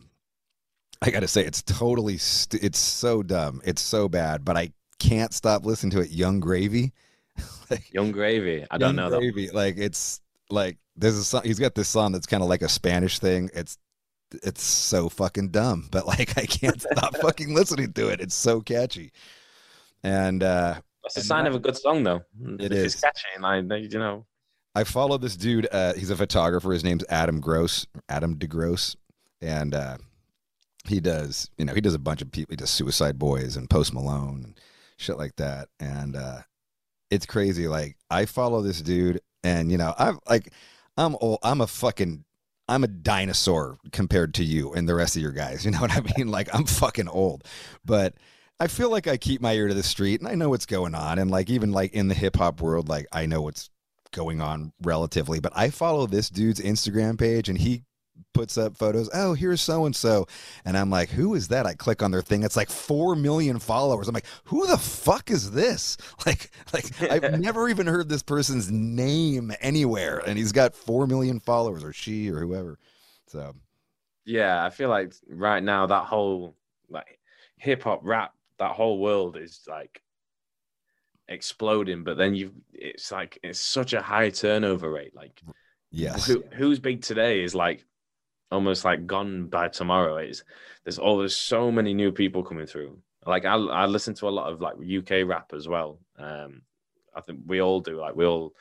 I 1.02 1.12
got 1.12 1.20
to 1.22 1.28
say 1.28 1.44
it's 1.44 1.62
totally 1.62 2.18
st- 2.18 2.64
it's 2.64 2.80
so 2.80 3.22
dumb 3.24 3.62
it's 3.66 3.82
so 3.82 4.08
bad 4.10 4.44
but 4.46 4.56
I 4.58 4.72
can't 5.00 5.34
stop 5.34 5.66
listening 5.66 5.92
to 5.92 6.00
it 6.02 6.10
Yung 6.10 6.40
Gravy 6.40 6.94
like 7.70 7.94
Yung 7.94 8.12
Gravy. 8.12 8.66
I 8.72 8.78
don't 8.78 8.96
Young 8.96 9.10
know. 9.12 9.20
Gravy 9.20 9.50
like 9.52 9.76
it's 9.78 10.22
like 10.50 10.78
there's 10.96 11.18
a 11.18 11.24
song 11.24 11.42
he's 11.44 11.60
got 11.60 11.76
this 11.76 11.90
song 11.90 12.12
that's 12.12 12.26
kind 12.28 12.42
of 12.44 12.50
like 12.50 12.62
a 12.62 12.70
Spanish 12.70 13.20
thing 13.20 13.50
it's 13.54 13.78
it's 14.44 14.64
so 14.64 15.10
fucking 15.10 15.50
dumb 15.50 15.88
but 15.92 16.08
like 16.08 16.38
I 16.38 16.46
can't 16.46 16.82
stop 16.82 17.16
fucking 17.22 17.54
listening 17.54 17.94
to 17.94 18.10
it 18.10 18.22
it's 18.22 18.36
so 18.36 18.62
catchy 18.62 19.12
and 20.04 20.42
uh 20.44 20.76
That's 21.04 21.18
a 21.18 21.22
sign 21.22 21.44
that- 21.44 21.50
of 21.52 21.56
a 21.56 21.60
good 21.60 21.76
song, 21.78 22.04
though. 22.04 22.24
It 22.60 22.72
It's 22.72 22.96
is. 22.96 23.02
catchy, 23.02 23.26
and 23.36 23.46
I, 23.72 23.76
you 23.78 24.00
know. 24.00 24.26
I 24.74 24.84
follow 24.84 25.18
this 25.18 25.36
dude. 25.38 25.68
Uh, 25.72 25.94
he's 25.94 26.10
a 26.10 26.16
photographer. 26.16 26.72
His 26.74 26.84
name's 26.84 27.04
Adam 27.10 27.40
Gross, 27.40 27.86
Adam 28.10 28.36
DeGross, 28.38 28.96
and 29.42 29.74
uh, 29.74 29.98
he 30.88 31.00
does, 31.00 31.50
you 31.58 31.66
know, 31.66 31.74
he 31.74 31.82
does 31.82 31.94
a 31.94 32.00
bunch 32.00 32.22
of 32.22 32.32
people. 32.32 32.54
He 32.54 32.58
does 32.58 32.70
Suicideboys 32.70 33.58
and 33.58 33.70
Post 33.70 33.94
Malone 33.94 34.44
and 34.44 34.60
shit 34.98 35.18
like 35.18 35.36
that. 35.38 35.70
And 35.80 36.16
uh, 36.16 36.40
it's 37.12 37.26
crazy. 37.26 37.68
Like 37.68 37.98
I 38.10 38.26
follow 38.26 38.62
this 38.62 38.82
dude, 38.82 39.22
and 39.44 39.72
you 39.72 39.78
know, 39.78 39.94
I'm 39.98 40.20
like, 40.30 40.52
I'm 40.98 41.16
old. 41.20 41.40
I'm 41.44 41.62
a 41.62 41.68
fucking, 41.68 42.24
I'm 42.68 42.84
a 42.84 42.88
dinosaur 42.88 43.78
compared 43.92 44.34
to 44.36 44.44
you 44.44 44.74
and 44.74 44.88
the 44.88 44.96
rest 44.96 45.16
of 45.16 45.22
your 45.22 45.32
guys. 45.32 45.66
You 45.66 45.72
know 45.72 45.82
what 45.82 45.92
I 45.92 46.02
mean? 46.18 46.30
Like 46.30 46.54
I'm 46.54 46.66
fucking 46.66 47.08
old, 47.10 47.44
but. 47.84 48.16
I 48.58 48.68
feel 48.68 48.90
like 48.90 49.06
I 49.06 49.18
keep 49.18 49.42
my 49.42 49.52
ear 49.52 49.68
to 49.68 49.74
the 49.74 49.84
street 49.84 50.22
and 50.22 50.30
I 50.30 50.36
know 50.36 50.48
what's 50.48 50.66
going 50.66 50.96
on. 50.96 51.20
And 51.20 51.30
like, 51.30 51.50
even 51.50 51.74
like 51.74 51.92
in 51.92 52.08
the 52.08 52.14
hip 52.14 52.38
hop 52.38 52.62
world, 52.62 52.88
like 52.88 53.06
I 53.12 53.26
know 53.26 53.42
what's 53.42 53.70
going 54.14 54.40
on 54.40 54.72
relatively, 54.82 55.42
but 55.42 55.52
I 55.54 55.70
follow 55.72 56.08
this 56.08 56.30
dude's 56.30 56.62
Instagram 56.62 57.20
page 57.20 57.50
and 57.50 57.58
he 57.58 57.84
puts 58.36 58.58
up 58.58 58.78
photos. 58.78 59.10
Oh, 59.14 59.34
here's 59.34 59.62
so 59.62 59.86
and 59.86 59.96
so. 59.96 60.28
And 60.66 60.78
I'm 60.78 60.90
like, 60.90 61.10
who 61.10 61.34
is 61.34 61.48
that? 61.48 61.66
I 61.66 61.74
click 61.74 62.04
on 62.04 62.12
their 62.12 62.22
thing. 62.22 62.44
It's 62.44 62.58
like 62.58 62.70
4 62.70 63.16
million 63.16 63.60
followers. 63.60 64.08
I'm 64.08 64.14
like, 64.14 64.26
who 64.44 64.68
the 64.68 64.78
fuck 64.78 65.32
is 65.32 65.52
this? 65.52 65.98
Like, 66.26 66.50
like 66.74 67.02
I've 67.04 67.40
never 67.40 67.70
even 67.70 67.86
heard 67.86 68.10
this 68.10 68.24
person's 68.24 68.72
name 68.72 69.52
anywhere. 69.62 70.24
And 70.26 70.38
he's 70.38 70.52
got 70.52 70.74
4 70.74 71.06
million 71.06 71.40
followers 71.40 71.84
or 71.84 71.94
she 71.94 72.32
or 72.32 72.40
whoever. 72.40 72.80
So, 73.28 73.54
Yeah, 74.26 74.66
I 74.66 74.72
feel 74.72 74.90
like 74.90 75.14
right 75.30 75.62
now 75.62 75.86
that 75.86 76.06
whole 76.06 76.56
like 76.90 77.20
hip 77.58 77.84
hop 77.84 78.00
rap, 78.04 78.34
that 78.58 78.72
whole 78.72 79.00
world 79.00 79.38
is 79.38 79.62
like 79.68 80.02
exploding. 81.28 82.04
But 82.04 82.18
then 82.18 82.34
you, 82.34 82.54
it's 82.74 83.12
like 83.12 83.38
it's 83.44 83.60
such 83.60 83.94
a 83.94 84.02
high 84.02 84.32
turnover 84.32 84.92
rate. 84.92 85.16
Like 85.16 85.42
yes. 85.92 86.26
who, 86.26 86.44
who's 86.54 86.80
big 86.80 87.04
today 87.04 87.44
is 87.44 87.54
like 87.54 87.86
almost 88.56 88.86
like 88.86 89.06
gone 89.06 89.48
by 89.48 89.68
tomorrow. 89.68 90.18
It's 90.18 90.44
there's 90.84 91.00
all 91.00 91.18
there's 91.18 91.38
so 91.38 91.72
many 91.72 91.94
new 91.94 92.12
people 92.12 92.44
coming 92.44 92.66
through. 92.66 92.98
Like 93.26 93.46
I 93.46 93.56
I 93.56 93.86
listen 93.86 94.14
to 94.16 94.28
a 94.28 94.30
lot 94.30 94.52
of 94.52 94.62
like 94.62 94.76
UK 94.76 95.28
rap 95.28 95.52
as 95.54 95.68
well. 95.68 96.00
Um, 96.18 96.62
I 97.16 97.22
think 97.22 97.42
we 97.46 97.62
all 97.62 97.80
do. 97.80 98.00
Like 98.00 98.16
we 98.16 98.26
all 98.26 98.54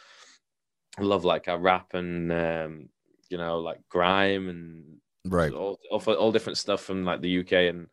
love 0.98 1.24
like 1.24 1.48
our 1.48 1.58
rap 1.58 1.94
and 1.94 2.30
um, 2.32 2.88
you 3.28 3.38
know 3.38 3.58
like 3.60 3.80
grime 3.88 4.48
and 4.48 4.84
Right. 5.26 5.52
all, 5.52 5.80
all, 5.90 6.02
all 6.14 6.32
different 6.32 6.58
stuff 6.58 6.82
from 6.82 7.04
like 7.06 7.22
the 7.22 7.40
UK 7.40 7.52
and 7.52 7.86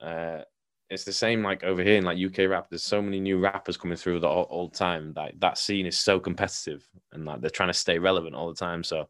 uh, 0.00 0.42
it's 0.90 1.04
the 1.04 1.12
same 1.12 1.42
like 1.42 1.62
over 1.62 1.82
here 1.82 1.96
in 1.96 2.04
like 2.04 2.18
UK 2.18 2.48
rap. 2.50 2.66
There's 2.68 2.82
so 2.82 3.00
many 3.00 3.20
new 3.20 3.38
rappers 3.38 3.76
coming 3.76 3.96
through 3.96 4.20
the 4.20 4.28
all, 4.28 4.44
all 4.44 4.68
time. 4.68 5.12
Like 5.16 5.38
that 5.40 5.58
scene 5.58 5.86
is 5.86 5.98
so 5.98 6.18
competitive 6.18 6.84
and 7.12 7.24
like 7.24 7.40
they're 7.40 7.50
trying 7.50 7.68
to 7.68 7.72
stay 7.72 7.98
relevant 7.98 8.34
all 8.34 8.48
the 8.48 8.54
time. 8.54 8.82
So 8.82 9.08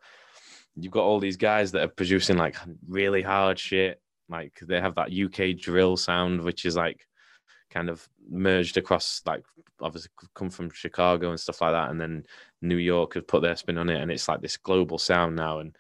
you've 0.76 0.92
got 0.92 1.04
all 1.04 1.20
these 1.20 1.36
guys 1.36 1.72
that 1.72 1.82
are 1.82 1.88
producing 1.88 2.36
like 2.36 2.56
really 2.88 3.22
hard 3.22 3.58
shit. 3.58 4.00
Like 4.28 4.58
they 4.60 4.80
have 4.80 4.96
that 4.96 5.12
UK 5.12 5.58
drill 5.58 5.96
sound, 5.96 6.42
which 6.42 6.64
is 6.64 6.76
like 6.76 7.06
kind 7.70 7.88
of 7.88 8.08
merged 8.28 8.76
across 8.76 9.22
like 9.26 9.44
obviously 9.80 10.10
come 10.34 10.50
from 10.50 10.70
Chicago 10.70 11.30
and 11.30 11.40
stuff 11.40 11.60
like 11.60 11.72
that, 11.72 11.90
and 11.90 12.00
then 12.00 12.24
New 12.62 12.76
York 12.76 13.14
have 13.14 13.26
put 13.26 13.42
their 13.42 13.56
spin 13.56 13.78
on 13.78 13.88
it, 13.88 14.00
and 14.00 14.10
it's 14.10 14.28
like 14.28 14.40
this 14.40 14.56
global 14.56 14.98
sound 14.98 15.36
now, 15.36 15.60
and 15.60 15.76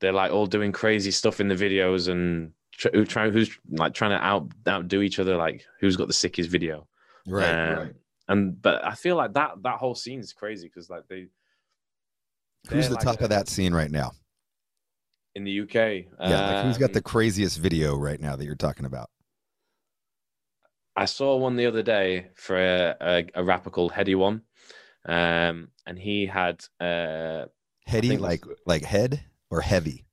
they're 0.00 0.12
like 0.12 0.32
all 0.32 0.46
doing 0.46 0.72
crazy 0.72 1.10
stuff 1.10 1.40
in 1.40 1.48
the 1.48 1.54
videos 1.54 2.08
and 2.08 2.52
try 2.72 3.30
who's 3.30 3.56
like 3.70 3.94
trying 3.94 4.10
to 4.10 4.24
out 4.24 4.50
outdo 4.66 5.02
each 5.02 5.18
other, 5.18 5.36
like 5.36 5.64
who's 5.78 5.96
got 5.96 6.08
the 6.08 6.12
sickest 6.12 6.50
video, 6.50 6.88
Right. 7.26 7.48
Um, 7.48 7.78
right. 7.78 7.94
And 8.28 8.62
but 8.62 8.84
I 8.84 8.94
feel 8.94 9.16
like 9.16 9.34
that 9.34 9.62
that 9.62 9.78
whole 9.78 9.94
scene 9.94 10.20
is 10.20 10.32
crazy 10.32 10.68
because 10.68 10.88
like 10.88 11.06
they 11.08 11.26
Who's 12.68 12.88
the 12.88 12.94
like 12.94 13.04
top 13.04 13.20
a- 13.20 13.24
of 13.24 13.30
that 13.30 13.48
scene 13.48 13.72
right 13.74 13.90
now? 13.90 14.12
in 15.36 15.44
the 15.44 15.60
UK. 15.60 15.74
Yeah. 15.74 16.04
like 16.18 16.64
who's 16.64 16.76
got 16.76 16.90
um, 16.90 16.94
the 16.94 17.02
craziest 17.02 17.58
video 17.58 17.94
right 17.96 18.20
now 18.20 18.34
that 18.34 18.44
you're 18.44 18.56
talking 18.56 18.84
about? 18.84 19.08
I 20.96 21.04
saw 21.04 21.36
one 21.36 21.56
the 21.56 21.66
other 21.66 21.82
day 21.84 22.28
for 22.34 22.56
a, 22.56 22.96
a, 23.00 23.26
a 23.36 23.44
rapper 23.44 23.70
called 23.70 23.92
Headie 23.92 24.16
One, 24.16 24.42
um, 25.06 25.68
and 25.86 25.96
he 25.98 26.26
had 26.26 26.64
uh, 26.80 27.44
Headie, 27.88 28.18
like 28.18 28.40
it's- 28.44 28.58
like 28.66 28.84
head 28.84 29.22
or 29.50 29.60
heavy? 29.60 30.06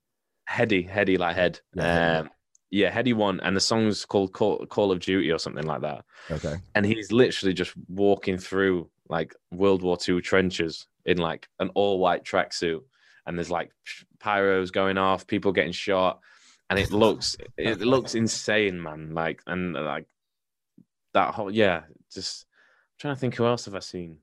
Headie, 0.50 0.88
Headie 0.90 1.18
like 1.18 1.36
head. 1.36 1.60
Yeah, 1.74 1.84
Headie. 1.84 2.20
um, 2.22 2.30
yeah, 2.70 2.92
Headie 2.92 3.14
One, 3.16 3.40
and 3.42 3.56
the 3.56 3.60
song's 3.62 4.06
called 4.06 4.34
Call, 4.34 4.66
Call 4.68 4.92
of 4.92 5.00
Duty 5.00 5.32
or 5.32 5.40
something 5.40 5.66
like 5.66 5.82
that. 5.82 6.06
Okay. 6.30 6.56
And 6.76 6.86
he's 6.86 7.12
literally 7.12 7.54
just 7.54 7.74
walking 7.90 8.38
through 8.38 8.90
like 9.10 9.34
World 9.52 9.82
War 9.82 9.98
II 10.08 10.22
trenches 10.22 10.88
in 11.06 11.18
like 11.18 11.48
an 11.60 11.70
all 11.76 12.00
white 12.00 12.24
tracksuit, 12.24 12.82
and 13.26 13.38
there's 13.38 13.52
like 13.52 13.72
pyros 14.20 14.72
going 14.72 14.98
off, 14.98 15.28
people 15.28 15.52
getting 15.52 15.72
shot, 15.72 16.20
and 16.70 16.78
it 16.80 16.92
looks 16.92 17.36
it 17.58 17.80
looks 17.80 18.16
insane, 18.16 18.82
man. 18.82 19.14
Like 19.14 19.42
and 19.48 19.74
like 19.74 20.08
that 21.14 21.34
whole 21.34 21.52
yeah, 21.52 21.84
just 22.14 22.46
trying 23.00 23.16
to 23.16 23.20
think 23.20 23.36
who 23.36 23.46
else 23.46 23.66
have 23.66 23.76
I 23.76 23.80
seen. 23.80 24.18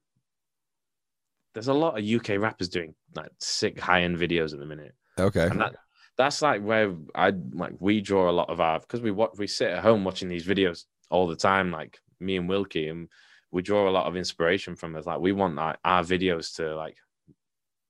There's 1.55 1.69
a 1.69 1.75
lot 1.75 1.99
of 1.99 2.05
UK 2.05 2.41
rappers 2.41 2.69
doing 2.69 2.95
like 3.15 3.31
sick 3.39 3.79
high 3.79 4.03
end 4.03 4.17
videos 4.19 4.53
at 4.53 4.59
the 4.59 4.67
minute, 4.67 4.95
Okay. 5.19 5.47
and 5.47 5.61
that 5.61 5.77
that's 6.19 6.43
like 6.43 6.63
where 6.63 6.95
I 7.15 7.33
like 7.53 7.75
we 7.79 8.01
draw 8.01 8.29
a 8.29 8.33
lot 8.33 8.51
of 8.51 8.61
our 8.61 8.81
because 8.81 9.01
we 9.01 9.11
watch 9.11 9.33
we 9.39 9.47
sit 9.47 9.71
at 9.71 9.83
home 9.83 10.05
watching 10.05 10.29
these 10.29 10.47
videos 10.47 10.85
all 11.11 11.27
the 11.29 11.37
time, 11.37 11.71
like 11.71 12.01
me 12.21 12.37
and 12.37 12.49
Wilkie, 12.49 12.89
and 12.89 13.09
we 13.55 13.63
draw 13.63 13.89
a 13.89 13.93
lot 13.93 14.07
of 14.07 14.17
inspiration 14.17 14.75
from 14.75 14.97
us. 14.97 15.07
Like 15.07 15.21
we 15.21 15.31
want 15.31 15.55
like 15.55 15.77
our 15.85 16.03
videos 16.03 16.57
to 16.57 16.75
like 16.75 16.97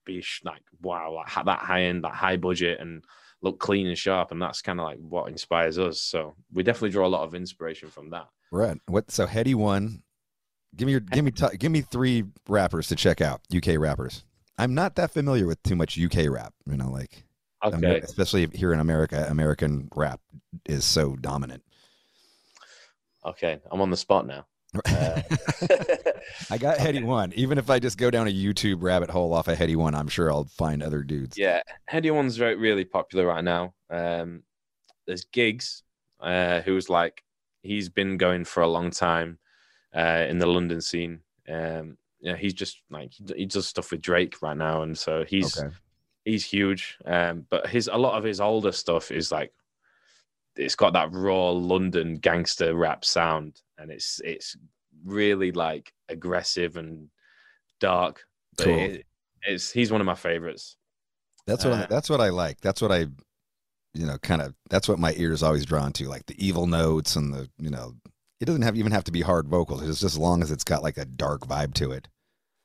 be 0.04 0.20
sh- 0.20 0.42
like 0.44 0.60
wow, 0.82 1.12
like 1.14 1.26
ha- 1.28 1.42
that 1.44 1.60
high 1.60 1.84
end, 1.84 2.04
that 2.04 2.12
high 2.12 2.36
budget, 2.36 2.80
and 2.80 3.02
look 3.40 3.58
clean 3.58 3.86
and 3.86 3.96
sharp, 3.96 4.30
and 4.30 4.42
that's 4.42 4.60
kind 4.60 4.78
of 4.78 4.84
like 4.84 4.98
what 4.98 5.30
inspires 5.30 5.78
us. 5.78 6.02
So 6.02 6.34
we 6.52 6.62
definitely 6.62 6.90
draw 6.90 7.06
a 7.06 7.08
lot 7.08 7.22
of 7.24 7.34
inspiration 7.34 7.88
from 7.88 8.10
that. 8.10 8.26
Right. 8.52 8.78
What? 8.88 9.10
So 9.10 9.26
Headie 9.26 9.54
one. 9.54 10.02
Give 10.76 10.84
me 10.84 10.92
your. 10.92 11.00
Give 11.00 11.24
me. 11.24 11.30
T- 11.30 11.56
give 11.56 11.72
me 11.72 11.80
three 11.80 12.24
rappers 12.46 12.88
to 12.88 12.96
check 12.96 13.22
out. 13.22 13.40
UK 13.56 13.78
rappers. 13.78 14.22
I'm 14.58 14.74
not 14.74 14.96
that 14.96 15.12
familiar 15.12 15.46
with 15.46 15.62
too 15.62 15.76
much 15.76 15.98
UK 15.98 16.28
rap. 16.28 16.52
You 16.66 16.76
know, 16.76 16.90
like 16.90 17.24
Okay, 17.64 17.76
Amer- 17.78 17.96
especially 18.04 18.48
here 18.52 18.74
in 18.74 18.80
America, 18.80 19.26
American 19.30 19.88
rap 19.96 20.20
is 20.66 20.84
so 20.84 21.16
dominant. 21.16 21.62
okay, 23.24 23.60
I'm 23.70 23.80
on 23.80 23.88
the 23.90 23.96
spot 23.96 24.26
now. 24.26 24.44
Uh, 24.84 25.22
I 26.50 26.58
got 26.58 26.78
Headie 26.78 27.04
one. 27.04 27.32
Even 27.34 27.58
if 27.58 27.70
I 27.70 27.78
just 27.78 27.98
go 27.98 28.10
down 28.10 28.28
a 28.28 28.32
YouTube 28.32 28.82
rabbit 28.82 29.10
hole 29.10 29.32
off 29.32 29.48
of 29.48 29.58
Headie 29.58 29.76
one, 29.76 29.94
I'm 29.94 30.08
sure 30.08 30.30
I'll 30.30 30.44
find 30.44 30.82
other 30.82 31.02
dudes. 31.02 31.36
Yeah, 31.38 31.62
Headie 31.90 32.14
One's 32.14 32.36
very, 32.36 32.56
really 32.56 32.84
popular 32.84 33.26
right 33.26 33.44
now. 33.44 33.74
Um, 33.90 34.42
there's 35.06 35.24
Giggs, 35.24 35.82
uh, 36.20 36.60
who's 36.62 36.88
like 36.88 37.22
he's 37.62 37.88
been 37.88 38.16
going 38.16 38.44
for 38.44 38.62
a 38.62 38.68
long 38.68 38.90
time 38.90 39.38
uh, 39.94 40.26
in 40.28 40.38
the 40.38 40.46
London 40.46 40.80
scene. 40.80 41.20
Um, 41.48 41.96
yeah, 42.20 42.36
he's 42.36 42.54
just 42.54 42.80
like 42.90 43.12
he, 43.12 43.24
he 43.36 43.46
does 43.46 43.66
stuff 43.66 43.90
with 43.90 44.00
Drake 44.00 44.40
right 44.42 44.56
now, 44.56 44.82
and 44.82 44.96
so 44.96 45.24
he's 45.24 45.58
Okay. 45.58 45.74
he's 46.24 46.44
huge. 46.44 46.96
Um, 47.04 47.46
but 47.50 47.66
his 47.66 47.88
a 47.92 47.96
lot 47.96 48.16
of 48.16 48.24
his 48.24 48.40
older 48.40 48.72
stuff 48.72 49.10
is 49.10 49.30
like 49.30 49.52
it's 50.56 50.76
got 50.76 50.92
that 50.94 51.12
raw 51.12 51.50
London 51.50 52.16
gangster 52.16 52.74
rap 52.74 53.04
sound, 53.04 53.60
and 53.78 53.90
it's 53.90 54.20
it's 54.24 54.56
really 55.04 55.52
like 55.52 55.92
aggressive 56.08 56.76
and 56.76 57.08
dark. 57.80 58.24
But 58.56 58.66
Cool. 58.66 58.78
it, 58.78 59.06
it's 59.42 59.70
he's 59.72 59.92
one 59.92 60.00
of 60.00 60.06
my 60.06 60.14
favorites. 60.14 60.76
That's 61.46 61.64
what 61.64 61.74
I, 61.74 61.82
Uh, 61.82 61.86
that's 61.88 62.08
what 62.08 62.20
I 62.20 62.30
like. 62.30 62.60
That's 62.60 62.80
what 62.80 62.90
I, 62.92 63.00
you 63.94 64.06
know, 64.06 64.18
kind 64.18 64.42
of. 64.42 64.54
That's 64.70 64.88
what 64.88 64.98
my 64.98 65.14
ear 65.16 65.32
is 65.32 65.42
always 65.42 65.66
drawn 65.66 65.92
to, 65.94 66.08
like 66.08 66.26
the 66.26 66.44
evil 66.44 66.66
notes 66.66 67.16
and 67.16 67.32
the, 67.34 67.50
you 67.58 67.70
know, 67.70 67.94
it 68.40 68.46
doesn't 68.46 68.62
have 68.62 68.76
even 68.76 68.92
have 68.92 69.04
to 69.04 69.12
be 69.12 69.22
hard 69.22 69.48
vocals. 69.48 69.82
It's 69.82 70.00
just 70.00 70.14
as 70.14 70.18
long 70.18 70.42
as 70.42 70.50
it's 70.50 70.64
got 70.64 70.82
like 70.82 70.98
a 70.98 71.04
dark 71.04 71.46
vibe 71.46 71.74
to 71.74 71.92
it. 71.92 72.08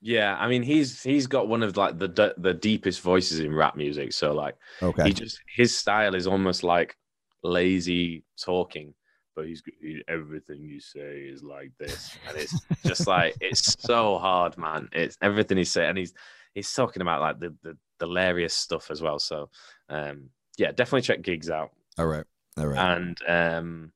Yeah, 0.02 0.38
I 0.40 0.48
mean 0.48 0.64
he's 0.64 1.04
he's 1.04 1.28
got 1.28 1.48
one 1.50 1.62
of 1.62 1.76
like 1.76 2.00
the 2.00 2.08
the, 2.08 2.36
the 2.38 2.54
deepest 2.54 3.02
voices 3.02 3.40
in 3.40 3.54
rap 3.54 3.76
music. 3.76 4.14
So 4.14 4.34
like 4.34 4.56
Okay. 4.82 5.04
he 5.04 5.14
just 5.14 5.40
his 5.56 5.78
style 5.78 6.16
is 6.16 6.26
almost 6.28 6.64
like 6.64 6.96
lazy 7.44 8.24
talking, 8.40 8.94
but 9.36 9.46
he's 9.46 9.62
he, 9.82 10.04
everything 10.08 10.62
you 10.62 10.80
say 10.80 11.22
is 11.22 11.44
like 11.44 11.72
this, 11.80 12.18
and 12.28 12.38
it's 12.38 12.66
just 12.86 13.08
like 13.08 13.36
it's 13.40 13.76
so 13.84 14.18
hard, 14.18 14.58
man. 14.58 14.90
It's 14.92 15.18
everything 15.22 15.58
he's 15.58 15.72
saying, 15.72 15.90
and 15.90 15.98
he's 15.98 16.14
he's 16.54 16.74
talking 16.74 17.02
about 17.02 17.22
like 17.22 17.40
the 17.40 17.56
the, 17.64 17.78
the 18.00 18.06
hilarious 18.06 18.54
stuff 18.54 18.92
as 18.92 19.02
well. 19.02 19.20
So 19.20 19.50
um, 19.90 20.30
yeah, 20.58 20.72
definitely 20.72 21.02
check 21.02 21.22
giggs 21.22 21.50
out. 21.50 21.72
All 21.98 22.08
right. 22.08 22.26
All 22.58 22.68
right. 22.68 22.78
And 22.96 23.18
um, 23.28 23.92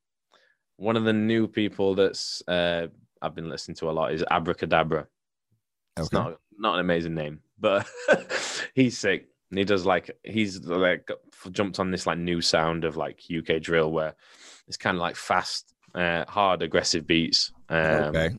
one 0.77 0.95
of 0.97 1.03
the 1.03 1.13
new 1.13 1.47
people 1.47 1.95
that's 1.95 2.41
uh, 2.47 2.87
I've 3.21 3.35
been 3.35 3.49
listening 3.49 3.75
to 3.75 3.89
a 3.89 3.91
lot 3.91 4.13
is 4.13 4.23
Abra 4.29 4.55
Cadabra. 4.55 5.07
It's 5.97 6.11
Okay. 6.11 6.17
not 6.17 6.39
not 6.57 6.75
an 6.75 6.79
amazing 6.79 7.15
name, 7.15 7.41
but 7.59 7.87
he's 8.75 8.97
sick. 8.97 9.27
And 9.53 9.59
he 9.59 9.65
does 9.65 9.85
like 9.85 10.09
he's 10.23 10.61
like 10.65 11.11
jumped 11.51 11.79
on 11.79 11.91
this 11.91 12.07
like 12.07 12.17
new 12.17 12.41
sound 12.41 12.85
of 12.85 12.97
like 12.97 13.21
UK 13.31 13.61
drill 13.61 13.91
where 13.91 14.15
it's 14.67 14.77
kind 14.77 14.97
of 14.97 15.01
like 15.01 15.15
fast, 15.15 15.75
uh, 15.93 16.25
hard, 16.27 16.63
aggressive 16.63 17.05
beats. 17.05 17.51
Um, 17.69 18.15
okay. 18.15 18.31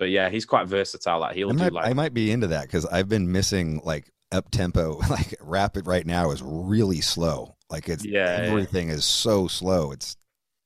But 0.00 0.10
yeah, 0.10 0.28
he's 0.28 0.44
quite 0.44 0.66
versatile. 0.66 1.20
Like 1.20 1.36
he'll 1.36 1.50
I 1.50 1.52
do 1.52 1.58
might, 1.58 1.72
like 1.72 1.86
I 1.86 1.92
might 1.92 2.12
be 2.12 2.32
into 2.32 2.48
that 2.48 2.62
because 2.62 2.84
I've 2.86 3.08
been 3.08 3.30
missing 3.30 3.80
like 3.84 4.10
up 4.32 4.50
tempo. 4.50 5.00
Like 5.08 5.36
rapid 5.40 5.86
right 5.86 6.04
now 6.04 6.32
is 6.32 6.42
really 6.42 7.02
slow. 7.02 7.54
Like 7.70 7.88
it's 7.88 8.04
Yeah, 8.04 8.42
yeah. 8.42 8.48
everything 8.48 8.88
is 8.88 9.04
so 9.04 9.46
slow. 9.46 9.92
It's 9.92 10.16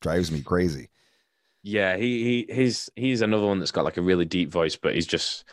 drives 0.00 0.32
me 0.32 0.40
crazy. 0.40 0.88
yeah, 1.62 1.98
he 1.98 2.46
he 2.48 2.54
he's 2.54 2.88
he's 2.96 3.20
another 3.20 3.44
one 3.44 3.58
that's 3.58 3.72
got 3.72 3.84
like 3.84 3.98
a 3.98 4.02
really 4.02 4.24
deep 4.24 4.50
voice, 4.50 4.76
but 4.76 4.94
he's 4.94 5.06
just 5.06 5.44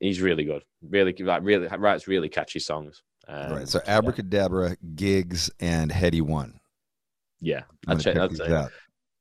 he's 0.00 0.20
really 0.20 0.42
good. 0.42 0.64
Really 0.82 1.14
like 1.20 1.44
really 1.44 1.68
writes 1.68 2.08
really 2.08 2.28
catchy 2.28 2.58
songs. 2.58 3.04
Um, 3.30 3.52
right. 3.52 3.68
So 3.68 3.80
abracadabra, 3.86 4.76
giggs, 4.96 5.50
and 5.60 5.90
headie 5.90 6.22
one. 6.22 6.58
yeah, 7.40 7.62
I'm 7.86 7.98
check 7.98 8.16
that. 8.16 8.30
these 8.30 8.40
out. 8.40 8.72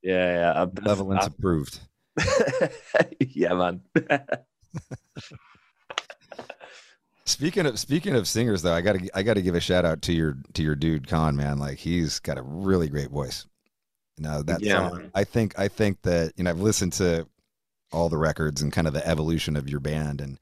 Yeah, 0.01 0.33
yeah. 0.53 0.61
I've- 0.61 0.71
Benevolence 0.73 1.25
I've- 1.25 1.35
approved. 1.37 1.79
yeah, 3.19 3.53
man. 3.53 3.81
Speaking 7.25 7.67
of 7.67 7.77
speaking 7.79 8.15
of 8.15 8.27
singers 8.27 8.63
though, 8.63 8.73
I 8.73 8.81
gotta 8.81 9.07
I 9.13 9.21
gotta 9.21 9.41
give 9.43 9.53
a 9.53 9.59
shout 9.59 9.85
out 9.85 10.01
to 10.03 10.13
your 10.13 10.35
to 10.53 10.63
your 10.63 10.75
dude 10.75 11.07
Con 11.07 11.35
man. 11.35 11.59
Like 11.59 11.77
he's 11.77 12.19
got 12.19 12.39
a 12.39 12.41
really 12.41 12.89
great 12.89 13.11
voice. 13.11 13.45
No, 14.17 14.41
that's 14.41 14.63
Yeah, 14.63 14.89
man. 14.89 15.11
I 15.13 15.23
think 15.25 15.57
I 15.57 15.67
think 15.67 16.01
that 16.01 16.33
you 16.37 16.43
know 16.43 16.49
I've 16.49 16.59
listened 16.59 16.93
to 16.93 17.27
all 17.91 18.09
the 18.09 18.17
records 18.17 18.63
and 18.63 18.73
kind 18.73 18.87
of 18.87 18.93
the 18.93 19.07
evolution 19.07 19.55
of 19.55 19.69
your 19.69 19.79
band 19.79 20.21
and 20.21 20.39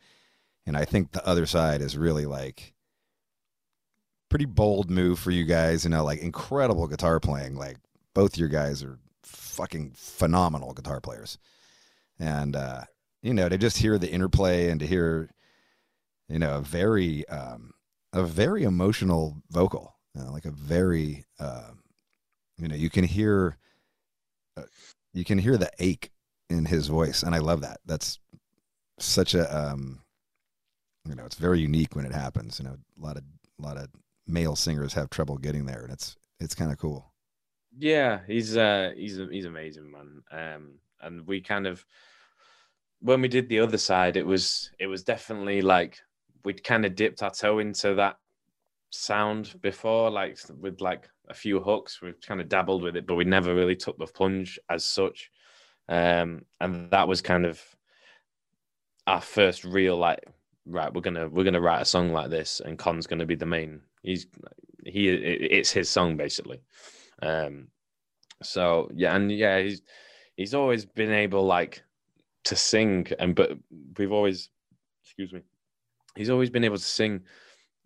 and 0.65 0.77
I 0.77 0.85
think 0.85 1.11
the 1.11 1.25
other 1.27 1.45
side 1.45 1.81
is 1.81 1.97
really 1.97 2.25
like 2.25 2.73
pretty 4.29 4.45
bold 4.45 4.89
move 4.89 5.19
for 5.19 5.31
you 5.31 5.45
guys. 5.45 5.83
You 5.83 5.89
know, 5.89 6.03
like 6.03 6.19
incredible 6.19 6.87
guitar 6.87 7.19
playing. 7.19 7.55
Like 7.55 7.77
both 8.13 8.37
your 8.37 8.49
guys 8.49 8.83
are 8.83 8.99
fucking 9.23 9.93
phenomenal 9.95 10.73
guitar 10.73 11.01
players, 11.01 11.37
and 12.19 12.55
uh, 12.55 12.81
you 13.21 13.33
know 13.33 13.49
to 13.49 13.57
just 13.57 13.77
hear 13.77 13.97
the 13.97 14.11
interplay 14.11 14.69
and 14.69 14.79
to 14.79 14.87
hear 14.87 15.29
you 16.29 16.39
know 16.39 16.57
a 16.57 16.61
very 16.61 17.27
um, 17.29 17.73
a 18.13 18.23
very 18.23 18.63
emotional 18.63 19.41
vocal, 19.49 19.95
you 20.15 20.23
know, 20.23 20.31
like 20.31 20.45
a 20.45 20.51
very 20.51 21.25
um, 21.39 21.83
you 22.57 22.67
know 22.67 22.75
you 22.75 22.89
can 22.89 23.03
hear 23.03 23.57
uh, 24.57 24.63
you 25.13 25.23
can 25.23 25.37
hear 25.37 25.57
the 25.57 25.71
ache 25.79 26.11
in 26.49 26.65
his 26.65 26.87
voice, 26.87 27.23
and 27.23 27.35
I 27.35 27.39
love 27.39 27.61
that. 27.61 27.79
That's 27.85 28.19
such 28.99 29.35
a 29.35 29.55
um, 29.55 30.01
you 31.07 31.15
know 31.15 31.25
it's 31.25 31.35
very 31.35 31.59
unique 31.59 31.95
when 31.95 32.05
it 32.05 32.13
happens. 32.13 32.59
You 32.59 32.65
know, 32.65 32.77
a 33.01 33.05
lot 33.05 33.17
of 33.17 33.23
a 33.59 33.61
lot 33.61 33.77
of 33.77 33.89
male 34.27 34.55
singers 34.55 34.93
have 34.93 35.09
trouble 35.09 35.37
getting 35.37 35.65
there, 35.65 35.83
and 35.83 35.93
it's 35.93 36.15
it's 36.39 36.55
kind 36.55 36.71
of 36.71 36.77
cool. 36.77 37.13
Yeah, 37.77 38.19
he's 38.27 38.57
uh 38.57 38.91
he's 38.95 39.19
he's 39.31 39.45
amazing, 39.45 39.91
man. 39.91 40.23
Um, 40.31 40.79
and 41.01 41.27
we 41.27 41.41
kind 41.41 41.67
of 41.67 41.85
when 42.99 43.21
we 43.21 43.27
did 43.27 43.49
the 43.49 43.59
other 43.59 43.77
side, 43.77 44.17
it 44.17 44.25
was 44.25 44.71
it 44.79 44.87
was 44.87 45.03
definitely 45.03 45.61
like 45.61 45.99
we'd 46.43 46.63
kind 46.63 46.85
of 46.85 46.95
dipped 46.95 47.21
our 47.23 47.31
toe 47.31 47.59
into 47.59 47.95
that 47.95 48.17
sound 48.89 49.53
before, 49.61 50.09
like 50.09 50.37
with 50.59 50.81
like 50.81 51.09
a 51.29 51.33
few 51.33 51.59
hooks. 51.59 52.01
We've 52.01 52.19
kind 52.21 52.41
of 52.41 52.49
dabbled 52.49 52.83
with 52.83 52.95
it, 52.95 53.05
but 53.05 53.15
we 53.15 53.25
never 53.25 53.53
really 53.53 53.75
took 53.75 53.97
the 53.97 54.07
plunge 54.07 54.59
as 54.69 54.83
such. 54.83 55.31
Um, 55.89 56.43
and 56.59 56.91
that 56.91 57.07
was 57.07 57.21
kind 57.21 57.45
of 57.45 57.61
our 59.05 59.21
first 59.21 59.63
real 59.63 59.97
like 59.97 60.19
right. 60.65 60.93
We're 60.93 61.01
gonna 61.01 61.29
we're 61.29 61.43
gonna 61.43 61.61
write 61.61 61.81
a 61.81 61.85
song 61.85 62.11
like 62.11 62.29
this, 62.29 62.61
and 62.63 62.77
Con's 62.77 63.07
gonna 63.07 63.25
be 63.25 63.35
the 63.35 63.45
main. 63.45 63.81
He's 64.07 64.25
he 64.85 65.09
it's 65.09 65.71
his 65.71 65.89
song 65.89 66.15
basically. 66.15 66.61
Um, 67.21 67.67
so 68.41 68.89
yeah, 68.95 69.13
and 69.13 69.29
yeah, 69.29 69.59
he's 69.59 69.81
he's 70.37 70.53
always 70.53 70.85
been 70.85 71.11
able 71.11 71.45
like 71.45 71.83
to 72.45 72.55
sing, 72.55 73.07
and 73.19 73.35
but 73.35 73.51
we've 73.97 74.13
always, 74.13 74.49
excuse 75.03 75.33
me, 75.33 75.41
he's 76.15 76.29
always 76.29 76.49
been 76.49 76.63
able 76.63 76.77
to 76.77 76.83
sing, 76.83 77.23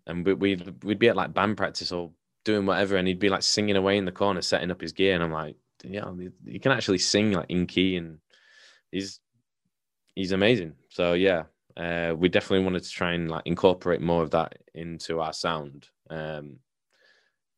and 0.06 0.24
we, 0.24 0.34
we'd 0.34 0.84
we'd 0.84 1.00
be 1.00 1.08
at 1.08 1.16
like 1.16 1.34
band 1.34 1.56
practice 1.56 1.90
or 1.90 2.12
doing 2.44 2.66
whatever, 2.66 2.96
and 2.96 3.08
he'd 3.08 3.18
be 3.18 3.28
like 3.28 3.42
singing 3.42 3.76
away 3.76 3.96
in 3.96 4.04
the 4.04 4.12
corner, 4.12 4.42
setting 4.42 4.70
up 4.70 4.80
his 4.80 4.92
gear, 4.92 5.14
and 5.14 5.24
I'm 5.24 5.32
like, 5.32 5.56
yeah, 5.82 6.08
he 6.46 6.60
can 6.60 6.70
actually 6.70 6.98
sing 6.98 7.32
like 7.32 7.50
in 7.50 7.66
key, 7.66 7.96
and 7.96 8.18
he's 8.92 9.18
he's 10.14 10.30
amazing. 10.30 10.74
So 10.90 11.14
yeah, 11.14 11.44
uh, 11.76 12.14
we 12.16 12.28
definitely 12.28 12.64
wanted 12.64 12.84
to 12.84 12.90
try 12.90 13.14
and 13.14 13.28
like 13.28 13.42
incorporate 13.46 14.00
more 14.00 14.22
of 14.22 14.30
that 14.30 14.58
into 14.72 15.20
our 15.20 15.32
sound. 15.32 15.88
Um, 16.10 16.58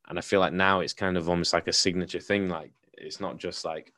and 0.08 0.18
I 0.18 0.22
feel 0.22 0.40
like 0.40 0.52
now 0.52 0.80
it's 0.80 0.92
kind 0.92 1.16
of 1.16 1.28
almost 1.28 1.52
like 1.52 1.68
a 1.68 1.72
signature 1.72 2.20
thing. 2.20 2.48
Like 2.48 2.72
it's 2.92 3.20
not 3.20 3.38
just 3.38 3.64
like 3.64 3.92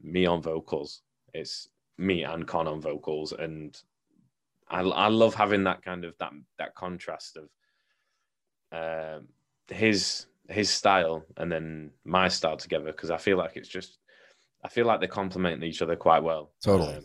me 0.00 0.26
on 0.26 0.42
vocals; 0.42 1.02
it's 1.32 1.68
me 1.98 2.24
and 2.24 2.46
Con 2.46 2.66
on 2.66 2.80
vocals, 2.80 3.32
and 3.32 3.80
I 4.68 4.80
I 4.80 5.08
love 5.08 5.34
having 5.34 5.64
that 5.64 5.82
kind 5.82 6.04
of 6.04 6.16
that 6.18 6.32
that 6.58 6.74
contrast 6.74 7.36
of 7.36 7.48
um, 8.72 9.28
his 9.68 10.26
his 10.48 10.70
style 10.70 11.24
and 11.38 11.50
then 11.50 11.90
my 12.04 12.28
style 12.28 12.56
together 12.56 12.86
because 12.86 13.10
I 13.10 13.16
feel 13.16 13.38
like 13.38 13.56
it's 13.56 13.68
just 13.68 13.98
I 14.62 14.68
feel 14.68 14.86
like 14.86 15.00
they 15.00 15.06
complement 15.06 15.62
each 15.62 15.82
other 15.82 15.96
quite 15.96 16.22
well. 16.22 16.52
Totally. 16.62 16.96
Um, 16.96 17.04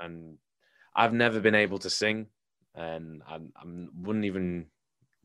and 0.00 0.38
I've 0.94 1.12
never 1.12 1.40
been 1.40 1.54
able 1.54 1.78
to 1.78 1.90
sing, 1.90 2.26
and 2.74 3.22
I, 3.26 3.36
I 3.36 3.62
wouldn't 4.00 4.24
even 4.24 4.66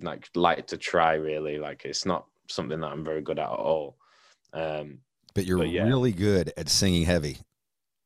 like 0.02 0.30
like 0.36 0.68
to 0.68 0.78
try 0.78 1.14
really. 1.16 1.58
Like 1.60 1.84
it's 1.86 2.06
not 2.06 2.26
something 2.48 2.80
that 2.82 2.92
I'm 2.92 3.04
very 3.04 3.22
good 3.22 3.40
at 3.40 3.46
at 3.52 3.60
all. 3.60 3.98
Um, 4.54 5.00
But 5.34 5.46
you're 5.46 5.60
But 5.60 5.70
yeah. 5.70 5.84
really 5.84 6.12
good 6.12 6.52
at 6.58 6.70
singing 6.70 7.06
heavy, 7.06 7.38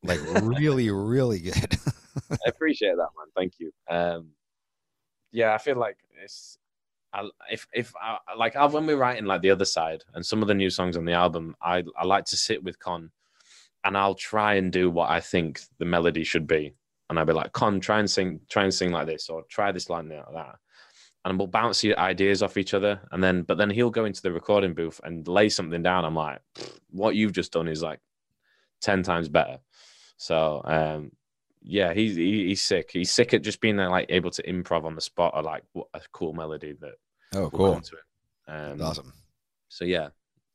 like 0.04 0.20
really, 0.44 0.90
really 1.16 1.40
good. 1.40 1.78
I 2.32 2.38
appreciate 2.48 2.96
that, 2.96 3.10
man. 3.18 3.28
Thank 3.36 3.54
you. 3.60 3.72
Um, 3.90 4.30
yeah, 5.32 5.54
I 5.54 5.58
feel 5.58 5.76
like 5.78 5.98
it's. 6.24 6.58
I, 7.14 7.30
if 7.50 7.66
if 7.74 7.94
I, 8.02 8.18
like 8.38 8.56
I, 8.58 8.66
when 8.66 8.86
we're 8.86 8.98
writing 8.98 9.26
like 9.26 9.42
the 9.42 9.52
other 9.52 9.66
side 9.66 10.04
and 10.14 10.26
some 10.26 10.42
of 10.42 10.48
the 10.50 10.54
new 10.54 10.70
songs 10.70 10.98
on 10.98 11.06
the 11.06 11.14
album, 11.14 11.56
I 11.62 11.84
I 11.98 12.06
like 12.06 12.26
to 12.26 12.38
sit 12.38 12.62
with 12.64 12.78
Con, 12.80 13.10
and 13.86 13.98
I'll 13.98 14.16
try 14.16 14.56
and 14.56 14.72
do 14.72 14.90
what 14.90 15.10
I 15.10 15.22
think 15.22 15.62
the 15.80 15.86
melody 15.86 16.24
should 16.26 16.46
be, 16.46 16.76
and 17.10 17.18
I'll 17.18 17.26
be 17.26 17.32
like, 17.34 17.54
Con, 17.54 17.80
try 17.80 18.00
and 18.00 18.10
sing, 18.10 18.42
try 18.50 18.64
and 18.64 18.74
sing 18.74 18.92
like 18.92 19.08
this, 19.08 19.30
or 19.30 19.44
try 19.50 19.72
this 19.72 19.90
line 19.90 20.10
like 20.10 20.26
that, 20.34 20.56
and 21.26 21.40
we'll 21.40 21.48
bounce 21.48 21.84
ideas 21.84 22.44
off 22.44 22.56
each 22.56 22.74
other, 22.74 23.02
and 23.12 23.22
then 23.22 23.42
but 23.42 23.58
then 23.58 23.70
he'll 23.70 23.90
go 23.90 24.06
into 24.06 24.22
the 24.22 24.32
recording 24.32 24.74
booth 24.74 25.02
and 25.04 25.28
lay 25.28 25.50
something 25.50 25.82
down. 25.82 26.06
I'm 26.06 26.16
like, 26.16 26.40
what 26.92 27.16
you've 27.16 27.34
just 27.34 27.52
done 27.52 27.68
is 27.68 27.82
like 27.82 28.00
ten 28.80 29.02
times 29.04 29.28
better. 29.28 29.60
So 30.18 30.62
um, 30.64 31.12
yeah, 31.62 31.94
he's 31.94 32.16
he, 32.16 32.48
he's 32.48 32.62
sick. 32.62 32.92
He's 32.92 33.12
sick 33.12 33.34
at 33.34 33.42
just 33.42 33.60
being 33.60 33.76
there, 33.76 33.90
like 33.90 34.06
able 34.10 34.30
to 34.32 34.44
improv 34.44 34.86
on 34.86 34.94
the 34.94 35.02
spot 35.02 35.34
or 35.36 35.42
like 35.42 35.64
what 35.74 35.88
a 35.96 36.02
cool 36.12 36.32
melody 36.34 36.74
that 36.80 36.94
oh, 37.34 37.50
cool. 37.50 37.74
come 37.74 37.82
to 37.82 37.96
it. 37.96 38.52
Um, 38.52 38.82
Awesome. 38.82 39.12
So 39.68 39.84
yeah, 39.84 40.10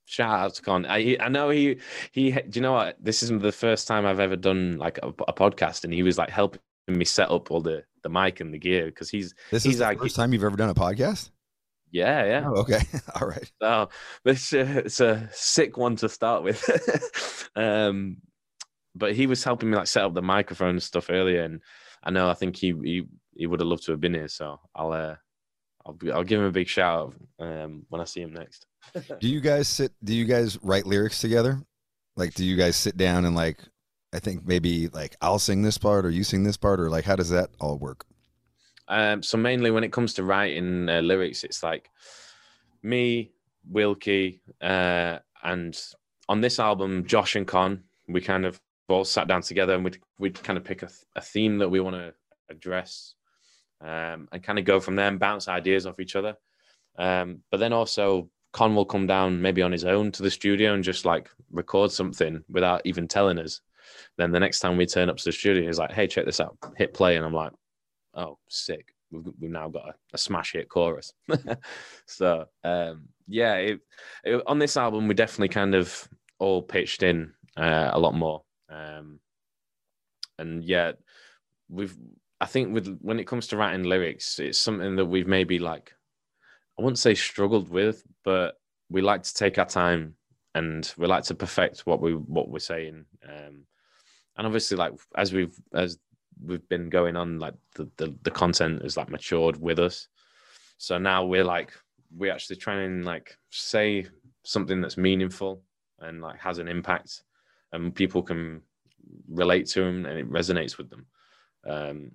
shout 0.04 0.38
out 0.38 0.54
to 0.54 0.62
Con. 0.62 0.86
I 0.86 1.16
I 1.20 1.28
know 1.28 1.50
he 1.50 1.78
he. 2.12 2.30
Do 2.30 2.48
you 2.52 2.60
know 2.60 2.72
what? 2.72 2.96
This 3.02 3.24
isn't 3.24 3.42
the 3.42 3.50
first 3.50 3.88
time 3.88 4.06
I've 4.06 4.20
ever 4.20 4.36
done 4.36 4.78
like 4.78 4.98
a, 5.02 5.08
a 5.08 5.32
podcast, 5.32 5.82
and 5.82 5.92
he 5.92 6.04
was 6.04 6.16
like 6.16 6.30
helping 6.30 6.60
me 6.86 7.04
set 7.04 7.30
up 7.30 7.50
all 7.50 7.60
the 7.60 7.82
the 8.02 8.08
mic 8.08 8.40
and 8.40 8.52
the 8.52 8.58
gear 8.58 8.86
because 8.86 9.10
he's 9.10 9.34
This 9.50 9.64
He's 9.64 9.74
is 9.74 9.78
the 9.80 9.84
like- 9.86 9.98
first 9.98 10.16
time 10.16 10.32
you've 10.32 10.44
ever 10.44 10.56
done 10.56 10.70
a 10.70 10.74
podcast. 10.74 11.30
yeah 11.92 12.24
yeah. 12.24 12.44
Oh, 12.46 12.60
okay, 12.60 12.80
all 13.20 13.26
right. 13.28 13.50
So 13.60 13.88
this 14.24 14.52
a, 14.52 14.78
it's 14.86 15.00
a 15.00 15.28
sick 15.32 15.76
one 15.76 15.96
to 15.96 16.08
start 16.08 16.42
with. 16.44 17.48
um, 17.56 18.18
but 18.94 19.14
he 19.14 19.26
was 19.26 19.44
helping 19.44 19.70
me 19.70 19.76
like 19.76 19.86
set 19.86 20.04
up 20.04 20.14
the 20.14 20.22
microphone 20.22 20.70
and 20.70 20.82
stuff 20.82 21.10
earlier, 21.10 21.42
and 21.42 21.60
I 22.02 22.10
know 22.10 22.28
I 22.28 22.34
think 22.34 22.56
he 22.56 22.74
he, 22.82 23.02
he 23.34 23.46
would 23.46 23.60
have 23.60 23.68
loved 23.68 23.84
to 23.84 23.92
have 23.92 24.00
been 24.00 24.14
here. 24.14 24.28
So 24.28 24.58
I'll 24.74 24.92
uh, 24.92 25.14
I'll 25.86 25.92
be, 25.94 26.10
I'll 26.10 26.24
give 26.24 26.40
him 26.40 26.46
a 26.46 26.52
big 26.52 26.68
shout 26.68 27.14
out 27.40 27.46
um, 27.46 27.84
when 27.88 28.00
I 28.00 28.04
see 28.04 28.20
him 28.20 28.32
next. 28.34 28.66
Do 29.20 29.28
you 29.28 29.40
guys 29.40 29.68
sit? 29.68 29.92
Do 30.02 30.14
you 30.14 30.24
guys 30.24 30.58
write 30.62 30.86
lyrics 30.86 31.20
together? 31.20 31.60
Like, 32.16 32.34
do 32.34 32.44
you 32.44 32.56
guys 32.56 32.76
sit 32.76 32.96
down 32.96 33.24
and 33.24 33.34
like? 33.36 33.58
I 34.12 34.18
think 34.18 34.46
maybe 34.46 34.88
like 34.88 35.16
I'll 35.20 35.38
sing 35.38 35.62
this 35.62 35.78
part 35.78 36.04
or 36.04 36.10
you 36.10 36.24
sing 36.24 36.42
this 36.42 36.56
part 36.56 36.80
or 36.80 36.90
like 36.90 37.04
how 37.04 37.16
does 37.16 37.30
that 37.30 37.50
all 37.60 37.78
work? 37.78 38.04
Um, 38.88 39.22
so 39.22 39.38
mainly 39.38 39.70
when 39.70 39.84
it 39.84 39.92
comes 39.92 40.14
to 40.14 40.24
writing 40.24 40.88
uh, 40.88 41.00
lyrics, 41.00 41.44
it's 41.44 41.62
like 41.62 41.90
me, 42.82 43.30
Wilkie, 43.68 44.40
uh, 44.60 45.18
and 45.44 45.80
on 46.28 46.40
this 46.40 46.58
album, 46.58 47.06
Josh 47.06 47.36
and 47.36 47.46
Con, 47.46 47.84
we 48.08 48.20
kind 48.20 48.44
of 48.44 48.60
all 48.88 49.04
sat 49.04 49.28
down 49.28 49.42
together 49.42 49.74
and 49.74 49.84
we'd, 49.84 49.98
we'd 50.18 50.42
kind 50.42 50.56
of 50.56 50.64
pick 50.64 50.82
a, 50.82 50.90
a 51.14 51.20
theme 51.20 51.58
that 51.58 51.68
we 51.68 51.78
want 51.78 51.94
to 51.94 52.12
address 52.50 53.14
um, 53.80 54.28
and 54.32 54.42
kind 54.42 54.58
of 54.58 54.64
go 54.64 54.80
from 54.80 54.96
there 54.96 55.06
and 55.06 55.20
bounce 55.20 55.46
ideas 55.46 55.86
off 55.86 56.00
each 56.00 56.16
other. 56.16 56.36
Um, 56.98 57.42
but 57.50 57.60
then 57.60 57.72
also, 57.72 58.28
Con 58.52 58.74
will 58.74 58.84
come 58.84 59.06
down 59.06 59.40
maybe 59.40 59.62
on 59.62 59.70
his 59.70 59.84
own 59.84 60.10
to 60.12 60.22
the 60.24 60.30
studio 60.30 60.74
and 60.74 60.82
just 60.82 61.04
like 61.04 61.30
record 61.52 61.92
something 61.92 62.42
without 62.48 62.82
even 62.84 63.06
telling 63.06 63.38
us. 63.38 63.60
Then 64.16 64.32
the 64.32 64.40
next 64.40 64.60
time 64.60 64.76
we 64.76 64.86
turn 64.86 65.10
up 65.10 65.16
to 65.16 65.24
the 65.24 65.32
studio, 65.32 65.66
he's 65.66 65.78
like, 65.78 65.92
"Hey, 65.92 66.06
check 66.06 66.26
this 66.26 66.40
out." 66.40 66.56
Hit 66.76 66.94
play, 66.94 67.16
and 67.16 67.24
I'm 67.24 67.34
like, 67.34 67.52
"Oh, 68.14 68.38
sick! 68.48 68.94
We've, 69.10 69.26
we've 69.38 69.50
now 69.50 69.68
got 69.68 69.88
a, 69.88 69.94
a 70.14 70.18
smash 70.18 70.52
hit 70.52 70.68
chorus." 70.68 71.12
so 72.06 72.46
um, 72.64 73.08
yeah, 73.28 73.54
it, 73.54 73.80
it, 74.24 74.42
on 74.46 74.58
this 74.58 74.76
album, 74.76 75.08
we 75.08 75.14
definitely 75.14 75.48
kind 75.48 75.74
of 75.74 76.08
all 76.38 76.62
pitched 76.62 77.02
in 77.02 77.32
uh, 77.56 77.90
a 77.92 77.98
lot 77.98 78.14
more, 78.14 78.42
um, 78.68 79.20
and 80.38 80.64
yeah, 80.64 80.92
we've. 81.68 81.96
I 82.42 82.46
think 82.46 82.72
with 82.72 82.98
when 83.02 83.20
it 83.20 83.26
comes 83.26 83.48
to 83.48 83.58
writing 83.58 83.84
lyrics, 83.84 84.38
it's 84.38 84.58
something 84.58 84.96
that 84.96 85.04
we've 85.04 85.26
maybe 85.26 85.58
like, 85.58 85.92
I 86.78 86.82
wouldn't 86.82 86.98
say 86.98 87.14
struggled 87.14 87.68
with, 87.68 88.02
but 88.24 88.54
we 88.88 89.02
like 89.02 89.24
to 89.24 89.34
take 89.34 89.58
our 89.58 89.66
time 89.66 90.14
and 90.54 90.92
we 90.98 91.06
like 91.06 91.24
to 91.24 91.34
perfect 91.34 91.80
what 91.86 92.00
we 92.00 92.12
what 92.12 92.48
we're 92.48 92.58
saying. 92.58 93.04
Um, 93.26 93.64
and 94.36 94.46
obviously, 94.46 94.76
like 94.76 94.92
as 95.16 95.32
we've 95.32 95.54
as 95.74 95.98
we've 96.42 96.66
been 96.68 96.88
going 96.88 97.16
on, 97.16 97.38
like 97.38 97.54
the, 97.74 97.88
the 97.96 98.14
the 98.22 98.30
content 98.30 98.82
has 98.82 98.96
like 98.96 99.10
matured 99.10 99.60
with 99.60 99.78
us. 99.78 100.08
So 100.78 100.98
now 100.98 101.24
we're 101.24 101.44
like 101.44 101.72
we 102.16 102.30
actually 102.30 102.56
try 102.56 102.82
and 102.82 103.04
like 103.04 103.36
say 103.50 104.06
something 104.44 104.80
that's 104.80 104.96
meaningful 104.96 105.62
and 106.00 106.20
like 106.20 106.40
has 106.40 106.58
an 106.58 106.68
impact, 106.68 107.22
and 107.72 107.94
people 107.94 108.22
can 108.22 108.62
relate 109.28 109.66
to 109.66 109.80
them 109.80 110.06
and 110.06 110.18
it 110.18 110.30
resonates 110.30 110.78
with 110.78 110.90
them. 110.90 111.06
Um, 111.68 112.12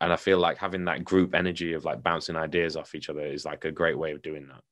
and 0.00 0.12
I 0.12 0.16
feel 0.16 0.38
like 0.38 0.58
having 0.58 0.84
that 0.84 1.04
group 1.04 1.34
energy 1.34 1.72
of 1.72 1.84
like 1.84 2.02
bouncing 2.02 2.36
ideas 2.36 2.76
off 2.76 2.94
each 2.94 3.08
other 3.08 3.24
is 3.24 3.44
like 3.44 3.64
a 3.64 3.72
great 3.72 3.98
way 3.98 4.12
of 4.12 4.22
doing 4.22 4.46
that. 4.48 4.62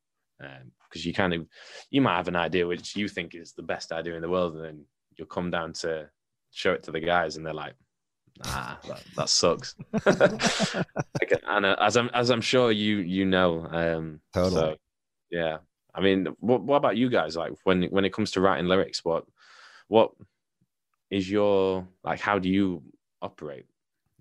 Because 0.88 1.06
you 1.06 1.14
kind 1.14 1.32
of 1.32 1.46
you 1.90 2.02
might 2.02 2.16
have 2.16 2.28
an 2.28 2.36
idea 2.36 2.66
which 2.66 2.94
you 2.94 3.08
think 3.08 3.34
is 3.34 3.52
the 3.52 3.62
best 3.62 3.92
idea 3.92 4.14
in 4.14 4.22
the 4.22 4.28
world, 4.28 4.56
and 4.56 4.64
then 4.64 4.84
you'll 5.16 5.26
come 5.26 5.50
down 5.50 5.72
to 5.72 6.08
show 6.54 6.72
it 6.72 6.82
to 6.84 6.92
the 6.92 7.00
guys, 7.00 7.36
and 7.36 7.44
they're 7.44 7.52
like, 7.52 7.74
"Ah, 8.44 8.78
that, 8.88 9.02
that 9.16 9.28
sucks." 9.28 9.74
Like, 11.20 11.40
and 11.46 11.66
uh, 11.66 11.76
as 11.80 11.96
I'm 11.96 12.10
as 12.12 12.30
I'm 12.30 12.40
sure 12.40 12.70
you 12.72 12.96
you 12.98 13.24
know, 13.24 13.66
um, 13.70 14.20
Totally. 14.32 14.54
so, 14.54 14.76
yeah. 15.30 15.58
I 15.94 16.00
mean, 16.00 16.26
what 16.40 16.62
what 16.62 16.76
about 16.76 16.96
you 16.96 17.08
guys? 17.08 17.36
Like 17.36 17.52
when 17.64 17.84
when 17.84 18.04
it 18.04 18.12
comes 18.12 18.32
to 18.32 18.40
writing 18.40 18.66
lyrics, 18.66 19.04
what 19.04 19.24
what 19.88 20.10
is 21.10 21.30
your 21.30 21.86
like? 22.02 22.20
How 22.20 22.38
do 22.38 22.48
you 22.48 22.82
operate? 23.22 23.66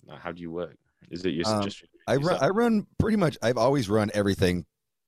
Like, 0.06 0.20
how 0.20 0.32
do 0.32 0.42
you 0.42 0.52
work? 0.52 0.76
Is 1.10 1.26
it 1.26 1.32
your, 1.32 1.48
Um, 1.48 1.64
just 1.64 1.84
I 2.08 2.18
run. 2.18 2.38
I 2.42 2.50
run 2.50 2.86
pretty 3.00 3.18
much. 3.18 3.38
I've 3.42 3.58
always 3.58 3.90
run 3.90 4.12
everything 4.14 4.66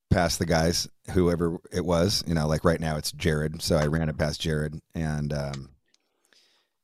past 0.09 0.39
the 0.39 0.45
guys, 0.45 0.87
whoever 1.11 1.59
it 1.71 1.85
was. 1.85 2.23
You 2.25 2.33
know, 2.33 2.47
like 2.47 2.65
right 2.65 2.79
now 2.79 2.97
it's 2.97 3.11
Jared, 3.11 3.61
so 3.61 3.77
I 3.77 3.85
ran 3.85 4.09
it 4.09 4.17
past 4.17 4.41
Jared, 4.41 4.79
and 4.95 5.31
um, 5.33 5.69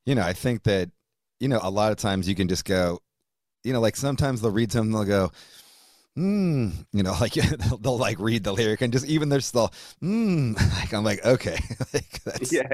you 0.05 0.15
know, 0.15 0.23
I 0.23 0.33
think 0.33 0.63
that 0.63 0.89
you 1.39 1.47
know 1.47 1.59
a 1.61 1.69
lot 1.69 1.91
of 1.91 1.97
times 1.97 2.27
you 2.27 2.35
can 2.35 2.47
just 2.47 2.65
go, 2.65 2.99
you 3.63 3.73
know, 3.73 3.79
like 3.79 3.95
sometimes 3.95 4.41
they'll 4.41 4.51
read 4.51 4.71
something, 4.71 4.91
they'll 4.91 5.05
go. 5.05 5.31
Hmm, 6.17 6.69
you 6.91 7.03
know, 7.03 7.15
like 7.21 7.33
they'll, 7.33 7.77
they'll 7.77 7.97
like 7.97 8.19
read 8.19 8.43
the 8.43 8.51
lyric 8.51 8.81
and 8.81 8.91
just 8.91 9.05
even 9.05 9.29
there's 9.29 9.45
still, 9.45 9.71
hmm, 10.01 10.53
like 10.75 10.93
I'm 10.93 11.03
like, 11.05 11.25
okay, 11.25 11.57
like 11.93 12.21
that's 12.23 12.51
yeah, 12.51 12.67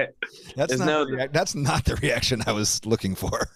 that's 0.56 0.70
there's 0.70 0.80
not 0.80 0.86
no- 0.86 1.04
the 1.06 1.16
rea- 1.16 1.28
that's 1.32 1.54
not 1.54 1.84
the 1.84 1.96
reaction 1.96 2.42
I 2.46 2.52
was 2.52 2.84
looking 2.84 3.14
for. 3.14 3.48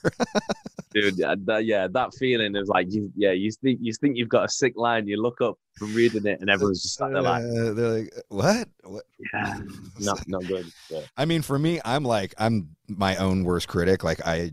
dude. 0.95 1.19
Yeah, 1.19 1.35
that, 1.47 1.65
yeah, 1.65 1.89
that 1.91 2.15
feeling 2.15 2.55
is 2.55 2.69
like 2.69 2.93
you, 2.93 3.11
yeah, 3.17 3.33
you 3.33 3.51
think 3.51 3.81
you 3.83 3.93
think 3.93 4.17
you've 4.17 4.29
got 4.29 4.45
a 4.45 4.49
sick 4.49 4.75
line, 4.77 5.09
you 5.09 5.21
look 5.21 5.41
up 5.41 5.59
from 5.79 5.93
reading 5.95 6.27
it, 6.27 6.41
and 6.41 6.49
everyone's 6.49 6.83
just 6.83 7.01
like, 7.01 7.13
they're 7.13 7.23
like, 7.23 7.43
Uh, 7.43 7.73
they're 7.73 7.99
like, 7.99 8.15
what? 8.29 8.69
what? 8.85 9.05
yeah, 9.35 9.59
not 10.01 10.21
not 10.29 10.47
good. 10.47 10.67
But, 10.91 11.09
I 11.17 11.25
mean, 11.25 11.43
for 11.43 11.59
me, 11.59 11.81
I'm 11.85 12.05
like 12.05 12.35
I'm 12.39 12.77
my 12.87 13.17
own 13.17 13.43
worst 13.43 13.67
critic. 13.67 14.05
Like 14.05 14.25
I, 14.25 14.53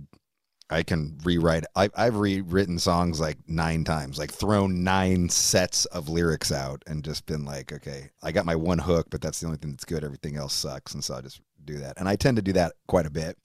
I 0.70 0.84
can 0.84 1.18
rewrite. 1.24 1.66
I, 1.76 1.90
I've 1.96 2.16
rewritten 2.16 2.78
songs 2.80 3.20
like 3.20 3.38
nine 3.48 3.84
times, 3.84 4.20
like 4.20 4.32
thrown 4.32 4.84
nine 4.84 5.30
sets 5.30 5.86
of 5.86 6.10
lyrics 6.10 6.52
out, 6.52 6.84
and 6.86 7.04
just 7.04 7.26
been 7.26 7.44
like, 7.46 7.74
okay, 7.74 8.10
I 8.22 8.32
got 8.32 8.46
my 8.46 8.56
one 8.56 8.80
hook, 8.80 9.08
but 9.10 9.22
that's 9.22 9.40
the 9.40 9.48
only 9.48 9.58
thing 9.58 9.72
that's 9.72 9.86
good. 9.86 10.04
Everything 10.04 10.38
else 10.38 10.54
sucks, 10.54 10.94
and 10.94 11.04
so 11.04 11.16
I 11.16 11.22
just 11.22 11.42
do 11.66 11.80
that. 11.80 11.98
And 11.98 12.08
I 12.08 12.16
tend 12.16 12.38
to 12.38 12.44
do 12.44 12.54
that 12.54 12.74
quite 12.88 13.06
a 13.08 13.10
bit 13.12 13.38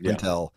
Yeah. 0.00 0.12
until, 0.12 0.54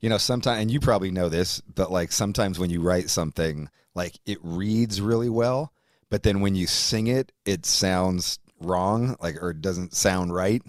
you 0.00 0.08
know, 0.08 0.18
sometimes. 0.18 0.60
And 0.62 0.70
you 0.70 0.80
probably 0.80 1.10
know 1.10 1.28
this, 1.28 1.60
but 1.62 1.90
like 1.90 2.12
sometimes 2.12 2.58
when 2.58 2.70
you 2.70 2.80
write 2.80 3.10
something, 3.10 3.68
like 3.94 4.18
it 4.26 4.38
reads 4.42 5.00
really 5.00 5.28
well, 5.28 5.72
but 6.10 6.22
then 6.22 6.40
when 6.40 6.54
you 6.54 6.66
sing 6.66 7.08
it, 7.08 7.32
it 7.44 7.66
sounds 7.66 8.38
wrong, 8.60 9.16
like 9.20 9.36
or 9.42 9.50
it 9.50 9.60
doesn't 9.60 9.94
sound 9.94 10.32
right. 10.34 10.62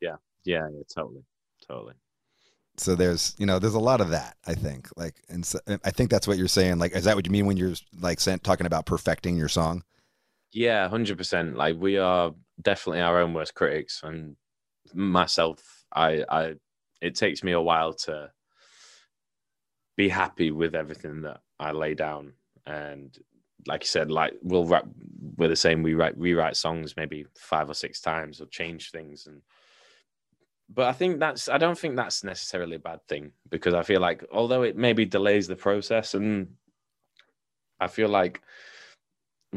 yeah, 0.00 0.16
yeah, 0.44 0.66
totally, 0.94 1.24
totally. 1.68 1.94
So 2.76 2.94
there's 2.94 3.34
you 3.38 3.46
know 3.46 3.58
there's 3.58 3.74
a 3.74 3.78
lot 3.78 4.00
of 4.00 4.10
that 4.10 4.36
i 4.46 4.54
think 4.54 4.88
like 4.96 5.14
and 5.28 5.46
so, 5.46 5.58
i 5.84 5.90
think 5.90 6.10
that's 6.10 6.26
what 6.26 6.38
you're 6.38 6.48
saying 6.48 6.78
like 6.78 6.94
is 6.94 7.04
that 7.04 7.14
what 7.16 7.26
you 7.26 7.32
mean 7.32 7.46
when 7.46 7.56
you're 7.56 7.74
like 8.00 8.20
saying, 8.20 8.38
talking 8.40 8.66
about 8.66 8.86
perfecting 8.86 9.36
your 9.36 9.48
song 9.48 9.82
Yeah, 10.52 10.88
hundred 10.88 11.18
percent. 11.18 11.56
Like 11.56 11.76
we 11.78 11.98
are 11.98 12.32
definitely 12.62 13.00
our 13.02 13.20
own 13.20 13.34
worst 13.34 13.54
critics, 13.54 14.02
and 14.04 14.36
myself, 14.94 15.84
I, 15.92 16.24
I, 16.28 16.54
it 17.00 17.16
takes 17.16 17.42
me 17.42 17.52
a 17.52 17.60
while 17.60 17.92
to 18.06 18.30
be 19.96 20.08
happy 20.08 20.52
with 20.52 20.74
everything 20.76 21.22
that 21.22 21.40
I 21.58 21.72
lay 21.72 21.94
down, 21.94 22.34
and 22.66 23.16
like 23.66 23.82
you 23.82 23.88
said, 23.88 24.10
like 24.12 24.34
we'll 24.42 24.64
write, 24.64 24.84
we're 25.36 25.48
the 25.48 25.56
same. 25.56 25.82
We 25.82 25.94
write, 25.94 26.16
rewrite 26.16 26.56
songs 26.56 26.94
maybe 26.96 27.26
five 27.36 27.68
or 27.68 27.74
six 27.74 28.00
times, 28.00 28.40
or 28.40 28.46
change 28.46 28.92
things, 28.92 29.26
and 29.26 29.42
but 30.68 30.86
I 30.86 30.92
think 30.92 31.20
that's, 31.20 31.48
I 31.48 31.58
don't 31.58 31.78
think 31.78 31.96
that's 31.96 32.24
necessarily 32.24 32.76
a 32.76 32.80
bad 32.80 33.00
thing 33.08 33.32
because 33.50 33.74
I 33.74 33.82
feel 33.82 34.00
like 34.00 34.24
although 34.32 34.62
it 34.62 34.76
maybe 34.76 35.04
delays 35.04 35.46
the 35.46 35.56
process, 35.56 36.14
and 36.14 36.48
I 37.80 37.86
feel 37.86 38.08
like 38.08 38.40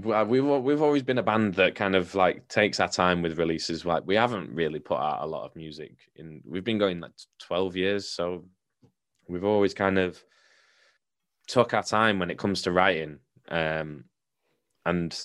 we've 0.03 0.45
we've 0.45 0.81
always 0.81 1.03
been 1.03 1.17
a 1.17 1.23
band 1.23 1.55
that 1.55 1.75
kind 1.75 1.95
of 1.95 2.13
like 2.13 2.47
takes 2.47 2.79
our 2.79 2.89
time 2.89 3.21
with 3.21 3.39
releases. 3.39 3.85
Like 3.85 4.03
we 4.05 4.15
haven't 4.15 4.53
really 4.53 4.79
put 4.79 4.99
out 4.99 5.23
a 5.23 5.25
lot 5.25 5.45
of 5.45 5.55
music 5.55 5.97
in. 6.15 6.41
We've 6.45 6.63
been 6.63 6.77
going 6.77 6.99
like 6.99 7.13
twelve 7.39 7.75
years, 7.75 8.09
so 8.09 8.45
we've 9.27 9.45
always 9.45 9.73
kind 9.73 9.97
of 9.97 10.21
took 11.47 11.73
our 11.73 11.83
time 11.83 12.19
when 12.19 12.29
it 12.29 12.37
comes 12.37 12.61
to 12.63 12.71
writing, 12.71 13.19
um, 13.49 14.03
and 14.85 15.19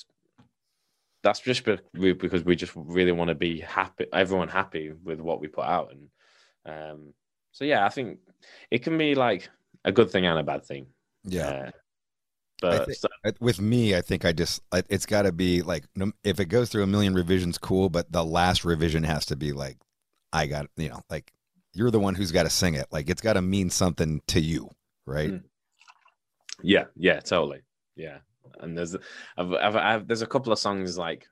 that's 1.23 1.41
just 1.41 1.65
because 1.65 2.45
we 2.45 2.57
just 2.57 2.73
really 2.75 3.13
want 3.13 3.29
to 3.29 3.35
be 3.35 3.61
happy, 3.61 4.07
everyone 4.13 4.49
happy 4.49 4.93
with 5.05 5.21
what 5.21 5.41
we 5.41 5.49
put 5.49 5.65
out, 5.65 5.93
and 5.93 6.09
um, 6.67 7.15
so 7.53 7.65
yeah, 7.65 7.85
I 7.87 7.89
think 7.91 8.19
it 8.71 8.83
can 8.83 8.97
be 8.99 9.15
like 9.15 9.49
a 9.85 9.93
good 9.93 10.11
thing 10.11 10.27
and 10.27 10.39
a 10.39 10.43
bad 10.43 10.65
thing. 10.65 10.87
yeah 11.25 11.49
Uh, 11.67 11.71
but 12.61 12.87
think- 12.87 12.99
so- 12.99 13.09
with 13.41 13.61
me 13.61 13.97
i 13.97 14.01
think 14.01 14.25
i 14.25 14.33
just 14.33 14.63
it's 14.89 15.07
got 15.07 15.23
to 15.23 15.33
be 15.33 15.63
like 15.63 15.85
if 16.23 16.39
it 16.41 16.45
goes 16.47 16.69
through 16.69 16.83
a 16.85 16.87
million 16.87 17.13
revisions 17.15 17.59
cool 17.59 17.89
but 17.89 18.11
the 18.13 18.25
last 18.25 18.65
revision 18.65 19.03
has 19.03 19.27
to 19.27 19.35
be 19.37 19.53
like 19.53 19.77
i 20.33 20.47
got 20.47 20.67
you 20.77 20.89
know 20.89 21.01
like 21.11 21.33
you're 21.75 21.91
the 21.91 21.99
one 21.99 22.15
who's 22.15 22.31
got 22.31 22.45
to 22.45 22.51
sing 22.51 22.75
it 22.75 22.87
like 22.93 23.11
it's 23.11 23.21
got 23.21 23.33
to 23.33 23.43
mean 23.43 23.69
something 23.71 24.21
to 24.29 24.41
you 24.41 24.69
right 25.07 25.31
Mm. 25.33 25.43
Yeah, 26.63 26.85
yeah, 26.95 27.19
totally. 27.19 27.63
Yeah, 27.97 28.19
and 28.61 28.77
there's, 28.77 28.97
I've, 29.37 29.53
I've, 29.53 29.77
I've, 29.77 30.07
there's 30.09 30.23
a 30.23 30.27
couple 30.27 30.53
of 30.53 30.59
songs 30.59 30.99
like 30.99 31.27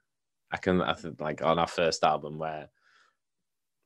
I 0.53 0.57
can, 0.57 0.81
I 0.83 0.95
think, 0.95 1.21
like 1.21 1.43
on 1.43 1.59
our 1.59 1.67
first 1.67 2.05
album 2.05 2.39
where 2.39 2.69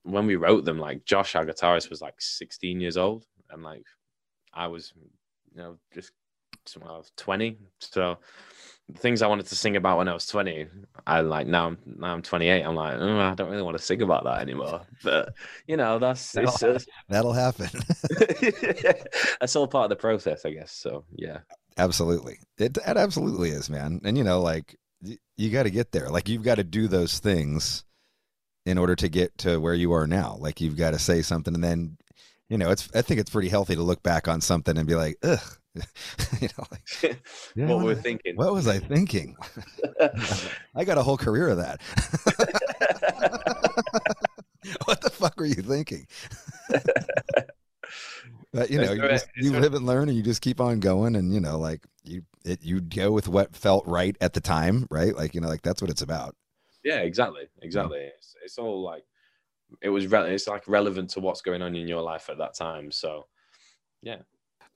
when 0.05 0.27
we 0.27 0.37
wrote 0.37 0.65
them, 0.65 0.79
like 0.79 1.05
Josh, 1.05 1.35
our 1.35 1.45
guitarist, 1.45 1.91
was 1.91 2.01
like 2.01 2.15
16 2.19 2.81
years 2.81 2.97
old, 2.97 3.25
and 3.51 3.63
like 3.63 3.85
I 4.53 4.67
was, 4.69 4.93
you 5.53 5.63
know, 5.63 5.79
just 5.93 6.13
I 6.83 6.97
was 6.97 7.13
20. 7.17 7.59
So 7.81 8.19
the 8.89 8.99
things 8.99 9.23
I 9.23 9.27
wanted 9.27 9.47
to 9.47 9.57
sing 9.57 9.77
about 9.77 9.99
when 9.99 10.09
I 10.09 10.15
was 10.15 10.27
20, 10.27 10.67
I 11.07 11.21
like 11.21 11.47
now 11.47 11.69
I'm 11.69 11.79
now 11.87 12.15
I'm 12.15 12.23
28. 12.23 12.63
I'm 12.63 12.75
like, 12.75 12.97
oh, 12.99 13.19
I 13.19 13.35
don't 13.35 13.51
really 13.51 13.63
want 13.63 13.79
to 13.79 13.83
sing 13.83 14.03
about 14.03 14.25
that 14.25 14.41
anymore. 14.41 14.83
But 15.03 15.35
you 15.67 15.77
know, 15.77 15.99
that's 15.99 16.33
that'll, 16.33 16.79
that'll 17.09 17.33
happen. 17.33 17.71
that's 19.41 19.57
all 19.57 19.67
part 19.67 19.85
of 19.85 19.91
the 19.91 19.97
process, 19.97 20.45
I 20.45 20.51
guess. 20.51 20.73
So 20.73 21.05
yeah, 21.15 21.39
absolutely, 21.77 22.39
it, 22.59 22.77
it 22.77 22.97
absolutely 22.97 23.51
is, 23.51 23.69
man. 23.71 24.01
And 24.05 24.17
you 24.19 24.25
know, 24.25 24.41
like 24.41 24.77
you 25.37 25.51
got 25.51 25.65
to 25.65 25.71
get 25.71 25.93
there. 25.93 26.09
Like 26.09 26.29
you've 26.29 26.43
got 26.43 26.57
to 26.57 26.65
do 26.65 26.89
those 26.89 27.19
things 27.19 27.85
in 28.67 28.79
order 28.79 28.97
to 28.97 29.09
get 29.09 29.37
to 29.39 29.59
where 29.59 29.75
you 29.75 29.93
are 29.93 30.07
now. 30.07 30.37
Like 30.39 30.61
you've 30.61 30.77
got 30.77 30.93
to 30.93 30.99
say 30.99 31.23
something, 31.23 31.55
and 31.55 31.65
then 31.65 31.97
you 32.49 32.59
know, 32.59 32.71
it's. 32.71 32.89
I 32.95 33.03
think 33.03 33.21
it's 33.21 33.31
pretty 33.31 33.49
healthy 33.49 33.75
to 33.75 33.83
look 33.83 34.03
back 34.03 34.29
on 34.29 34.41
something 34.41 34.77
and 34.77 34.87
be 34.87 34.95
like, 34.95 35.17
ugh. 35.23 35.41
you 36.41 36.49
know, 36.57 36.65
like, 36.71 36.83
yeah, 37.57 37.67
what 37.67 37.85
we're 37.85 37.97
thinking. 37.97 38.37
What 38.37 38.53
was 38.53 38.69
I 38.69 38.79
thinking? 38.79 39.37
I 40.75 40.85
got 40.85 40.99
a 40.99 41.03
whole 41.03 41.17
career 41.17 41.49
of 41.49 41.57
that. 41.57 41.81
what 44.85 45.01
the 45.01 45.11
fuck 45.11 45.39
were 45.39 45.47
you 45.47 45.55
thinking? 45.55 46.07
But 48.55 48.71
you 48.71 48.81
know, 48.81 48.93
you, 48.93 49.03
just, 49.09 49.27
you 49.37 49.51
live 49.51 49.75
and 49.75 49.85
learn, 49.85 50.09
and 50.09 50.17
you 50.17 50.23
just 50.23 50.41
keep 50.41 50.61
on 50.61 50.79
going, 50.79 51.17
and 51.17 51.35
you 51.35 51.41
know, 51.41 51.59
like 51.59 51.85
you, 52.05 52.23
it, 52.45 52.63
you 52.63 52.81
go 52.81 53.11
with 53.11 53.27
what 53.27 53.57
felt 53.57 53.85
right 53.87 54.17
at 54.21 54.33
the 54.33 54.41
time, 54.41 54.87
right? 54.91 55.15
Like 55.15 55.35
you 55.35 55.41
know, 55.41 55.49
like 55.49 55.63
that's 55.63 55.83
what 55.83 55.91
it's 55.91 56.03
about. 56.03 56.37
Yeah, 56.85 56.99
exactly, 56.99 57.49
exactly. 57.63 57.99
Yeah. 57.99 58.11
It's, 58.17 58.37
it's 58.45 58.59
all 58.59 58.81
like 58.83 59.03
it 59.83 59.89
was. 59.89 60.07
Re- 60.07 60.33
it's 60.33 60.47
like 60.47 60.69
relevant 60.69 61.11
to 61.11 61.21
what's 61.21 61.41
going 61.41 61.63
on 61.63 61.75
in 61.75 61.89
your 61.89 62.01
life 62.01 62.31
at 62.31 62.39
that 62.39 62.55
time. 62.55 62.93
So, 62.93 63.27
yeah. 64.03 64.19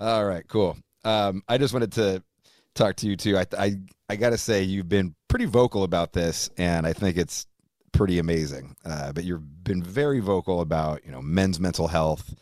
All 0.01 0.25
right, 0.25 0.47
cool. 0.49 0.77
Um, 1.05 1.43
I 1.49 1.57
just 1.57 1.73
wanted 1.73 1.93
to 1.93 2.23
talk 2.75 2.97
to 2.97 3.07
you 3.07 3.17
too. 3.17 3.39
I 3.39 3.47
I 3.57 3.79
I 4.09 4.17
got 4.17 4.31
to 4.31 4.39
say 4.39 4.65
you've 4.65 4.89
been 4.89 5.15
pretty 5.29 5.45
vocal 5.45 5.85
about 5.85 6.13
this, 6.13 6.51
and 6.59 6.85
I 6.85 6.95
think 6.95 7.17
it's 7.17 7.47
pretty 7.93 8.19
amazing. 8.19 8.75
Uh, 8.85 9.13
but 9.13 9.25
you've 9.25 9.63
been 9.63 9.83
very 9.83 10.21
vocal 10.21 10.61
about 10.63 11.05
you 11.05 11.13
know 11.13 11.23
men's 11.23 11.61
mental 11.61 11.87
health, 11.87 12.35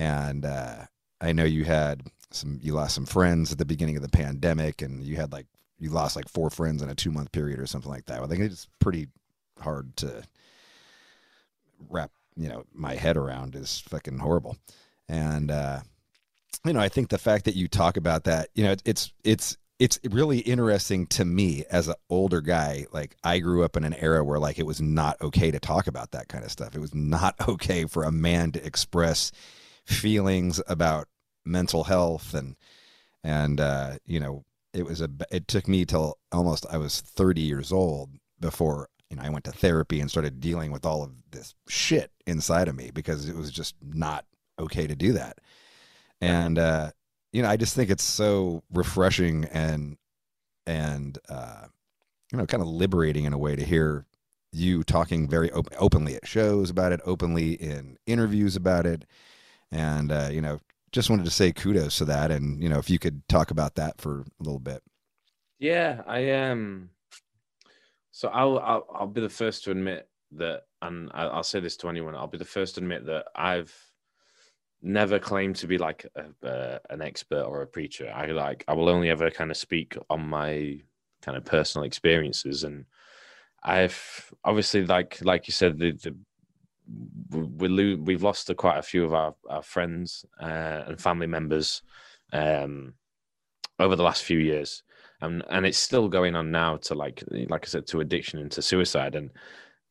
and 0.00 0.46
uh, 0.46 0.76
I 1.20 1.32
know 1.32 1.44
you 1.44 1.64
had 1.64 2.04
some 2.30 2.58
you 2.62 2.72
lost 2.72 2.94
some 2.94 3.04
friends 3.04 3.52
at 3.52 3.58
the 3.58 3.66
beginning 3.66 3.96
of 3.96 4.02
the 4.02 4.08
pandemic, 4.08 4.80
and 4.80 5.02
you 5.02 5.16
had 5.16 5.30
like 5.30 5.46
you 5.78 5.90
lost 5.90 6.16
like 6.16 6.28
four 6.28 6.48
friends 6.48 6.80
in 6.80 6.88
a 6.88 6.94
two 6.94 7.10
month 7.10 7.32
period 7.32 7.60
or 7.60 7.66
something 7.66 7.90
like 7.90 8.06
that. 8.06 8.22
I 8.22 8.26
think 8.26 8.40
it's 8.40 8.66
pretty 8.78 9.08
hard 9.60 9.94
to 9.98 10.22
wrap 11.90 12.10
you 12.34 12.48
know 12.48 12.64
my 12.72 12.94
head 12.94 13.18
around 13.18 13.54
is 13.54 13.80
fucking 13.90 14.18
horrible, 14.18 14.56
and 15.06 15.50
uh, 15.50 15.80
you 16.64 16.72
know, 16.72 16.80
I 16.80 16.88
think 16.88 17.10
the 17.10 17.18
fact 17.18 17.44
that 17.44 17.54
you 17.54 17.68
talk 17.68 17.98
about 17.98 18.24
that, 18.24 18.48
you 18.54 18.64
know, 18.64 18.74
it's 18.86 19.12
it's 19.22 19.58
it's 19.78 20.00
really 20.10 20.38
interesting 20.38 21.08
to 21.08 21.26
me 21.26 21.64
as 21.70 21.88
an 21.88 21.94
older 22.08 22.40
guy. 22.40 22.86
Like 22.90 23.16
I 23.22 23.40
grew 23.40 23.64
up 23.64 23.76
in 23.76 23.84
an 23.84 23.94
era 23.94 24.24
where 24.24 24.38
like 24.38 24.58
it 24.58 24.66
was 24.66 24.80
not 24.80 25.20
okay 25.20 25.50
to 25.50 25.60
talk 25.60 25.86
about 25.86 26.12
that 26.12 26.28
kind 26.28 26.42
of 26.42 26.50
stuff. 26.50 26.74
It 26.74 26.80
was 26.80 26.94
not 26.94 27.34
okay 27.48 27.84
for 27.84 28.04
a 28.04 28.12
man 28.12 28.52
to 28.52 28.64
express 28.64 29.30
feelings 29.86 30.60
about 30.66 31.08
mental 31.44 31.84
health 31.84 32.34
and 32.34 32.56
and 33.22 33.60
uh, 33.60 33.98
you 34.06 34.18
know, 34.18 34.44
it 34.72 34.84
was 34.84 35.00
a 35.00 35.10
it 35.30 35.48
took 35.48 35.68
me 35.68 35.84
till 35.84 36.18
almost 36.32 36.66
I 36.70 36.78
was 36.78 37.00
30 37.00 37.40
years 37.40 37.72
old 37.72 38.10
before 38.38 38.88
you 39.10 39.16
know 39.16 39.22
I 39.22 39.28
went 39.28 39.44
to 39.44 39.52
therapy 39.52 40.00
and 40.00 40.10
started 40.10 40.40
dealing 40.40 40.72
with 40.72 40.86
all 40.86 41.02
of 41.02 41.12
this 41.30 41.54
shit 41.68 42.10
inside 42.26 42.68
of 42.68 42.76
me 42.76 42.90
because 42.92 43.28
it 43.28 43.36
was 43.36 43.50
just 43.50 43.74
not 43.82 44.24
okay 44.58 44.86
to 44.86 44.96
do 44.96 45.12
that. 45.12 45.38
And 46.20 46.58
uh, 46.58 46.90
you 47.32 47.42
know, 47.42 47.48
I 47.48 47.56
just 47.56 47.74
think 47.74 47.90
it's 47.90 48.04
so 48.04 48.62
refreshing 48.72 49.44
and 49.46 49.96
and 50.66 51.18
uh, 51.28 51.66
you 52.32 52.38
know, 52.38 52.46
kind 52.46 52.62
of 52.62 52.68
liberating 52.68 53.24
in 53.24 53.32
a 53.32 53.38
way 53.38 53.56
to 53.56 53.64
hear 53.64 54.06
you 54.52 54.82
talking 54.82 55.28
very 55.28 55.50
op- 55.52 55.72
openly 55.78 56.16
at 56.16 56.26
shows 56.26 56.70
about 56.70 56.92
it, 56.92 57.00
openly 57.04 57.52
in 57.52 57.96
interviews 58.06 58.56
about 58.56 58.86
it, 58.86 59.04
and 59.72 60.10
uh, 60.10 60.28
you 60.30 60.40
know, 60.40 60.60
just 60.92 61.10
wanted 61.10 61.24
to 61.24 61.30
say 61.30 61.52
kudos 61.52 61.98
to 61.98 62.04
that, 62.06 62.30
and 62.30 62.62
you 62.62 62.68
know, 62.68 62.78
if 62.78 62.90
you 62.90 62.98
could 62.98 63.26
talk 63.28 63.50
about 63.50 63.76
that 63.76 64.00
for 64.00 64.20
a 64.20 64.42
little 64.42 64.58
bit. 64.58 64.82
Yeah, 65.58 66.02
I 66.06 66.20
am. 66.20 66.52
Um, 66.52 66.90
so 68.10 68.28
I'll, 68.28 68.58
I'll 68.58 68.86
I'll 68.92 69.06
be 69.06 69.20
the 69.20 69.28
first 69.28 69.64
to 69.64 69.70
admit 69.70 70.08
that, 70.32 70.62
and 70.82 71.10
I'll 71.14 71.42
say 71.42 71.60
this 71.60 71.76
to 71.78 71.88
anyone. 71.88 72.14
I'll 72.14 72.26
be 72.26 72.38
the 72.38 72.44
first 72.44 72.74
to 72.74 72.80
admit 72.80 73.06
that 73.06 73.26
I've 73.34 73.74
never 74.82 75.18
claim 75.18 75.52
to 75.54 75.66
be 75.66 75.78
like 75.78 76.06
a, 76.42 76.80
an 76.90 77.02
expert 77.02 77.42
or 77.42 77.62
a 77.62 77.66
preacher. 77.66 78.10
I 78.14 78.26
like 78.26 78.64
I 78.66 78.74
will 78.74 78.88
only 78.88 79.10
ever 79.10 79.30
kind 79.30 79.50
of 79.50 79.56
speak 79.56 79.96
on 80.08 80.28
my 80.28 80.80
kind 81.22 81.36
of 81.36 81.44
personal 81.44 81.84
experiences, 81.84 82.64
and 82.64 82.86
I've 83.62 84.32
obviously 84.44 84.86
like 84.86 85.18
like 85.22 85.46
you 85.46 85.52
said 85.52 85.78
the, 85.78 85.92
the 85.92 86.16
we 87.30 87.68
lo- 87.68 88.02
we've 88.02 88.22
lost 88.22 88.50
quite 88.56 88.78
a 88.78 88.82
few 88.82 89.04
of 89.04 89.14
our, 89.14 89.34
our 89.48 89.62
friends 89.62 90.24
uh, 90.40 90.84
and 90.86 91.00
family 91.00 91.26
members 91.26 91.82
um, 92.32 92.94
over 93.78 93.96
the 93.96 94.02
last 94.02 94.24
few 94.24 94.38
years, 94.38 94.82
and 95.20 95.42
and 95.50 95.66
it's 95.66 95.78
still 95.78 96.08
going 96.08 96.34
on 96.34 96.50
now 96.50 96.76
to 96.76 96.94
like 96.94 97.22
like 97.48 97.64
I 97.64 97.68
said 97.68 97.86
to 97.88 98.00
addiction 98.00 98.40
and 98.40 98.50
to 98.52 98.62
suicide, 98.62 99.14
and 99.14 99.30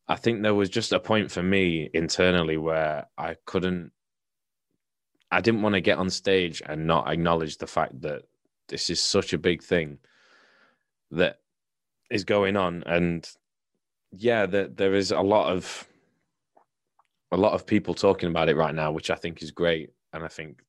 I 0.08 0.16
think 0.16 0.42
there 0.42 0.56
was 0.56 0.70
just 0.70 0.92
a 0.92 1.00
point 1.00 1.32
for 1.32 1.44
me 1.44 1.90
internally 1.94 2.58
where 2.58 3.06
I 3.18 3.36
couldn't 3.46 3.92
I 5.32 5.42
didn't 5.42 5.62
want 5.62 5.76
to 5.76 5.82
get 5.82 6.00
on 6.00 6.10
stage 6.10 6.62
and 6.66 6.88
not 6.88 7.08
acknowledge 7.08 7.58
the 7.58 7.68
fact 7.68 8.02
that 8.02 8.24
this 8.68 8.90
is 8.90 9.00
such 9.00 9.34
a 9.34 9.38
big 9.38 9.64
thing 9.64 10.00
that 11.12 11.38
is 12.10 12.24
going 12.24 12.58
on. 12.58 12.84
And 12.86 13.30
yeah 14.12 14.46
that 14.46 14.78
there 14.78 14.96
is 14.96 15.12
a 15.12 15.22
lot 15.22 15.52
of 15.52 15.88
a 17.32 17.38
lot 17.38 17.54
of 17.54 17.66
people 17.66 17.94
talking 17.94 18.30
about 18.30 18.50
it 18.50 18.56
right 18.56 18.76
now 18.76 18.92
which 18.92 19.10
i 19.10 19.16
think 19.16 19.42
is 19.42 19.52
great 19.52 19.92
and 20.14 20.24
i 20.24 20.28
think 20.28 20.62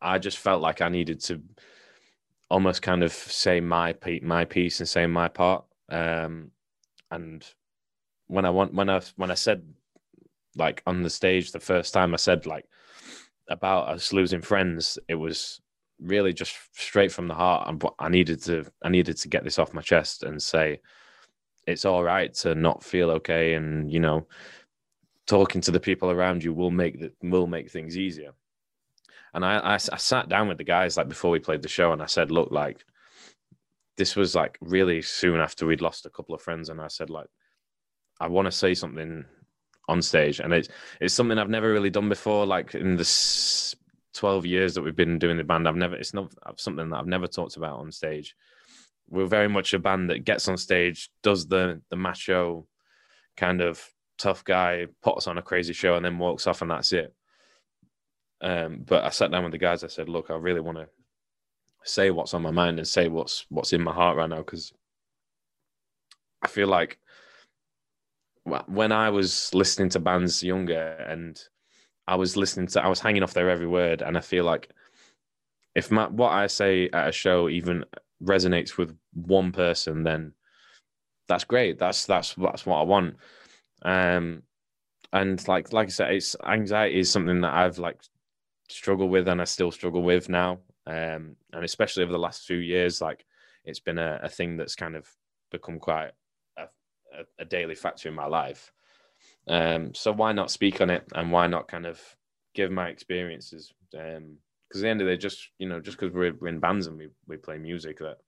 i 0.00 0.18
just 0.18 0.38
felt 0.38 0.62
like 0.62 0.80
i 0.80 0.88
needed 0.88 1.20
to 1.20 1.40
almost 2.50 2.82
kind 2.82 3.02
of 3.02 3.12
say 3.12 3.60
my 3.60 3.94
my 4.22 4.44
piece 4.44 4.80
and 4.80 4.88
say 4.88 5.06
my 5.06 5.28
part 5.28 5.64
um 5.90 6.50
and 7.10 7.44
when 8.28 8.44
i 8.44 8.50
want 8.50 8.74
when 8.74 8.88
i 8.88 9.00
when 9.16 9.30
i 9.30 9.34
said 9.34 9.62
like 10.56 10.82
on 10.86 11.02
the 11.02 11.10
stage 11.10 11.52
the 11.52 11.60
first 11.60 11.92
time 11.92 12.14
i 12.14 12.16
said 12.16 12.46
like 12.46 12.64
about 13.48 13.88
us 13.88 14.12
losing 14.12 14.42
friends, 14.42 14.98
it 15.08 15.14
was 15.14 15.60
really 16.00 16.32
just 16.32 16.54
straight 16.72 17.12
from 17.12 17.28
the 17.28 17.34
heart. 17.34 17.68
And 17.68 17.82
I 17.98 18.08
needed 18.08 18.42
to, 18.44 18.64
I 18.82 18.88
needed 18.88 19.16
to 19.18 19.28
get 19.28 19.44
this 19.44 19.58
off 19.58 19.74
my 19.74 19.82
chest 19.82 20.22
and 20.22 20.42
say, 20.42 20.80
it's 21.66 21.84
all 21.84 22.02
right 22.04 22.32
to 22.34 22.54
not 22.54 22.84
feel 22.84 23.10
okay, 23.10 23.54
and 23.54 23.92
you 23.92 23.98
know, 23.98 24.26
talking 25.26 25.60
to 25.62 25.70
the 25.70 25.80
people 25.80 26.10
around 26.10 26.44
you 26.44 26.52
will 26.52 26.70
make 26.70 27.00
the, 27.00 27.12
will 27.22 27.46
make 27.46 27.70
things 27.70 27.96
easier. 27.96 28.32
And 29.34 29.44
I, 29.44 29.58
I, 29.58 29.74
I 29.74 29.96
sat 29.96 30.28
down 30.28 30.48
with 30.48 30.58
the 30.58 30.64
guys 30.64 30.96
like 30.96 31.08
before 31.08 31.30
we 31.30 31.38
played 31.40 31.62
the 31.62 31.68
show, 31.68 31.92
and 31.92 32.02
I 32.02 32.06
said, 32.06 32.30
look, 32.30 32.50
like 32.50 32.84
this 33.96 34.16
was 34.16 34.34
like 34.34 34.56
really 34.60 35.02
soon 35.02 35.40
after 35.40 35.66
we'd 35.66 35.80
lost 35.80 36.06
a 36.06 36.10
couple 36.10 36.34
of 36.34 36.42
friends, 36.42 36.68
and 36.68 36.80
I 36.80 36.88
said, 36.88 37.10
like, 37.10 37.28
I 38.20 38.28
want 38.28 38.46
to 38.46 38.52
say 38.52 38.74
something 38.74 39.24
on 39.88 40.02
stage, 40.02 40.40
and 40.40 40.52
it's 40.52 40.68
it's 41.00 41.14
something 41.14 41.38
I've 41.38 41.50
never 41.50 41.72
really 41.72 41.90
done 41.90 42.08
before. 42.08 42.46
Like 42.46 42.74
in 42.74 42.96
the 42.96 43.74
twelve 44.14 44.46
years 44.46 44.74
that 44.74 44.82
we've 44.82 44.96
been 44.96 45.18
doing 45.18 45.36
the 45.36 45.44
band, 45.44 45.68
I've 45.68 45.76
never 45.76 45.96
it's 45.96 46.14
not 46.14 46.32
something 46.56 46.88
that 46.90 46.96
I've 46.96 47.06
never 47.06 47.26
talked 47.26 47.56
about 47.56 47.78
on 47.78 47.92
stage. 47.92 48.34
We're 49.08 49.26
very 49.26 49.48
much 49.48 49.74
a 49.74 49.78
band 49.78 50.10
that 50.10 50.24
gets 50.24 50.48
on 50.48 50.56
stage, 50.56 51.10
does 51.22 51.46
the 51.46 51.82
the 51.90 51.96
macho 51.96 52.66
kind 53.36 53.60
of 53.60 53.86
tough 54.18 54.44
guy, 54.44 54.86
puts 55.02 55.26
on 55.26 55.38
a 55.38 55.42
crazy 55.42 55.72
show, 55.72 55.96
and 55.96 56.04
then 56.04 56.18
walks 56.18 56.46
off, 56.46 56.62
and 56.62 56.70
that's 56.70 56.92
it. 56.92 57.14
Um, 58.40 58.82
but 58.86 59.04
I 59.04 59.10
sat 59.10 59.30
down 59.30 59.44
with 59.44 59.52
the 59.52 59.58
guys. 59.58 59.84
I 59.84 59.88
said, 59.88 60.08
"Look, 60.08 60.30
I 60.30 60.34
really 60.34 60.60
want 60.60 60.78
to 60.78 60.88
say 61.84 62.10
what's 62.10 62.34
on 62.34 62.42
my 62.42 62.50
mind 62.50 62.78
and 62.78 62.88
say 62.88 63.08
what's 63.08 63.46
what's 63.48 63.72
in 63.72 63.82
my 63.82 63.92
heart 63.92 64.16
right 64.16 64.28
now 64.28 64.38
because 64.38 64.72
I 66.42 66.48
feel 66.48 66.68
like 66.68 66.98
when 68.66 68.92
I 68.92 69.10
was 69.10 69.52
listening 69.54 69.88
to 69.90 70.00
bands 70.00 70.42
younger 70.42 70.80
and 71.08 71.40
I 72.06 72.14
was 72.14 72.36
listening 72.36 72.68
to, 72.68 72.82
I 72.82 72.88
was 72.88 73.00
hanging 73.00 73.24
off 73.24 73.34
their 73.34 73.50
every 73.50 73.66
word, 73.66 74.02
and 74.02 74.16
I 74.16 74.20
feel 74.20 74.44
like 74.44 74.70
if 75.74 75.90
my, 75.90 76.06
what 76.06 76.32
I 76.32 76.46
say 76.46 76.88
at 76.92 77.08
a 77.08 77.12
show 77.12 77.48
even 77.48 77.84
resonates 78.22 78.78
with 78.78 78.96
one 79.12 79.52
person, 79.52 80.04
then 80.04 80.32
that's 81.28 81.44
great. 81.44 81.78
That's 81.78 82.06
that's 82.06 82.34
that's 82.34 82.64
what 82.64 82.78
I 82.78 82.82
want. 82.82 83.16
Um, 83.86 84.42
and 85.12 85.46
like 85.48 85.72
like 85.72 85.86
I 85.86 85.90
said, 85.90 86.12
it's 86.12 86.36
anxiety 86.44 86.98
is 86.98 87.10
something 87.10 87.40
that 87.42 87.54
I've 87.54 87.78
like 87.78 88.00
struggled 88.68 89.10
with, 89.10 89.28
and 89.28 89.40
I 89.40 89.44
still 89.44 89.70
struggle 89.70 90.02
with 90.02 90.28
now. 90.28 90.58
Um, 90.86 91.36
and 91.52 91.64
especially 91.64 92.02
over 92.02 92.12
the 92.12 92.18
last 92.18 92.46
few 92.46 92.58
years, 92.58 93.00
like 93.00 93.24
it's 93.64 93.80
been 93.80 93.98
a, 93.98 94.20
a 94.22 94.28
thing 94.28 94.56
that's 94.56 94.74
kind 94.74 94.96
of 94.96 95.08
become 95.50 95.78
quite 95.78 96.10
a, 96.58 96.64
a 97.38 97.44
daily 97.44 97.74
factor 97.74 98.08
in 98.08 98.14
my 98.14 98.26
life. 98.26 98.72
Um, 99.48 99.94
so 99.94 100.12
why 100.12 100.32
not 100.32 100.50
speak 100.50 100.80
on 100.80 100.90
it 100.90 101.04
and 101.14 101.30
why 101.30 101.46
not 101.46 101.68
kind 101.68 101.86
of 101.86 102.00
give 102.54 102.70
my 102.70 102.88
experiences? 102.88 103.72
Um, 103.96 104.38
because 104.68 104.82
at 104.82 104.86
the 104.86 104.90
end 104.90 105.00
of 105.00 105.06
the 105.06 105.12
day, 105.12 105.20
just 105.20 105.50
you 105.58 105.68
know, 105.68 105.80
just 105.80 105.98
because 105.98 106.12
we're, 106.12 106.34
we're 106.34 106.48
in 106.48 106.58
bands 106.58 106.88
and 106.88 106.98
we, 106.98 107.08
we 107.28 107.36
play 107.36 107.56
music, 107.56 107.98
that 108.00 108.18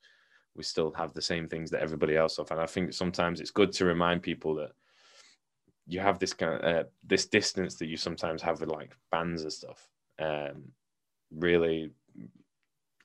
we 0.55 0.63
still 0.63 0.93
have 0.93 1.13
the 1.13 1.23
same 1.23 1.49
things 1.49 1.71
that 1.71 1.83
everybody 1.83 2.17
else 2.17 2.37
have. 2.37 2.51
And 2.53 2.61
I 2.61 2.67
think 2.67 2.93
sometimes 2.93 3.41
it's 3.41 3.51
good 3.51 3.73
to 3.73 3.85
remind 3.85 4.23
people 4.23 4.55
that 4.57 4.71
you 5.89 6.01
have 6.01 6.19
this 6.19 6.35
kind 6.35 6.55
of 6.55 6.65
uh, 6.65 6.85
this 7.07 7.27
distance 7.27 7.77
that 7.77 7.87
you 7.87 7.97
sometimes 7.97 8.43
have 8.43 8.61
with 8.61 8.69
like 8.69 8.97
bands 9.11 9.43
and 9.43 9.53
stuff. 9.53 9.89
Um, 10.19 10.73
really 11.35 11.91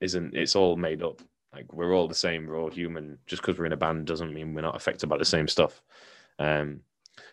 isn't. 0.02 0.36
It's 0.36 0.56
all 0.56 0.76
made 0.76 1.02
up. 1.02 1.22
Like 1.54 1.72
we're 1.72 1.94
all 1.94 2.08
the 2.08 2.16
same. 2.16 2.46
We're 2.46 2.60
all 2.60 2.70
human. 2.70 3.18
Just 3.26 3.42
because 3.42 3.58
we're 3.58 3.66
in 3.66 3.74
a 3.74 3.78
band 3.78 4.06
doesn't 4.06 4.34
mean 4.34 4.54
we're 4.54 4.62
not 4.62 4.76
affected 4.76 5.08
by 5.08 5.18
the 5.18 5.26
same 5.26 5.48
stuff. 5.48 5.82
Um, 6.40 6.82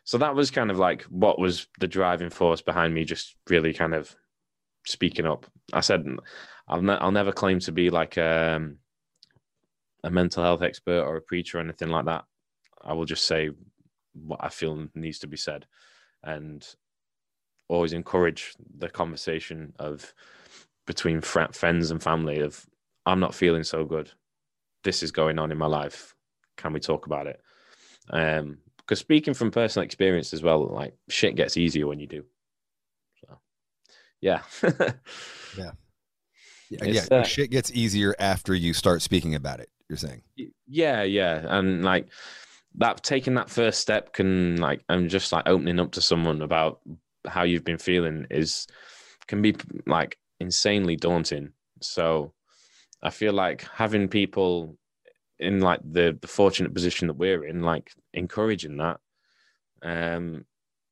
so 0.05 0.19
that 0.19 0.35
was 0.35 0.51
kind 0.51 0.71
of 0.71 0.79
like 0.79 1.03
what 1.05 1.39
was 1.39 1.67
the 1.81 1.89
driving 1.89 2.31
force 2.31 2.61
behind 2.61 2.95
me 2.95 3.05
just 3.05 3.35
really 3.49 3.75
kind 3.75 3.95
of 3.95 4.15
speaking 4.87 5.27
up. 5.27 5.47
I 5.73 5.81
said 5.81 6.07
I'll, 6.69 6.83
ne- 6.83 6.99
I'll 6.99 7.11
never 7.11 7.33
claim 7.33 7.59
to 7.61 7.73
be 7.73 7.91
like 7.91 8.19
um, 8.19 8.77
a 10.05 10.11
mental 10.11 10.45
health 10.45 10.63
expert 10.63 11.03
or 11.03 11.17
a 11.17 11.23
preacher 11.23 11.59
or 11.59 11.61
anything 11.63 11.89
like 11.89 12.05
that. 12.05 12.25
I 12.83 12.93
will 12.93 13.05
just 13.05 13.27
say 13.27 13.51
what 14.15 14.41
I 14.43 14.49
feel 14.49 14.89
needs 14.95 15.19
to 15.21 15.27
be 15.27 15.37
said 15.37 15.67
and 16.23 16.67
always 17.69 17.93
encourage 17.93 18.55
the 18.79 18.89
conversation 18.89 19.73
of 19.79 20.13
between 20.87 21.21
fr- 21.21 21.53
friends 21.53 21.91
and 21.91 22.03
family 22.03 22.41
of 22.41 22.67
I'm 23.07 23.21
not 23.21 23.35
feeling 23.35 23.65
so 23.65 23.85
good. 23.85 24.11
This 24.85 25.03
is 25.03 25.13
going 25.13 25.39
on 25.39 25.53
in 25.53 25.59
my 25.59 25.67
life. 25.67 26.15
Can 26.57 26.73
we 26.73 26.81
talk 26.81 27.07
about 27.07 27.27
it? 27.27 27.41
Um, 28.11 28.59
because 28.79 28.99
speaking 28.99 29.35
from 29.35 29.53
personal 29.53 29.85
experience 29.85 30.33
as 30.33 30.43
well, 30.43 30.67
like 30.67 30.95
shit 31.09 31.37
gets 31.37 31.57
easier 31.57 31.87
when 31.87 32.01
you 32.01 32.09
do. 32.09 32.25
So, 33.21 33.39
yeah. 34.21 34.43
yeah. 35.57 35.71
It's, 36.71 37.11
yeah, 37.11 37.19
uh, 37.19 37.23
shit 37.23 37.51
gets 37.51 37.71
easier 37.73 38.15
after 38.19 38.55
you 38.55 38.75
start 38.75 39.03
speaking 39.03 39.35
about 39.35 39.61
it. 39.61 39.69
You're 39.89 39.97
saying, 39.97 40.23
yeah, 40.69 41.03
yeah, 41.03 41.45
and 41.49 41.85
like 41.85 42.09
that, 42.77 43.03
taking 43.03 43.35
that 43.35 43.51
first 43.51 43.81
step 43.81 44.13
can 44.13 44.57
like, 44.57 44.83
I'm 44.89 45.09
just 45.09 45.33
like 45.33 45.49
opening 45.49 45.81
up 45.81 45.93
to 45.93 46.01
someone 46.01 46.43
about 46.43 46.81
how 47.27 47.43
you've 47.43 47.65
been 47.65 47.79
feeling 47.79 48.27
is 48.31 48.67
can 49.27 49.43
be 49.43 49.55
like 49.87 50.19
insanely 50.39 50.97
daunting. 50.97 51.53
So, 51.81 52.33
I 53.03 53.11
feel 53.11 53.33
like 53.33 53.63
having 53.63 54.09
people 54.09 54.77
in 55.39 55.61
like 55.61 55.81
the 55.83 56.19
the 56.21 56.29
fortunate 56.29 56.75
position 56.75 57.09
that 57.09 57.15
we're 57.17 57.47
in, 57.47 57.63
like 57.63 57.93
encouraging 58.13 58.77
that, 58.77 59.01
um, 59.83 60.45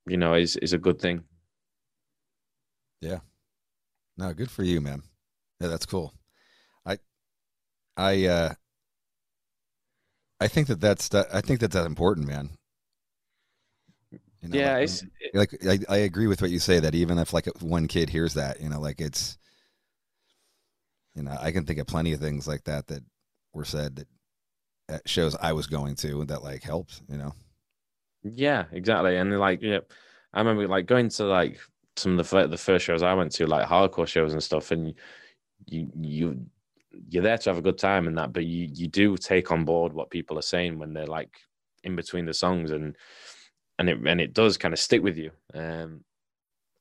you 0.06 0.16
know, 0.16 0.34
is 0.34 0.56
is 0.56 0.72
a 0.72 0.78
good 0.78 0.98
thing. 1.00 1.24
Yeah. 3.00 3.18
No, 4.16 4.32
good 4.32 4.50
for 4.50 4.64
you, 4.64 4.80
man. 4.80 5.02
Yeah, 5.60 5.68
that's 5.68 5.86
cool. 5.86 6.14
I, 6.84 6.98
I, 7.96 8.26
uh, 8.26 8.54
I 10.40 10.48
think 10.48 10.68
that 10.68 10.80
that's 10.80 11.08
that. 11.10 11.26
I 11.32 11.40
think 11.40 11.60
that 11.60 11.72
that's 11.72 11.86
important, 11.86 12.26
man. 12.26 12.50
You 14.42 14.48
know, 14.50 14.58
yeah, 14.58 14.74
like, 14.74 14.82
it's 14.82 15.04
like 15.34 15.66
I, 15.66 15.78
I 15.88 15.96
agree 15.98 16.28
with 16.28 16.40
what 16.40 16.50
you 16.50 16.60
say 16.60 16.78
that 16.78 16.94
even 16.94 17.18
if 17.18 17.32
like 17.32 17.46
one 17.60 17.88
kid 17.88 18.08
hears 18.08 18.34
that, 18.34 18.60
you 18.60 18.68
know, 18.68 18.80
like 18.80 19.00
it's, 19.00 19.36
you 21.16 21.22
know, 21.24 21.36
I 21.40 21.50
can 21.50 21.66
think 21.66 21.80
of 21.80 21.88
plenty 21.88 22.12
of 22.12 22.20
things 22.20 22.46
like 22.46 22.64
that 22.64 22.86
that 22.86 23.02
were 23.52 23.64
said 23.64 23.96
that 23.96 24.06
at 24.88 25.08
shows 25.08 25.36
I 25.40 25.52
was 25.52 25.66
going 25.66 25.96
to 25.96 26.24
that 26.26 26.44
like 26.44 26.62
helped, 26.62 27.02
you 27.08 27.18
know. 27.18 27.34
Yeah, 28.22 28.64
exactly. 28.72 29.16
And 29.16 29.38
like, 29.38 29.60
yeah, 29.60 29.80
I 30.32 30.38
remember 30.38 30.68
like 30.68 30.86
going 30.86 31.08
to 31.10 31.24
like 31.24 31.58
some 31.96 32.18
of 32.18 32.28
the 32.28 32.46
the 32.46 32.56
first 32.56 32.84
shows 32.84 33.02
I 33.02 33.14
went 33.14 33.32
to, 33.32 33.46
like 33.46 33.68
hardcore 33.68 34.06
shows 34.06 34.32
and 34.32 34.42
stuff, 34.42 34.70
and 34.70 34.94
you 35.66 35.90
you 36.00 36.46
you're 37.08 37.22
there 37.22 37.38
to 37.38 37.50
have 37.50 37.58
a 37.58 37.62
good 37.62 37.78
time 37.78 38.06
and 38.06 38.18
that, 38.18 38.32
but 38.32 38.44
you 38.44 38.68
you 38.72 38.88
do 38.88 39.16
take 39.16 39.50
on 39.50 39.64
board 39.64 39.92
what 39.92 40.10
people 40.10 40.38
are 40.38 40.42
saying 40.42 40.78
when 40.78 40.92
they're 40.92 41.06
like 41.06 41.30
in 41.84 41.96
between 41.96 42.26
the 42.26 42.34
songs, 42.34 42.70
and 42.70 42.96
and 43.78 43.88
it 43.88 43.98
and 44.06 44.20
it 44.20 44.34
does 44.34 44.56
kind 44.56 44.74
of 44.74 44.80
stick 44.80 45.02
with 45.02 45.16
you. 45.16 45.30
Um, 45.54 46.04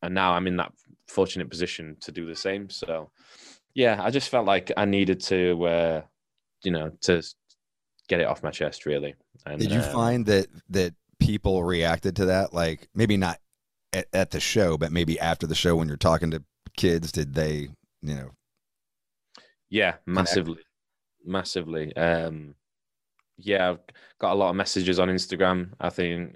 and 0.01 0.13
now 0.13 0.33
I'm 0.33 0.47
in 0.47 0.57
that 0.57 0.71
fortunate 1.07 1.49
position 1.49 1.97
to 2.01 2.11
do 2.11 2.25
the 2.25 2.35
same. 2.35 2.69
So, 2.69 3.09
yeah, 3.73 4.01
I 4.01 4.11
just 4.11 4.29
felt 4.29 4.45
like 4.45 4.71
I 4.77 4.85
needed 4.85 5.19
to, 5.21 5.65
uh, 5.65 6.01
you 6.63 6.71
know, 6.71 6.91
to 7.01 7.23
get 8.07 8.19
it 8.19 8.27
off 8.27 8.43
my 8.43 8.51
chest, 8.51 8.85
really. 8.85 9.15
And, 9.45 9.59
Did 9.59 9.71
you 9.71 9.79
um, 9.79 9.91
find 9.91 10.25
that 10.27 10.47
that 10.69 10.93
people 11.19 11.63
reacted 11.63 12.15
to 12.17 12.25
that? 12.25 12.53
Like 12.53 12.87
maybe 12.93 13.17
not 13.17 13.39
at, 13.93 14.07
at 14.13 14.31
the 14.31 14.39
show, 14.39 14.77
but 14.77 14.91
maybe 14.91 15.19
after 15.19 15.47
the 15.47 15.55
show 15.55 15.75
when 15.75 15.87
you're 15.87 15.97
talking 15.97 16.31
to 16.31 16.43
kids, 16.75 17.11
did 17.11 17.33
they, 17.33 17.69
you 18.01 18.15
know, 18.15 18.31
Yeah, 19.69 19.95
massively, 20.05 20.59
massively. 21.25 21.95
Um, 21.95 22.55
yeah, 23.37 23.71
I've 23.71 23.79
got 24.19 24.33
a 24.33 24.35
lot 24.35 24.49
of 24.49 24.55
messages 24.55 24.99
on 24.99 25.09
Instagram. 25.09 25.73
I 25.79 25.89
think, 25.89 26.35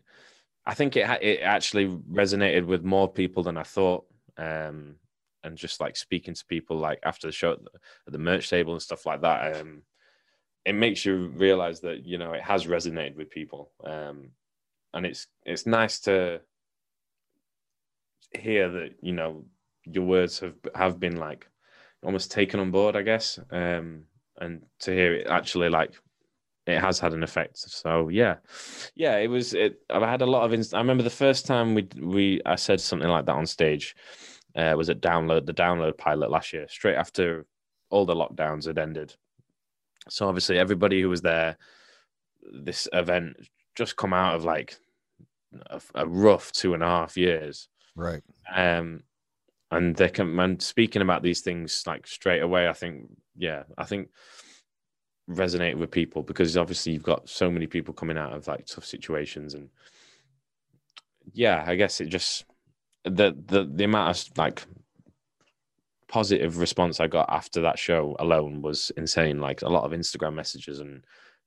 I 0.66 0.74
think 0.74 0.96
it 0.96 1.10
it 1.22 1.42
actually 1.42 1.88
resonated 1.88 2.66
with 2.66 2.84
more 2.84 3.12
people 3.12 3.44
than 3.44 3.58
I 3.58 3.64
thought. 3.64 4.06
Um, 4.38 4.96
and 5.44 5.58
just 5.58 5.82
like 5.82 5.98
speaking 5.98 6.36
to 6.36 6.46
people 6.46 6.78
like 6.78 7.00
after 7.04 7.28
the 7.28 7.34
show 7.34 7.54
at 7.54 7.64
the, 7.64 7.72
at 8.08 8.14
the 8.14 8.20
merch 8.20 8.50
table 8.50 8.74
and 8.74 8.82
stuff 8.82 9.06
like 9.06 9.22
that, 9.22 9.58
um, 9.58 9.82
it 10.66 10.74
makes 10.74 11.06
you 11.06 11.28
realize 11.30 11.82
that 11.82 12.06
you 12.06 12.18
know 12.18 12.34
it 12.34 12.44
has 12.44 12.66
resonated 12.66 13.16
with 13.16 13.30
people. 13.30 13.72
Um, 13.84 14.32
and 14.94 15.06
it's 15.06 15.28
it's 15.46 15.66
nice 15.66 16.00
to 16.02 16.42
hear 18.38 18.70
that 18.70 18.96
you 19.02 19.14
know 19.14 19.46
your 19.86 20.06
words 20.06 20.40
have 20.40 20.56
have 20.76 21.00
been 21.00 21.18
like 21.18 21.48
almost 22.04 22.32
taken 22.32 22.60
on 22.60 22.72
board, 22.72 22.96
I 22.96 23.02
guess. 23.02 23.40
Um, 23.52 24.04
and 24.40 24.64
to 24.80 24.92
hear 24.92 25.16
it 25.16 25.28
actually 25.28 25.70
like 25.70 25.94
it 26.68 26.80
has 26.80 27.00
had 27.00 27.14
an 27.14 27.24
effect. 27.24 27.58
So 27.58 28.10
yeah, 28.10 28.38
yeah, 28.96 29.18
it 29.18 29.28
was. 29.28 29.54
It. 29.54 29.82
I 29.90 30.00
had 30.10 30.22
a 30.22 30.26
lot 30.28 30.44
of. 30.44 30.54
Inst- 30.54 30.74
I 30.74 30.80
remember 30.80 31.04
the 31.04 31.10
first 31.10 31.46
time 31.46 31.74
we 31.76 31.88
we 32.00 32.42
I 32.46 32.56
said 32.56 32.82
something 32.82 33.10
like 33.10 33.26
that 33.26 33.36
on 33.36 33.46
stage. 33.46 33.96
Uh, 34.54 34.74
was 34.76 34.90
at 34.90 35.00
download 35.00 35.46
the 35.46 35.54
download 35.54 35.98
pilot 35.98 36.30
last 36.30 36.52
year, 36.52 36.68
straight 36.68 36.98
after 36.98 37.46
all 37.90 38.06
the 38.06 38.14
lockdowns 38.14 38.66
had 38.66 38.78
ended. 38.78 39.16
So 40.10 40.28
obviously 40.28 40.58
everybody 40.58 41.02
who 41.02 41.08
was 41.08 41.22
there, 41.22 41.58
this 42.52 42.88
event 42.92 43.38
just 43.76 43.96
come 43.96 44.14
out 44.14 44.36
of 44.36 44.44
like 44.44 44.78
a, 45.68 45.82
a 45.96 46.06
rough 46.06 46.52
two 46.52 46.74
and 46.74 46.84
a 46.84 46.88
half 46.88 47.18
years 47.18 47.70
right? 47.96 48.22
um 48.54 49.04
and 49.72 49.96
they 49.96 50.10
can 50.10 50.34
man 50.36 50.60
speaking 50.60 51.02
about 51.02 51.24
these 51.24 51.42
things 51.42 51.84
like 51.88 52.06
straight 52.06 52.42
away 52.42 52.68
i 52.68 52.74
think 52.74 53.08
yeah 53.36 53.64
i 53.78 53.84
think 53.84 54.10
resonate 55.30 55.78
with 55.78 55.92
people 55.92 56.24
because 56.24 56.58
obviously 56.58 56.92
you've 56.92 57.04
got 57.04 57.28
so 57.30 57.50
many 57.50 57.66
people 57.68 57.94
coming 57.94 58.18
out 58.18 58.34
of 58.34 58.48
like 58.48 58.66
tough 58.66 58.86
situations 58.86 59.54
and 59.54 59.70
yeah 61.34 61.64
i 61.68 61.76
guess 61.76 62.02
it 62.02 62.08
just 62.08 62.46
the 63.06 63.36
the 63.46 63.70
the 63.74 63.84
amount 63.84 64.10
of 64.10 64.38
like 64.38 64.64
positive 66.08 66.58
response 66.58 67.00
i 67.00 67.08
got 67.08 67.30
after 67.30 67.62
that 67.62 67.80
show 67.80 68.18
alone 68.20 68.62
was 68.62 68.92
insane. 68.98 69.40
Like 69.40 69.62
a 69.62 69.70
lot 69.70 69.86
of 69.86 69.98
instagram 69.98 70.34
messages 70.34 70.82
and 70.82 71.06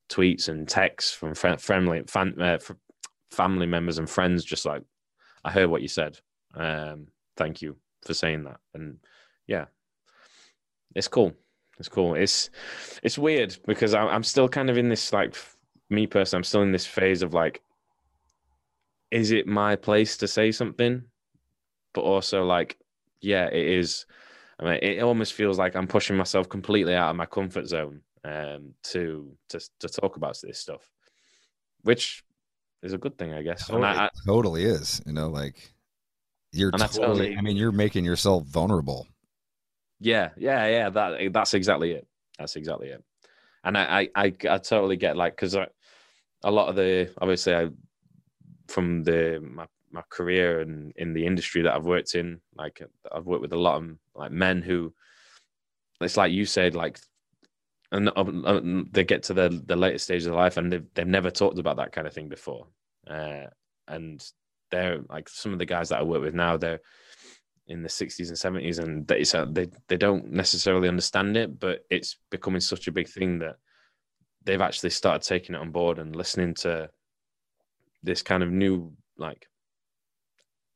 tweets 0.09 0.49
and 0.49 0.67
texts 0.67 1.13
from 1.13 1.35
fr- 1.35 1.59
friendly 1.59 2.03
fan, 2.07 2.41
uh, 2.41 2.59
family 3.31 3.67
members 3.67 3.99
and 3.99 4.09
friends 4.09 4.43
just 4.43 4.65
like 4.65 4.83
i 5.45 5.51
heard 5.51 5.69
what 5.69 5.83
you 5.83 5.89
said. 5.89 6.19
Um 6.55 7.09
thank 7.37 7.61
you 7.61 7.77
for 8.06 8.14
saying 8.14 8.44
that. 8.44 8.60
And 8.74 8.98
yeah 9.47 9.66
it's 10.94 11.09
cool. 11.09 11.32
It's 11.78 11.89
cool. 11.89 12.14
It's 12.14 12.51
it's 13.02 13.18
weird 13.18 13.56
because 13.66 13.94
I- 13.94 14.06
i'm 14.06 14.22
still 14.22 14.48
kind 14.48 14.70
of 14.70 14.78
in 14.78 14.89
this 14.89 15.12
like 15.12 15.36
me 15.90 16.06
personally 16.06 16.40
i'm 16.40 16.44
still 16.44 16.62
in 16.62 16.72
this 16.72 16.86
phase 16.86 17.22
of 17.22 17.35
like 17.35 17.60
is 19.10 19.31
it 19.31 19.47
my 19.47 19.76
place 19.76 20.16
to 20.18 20.26
say 20.28 20.51
something? 20.51 21.02
But 21.93 22.02
also 22.02 22.44
like 22.44 22.78
yeah 23.20 23.47
it 23.47 23.66
is. 23.66 24.06
I 24.59 24.64
mean 24.64 24.78
it 24.82 25.02
almost 25.02 25.32
feels 25.32 25.59
like 25.59 25.74
i'm 25.74 25.89
pushing 25.89 26.16
myself 26.16 26.48
completely 26.48 26.94
out 26.94 27.10
of 27.10 27.16
my 27.16 27.26
comfort 27.26 27.66
zone 27.66 28.02
um 28.24 28.74
to 28.85 29.36
to, 29.48 29.60
to 29.81 29.89
talk 29.89 30.16
about 30.16 30.39
this 30.40 30.60
stuff 30.60 30.89
which 31.82 32.24
is 32.82 32.93
a 32.93 32.98
good 32.98 33.18
thing 33.18 33.32
i 33.35 33.43
guess. 33.43 33.68
And 33.68 33.85
I, 33.85 34.05
I, 34.05 34.10
totally 34.24 34.64
is. 34.64 35.02
You 35.06 35.12
know, 35.12 35.28
like 35.28 35.74
you're 36.55 36.70
And 36.70 36.81
totally, 36.81 37.06
totally- 37.06 37.36
I 37.36 37.40
mean, 37.40 37.56
you're 37.56 37.72
making 37.72 38.05
yourself 38.05 38.44
vulnerable. 38.47 39.06
Yeah, 40.01 40.31
yeah, 40.36 40.66
yeah. 40.66 40.90
That 40.90 41.32
that's 41.32 41.55
exactly 41.55 41.93
it. 41.93 42.06
That's 42.39 42.56
exactly 42.56 42.89
it. 42.89 43.02
And 43.64 43.76
I 43.78 43.85
I 43.85 44.24
I, 44.24 44.32
I 44.51 44.59
totally 44.59 44.97
get 44.97 45.16
like 45.16 45.35
because 45.36 45.55
a 45.55 46.51
lot 46.51 46.68
of 46.68 46.76
the 46.76 47.10
obviously 47.20 47.55
I 47.55 47.68
from 48.68 49.02
the 49.05 49.40
my 49.43 49.66
my 49.90 50.02
career 50.10 50.60
and 50.60 50.93
in 50.97 51.14
the 51.14 51.24
industry 51.24 51.62
that 51.62 51.74
I've 51.74 51.86
worked 51.86 52.14
in, 52.14 52.40
like 52.56 52.82
I've 53.12 53.26
worked 53.26 53.43
with 53.43 53.52
a 53.52 53.59
lot 53.59 53.76
of 53.82 53.97
like 54.14 54.32
men 54.32 54.60
who 54.60 54.93
it's 56.01 56.16
like 56.16 56.32
you 56.32 56.44
said, 56.44 56.74
like 56.74 56.98
and 57.93 58.10
uh, 58.16 58.60
they 58.90 59.05
get 59.05 59.22
to 59.24 59.35
the 59.35 59.62
the 59.66 59.76
later 59.76 59.98
stage 59.98 60.26
of 60.26 60.35
life 60.35 60.56
and 60.56 60.72
they've 60.72 60.86
they've 60.94 61.06
never 61.06 61.31
talked 61.31 61.59
about 61.59 61.76
that 61.76 61.93
kind 61.93 62.06
of 62.06 62.12
thing 62.12 62.28
before, 62.28 62.66
uh, 63.09 63.44
and 63.89 64.28
they're 64.75 65.01
like 65.09 65.29
some 65.29 65.53
of 65.53 65.61
the 65.61 65.67
guys 65.67 65.91
that 65.91 66.01
I 66.01 66.03
work 66.03 66.23
with 66.23 66.35
now. 66.35 66.57
They're 66.57 66.81
in 67.69 67.83
the 67.83 67.89
60s 67.89 68.29
and 68.29 68.57
70s, 68.57 68.81
and 68.81 69.07
they 69.07 69.23
so 69.25 69.45
they 69.45 69.69
they 69.89 69.97
don't 69.97 70.33
necessarily 70.33 70.89
understand 70.89 71.37
it, 71.37 71.61
but 71.61 71.85
it's 71.91 72.17
becoming 72.31 72.61
such 72.61 72.89
a 72.89 72.93
big 72.93 73.09
thing 73.09 73.39
that 73.39 73.57
they've 74.45 74.61
actually 74.61 74.91
started 74.91 75.27
taking 75.27 75.55
it 75.55 75.61
on 75.61 75.71
board 75.71 75.99
and 75.99 76.17
listening 76.17 76.55
to 76.55 76.91
this 78.03 78.23
kind 78.23 78.43
of 78.43 78.51
new 78.51 78.93
like 79.17 79.47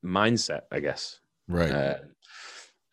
mindset, 0.05 0.63
I 0.71 0.79
guess. 0.79 1.21
Right. 1.49 1.71
Uh, 1.71 1.99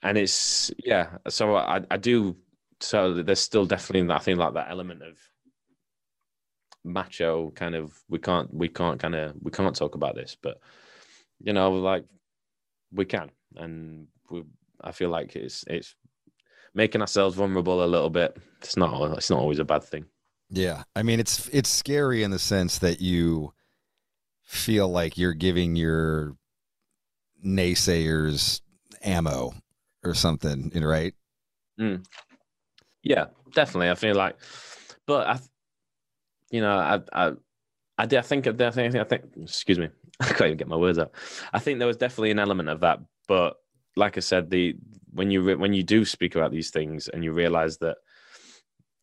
and 0.02 0.18
it's 0.18 0.72
yeah. 0.84 1.18
So 1.30 1.56
I 1.56 1.82
I 1.92 1.98
do. 1.98 2.36
So 2.82 3.14
there's 3.14 3.40
still 3.40 3.66
definitely 3.66 4.12
I 4.12 4.20
think 4.20 4.40
like 4.40 4.56
that 4.56 4.72
element 4.72 5.02
of 5.04 5.18
macho 6.84 7.52
kind 7.52 7.74
of 7.74 7.94
we 8.10 8.20
can't 8.20 8.54
we 8.54 8.68
can't 8.68 9.00
kind 9.00 9.16
of 9.16 9.34
we 9.42 9.52
can't 9.52 9.76
talk 9.76 9.94
about 9.96 10.16
this, 10.16 10.36
but 10.42 10.60
you 11.42 11.54
know 11.54 11.72
like 11.72 12.06
we 12.92 13.06
can, 13.06 13.32
and 13.56 14.08
we 14.30 14.44
I 14.82 14.92
feel 14.92 15.10
like 15.10 15.36
it's 15.36 15.64
it's 15.68 15.96
making 16.74 17.02
ourselves 17.02 17.36
vulnerable 17.36 17.84
a 17.84 17.88
little 17.88 18.10
bit. 18.10 18.38
It's 18.62 18.78
not 18.78 19.18
it's 19.18 19.30
not 19.30 19.40
always 19.40 19.60
a 19.60 19.66
bad 19.66 19.84
thing. 19.84 20.06
Yeah, 20.50 20.84
I 20.96 21.04
mean 21.04 21.20
it's 21.20 21.50
it's 21.50 21.70
scary 21.70 22.24
in 22.24 22.32
the 22.32 22.40
sense 22.40 22.80
that 22.80 23.02
you 23.02 23.54
feel 24.44 24.88
like 24.88 25.18
you're 25.18 25.34
giving 25.34 25.76
your 25.76 26.36
naysayers 27.44 28.62
ammo 29.02 29.54
or 30.04 30.14
something, 30.14 30.72
you 30.74 30.82
know, 30.82 30.88
right? 30.88 31.14
Mm. 31.80 32.06
Yeah, 33.04 33.26
definitely. 33.54 33.90
I 33.90 33.96
feel 33.96 34.16
like, 34.16 34.36
but 35.06 35.28
I, 35.28 35.40
you 36.52 36.62
know, 36.62 36.78
I, 36.78 37.00
I, 37.12 37.28
I, 37.98 38.04
I 38.04 38.06
think, 38.06 38.48
I 38.48 38.72
think, 38.72 38.96
I 38.96 39.04
think, 39.04 39.24
excuse 39.42 39.80
me, 39.80 39.90
I 40.22 40.26
can't 40.28 40.42
even 40.42 40.58
get 40.58 40.68
my 40.68 40.76
words 40.78 40.98
out. 40.98 41.12
I 41.54 41.60
think 41.60 41.80
there 41.80 41.88
was 41.88 41.98
definitely 41.98 42.32
an 42.32 42.40
element 42.40 42.70
of 42.70 42.80
that, 42.82 43.00
but 43.28 43.58
like 43.96 44.18
I 44.18 44.22
said, 44.22 44.50
the 44.50 44.76
when 45.12 45.32
you 45.32 45.42
re- 45.42 45.56
when 45.56 45.74
you 45.74 45.84
do 45.84 46.06
speak 46.06 46.36
about 46.36 46.52
these 46.52 46.70
things 46.70 47.08
and 47.08 47.24
you 47.24 47.32
realize 47.32 47.78
that 47.80 47.98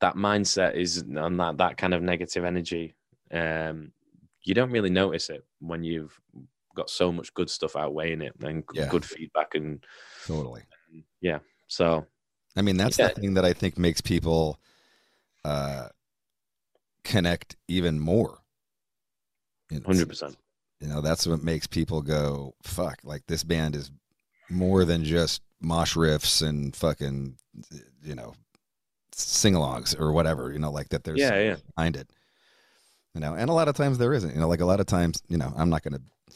that 0.01 0.17
mindset 0.17 0.75
is 0.75 0.99
and 0.99 1.39
that 1.41 1.59
that 1.59 1.77
kind 1.77 1.95
of 1.95 2.03
negative 2.03 2.45
energy, 2.45 2.95
um, 3.31 3.93
you 4.43 4.55
don't 4.55 4.71
really 4.71 4.91
notice 4.91 5.31
it 5.31 5.45
when 5.61 5.85
you've 5.85 6.19
got 6.75 6.91
so 6.91 7.13
much 7.13 7.33
good 7.35 7.49
stuff 7.51 7.77
outweighing 7.77 8.23
it 8.23 8.35
and 8.43 8.65
Yeah. 8.73 8.89
good 8.89 9.05
feedback 9.05 9.55
and 9.55 9.85
Totally. 10.27 10.63
yeah. 11.21 11.39
So 11.69 12.07
I 12.57 12.63
mean, 12.63 12.77
that's 12.77 12.99
Yeah. 12.99 13.09
the 13.09 13.15
thing 13.21 13.35
that 13.35 13.45
I 13.45 13.53
think 13.53 13.79
makes 13.79 14.01
people 14.01 14.61
uh, 15.45 15.89
connect 17.05 17.57
even 17.69 17.99
more. 17.99 18.41
Hundred 19.87 20.09
percent. 20.09 20.37
You 20.83 20.89
know, 20.89 21.01
that's 21.01 21.27
what 21.27 21.43
makes 21.45 21.67
people 21.67 22.03
go, 22.03 22.55
fuck, 22.65 22.99
like 23.05 23.23
this 23.29 23.45
band 23.45 23.77
is 23.77 23.91
more 24.51 24.85
than 24.85 25.05
just 25.05 25.41
mosh 25.61 25.95
riffs 25.97 26.47
and 26.47 26.75
fucking, 26.75 27.37
you 28.03 28.15
know, 28.17 28.35
sing 29.13 29.55
alongs 29.55 29.99
or 29.99 30.11
whatever, 30.13 30.53
you 30.53 30.59
know, 30.59 30.73
like 30.73 30.89
that 30.89 31.05
there's 31.05 31.21
Yeah, 31.21 31.39
yeah. 31.39 31.57
behind 31.77 31.97
it. 31.97 32.11
You 33.15 33.21
know, 33.21 33.35
and 33.35 33.49
a 33.49 33.53
lot 33.53 33.69
of 33.69 33.77
times 33.77 33.99
there 33.99 34.13
isn't, 34.13 34.35
you 34.35 34.41
know, 34.41 34.49
like 34.49 34.61
a 34.61 34.65
lot 34.67 34.81
of 34.81 34.87
times, 34.87 35.23
you 35.29 35.37
know, 35.37 35.53
I'm 35.57 35.71
not 35.71 35.83
going 35.83 35.95
to 35.95 36.35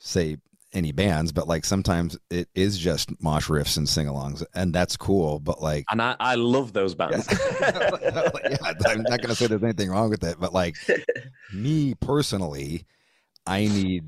say 0.00 0.36
any 0.74 0.92
bands, 0.92 1.32
but 1.32 1.48
like 1.48 1.64
sometimes 1.64 2.18
it 2.28 2.48
is 2.54 2.76
just 2.76 3.22
mosh 3.22 3.48
riffs 3.48 3.78
and 3.78 3.88
sing 3.88 4.06
alongs, 4.06 4.44
and 4.54 4.74
that's 4.74 4.96
cool. 4.98 5.38
But 5.38 5.62
like, 5.62 5.86
And 5.90 6.02
I, 6.02 6.14
I 6.20 6.34
love 6.34 6.74
those 6.74 6.94
bands. 6.96 7.26
yeah, 7.30 7.90
I'm 8.86 9.02
not 9.02 9.22
going 9.22 9.28
to 9.30 9.34
say 9.34 9.46
there's 9.46 9.62
anything 9.62 9.88
wrong 9.90 10.10
with 10.10 10.24
it, 10.24 10.36
but 10.38 10.52
like 10.52 10.76
me 11.54 11.94
personally, 11.94 12.84
I 13.48 13.66
need 13.66 14.04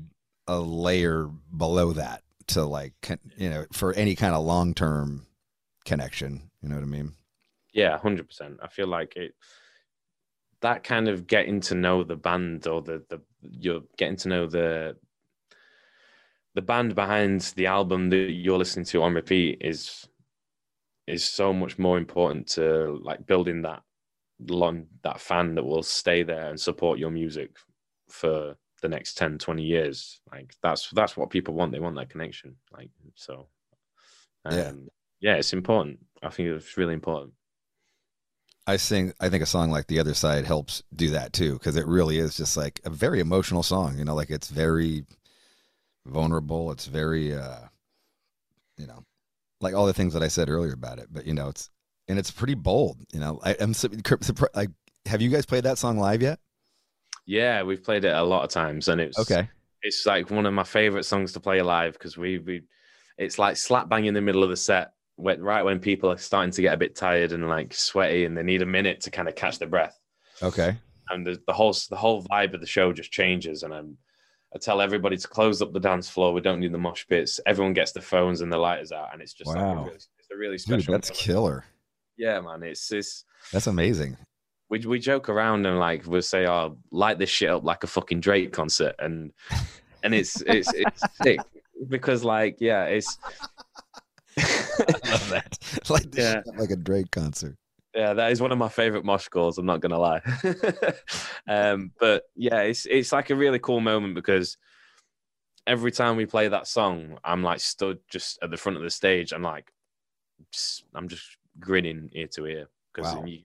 a 0.47 0.59
layer 0.59 1.27
below 1.55 1.93
that 1.93 2.21
to 2.47 2.63
like, 2.63 2.93
you 3.37 3.49
know, 3.49 3.65
for 3.73 3.93
any 3.93 4.15
kind 4.15 4.35
of 4.35 4.43
long 4.45 4.73
term 4.73 5.25
connection. 5.83 6.51
You 6.61 6.69
know 6.69 6.75
what 6.75 6.83
I 6.83 6.87
mean? 6.87 7.13
Yeah, 7.73 7.97
hundred 7.97 8.27
percent. 8.27 8.59
I 8.61 8.67
feel 8.67 8.87
like 8.87 9.15
it 9.15 9.33
that 10.61 10.83
kind 10.83 11.07
of 11.07 11.25
getting 11.25 11.59
to 11.61 11.75
know 11.75 12.03
the 12.03 12.15
band 12.15 12.67
or 12.67 12.81
the 12.81 13.03
the 13.09 13.19
you're 13.41 13.81
getting 13.97 14.17
to 14.17 14.29
know 14.29 14.45
the 14.45 14.95
the 16.53 16.61
band 16.61 16.93
behind 16.93 17.41
the 17.55 17.65
album 17.65 18.09
that 18.11 18.31
you're 18.31 18.59
listening 18.59 18.85
to 18.85 19.01
on 19.01 19.13
repeat 19.13 19.57
is 19.61 20.07
is 21.07 21.23
so 21.23 21.51
much 21.51 21.79
more 21.79 21.97
important 21.97 22.47
to 22.47 22.99
like 23.03 23.25
building 23.25 23.63
that 23.63 23.81
long 24.49 24.85
that 25.03 25.19
fan 25.19 25.55
that 25.55 25.63
will 25.63 25.83
stay 25.83 26.21
there 26.21 26.49
and 26.49 26.59
support 26.59 26.99
your 26.99 27.09
music 27.09 27.55
for 28.07 28.55
the 28.81 28.89
next 28.89 29.15
10 29.17 29.37
20 29.37 29.63
years 29.63 30.19
like 30.31 30.53
that's 30.63 30.89
that's 30.91 31.15
what 31.15 31.29
people 31.29 31.53
want 31.53 31.71
they 31.71 31.79
want 31.79 31.95
that 31.95 32.09
connection 32.09 32.55
like 32.71 32.89
so 33.15 33.47
um, 34.45 34.55
Yeah. 34.55 34.71
yeah 35.19 35.35
it's 35.35 35.53
important 35.53 35.99
i 36.23 36.29
think 36.29 36.49
it's 36.49 36.77
really 36.77 36.93
important 36.93 37.33
I 38.67 38.77
sing. 38.77 39.13
I 39.19 39.29
think 39.29 39.43
a 39.43 39.47
song 39.47 39.71
like 39.71 39.87
"The 39.87 39.99
Other 39.99 40.13
Side" 40.13 40.45
helps 40.45 40.83
do 40.95 41.09
that 41.11 41.33
too, 41.33 41.53
because 41.53 41.75
it 41.75 41.87
really 41.87 42.17
is 42.19 42.37
just 42.37 42.55
like 42.57 42.79
a 42.85 42.89
very 42.89 43.19
emotional 43.19 43.63
song. 43.63 43.97
You 43.97 44.05
know, 44.05 44.15
like 44.15 44.29
it's 44.29 44.49
very 44.49 45.05
vulnerable. 46.05 46.71
It's 46.71 46.85
very, 46.85 47.33
uh, 47.33 47.67
you 48.77 48.87
know, 48.87 49.03
like 49.61 49.75
all 49.75 49.85
the 49.85 49.93
things 49.93 50.13
that 50.13 50.23
I 50.23 50.27
said 50.27 50.49
earlier 50.49 50.73
about 50.73 50.99
it. 50.99 51.07
But 51.11 51.25
you 51.25 51.33
know, 51.33 51.49
it's 51.49 51.69
and 52.07 52.19
it's 52.19 52.31
pretty 52.31 52.55
bold. 52.55 52.99
You 53.13 53.19
know, 53.19 53.39
I, 53.43 53.55
I'm 53.59 53.73
surprised. 53.73 54.55
Like, 54.55 54.69
have 55.05 55.21
you 55.21 55.29
guys 55.29 55.45
played 55.45 55.63
that 55.65 55.77
song 55.77 55.97
live 55.97 56.21
yet? 56.21 56.39
Yeah, 57.31 57.63
we've 57.63 57.81
played 57.81 58.03
it 58.03 58.13
a 58.13 58.21
lot 58.23 58.43
of 58.43 58.49
times, 58.49 58.89
and 58.89 58.99
it's 58.99 59.17
Okay. 59.17 59.47
It's 59.83 60.05
like 60.05 60.29
one 60.29 60.45
of 60.45 60.53
my 60.53 60.63
favorite 60.65 61.05
songs 61.05 61.31
to 61.33 61.39
play 61.39 61.61
live 61.61 61.93
because 61.93 62.17
we 62.17 62.39
we, 62.39 62.63
it's 63.17 63.39
like 63.39 63.55
slap 63.55 63.87
bang 63.87 64.05
in 64.05 64.13
the 64.13 64.21
middle 64.21 64.43
of 64.43 64.49
the 64.49 64.57
set, 64.57 64.91
when, 65.15 65.41
right 65.41 65.63
when 65.63 65.79
people 65.79 66.11
are 66.11 66.17
starting 66.17 66.51
to 66.51 66.61
get 66.61 66.73
a 66.73 66.77
bit 66.77 66.93
tired 66.95 67.31
and 67.31 67.47
like 67.47 67.73
sweaty, 67.73 68.25
and 68.25 68.37
they 68.37 68.43
need 68.43 68.61
a 68.61 68.65
minute 68.65 68.99
to 69.01 69.11
kind 69.11 69.29
of 69.29 69.35
catch 69.35 69.59
their 69.59 69.69
breath, 69.69 69.97
Okay. 70.43 70.75
and 71.09 71.25
the, 71.25 71.41
the 71.47 71.53
whole 71.53 71.73
the 71.89 71.95
whole 71.95 72.21
vibe 72.23 72.53
of 72.53 72.59
the 72.59 72.67
show 72.67 72.91
just 72.91 73.11
changes. 73.13 73.63
And 73.63 73.73
I'm, 73.73 73.97
I 74.53 74.59
tell 74.59 74.81
everybody 74.81 75.15
to 75.15 75.27
close 75.29 75.61
up 75.61 75.71
the 75.71 75.79
dance 75.79 76.09
floor. 76.09 76.33
We 76.33 76.41
don't 76.41 76.59
need 76.59 76.73
the 76.73 76.77
mosh 76.77 77.05
pits. 77.07 77.39
Everyone 77.45 77.73
gets 77.73 77.93
the 77.93 78.01
phones 78.01 78.41
and 78.41 78.51
the 78.51 78.57
lighters 78.57 78.91
out, 78.91 79.13
and 79.13 79.21
it's 79.21 79.33
just 79.33 79.47
like 79.47 79.57
a 79.57 79.61
Wow. 79.61 79.83
really, 79.85 79.95
it's 79.95 80.31
a 80.33 80.37
really 80.37 80.57
Dude, 80.57 80.59
special. 80.59 80.91
that's 80.91 81.09
moment. 81.09 81.17
killer. 81.17 81.65
Yeah, 82.17 82.41
man, 82.41 82.61
it's 82.63 82.91
it's 82.91 83.23
That's 83.53 83.67
amazing. 83.67 84.17
We 84.71 84.79
we 84.79 84.97
joke 84.97 85.29
around 85.29 85.67
and 85.67 85.77
like 85.77 86.07
we'll 86.07 86.21
say, 86.23 86.47
"Oh, 86.47 86.77
light 86.91 87.19
this 87.19 87.29
shit 87.29 87.49
up 87.51 87.63
like 87.63 87.83
a 87.83 87.87
fucking 87.87 88.21
Drake 88.21 88.51
concert," 88.53 88.95
and 88.97 89.31
and 90.01 90.15
it's 90.15 90.41
it's 90.41 90.73
it's 90.73 91.01
sick 91.21 91.39
because 91.87 92.23
like 92.23 92.57
yeah, 92.59 92.85
it's 92.85 93.19
I 94.39 94.85
love 95.11 95.29
that. 95.29 95.57
like 95.89 96.11
this 96.11 96.25
Yeah. 96.25 96.41
like 96.57 96.71
a 96.71 96.75
Drake 96.75 97.11
concert. 97.11 97.57
yeah, 97.93 98.13
that 98.13 98.31
is 98.31 98.41
one 98.41 98.51
of 98.51 98.57
my 98.57 98.69
favorite 98.69 99.03
mosh 99.05 99.27
calls. 99.27 99.57
I'm 99.57 99.65
not 99.65 99.81
gonna 99.81 99.99
lie, 99.99 100.21
um, 101.47 101.91
but 101.99 102.23
yeah, 102.35 102.61
it's 102.61 102.85
it's 102.85 103.11
like 103.11 103.29
a 103.29 103.35
really 103.35 103.59
cool 103.59 103.81
moment 103.81 104.15
because 104.15 104.57
every 105.67 105.91
time 105.91 106.15
we 106.15 106.25
play 106.25 106.47
that 106.47 106.65
song, 106.67 107.17
I'm 107.23 107.43
like 107.43 107.59
stood 107.59 107.99
just 108.09 108.39
at 108.41 108.49
the 108.51 108.57
front 108.57 108.77
of 108.77 108.83
the 108.83 108.89
stage. 108.89 109.31
I'm 109.33 109.43
like, 109.43 109.71
just- 110.51 110.85
I'm 110.95 111.07
just 111.07 111.37
grinning 111.59 112.09
ear 112.13 112.27
to 112.35 112.45
ear 112.47 112.67
because 112.93 113.13
Wow. 113.13 113.25
you, 113.25 113.41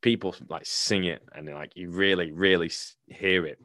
people 0.00 0.34
like 0.48 0.64
sing 0.64 1.04
it 1.04 1.22
and 1.34 1.48
like 1.48 1.72
you 1.76 1.90
really, 1.90 2.32
really 2.32 2.70
hear 3.06 3.46
it. 3.46 3.58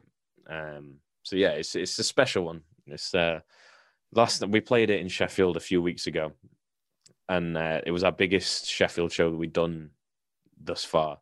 Um, 0.48 0.96
so 1.22 1.36
yeah, 1.36 1.50
it's 1.50 1.74
it's 1.74 1.98
a 1.98 2.04
special 2.04 2.44
one. 2.44 2.62
It's 2.86 3.14
uh, 3.14 3.40
last 4.12 4.46
we 4.46 4.60
played 4.60 4.90
it 4.90 5.00
in 5.00 5.08
Sheffield 5.08 5.56
a 5.56 5.60
few 5.60 5.80
weeks 5.80 6.06
ago, 6.06 6.32
and 7.28 7.56
uh, 7.56 7.80
it 7.86 7.90
was 7.90 8.04
our 8.04 8.12
biggest 8.12 8.66
Sheffield 8.66 9.12
show 9.12 9.30
that 9.30 9.36
we'd 9.36 9.52
done 9.52 9.90
thus 10.62 10.84
far. 10.84 11.18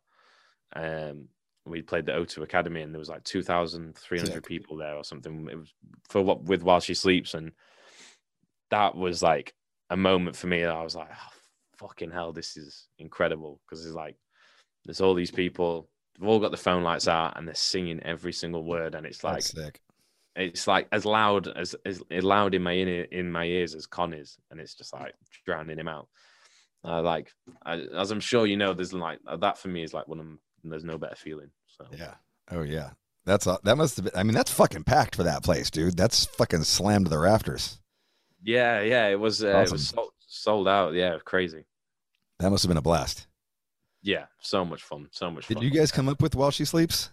Um, 0.75 1.29
we 1.65 1.81
played 1.81 2.05
the 2.05 2.11
O2 2.11 2.43
Academy, 2.43 2.81
and 2.81 2.93
there 2.93 2.99
was 2.99 3.09
like 3.09 3.23
two 3.23 3.43
thousand 3.43 3.95
three 3.95 4.19
hundred 4.19 4.33
Sick. 4.33 4.45
people 4.45 4.75
there 4.75 4.95
or 4.95 5.03
something. 5.03 5.47
It 5.49 5.57
was 5.57 5.73
for 6.09 6.21
what 6.21 6.43
with 6.43 6.63
while 6.63 6.81
she 6.81 6.93
sleeps, 6.93 7.33
and 7.33 7.51
that 8.71 8.95
was 8.95 9.23
like 9.23 9.53
a 9.89 9.95
moment 9.95 10.35
for 10.35 10.47
me. 10.47 10.61
That 10.61 10.75
I 10.75 10.83
was 10.83 10.95
like, 10.95 11.09
oh, 11.11 11.33
fucking 11.77 12.11
hell, 12.11 12.33
this 12.33 12.57
is 12.57 12.87
incredible 12.99 13.61
because 13.65 13.85
it's 13.85 13.95
like 13.95 14.17
there's 14.85 15.01
all 15.01 15.13
these 15.13 15.31
people. 15.31 15.89
They've 16.19 16.27
all 16.27 16.39
got 16.39 16.51
the 16.51 16.57
phone 16.57 16.83
lights 16.83 17.07
out 17.07 17.37
and 17.37 17.47
they're 17.47 17.55
singing 17.55 18.01
every 18.03 18.33
single 18.33 18.63
word, 18.63 18.95
and 18.95 19.05
it's 19.05 19.23
like 19.23 19.43
it's 20.35 20.67
like 20.67 20.87
as 20.91 21.05
loud 21.05 21.47
as 21.47 21.75
as 21.85 22.01
loud 22.11 22.53
in 22.55 22.63
my 22.63 22.71
in, 22.71 22.87
in 22.87 23.31
my 23.31 23.45
ears 23.45 23.75
as 23.75 23.87
Con 23.87 24.13
is, 24.13 24.37
and 24.51 24.59
it's 24.59 24.75
just 24.75 24.93
like 24.93 25.13
drowning 25.45 25.77
him 25.77 25.87
out. 25.87 26.07
Uh, 26.85 27.01
like 27.01 27.31
I, 27.65 27.81
as 27.97 28.11
I'm 28.11 28.19
sure 28.19 28.45
you 28.45 28.57
know, 28.57 28.73
there's 28.73 28.93
like 28.93 29.19
that 29.39 29.57
for 29.57 29.69
me 29.69 29.83
is 29.83 29.93
like 29.93 30.07
one 30.07 30.19
of 30.19 30.27
there's 30.63 30.83
no 30.83 30.97
better 30.97 31.15
feeling. 31.15 31.49
So 31.67 31.85
Yeah. 31.91 32.15
Oh 32.51 32.61
yeah. 32.61 32.91
That's 33.25 33.47
a, 33.47 33.57
that 33.63 33.77
must 33.77 33.95
have 33.95 34.05
been. 34.05 34.13
I 34.15 34.23
mean, 34.23 34.33
that's 34.33 34.51
fucking 34.51 34.83
packed 34.83 35.15
for 35.15 35.23
that 35.23 35.43
place, 35.43 35.69
dude. 35.71 35.95
That's 35.95 36.25
fucking 36.25 36.63
slammed 36.63 37.05
to 37.05 37.09
the 37.09 37.19
rafters. 37.19 37.79
yeah, 38.43 38.81
yeah, 38.81 39.07
it 39.07 39.19
was 39.19 39.43
uh, 39.43 39.63
it 39.65 39.71
was 39.71 39.87
sold, 39.87 40.11
sold 40.19 40.67
out. 40.67 40.93
Yeah, 40.93 41.17
crazy. 41.23 41.65
That 42.39 42.49
must 42.49 42.63
have 42.63 42.69
been 42.69 42.77
a 42.77 42.81
blast. 42.81 43.27
Yeah, 44.03 44.25
so 44.39 44.65
much 44.65 44.83
fun, 44.83 45.07
so 45.11 45.31
much 45.31 45.45
fun. 45.45 45.55
Did 45.55 45.55
fun. 45.55 45.63
you 45.63 45.79
guys 45.79 45.91
come 45.91 46.09
up 46.09 46.21
with 46.21 46.35
while 46.35 46.51
she 46.51 46.65
sleeps? 46.65 47.09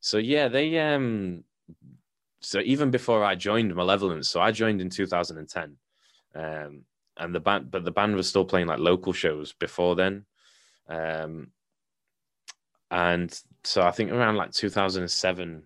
So 0.00 0.18
yeah, 0.18 0.48
they 0.48 0.78
um 0.78 1.44
so 2.40 2.60
even 2.60 2.90
before 2.90 3.24
I 3.24 3.34
joined 3.34 3.74
Malevolence, 3.74 4.28
so 4.28 4.40
I 4.40 4.52
joined 4.52 4.80
in 4.80 4.88
2010, 4.88 5.76
um, 6.34 6.84
and 7.18 7.34
the 7.34 7.40
band, 7.40 7.70
but 7.70 7.84
the 7.84 7.90
band 7.90 8.14
was 8.16 8.28
still 8.28 8.44
playing 8.44 8.68
like 8.68 8.78
local 8.78 9.12
shows 9.12 9.52
before 9.52 9.94
then, 9.96 10.24
um, 10.88 11.48
and 12.90 13.38
so 13.64 13.82
I 13.82 13.90
think 13.90 14.10
around 14.10 14.36
like 14.36 14.52
2007, 14.52 15.62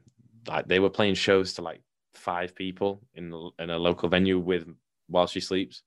like 0.48 0.66
they 0.66 0.80
were 0.80 0.90
playing 0.90 1.14
shows 1.14 1.54
to 1.54 1.62
like 1.62 1.82
five 2.14 2.54
people 2.54 3.02
in 3.14 3.32
in 3.58 3.70
a 3.70 3.78
local 3.78 4.08
venue 4.08 4.38
with 4.38 4.66
while 5.08 5.26
she 5.26 5.40
sleeps. 5.40 5.82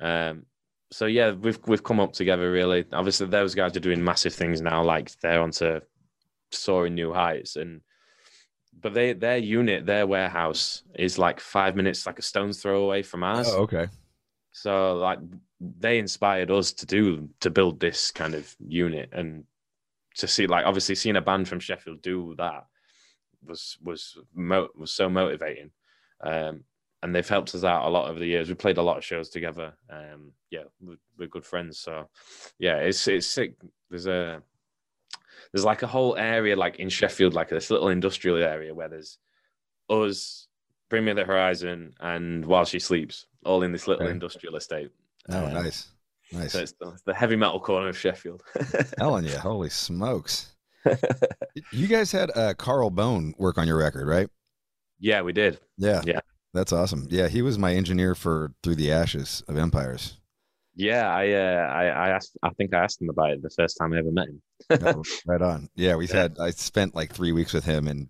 Um, 0.00 0.46
so 0.90 1.06
yeah, 1.06 1.32
we've 1.32 1.58
we've 1.66 1.82
come 1.82 2.00
up 2.00 2.12
together 2.12 2.50
really. 2.50 2.84
Obviously, 2.92 3.26
those 3.26 3.54
guys 3.54 3.76
are 3.76 3.80
doing 3.80 4.02
massive 4.02 4.34
things 4.34 4.60
now, 4.60 4.82
like 4.82 5.12
they're 5.20 5.40
onto 5.40 5.80
soaring 6.50 6.94
new 6.94 7.12
heights, 7.12 7.56
and 7.56 7.80
but 8.78 8.94
they 8.94 9.12
their 9.12 9.38
unit, 9.38 9.86
their 9.86 10.06
warehouse 10.06 10.82
is 10.94 11.18
like 11.18 11.40
five 11.40 11.76
minutes, 11.76 12.06
like 12.06 12.18
a 12.18 12.22
stone's 12.22 12.60
throw 12.60 12.82
away 12.82 13.02
from 13.02 13.22
ours. 13.22 13.48
Oh, 13.50 13.62
okay. 13.62 13.88
So 14.52 14.94
like 14.94 15.20
they 15.60 15.98
inspired 15.98 16.50
us 16.50 16.72
to 16.72 16.86
do 16.86 17.28
to 17.40 17.50
build 17.50 17.78
this 17.78 18.10
kind 18.10 18.34
of 18.34 18.54
unit 18.58 19.10
and 19.12 19.44
to 20.16 20.26
see 20.26 20.46
like 20.46 20.66
obviously 20.66 20.94
seeing 20.94 21.16
a 21.16 21.20
band 21.20 21.48
from 21.48 21.60
Sheffield 21.60 22.02
do 22.02 22.34
that 22.38 22.66
was 23.46 23.78
was 23.82 24.18
mo- 24.34 24.68
was 24.76 24.92
so 24.92 25.08
motivating. 25.08 25.70
Um, 26.22 26.64
and 27.02 27.14
they've 27.14 27.28
helped 27.28 27.54
us 27.54 27.64
out 27.64 27.86
a 27.86 27.90
lot 27.90 28.08
over 28.10 28.18
the 28.18 28.26
years. 28.26 28.48
We 28.48 28.54
played 28.54 28.78
a 28.78 28.82
lot 28.82 28.98
of 28.98 29.04
shows 29.04 29.28
together. 29.30 29.72
Um, 29.88 30.32
yeah, 30.50 30.64
we're, 30.80 30.96
we're 31.18 31.28
good 31.28 31.44
friends. 31.44 31.78
So 31.78 32.08
yeah, 32.58 32.76
it's 32.76 33.06
it's 33.08 33.26
sick. 33.26 33.54
There's 33.90 34.06
a 34.06 34.42
there's 35.52 35.64
like 35.64 35.82
a 35.82 35.86
whole 35.86 36.16
area 36.16 36.56
like 36.56 36.76
in 36.78 36.88
Sheffield, 36.88 37.34
like 37.34 37.48
this 37.48 37.70
little 37.70 37.88
industrial 37.88 38.36
area 38.36 38.74
where 38.74 38.88
there's 38.88 39.18
us, 39.88 40.46
Bring 40.88 41.04
Me 41.04 41.12
the 41.12 41.24
Horizon, 41.24 41.94
and 42.00 42.44
While 42.44 42.64
She 42.64 42.78
Sleeps, 42.78 43.26
all 43.44 43.62
in 43.62 43.72
this 43.72 43.88
little 43.88 44.04
Okay. 44.04 44.12
industrial 44.12 44.56
estate. 44.56 44.90
Oh, 45.28 45.46
Um, 45.46 45.52
nice, 45.54 45.88
nice. 46.32 46.52
So 46.52 46.60
it's 46.60 46.72
the, 46.80 46.88
it's 46.90 47.02
the 47.02 47.14
heavy 47.14 47.36
metal 47.36 47.60
corner 47.60 47.88
of 47.88 47.98
Sheffield. 47.98 48.42
Telling 48.98 49.24
you, 49.24 49.36
holy 49.38 49.70
smokes! 49.70 50.54
You 51.72 51.88
guys 51.88 52.12
had 52.12 52.30
uh, 52.36 52.54
Carl 52.54 52.90
Bown 52.90 53.34
work 53.38 53.58
on 53.58 53.66
your 53.66 53.76
record, 53.78 54.06
right? 54.06 54.28
yeah, 55.00 55.22
we 55.22 55.32
did. 55.32 55.58
Yeah, 55.78 56.02
Yeah. 56.04 56.20
That's 56.52 56.72
awesome. 56.72 57.06
Yeah, 57.10 57.28
he 57.28 57.42
was 57.42 57.58
my 57.58 57.74
engineer 57.74 58.14
for 58.14 58.52
Through 58.62 58.74
the 58.76 58.90
Ashes 58.92 59.42
of 59.48 59.56
Empires. 59.56 60.16
Yeah, 60.74 61.08
I, 61.08 61.30
uh, 61.32 61.68
I, 61.72 61.84
I 61.86 62.08
asked. 62.10 62.36
I 62.42 62.50
think 62.50 62.74
I 62.74 62.78
asked 62.82 63.00
him 63.02 63.10
about 63.10 63.30
it 63.30 63.42
the 63.42 63.50
first 63.50 63.76
time 63.76 63.92
I 63.92 63.98
ever 63.98 64.10
met 64.10 64.28
him. 64.28 64.42
Oh, 64.70 65.02
right 65.26 65.42
on. 65.42 65.68
Yeah, 65.74 65.96
we 65.96 66.06
Yeah. 66.08 66.16
had. 66.16 66.36
I 66.40 66.50
spent 66.50 66.94
like 66.94 67.12
three 67.12 67.32
weeks 67.32 67.52
with 67.52 67.64
him 67.64 67.86
in 67.86 68.08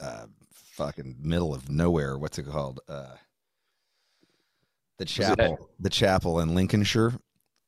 uh, 0.00 0.26
fucking 0.52 1.16
middle 1.20 1.54
of 1.54 1.68
nowhere. 1.68 2.16
What's 2.18 2.38
it 2.38 2.46
called? 2.48 2.80
Uh, 2.88 3.14
the 4.98 5.04
chapel. 5.04 5.70
The 5.80 5.90
chapel 5.90 6.40
in 6.40 6.54
Lincolnshire. 6.54 7.12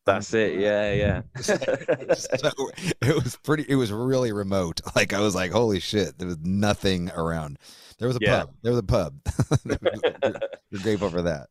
That's 0.06 0.32
it. 0.32 0.58
Yeah, 0.58 0.92
yeah. 0.92 1.22
so 1.40 1.54
it 3.02 3.22
was 3.22 3.36
pretty. 3.44 3.64
It 3.68 3.76
was 3.76 3.92
really 3.92 4.32
remote. 4.32 4.80
Like 4.96 5.12
I 5.12 5.20
was 5.20 5.34
like, 5.34 5.50
holy 5.52 5.80
shit, 5.80 6.18
there 6.18 6.26
was 6.28 6.38
nothing 6.42 7.10
around. 7.10 7.58
There 8.00 8.08
was 8.08 8.16
a 8.16 8.20
Yeah. 8.20 8.40
pub. 8.40 8.54
There 8.62 8.72
was 8.72 8.78
a 8.80 8.82
pub. 8.82 9.14
We're 10.72 10.80
grateful 10.82 11.10
for 11.10 11.22
that. 11.22 11.48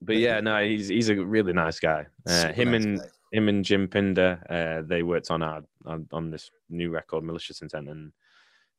but 0.00 0.16
yeah, 0.16 0.40
no, 0.40 0.64
he's 0.64 0.88
he's 0.88 1.08
a 1.08 1.16
really 1.16 1.52
nice 1.52 1.78
guy. 1.80 2.06
Uh, 2.26 2.52
him 2.52 2.70
nice 2.70 2.84
and 2.84 2.98
guy. 3.00 3.06
him 3.32 3.48
and 3.48 3.64
Jim 3.64 3.88
Pinder, 3.88 4.40
uh, 4.48 4.86
they 4.86 5.02
worked 5.02 5.30
on 5.30 5.42
our 5.42 5.62
on, 5.84 6.06
on 6.12 6.30
this 6.30 6.50
new 6.70 6.90
record, 6.90 7.24
Malicious 7.24 7.60
Intent, 7.60 7.88
and 7.88 8.12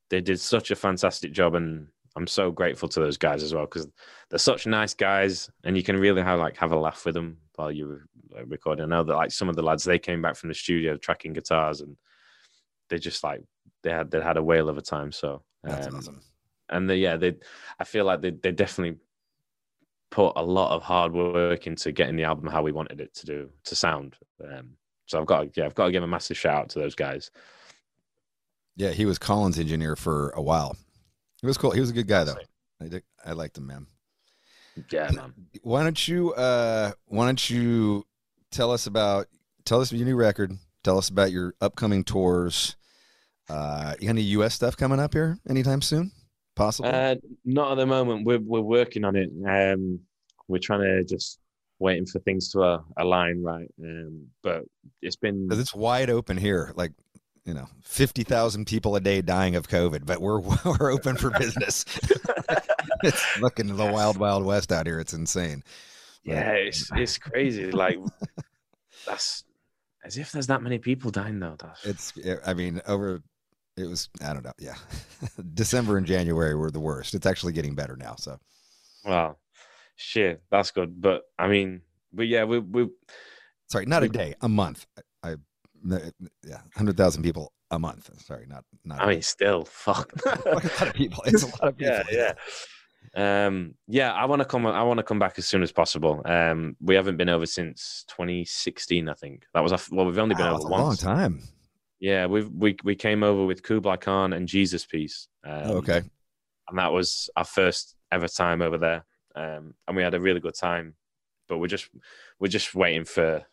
they 0.10 0.22
did 0.22 0.40
such 0.40 0.72
a 0.72 0.76
fantastic 0.76 1.32
job. 1.34 1.56
And 1.56 1.88
I'm 2.16 2.28
so 2.28 2.50
grateful 2.52 2.88
to 2.90 3.00
those 3.00 3.18
guys 3.18 3.44
as 3.44 3.54
well 3.54 3.66
because 3.66 3.88
they're 4.30 4.40
such 4.40 4.66
nice 4.66 4.94
guys, 4.94 5.50
and 5.66 5.76
you 5.76 5.84
can 5.84 5.98
really 5.98 6.22
have 6.22 6.40
like 6.40 6.58
have 6.58 6.72
a 6.72 6.78
laugh 6.80 7.06
with 7.06 7.14
them 7.16 7.38
while 7.56 7.72
you're 7.72 8.06
recording. 8.46 8.86
I 8.86 8.88
know 8.88 9.04
that 9.04 9.16
like 9.16 9.32
some 9.32 9.50
of 9.50 9.56
the 9.56 9.64
lads 9.64 9.84
they 9.84 10.00
came 10.00 10.22
back 10.22 10.36
from 10.38 10.48
the 10.50 10.56
studio 10.56 10.96
tracking 10.98 11.34
guitars, 11.34 11.82
and 11.82 11.98
they 12.90 13.00
just 13.00 13.22
like 13.24 13.42
they 13.84 13.92
had 13.92 14.12
they 14.12 14.22
had 14.22 14.38
a 14.38 14.44
whale 14.44 14.70
of 14.70 14.78
a 14.78 14.82
time. 14.82 15.12
So 15.12 15.44
That's 15.64 15.88
um, 15.88 15.96
awesome. 15.96 16.22
And 16.70 16.90
they, 16.90 16.98
yeah, 16.98 17.18
they, 17.18 17.36
I 17.80 17.84
feel 17.84 18.06
like 18.06 18.22
they, 18.22 18.32
they 18.32 18.52
definitely 18.52 19.00
put 20.10 20.34
a 20.36 20.44
lot 20.44 20.72
of 20.76 20.84
hard 20.84 21.14
work 21.14 21.68
into 21.68 21.92
getting 21.92 22.16
the 22.16 22.24
album 22.24 22.50
how 22.50 22.64
we 22.64 22.72
wanted 22.72 23.02
it 23.02 23.14
to 23.16 23.26
do 23.26 23.50
to 23.66 23.76
sound. 23.76 24.16
Um, 24.44 24.72
so 25.06 25.20
I've 25.20 25.26
got, 25.26 25.56
yeah, 25.56 25.66
I've 25.66 25.76
got 25.76 25.86
to 25.86 25.92
give 25.92 26.04
a 26.04 26.08
massive 26.08 26.38
shout 26.38 26.56
out 26.56 26.70
to 26.70 26.80
those 26.80 26.96
guys. 26.96 27.32
Yeah, 28.76 28.92
he 28.92 29.06
was 29.06 29.18
Colin's 29.18 29.58
engineer 29.58 29.96
for 29.96 30.30
a 30.32 30.42
while. 30.42 30.78
It 31.42 31.46
was 31.46 31.58
cool. 31.58 31.72
He 31.72 31.80
was 31.80 31.90
a 31.90 31.94
good 31.94 32.08
guy 32.08 32.24
though. 32.24 32.38
I 32.82 32.88
did, 32.88 33.04
I 33.26 33.32
liked 33.34 33.58
him, 33.58 33.68
man. 33.68 33.88
Yeah, 34.92 35.10
man. 35.12 35.34
Why 35.64 35.84
don't 35.84 36.08
you 36.08 36.34
uh 36.34 36.92
why 37.08 37.26
don't 37.26 37.50
you 37.50 38.06
tell 38.52 38.72
us 38.72 38.86
about 38.86 39.28
tell 39.66 39.82
us 39.82 39.92
your 39.92 40.06
new 40.06 40.16
record, 40.16 40.56
tell 40.84 40.98
us 40.98 41.10
about 41.10 41.32
your 41.32 41.56
upcoming 41.60 42.04
tours. 42.04 42.76
Uh 43.50 43.96
any 44.02 44.22
US 44.22 44.54
stuff 44.54 44.78
coming 44.78 45.00
up 45.00 45.14
here 45.14 45.40
anytime 45.50 45.82
soon? 45.82 46.12
Possible? 46.58 46.90
Uh, 46.92 47.16
not 47.46 47.74
at 47.74 47.76
the 47.76 47.86
moment. 47.86 48.26
We're 48.26 48.40
we're 48.40 48.62
working 48.62 49.06
on 49.06 49.16
it. 49.16 49.30
Um, 49.48 50.00
we're 50.48 50.58
trying 50.58 50.82
to 50.82 51.04
just 51.04 51.40
waiting 51.80 52.06
for 52.06 52.20
things 52.20 52.50
to 52.50 52.62
uh, 52.62 52.82
align 52.98 53.44
right. 53.44 53.72
Um, 53.82 54.28
but 54.42 54.64
it's 55.02 55.16
been 55.16 55.48
Because 55.48 55.62
it's 55.62 55.76
wide 55.76 56.10
open 56.10 56.36
here. 56.36 56.74
Like, 56.76 56.94
you 57.46 57.54
know, 57.54 57.68
50,000 57.84 58.66
people 58.66 58.96
a 58.96 59.00
day 59.00 59.22
dying 59.22 59.56
of 59.56 59.68
COVID, 59.68 60.06
but 60.06 60.20
we're 60.20 60.40
we're 60.80 60.92
open 60.92 61.16
for 61.16 61.30
business. 61.32 61.86
it's 63.04 63.40
looking 63.40 63.68
the 63.76 63.86
wild, 63.86 64.18
wild 64.18 64.44
west 64.44 64.72
out 64.72 64.88
here. 64.88 65.00
It's 65.00 65.14
insane. 65.14 65.64
yeah, 66.24 66.52
it's 66.52 66.90
it's 66.94 67.18
crazy. 67.18 67.72
Like 67.72 68.00
that's 69.06 69.44
as 70.04 70.18
if 70.18 70.32
there's 70.32 70.48
that 70.48 70.62
many 70.64 70.80
people 70.80 71.12
dying 71.12 71.40
though. 71.40 71.56
That's 71.60 72.14
It's, 72.16 72.40
I 72.46 72.54
mean, 72.54 72.82
over, 72.88 73.22
it 73.78 73.88
was, 73.88 74.10
I 74.24 74.34
don't 74.34 74.44
know. 74.44 74.52
Yeah. 74.60 74.76
December 75.54 75.98
and 75.98 76.06
January 76.06 76.56
were 76.56 76.72
the 76.72 76.80
worst. 76.80 77.14
It's 77.14 77.26
actually 77.26 77.54
getting 77.54 77.76
better 77.76 77.96
now. 77.96 78.16
So, 78.18 78.38
Wow, 79.06 79.38
shit, 79.96 80.42
that's 80.52 80.72
good. 80.72 81.00
But 81.00 81.22
I 81.40 81.48
mean, 81.48 81.82
but 82.12 82.28
yeah, 82.28 82.44
we 82.44 82.60
we 82.60 82.90
sorry, 83.68 83.86
not 83.86 84.04
a 84.04 84.10
day, 84.10 84.34
a 84.42 84.50
month. 84.50 84.86
I, 85.24 85.32
I 85.32 85.36
yeah, 86.44 86.58
100,000 86.76 87.24
people 87.24 87.54
a 87.72 87.80
month. 87.80 88.10
Sorry, 88.26 88.46
not, 88.48 88.66
not, 88.84 89.00
I 89.00 89.08
mean, 89.08 89.22
still, 89.22 89.64
fuck. 89.64 90.12
a 90.26 90.50
lot 90.50 90.88
of 90.88 90.94
people. 90.94 91.24
It's 91.26 91.44
a 91.44 91.46
lot 91.48 91.62
of 91.62 91.78
people. 91.78 91.94
yeah, 92.12 92.34
yeah. 93.16 93.46
Um, 93.46 93.76
yeah, 93.88 94.12
I 94.12 94.26
want 94.26 94.42
to 94.42 94.46
come. 94.46 94.66
I 94.66 94.84
want 94.84 94.98
to 94.98 95.04
come 95.04 95.20
back 95.20 95.36
as 95.38 95.48
soon 95.48 95.64
as 95.64 95.72
possible. 95.72 96.22
Um, 96.26 96.76
we 96.82 96.96
haven't 96.96 97.16
been 97.18 97.30
over 97.30 97.46
since 97.46 98.04
2016, 98.10 99.08
I 99.08 99.14
think. 99.14 99.46
That 99.54 99.64
was 99.64 99.72
our, 99.72 99.78
f- 99.78 99.90
well, 99.92 100.06
we've 100.06 100.18
only 100.18 100.36
been 100.36 100.46
Wow, 100.46 100.56
over 100.58 100.68
a 100.68 100.72
long 100.72 100.96
time. 100.98 101.42
Yeah, 102.00 102.28
we've 102.28 102.50
we 102.50 102.78
we 102.84 102.96
came 102.96 103.24
over 103.24 103.46
with 103.46 103.64
Kublai 103.64 103.98
Khan 103.98 104.34
and 104.34 104.48
Jesus 104.48 104.86
Piece. 104.86 105.28
Um, 105.46 105.62
Oh, 105.66 105.78
okay. 105.78 106.02
and 106.70 106.78
that 106.78 106.92
was 106.92 107.30
our 107.36 107.44
first 107.46 107.96
ever 108.12 108.28
time 108.28 108.62
over 108.62 108.78
there. 108.78 109.06
Um, 109.36 109.74
and 109.88 109.96
we 109.98 110.04
had 110.04 110.14
a 110.14 110.20
really 110.20 110.40
good 110.40 110.56
time. 110.56 110.96
But 111.48 111.58
we're 111.60 111.68
just 111.68 111.90
we're 112.40 112.48
just 112.50 112.76
waiting 112.76 113.06
for, 113.06 113.44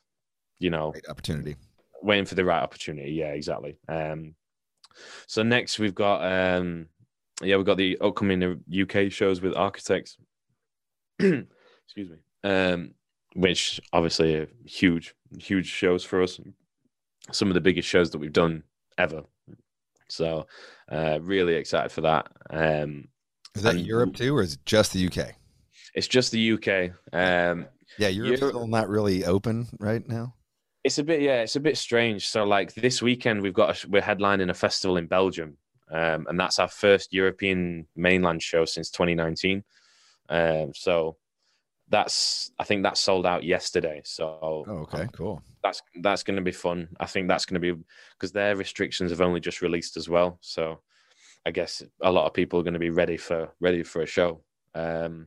you 0.58 0.70
know, 0.70 0.90
Great 0.92 1.08
opportunity. 1.08 1.56
waiting 2.02 2.24
for 2.26 2.34
the 2.34 2.44
right 2.44 2.62
opportunity. 2.62 3.12
Yeah, 3.12 3.32
exactly. 3.32 3.78
Um, 3.88 4.34
so 5.26 5.42
next 5.42 5.78
we've 5.78 5.94
got 5.94 6.22
um, 6.24 6.86
yeah, 7.42 7.56
we've 7.56 7.66
got 7.66 7.76
the 7.78 7.96
upcoming 8.00 8.62
UK 8.72 9.10
shows 9.10 9.40
with 9.40 9.56
Architects. 9.56 10.18
Excuse 11.18 12.10
me. 12.10 12.16
Um, 12.42 12.94
which 13.36 13.80
obviously 13.92 14.36
are 14.36 14.48
huge, 14.64 15.14
huge 15.38 15.66
shows 15.66 16.04
for 16.04 16.22
us. 16.22 16.38
Some 17.32 17.48
of 17.48 17.54
the 17.54 17.60
biggest 17.60 17.88
shows 17.88 18.10
that 18.10 18.18
we've 18.18 18.32
done 18.32 18.62
ever. 18.98 19.22
So 20.08 20.46
uh, 20.90 21.18
really 21.22 21.54
excited 21.54 21.90
for 21.90 22.02
that. 22.02 22.26
Um, 22.50 23.08
Is 23.54 23.62
that 23.62 23.76
And- 23.76 23.86
Europe 23.86 24.14
too, 24.16 24.36
or 24.36 24.42
is 24.42 24.54
it 24.54 24.60
just 24.66 24.92
the 24.92 25.06
UK? 25.06 25.34
it's 25.94 26.08
just 26.08 26.32
the 26.32 26.52
UK. 26.54 26.90
Um, 27.12 27.66
Yeah, 27.98 28.08
Europe's 28.08 28.40
Europe- 28.40 28.54
still 28.56 28.66
not 28.66 28.88
really 28.88 29.24
open 29.24 29.68
right 29.78 30.06
now. 30.08 30.34
It's 30.82 30.98
a 30.98 31.04
bit, 31.04 31.22
yeah, 31.22 31.40
it's 31.42 31.56
a 31.56 31.60
bit 31.60 31.78
strange. 31.78 32.26
So, 32.28 32.44
like 32.44 32.74
this 32.74 33.00
weekend, 33.00 33.40
we've 33.40 33.54
got 33.54 33.84
a, 33.84 33.88
we're 33.88 34.02
headlining 34.02 34.50
a 34.50 34.54
festival 34.54 34.96
in 34.98 35.06
Belgium, 35.06 35.56
um, 35.90 36.26
and 36.28 36.38
that's 36.38 36.58
our 36.58 36.68
first 36.68 37.12
European 37.14 37.86
mainland 37.96 38.42
show 38.42 38.64
since 38.66 38.90
2019. 38.90 39.64
Um, 40.28 40.72
so 40.74 41.16
that's 41.88 42.50
I 42.58 42.64
think 42.64 42.82
that 42.82 42.96
sold 42.96 43.26
out 43.26 43.44
yesterday. 43.44 44.00
So 44.04 44.64
Oh, 44.66 44.86
okay, 44.92 45.06
cool. 45.12 45.42
that's 45.62 45.82
that's 46.02 46.22
going 46.22 46.36
to 46.36 46.42
be 46.42 46.52
fun. 46.52 46.88
I 46.98 47.06
think 47.06 47.28
that's 47.28 47.44
going 47.44 47.60
to 47.60 47.74
be 47.74 47.80
because 48.18 48.32
their 48.32 48.56
restrictions 48.56 49.10
have 49.10 49.20
only 49.20 49.40
just 49.40 49.62
released 49.62 49.96
as 49.96 50.08
well. 50.08 50.38
So 50.40 50.80
I 51.46 51.50
guess 51.50 51.82
a 52.00 52.10
lot 52.10 52.26
of 52.26 52.32
people 52.34 52.58
are 52.58 52.62
going 52.62 52.74
to 52.74 52.80
be 52.80 52.90
ready 52.90 53.16
for 53.16 53.50
ready 53.60 53.82
for 53.82 54.02
a 54.02 54.06
show. 54.06 54.42
Um, 54.74 55.26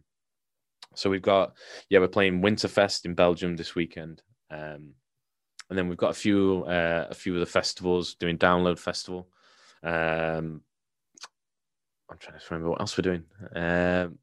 so 0.95 1.09
we've 1.09 1.21
got 1.21 1.53
yeah, 1.89 1.99
we're 1.99 2.07
playing 2.07 2.41
Winterfest 2.41 3.05
in 3.05 3.13
Belgium 3.13 3.55
this 3.55 3.75
weekend, 3.75 4.23
um, 4.49 4.93
and 5.69 5.77
then 5.77 5.87
we've 5.89 5.97
got 5.97 6.11
a 6.11 6.15
few 6.15 6.63
uh, 6.67 7.07
a 7.09 7.13
few 7.13 7.33
of 7.35 7.39
the 7.39 7.45
festivals 7.45 8.15
doing 8.15 8.37
Download 8.37 8.79
Festival. 8.79 9.29
Um, 9.83 10.61
I'm 12.09 12.17
trying 12.19 12.39
to 12.39 12.45
remember 12.49 12.69
what 12.71 12.79
else 12.81 12.97
we're 12.97 13.01
doing. 13.03 13.23
Um, 13.55 14.17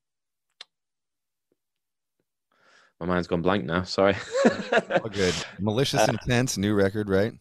my 3.01 3.07
mind's 3.07 3.27
gone 3.27 3.43
blank 3.43 3.65
now. 3.65 3.83
Sorry. 3.83 4.17
Oh, 5.05 5.09
good. 5.09 5.35
Malicious 5.59 6.01
Uh, 6.01 6.13
Intents, 6.13 6.57
new 6.57 6.75
record, 6.75 7.09
right? 7.09 7.33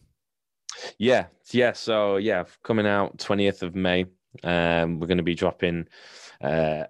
Yeah, 0.98 1.26
yeah. 1.52 1.72
So 1.72 2.16
yeah, 2.16 2.44
coming 2.62 2.86
out 2.86 3.18
twentieth 3.18 3.62
of 3.62 3.74
May. 3.74 4.06
Um, 4.42 4.98
we're 5.00 5.06
going 5.06 5.18
to 5.18 5.22
be 5.22 5.34
dropping 5.36 5.86
uh, 6.42 6.84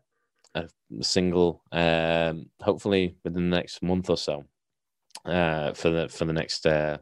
a 0.54 0.68
single, 1.02 1.62
um, 1.72 2.46
hopefully 2.60 3.16
within 3.22 3.50
the 3.50 3.56
next 3.56 3.82
month 3.82 4.08
or 4.10 4.16
so, 4.16 4.44
uh, 5.26 5.72
for 5.74 5.90
the 5.90 6.08
for 6.08 6.24
the 6.24 6.32
next 6.32 6.66
uh, 6.66 6.98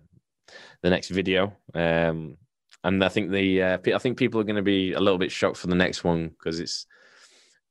the 0.82 0.90
next 0.90 1.08
video. 1.10 1.56
Um, 1.74 2.36
and 2.84 3.02
I 3.04 3.08
think 3.08 3.30
the 3.30 3.62
uh, 3.62 3.78
I 3.94 3.98
think 3.98 4.18
people 4.18 4.40
are 4.40 4.44
going 4.44 4.56
to 4.56 4.62
be 4.62 4.92
a 4.92 5.00
little 5.00 5.18
bit 5.18 5.32
shocked 5.32 5.56
for 5.56 5.68
the 5.68 5.74
next 5.76 6.04
one 6.04 6.28
because 6.28 6.60
it's 6.60 6.86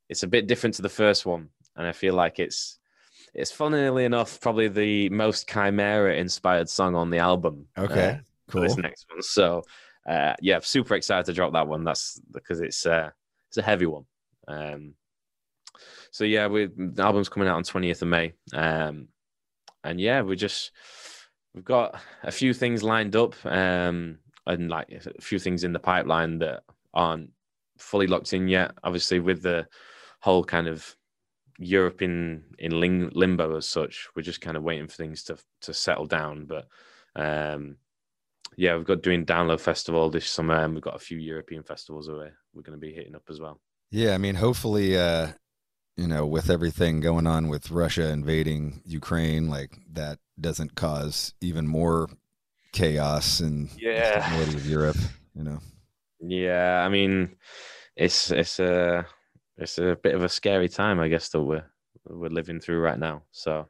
it's 0.10 0.24
a 0.24 0.28
bit 0.28 0.48
different 0.48 0.76
to 0.76 0.82
the 0.82 0.90
first 0.90 1.26
one, 1.26 1.50
and 1.76 1.86
I 1.86 1.92
feel 1.92 2.14
like 2.14 2.40
it's 2.40 2.80
it's 3.34 3.52
funnily 3.52 4.06
enough 4.06 4.40
probably 4.42 4.68
the 4.68 5.10
most 5.10 5.48
Chimaira 5.48 6.18
inspired 6.18 6.70
song 6.70 6.96
on 6.96 7.10
the 7.10 7.20
album. 7.20 7.68
Okay, 7.78 8.10
uh, 8.10 8.18
cool. 8.50 8.62
this 8.62 8.78
next 8.78 9.06
one. 9.10 9.22
So 9.22 9.64
uh, 10.08 10.34
yeah, 10.42 10.60
super 10.62 10.96
excited 10.96 11.26
to 11.28 11.34
drop 11.34 11.54
that 11.54 11.68
one. 11.68 11.84
That's 11.84 12.20
because 12.32 12.60
it's 12.60 12.86
uh, 12.86 13.12
it's 13.50 13.58
a 13.58 13.62
heavy 13.62 13.86
one. 13.86 14.06
Um, 14.48 14.96
so 16.12 16.24
yeah, 16.24 16.48
we 16.48 16.68
the 16.76 17.04
album's 17.04 17.30
coming 17.30 17.48
out 17.48 17.58
on 17.58 17.64
twentieth 17.64 18.02
of 18.02 18.08
May, 18.08 18.34
um, 18.54 19.08
and 19.84 20.00
yeah, 20.00 20.22
we 20.22 20.36
just 20.36 20.72
we've 21.54 21.64
got 21.64 22.00
a 22.24 22.32
few 22.32 22.54
things 22.54 22.84
lined 22.84 23.16
up, 23.16 23.36
um, 23.46 24.18
and 24.46 24.70
like 24.70 24.92
a 24.92 25.22
few 25.22 25.40
things 25.40 25.64
in 25.64 25.74
the 25.74 25.80
pipeline 25.80 26.40
that 26.40 26.64
aren't 26.94 27.30
fully 27.78 28.08
locked 28.08 28.34
in 28.34 28.48
yet. 28.48 28.72
Obviously, 28.84 29.20
with 29.20 29.42
the 29.42 29.68
whole 30.20 30.44
kind 30.44 30.68
of 30.68 30.96
Europe 31.62 32.02
in 32.02 32.44
in 32.60 32.80
ling- 32.80 33.12
limbo 33.14 33.58
as 33.58 33.68
such, 33.68 34.10
we're 34.16 34.24
just 34.24 34.42
kind 34.42 34.58
of 34.58 34.64
waiting 34.64 34.88
for 34.88 34.96
things 34.96 35.24
to 35.26 35.38
to 35.62 35.74
settle 35.74 36.08
down. 36.08 36.46
But 36.46 36.68
um, 37.16 37.78
yeah, 38.58 38.76
we've 38.78 38.86
got 38.86 39.04
doing 39.04 39.26
Download 39.26 39.60
Festival 39.62 40.10
this 40.10 40.30
summer, 40.30 40.56
and 40.56 40.74
we've 40.74 40.84
got 40.84 40.96
a 40.96 41.00
few 41.00 41.18
European 41.18 41.64
festivals 41.64 42.08
that 42.08 42.14
we're, 42.14 42.38
we're 42.54 42.64
going 42.64 42.80
to 42.80 42.86
be 42.86 42.94
hitting 42.94 43.16
up 43.16 43.24
as 43.30 43.40
well. 43.40 43.60
Yeah, 43.90 44.14
I 44.14 44.18
mean, 44.18 44.36
hopefully, 44.36 44.98
uh, 44.98 45.30
you 45.98 46.08
know, 46.08 46.28
with 46.28 46.50
everything 46.50 47.02
going 47.02 47.28
on 47.28 47.50
with 47.50 47.72
Russia 47.72 48.10
invading 48.12 48.82
Ukraine, 48.86 49.50
like 49.50 49.78
that 49.94 50.20
doesn't 50.40 50.76
cause 50.76 51.34
even 51.42 51.68
more 51.68 52.10
chaos 52.74 53.42
in 53.42 53.70
the 53.70 53.82
Yeah. 53.82 54.56
of 54.56 54.68
Europe. 54.68 54.98
You 55.36 55.44
know, 55.46 55.60
Yeah, 56.20 56.84
I 56.86 56.90
mean, 56.90 57.38
it's 57.96 58.32
it's 58.32 58.60
a 58.60 59.08
it's 59.62 59.78
a 59.78 59.98
bit 60.02 60.16
of 60.16 60.24
a 60.24 60.30
scary 60.30 60.68
time, 60.68 61.00
I 61.00 61.08
guess, 61.08 61.30
that 61.30 61.42
we're 61.42 61.66
we're 62.08 62.30
living 62.30 62.60
through 62.60 62.80
right 62.80 62.98
now. 62.98 63.24
So, 63.32 63.70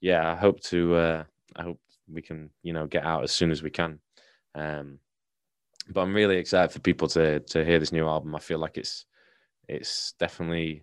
yeah, 0.00 0.32
I 0.32 0.34
hope 0.34 0.60
to 0.62 0.94
uh, 0.94 1.24
I 1.56 1.62
hope 1.62 1.80
we 2.12 2.22
can 2.22 2.50
you 2.62 2.72
know 2.72 2.86
get 2.86 3.04
out 3.04 3.22
as 3.22 3.32
soon 3.32 3.50
as 3.50 3.62
we 3.62 3.70
can. 3.70 4.00
Um, 4.54 4.98
but 5.90 6.02
I'm 6.02 6.14
really 6.14 6.36
excited 6.36 6.72
for 6.72 6.80
people 6.80 7.08
to 7.08 7.40
to 7.40 7.64
hear 7.64 7.78
this 7.78 7.92
new 7.92 8.06
album. 8.06 8.34
I 8.34 8.40
feel 8.40 8.58
like 8.58 8.76
it's 8.76 9.06
it's 9.68 10.12
definitely 10.18 10.82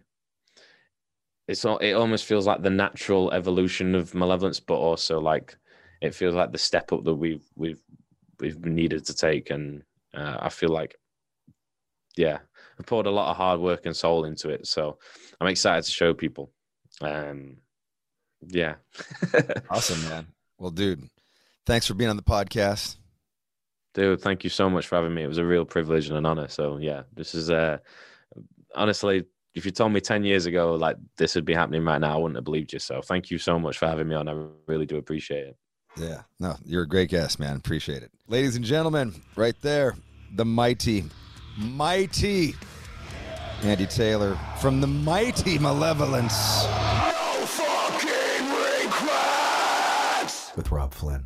it's 1.47 1.65
it 1.65 1.93
almost 1.93 2.25
feels 2.25 2.47
like 2.47 2.61
the 2.61 2.69
natural 2.69 3.31
evolution 3.31 3.93
of 3.93 4.15
malevolence, 4.15 4.59
but 4.59 4.75
also 4.75 5.19
like 5.19 5.57
it 6.01 6.15
feels 6.15 6.35
like 6.35 6.51
the 6.51 6.57
step 6.57 6.91
up 6.91 7.03
that 7.03 7.15
we've 7.15 7.45
we've 7.55 7.81
we've 8.39 8.63
needed 8.65 9.05
to 9.05 9.13
take, 9.13 9.49
and 9.49 9.83
uh, 10.13 10.37
I 10.39 10.49
feel 10.49 10.69
like 10.69 10.95
yeah, 12.17 12.39
I 12.79 12.83
poured 12.83 13.05
a 13.05 13.11
lot 13.11 13.31
of 13.31 13.37
hard 13.37 13.59
work 13.59 13.85
and 13.85 13.95
soul 13.95 14.25
into 14.25 14.49
it. 14.49 14.67
So 14.67 14.97
I'm 15.39 15.47
excited 15.47 15.83
to 15.85 15.91
show 15.91 16.13
people. 16.13 16.51
Um, 17.01 17.57
yeah. 18.47 18.75
awesome, 19.69 20.01
man. 20.09 20.27
Well, 20.57 20.71
dude, 20.71 21.09
thanks 21.65 21.87
for 21.87 21.93
being 21.93 22.09
on 22.09 22.17
the 22.17 22.23
podcast. 22.23 22.97
Dude, 23.93 24.21
thank 24.21 24.43
you 24.43 24.49
so 24.49 24.69
much 24.69 24.87
for 24.87 24.95
having 24.95 25.13
me. 25.13 25.23
It 25.23 25.27
was 25.27 25.37
a 25.37 25.45
real 25.45 25.65
privilege 25.65 26.09
and 26.09 26.17
an 26.17 26.25
honor. 26.25 26.47
So 26.49 26.77
yeah, 26.77 27.03
this 27.13 27.33
is 27.33 27.49
uh 27.49 27.77
honestly, 28.75 29.25
if 29.53 29.65
you 29.65 29.71
told 29.71 29.93
me 29.93 30.01
10 30.01 30.25
years 30.25 30.45
ago 30.45 30.75
like 30.75 30.97
this 31.17 31.35
would 31.35 31.45
be 31.45 31.53
happening 31.53 31.83
right 31.83 31.99
now, 31.99 32.13
I 32.13 32.17
wouldn't 32.17 32.35
have 32.35 32.43
believed 32.43 32.73
you. 32.73 32.79
So 32.79 33.01
thank 33.01 33.31
you 33.31 33.37
so 33.37 33.57
much 33.57 33.77
for 33.77 33.87
having 33.87 34.09
me 34.09 34.15
on. 34.15 34.27
I 34.27 34.35
really 34.67 34.85
do 34.85 34.97
appreciate 34.97 35.47
it. 35.47 35.57
Yeah, 35.97 36.23
no, 36.41 36.57
you're 36.65 36.83
a 36.83 36.87
great 36.87 37.09
guest, 37.09 37.39
man. 37.39 37.55
Appreciate 37.55 38.03
it. 38.03 38.11
Ladies 38.27 38.57
and 38.57 38.65
gentlemen, 38.65 39.13
right 39.37 39.55
there, 39.61 39.95
the 40.33 40.43
mighty, 40.43 41.05
mighty 41.57 42.55
Andy 43.63 43.85
Taylor 43.85 44.37
from 44.59 44.81
the 44.81 44.87
mighty 44.87 45.57
Malevolence 45.57 46.65
No 46.65 47.45
fucking 47.45 48.47
regrets! 48.85 50.51
with 50.55 50.71
Robb 50.71 50.93
Flynn. 50.93 51.25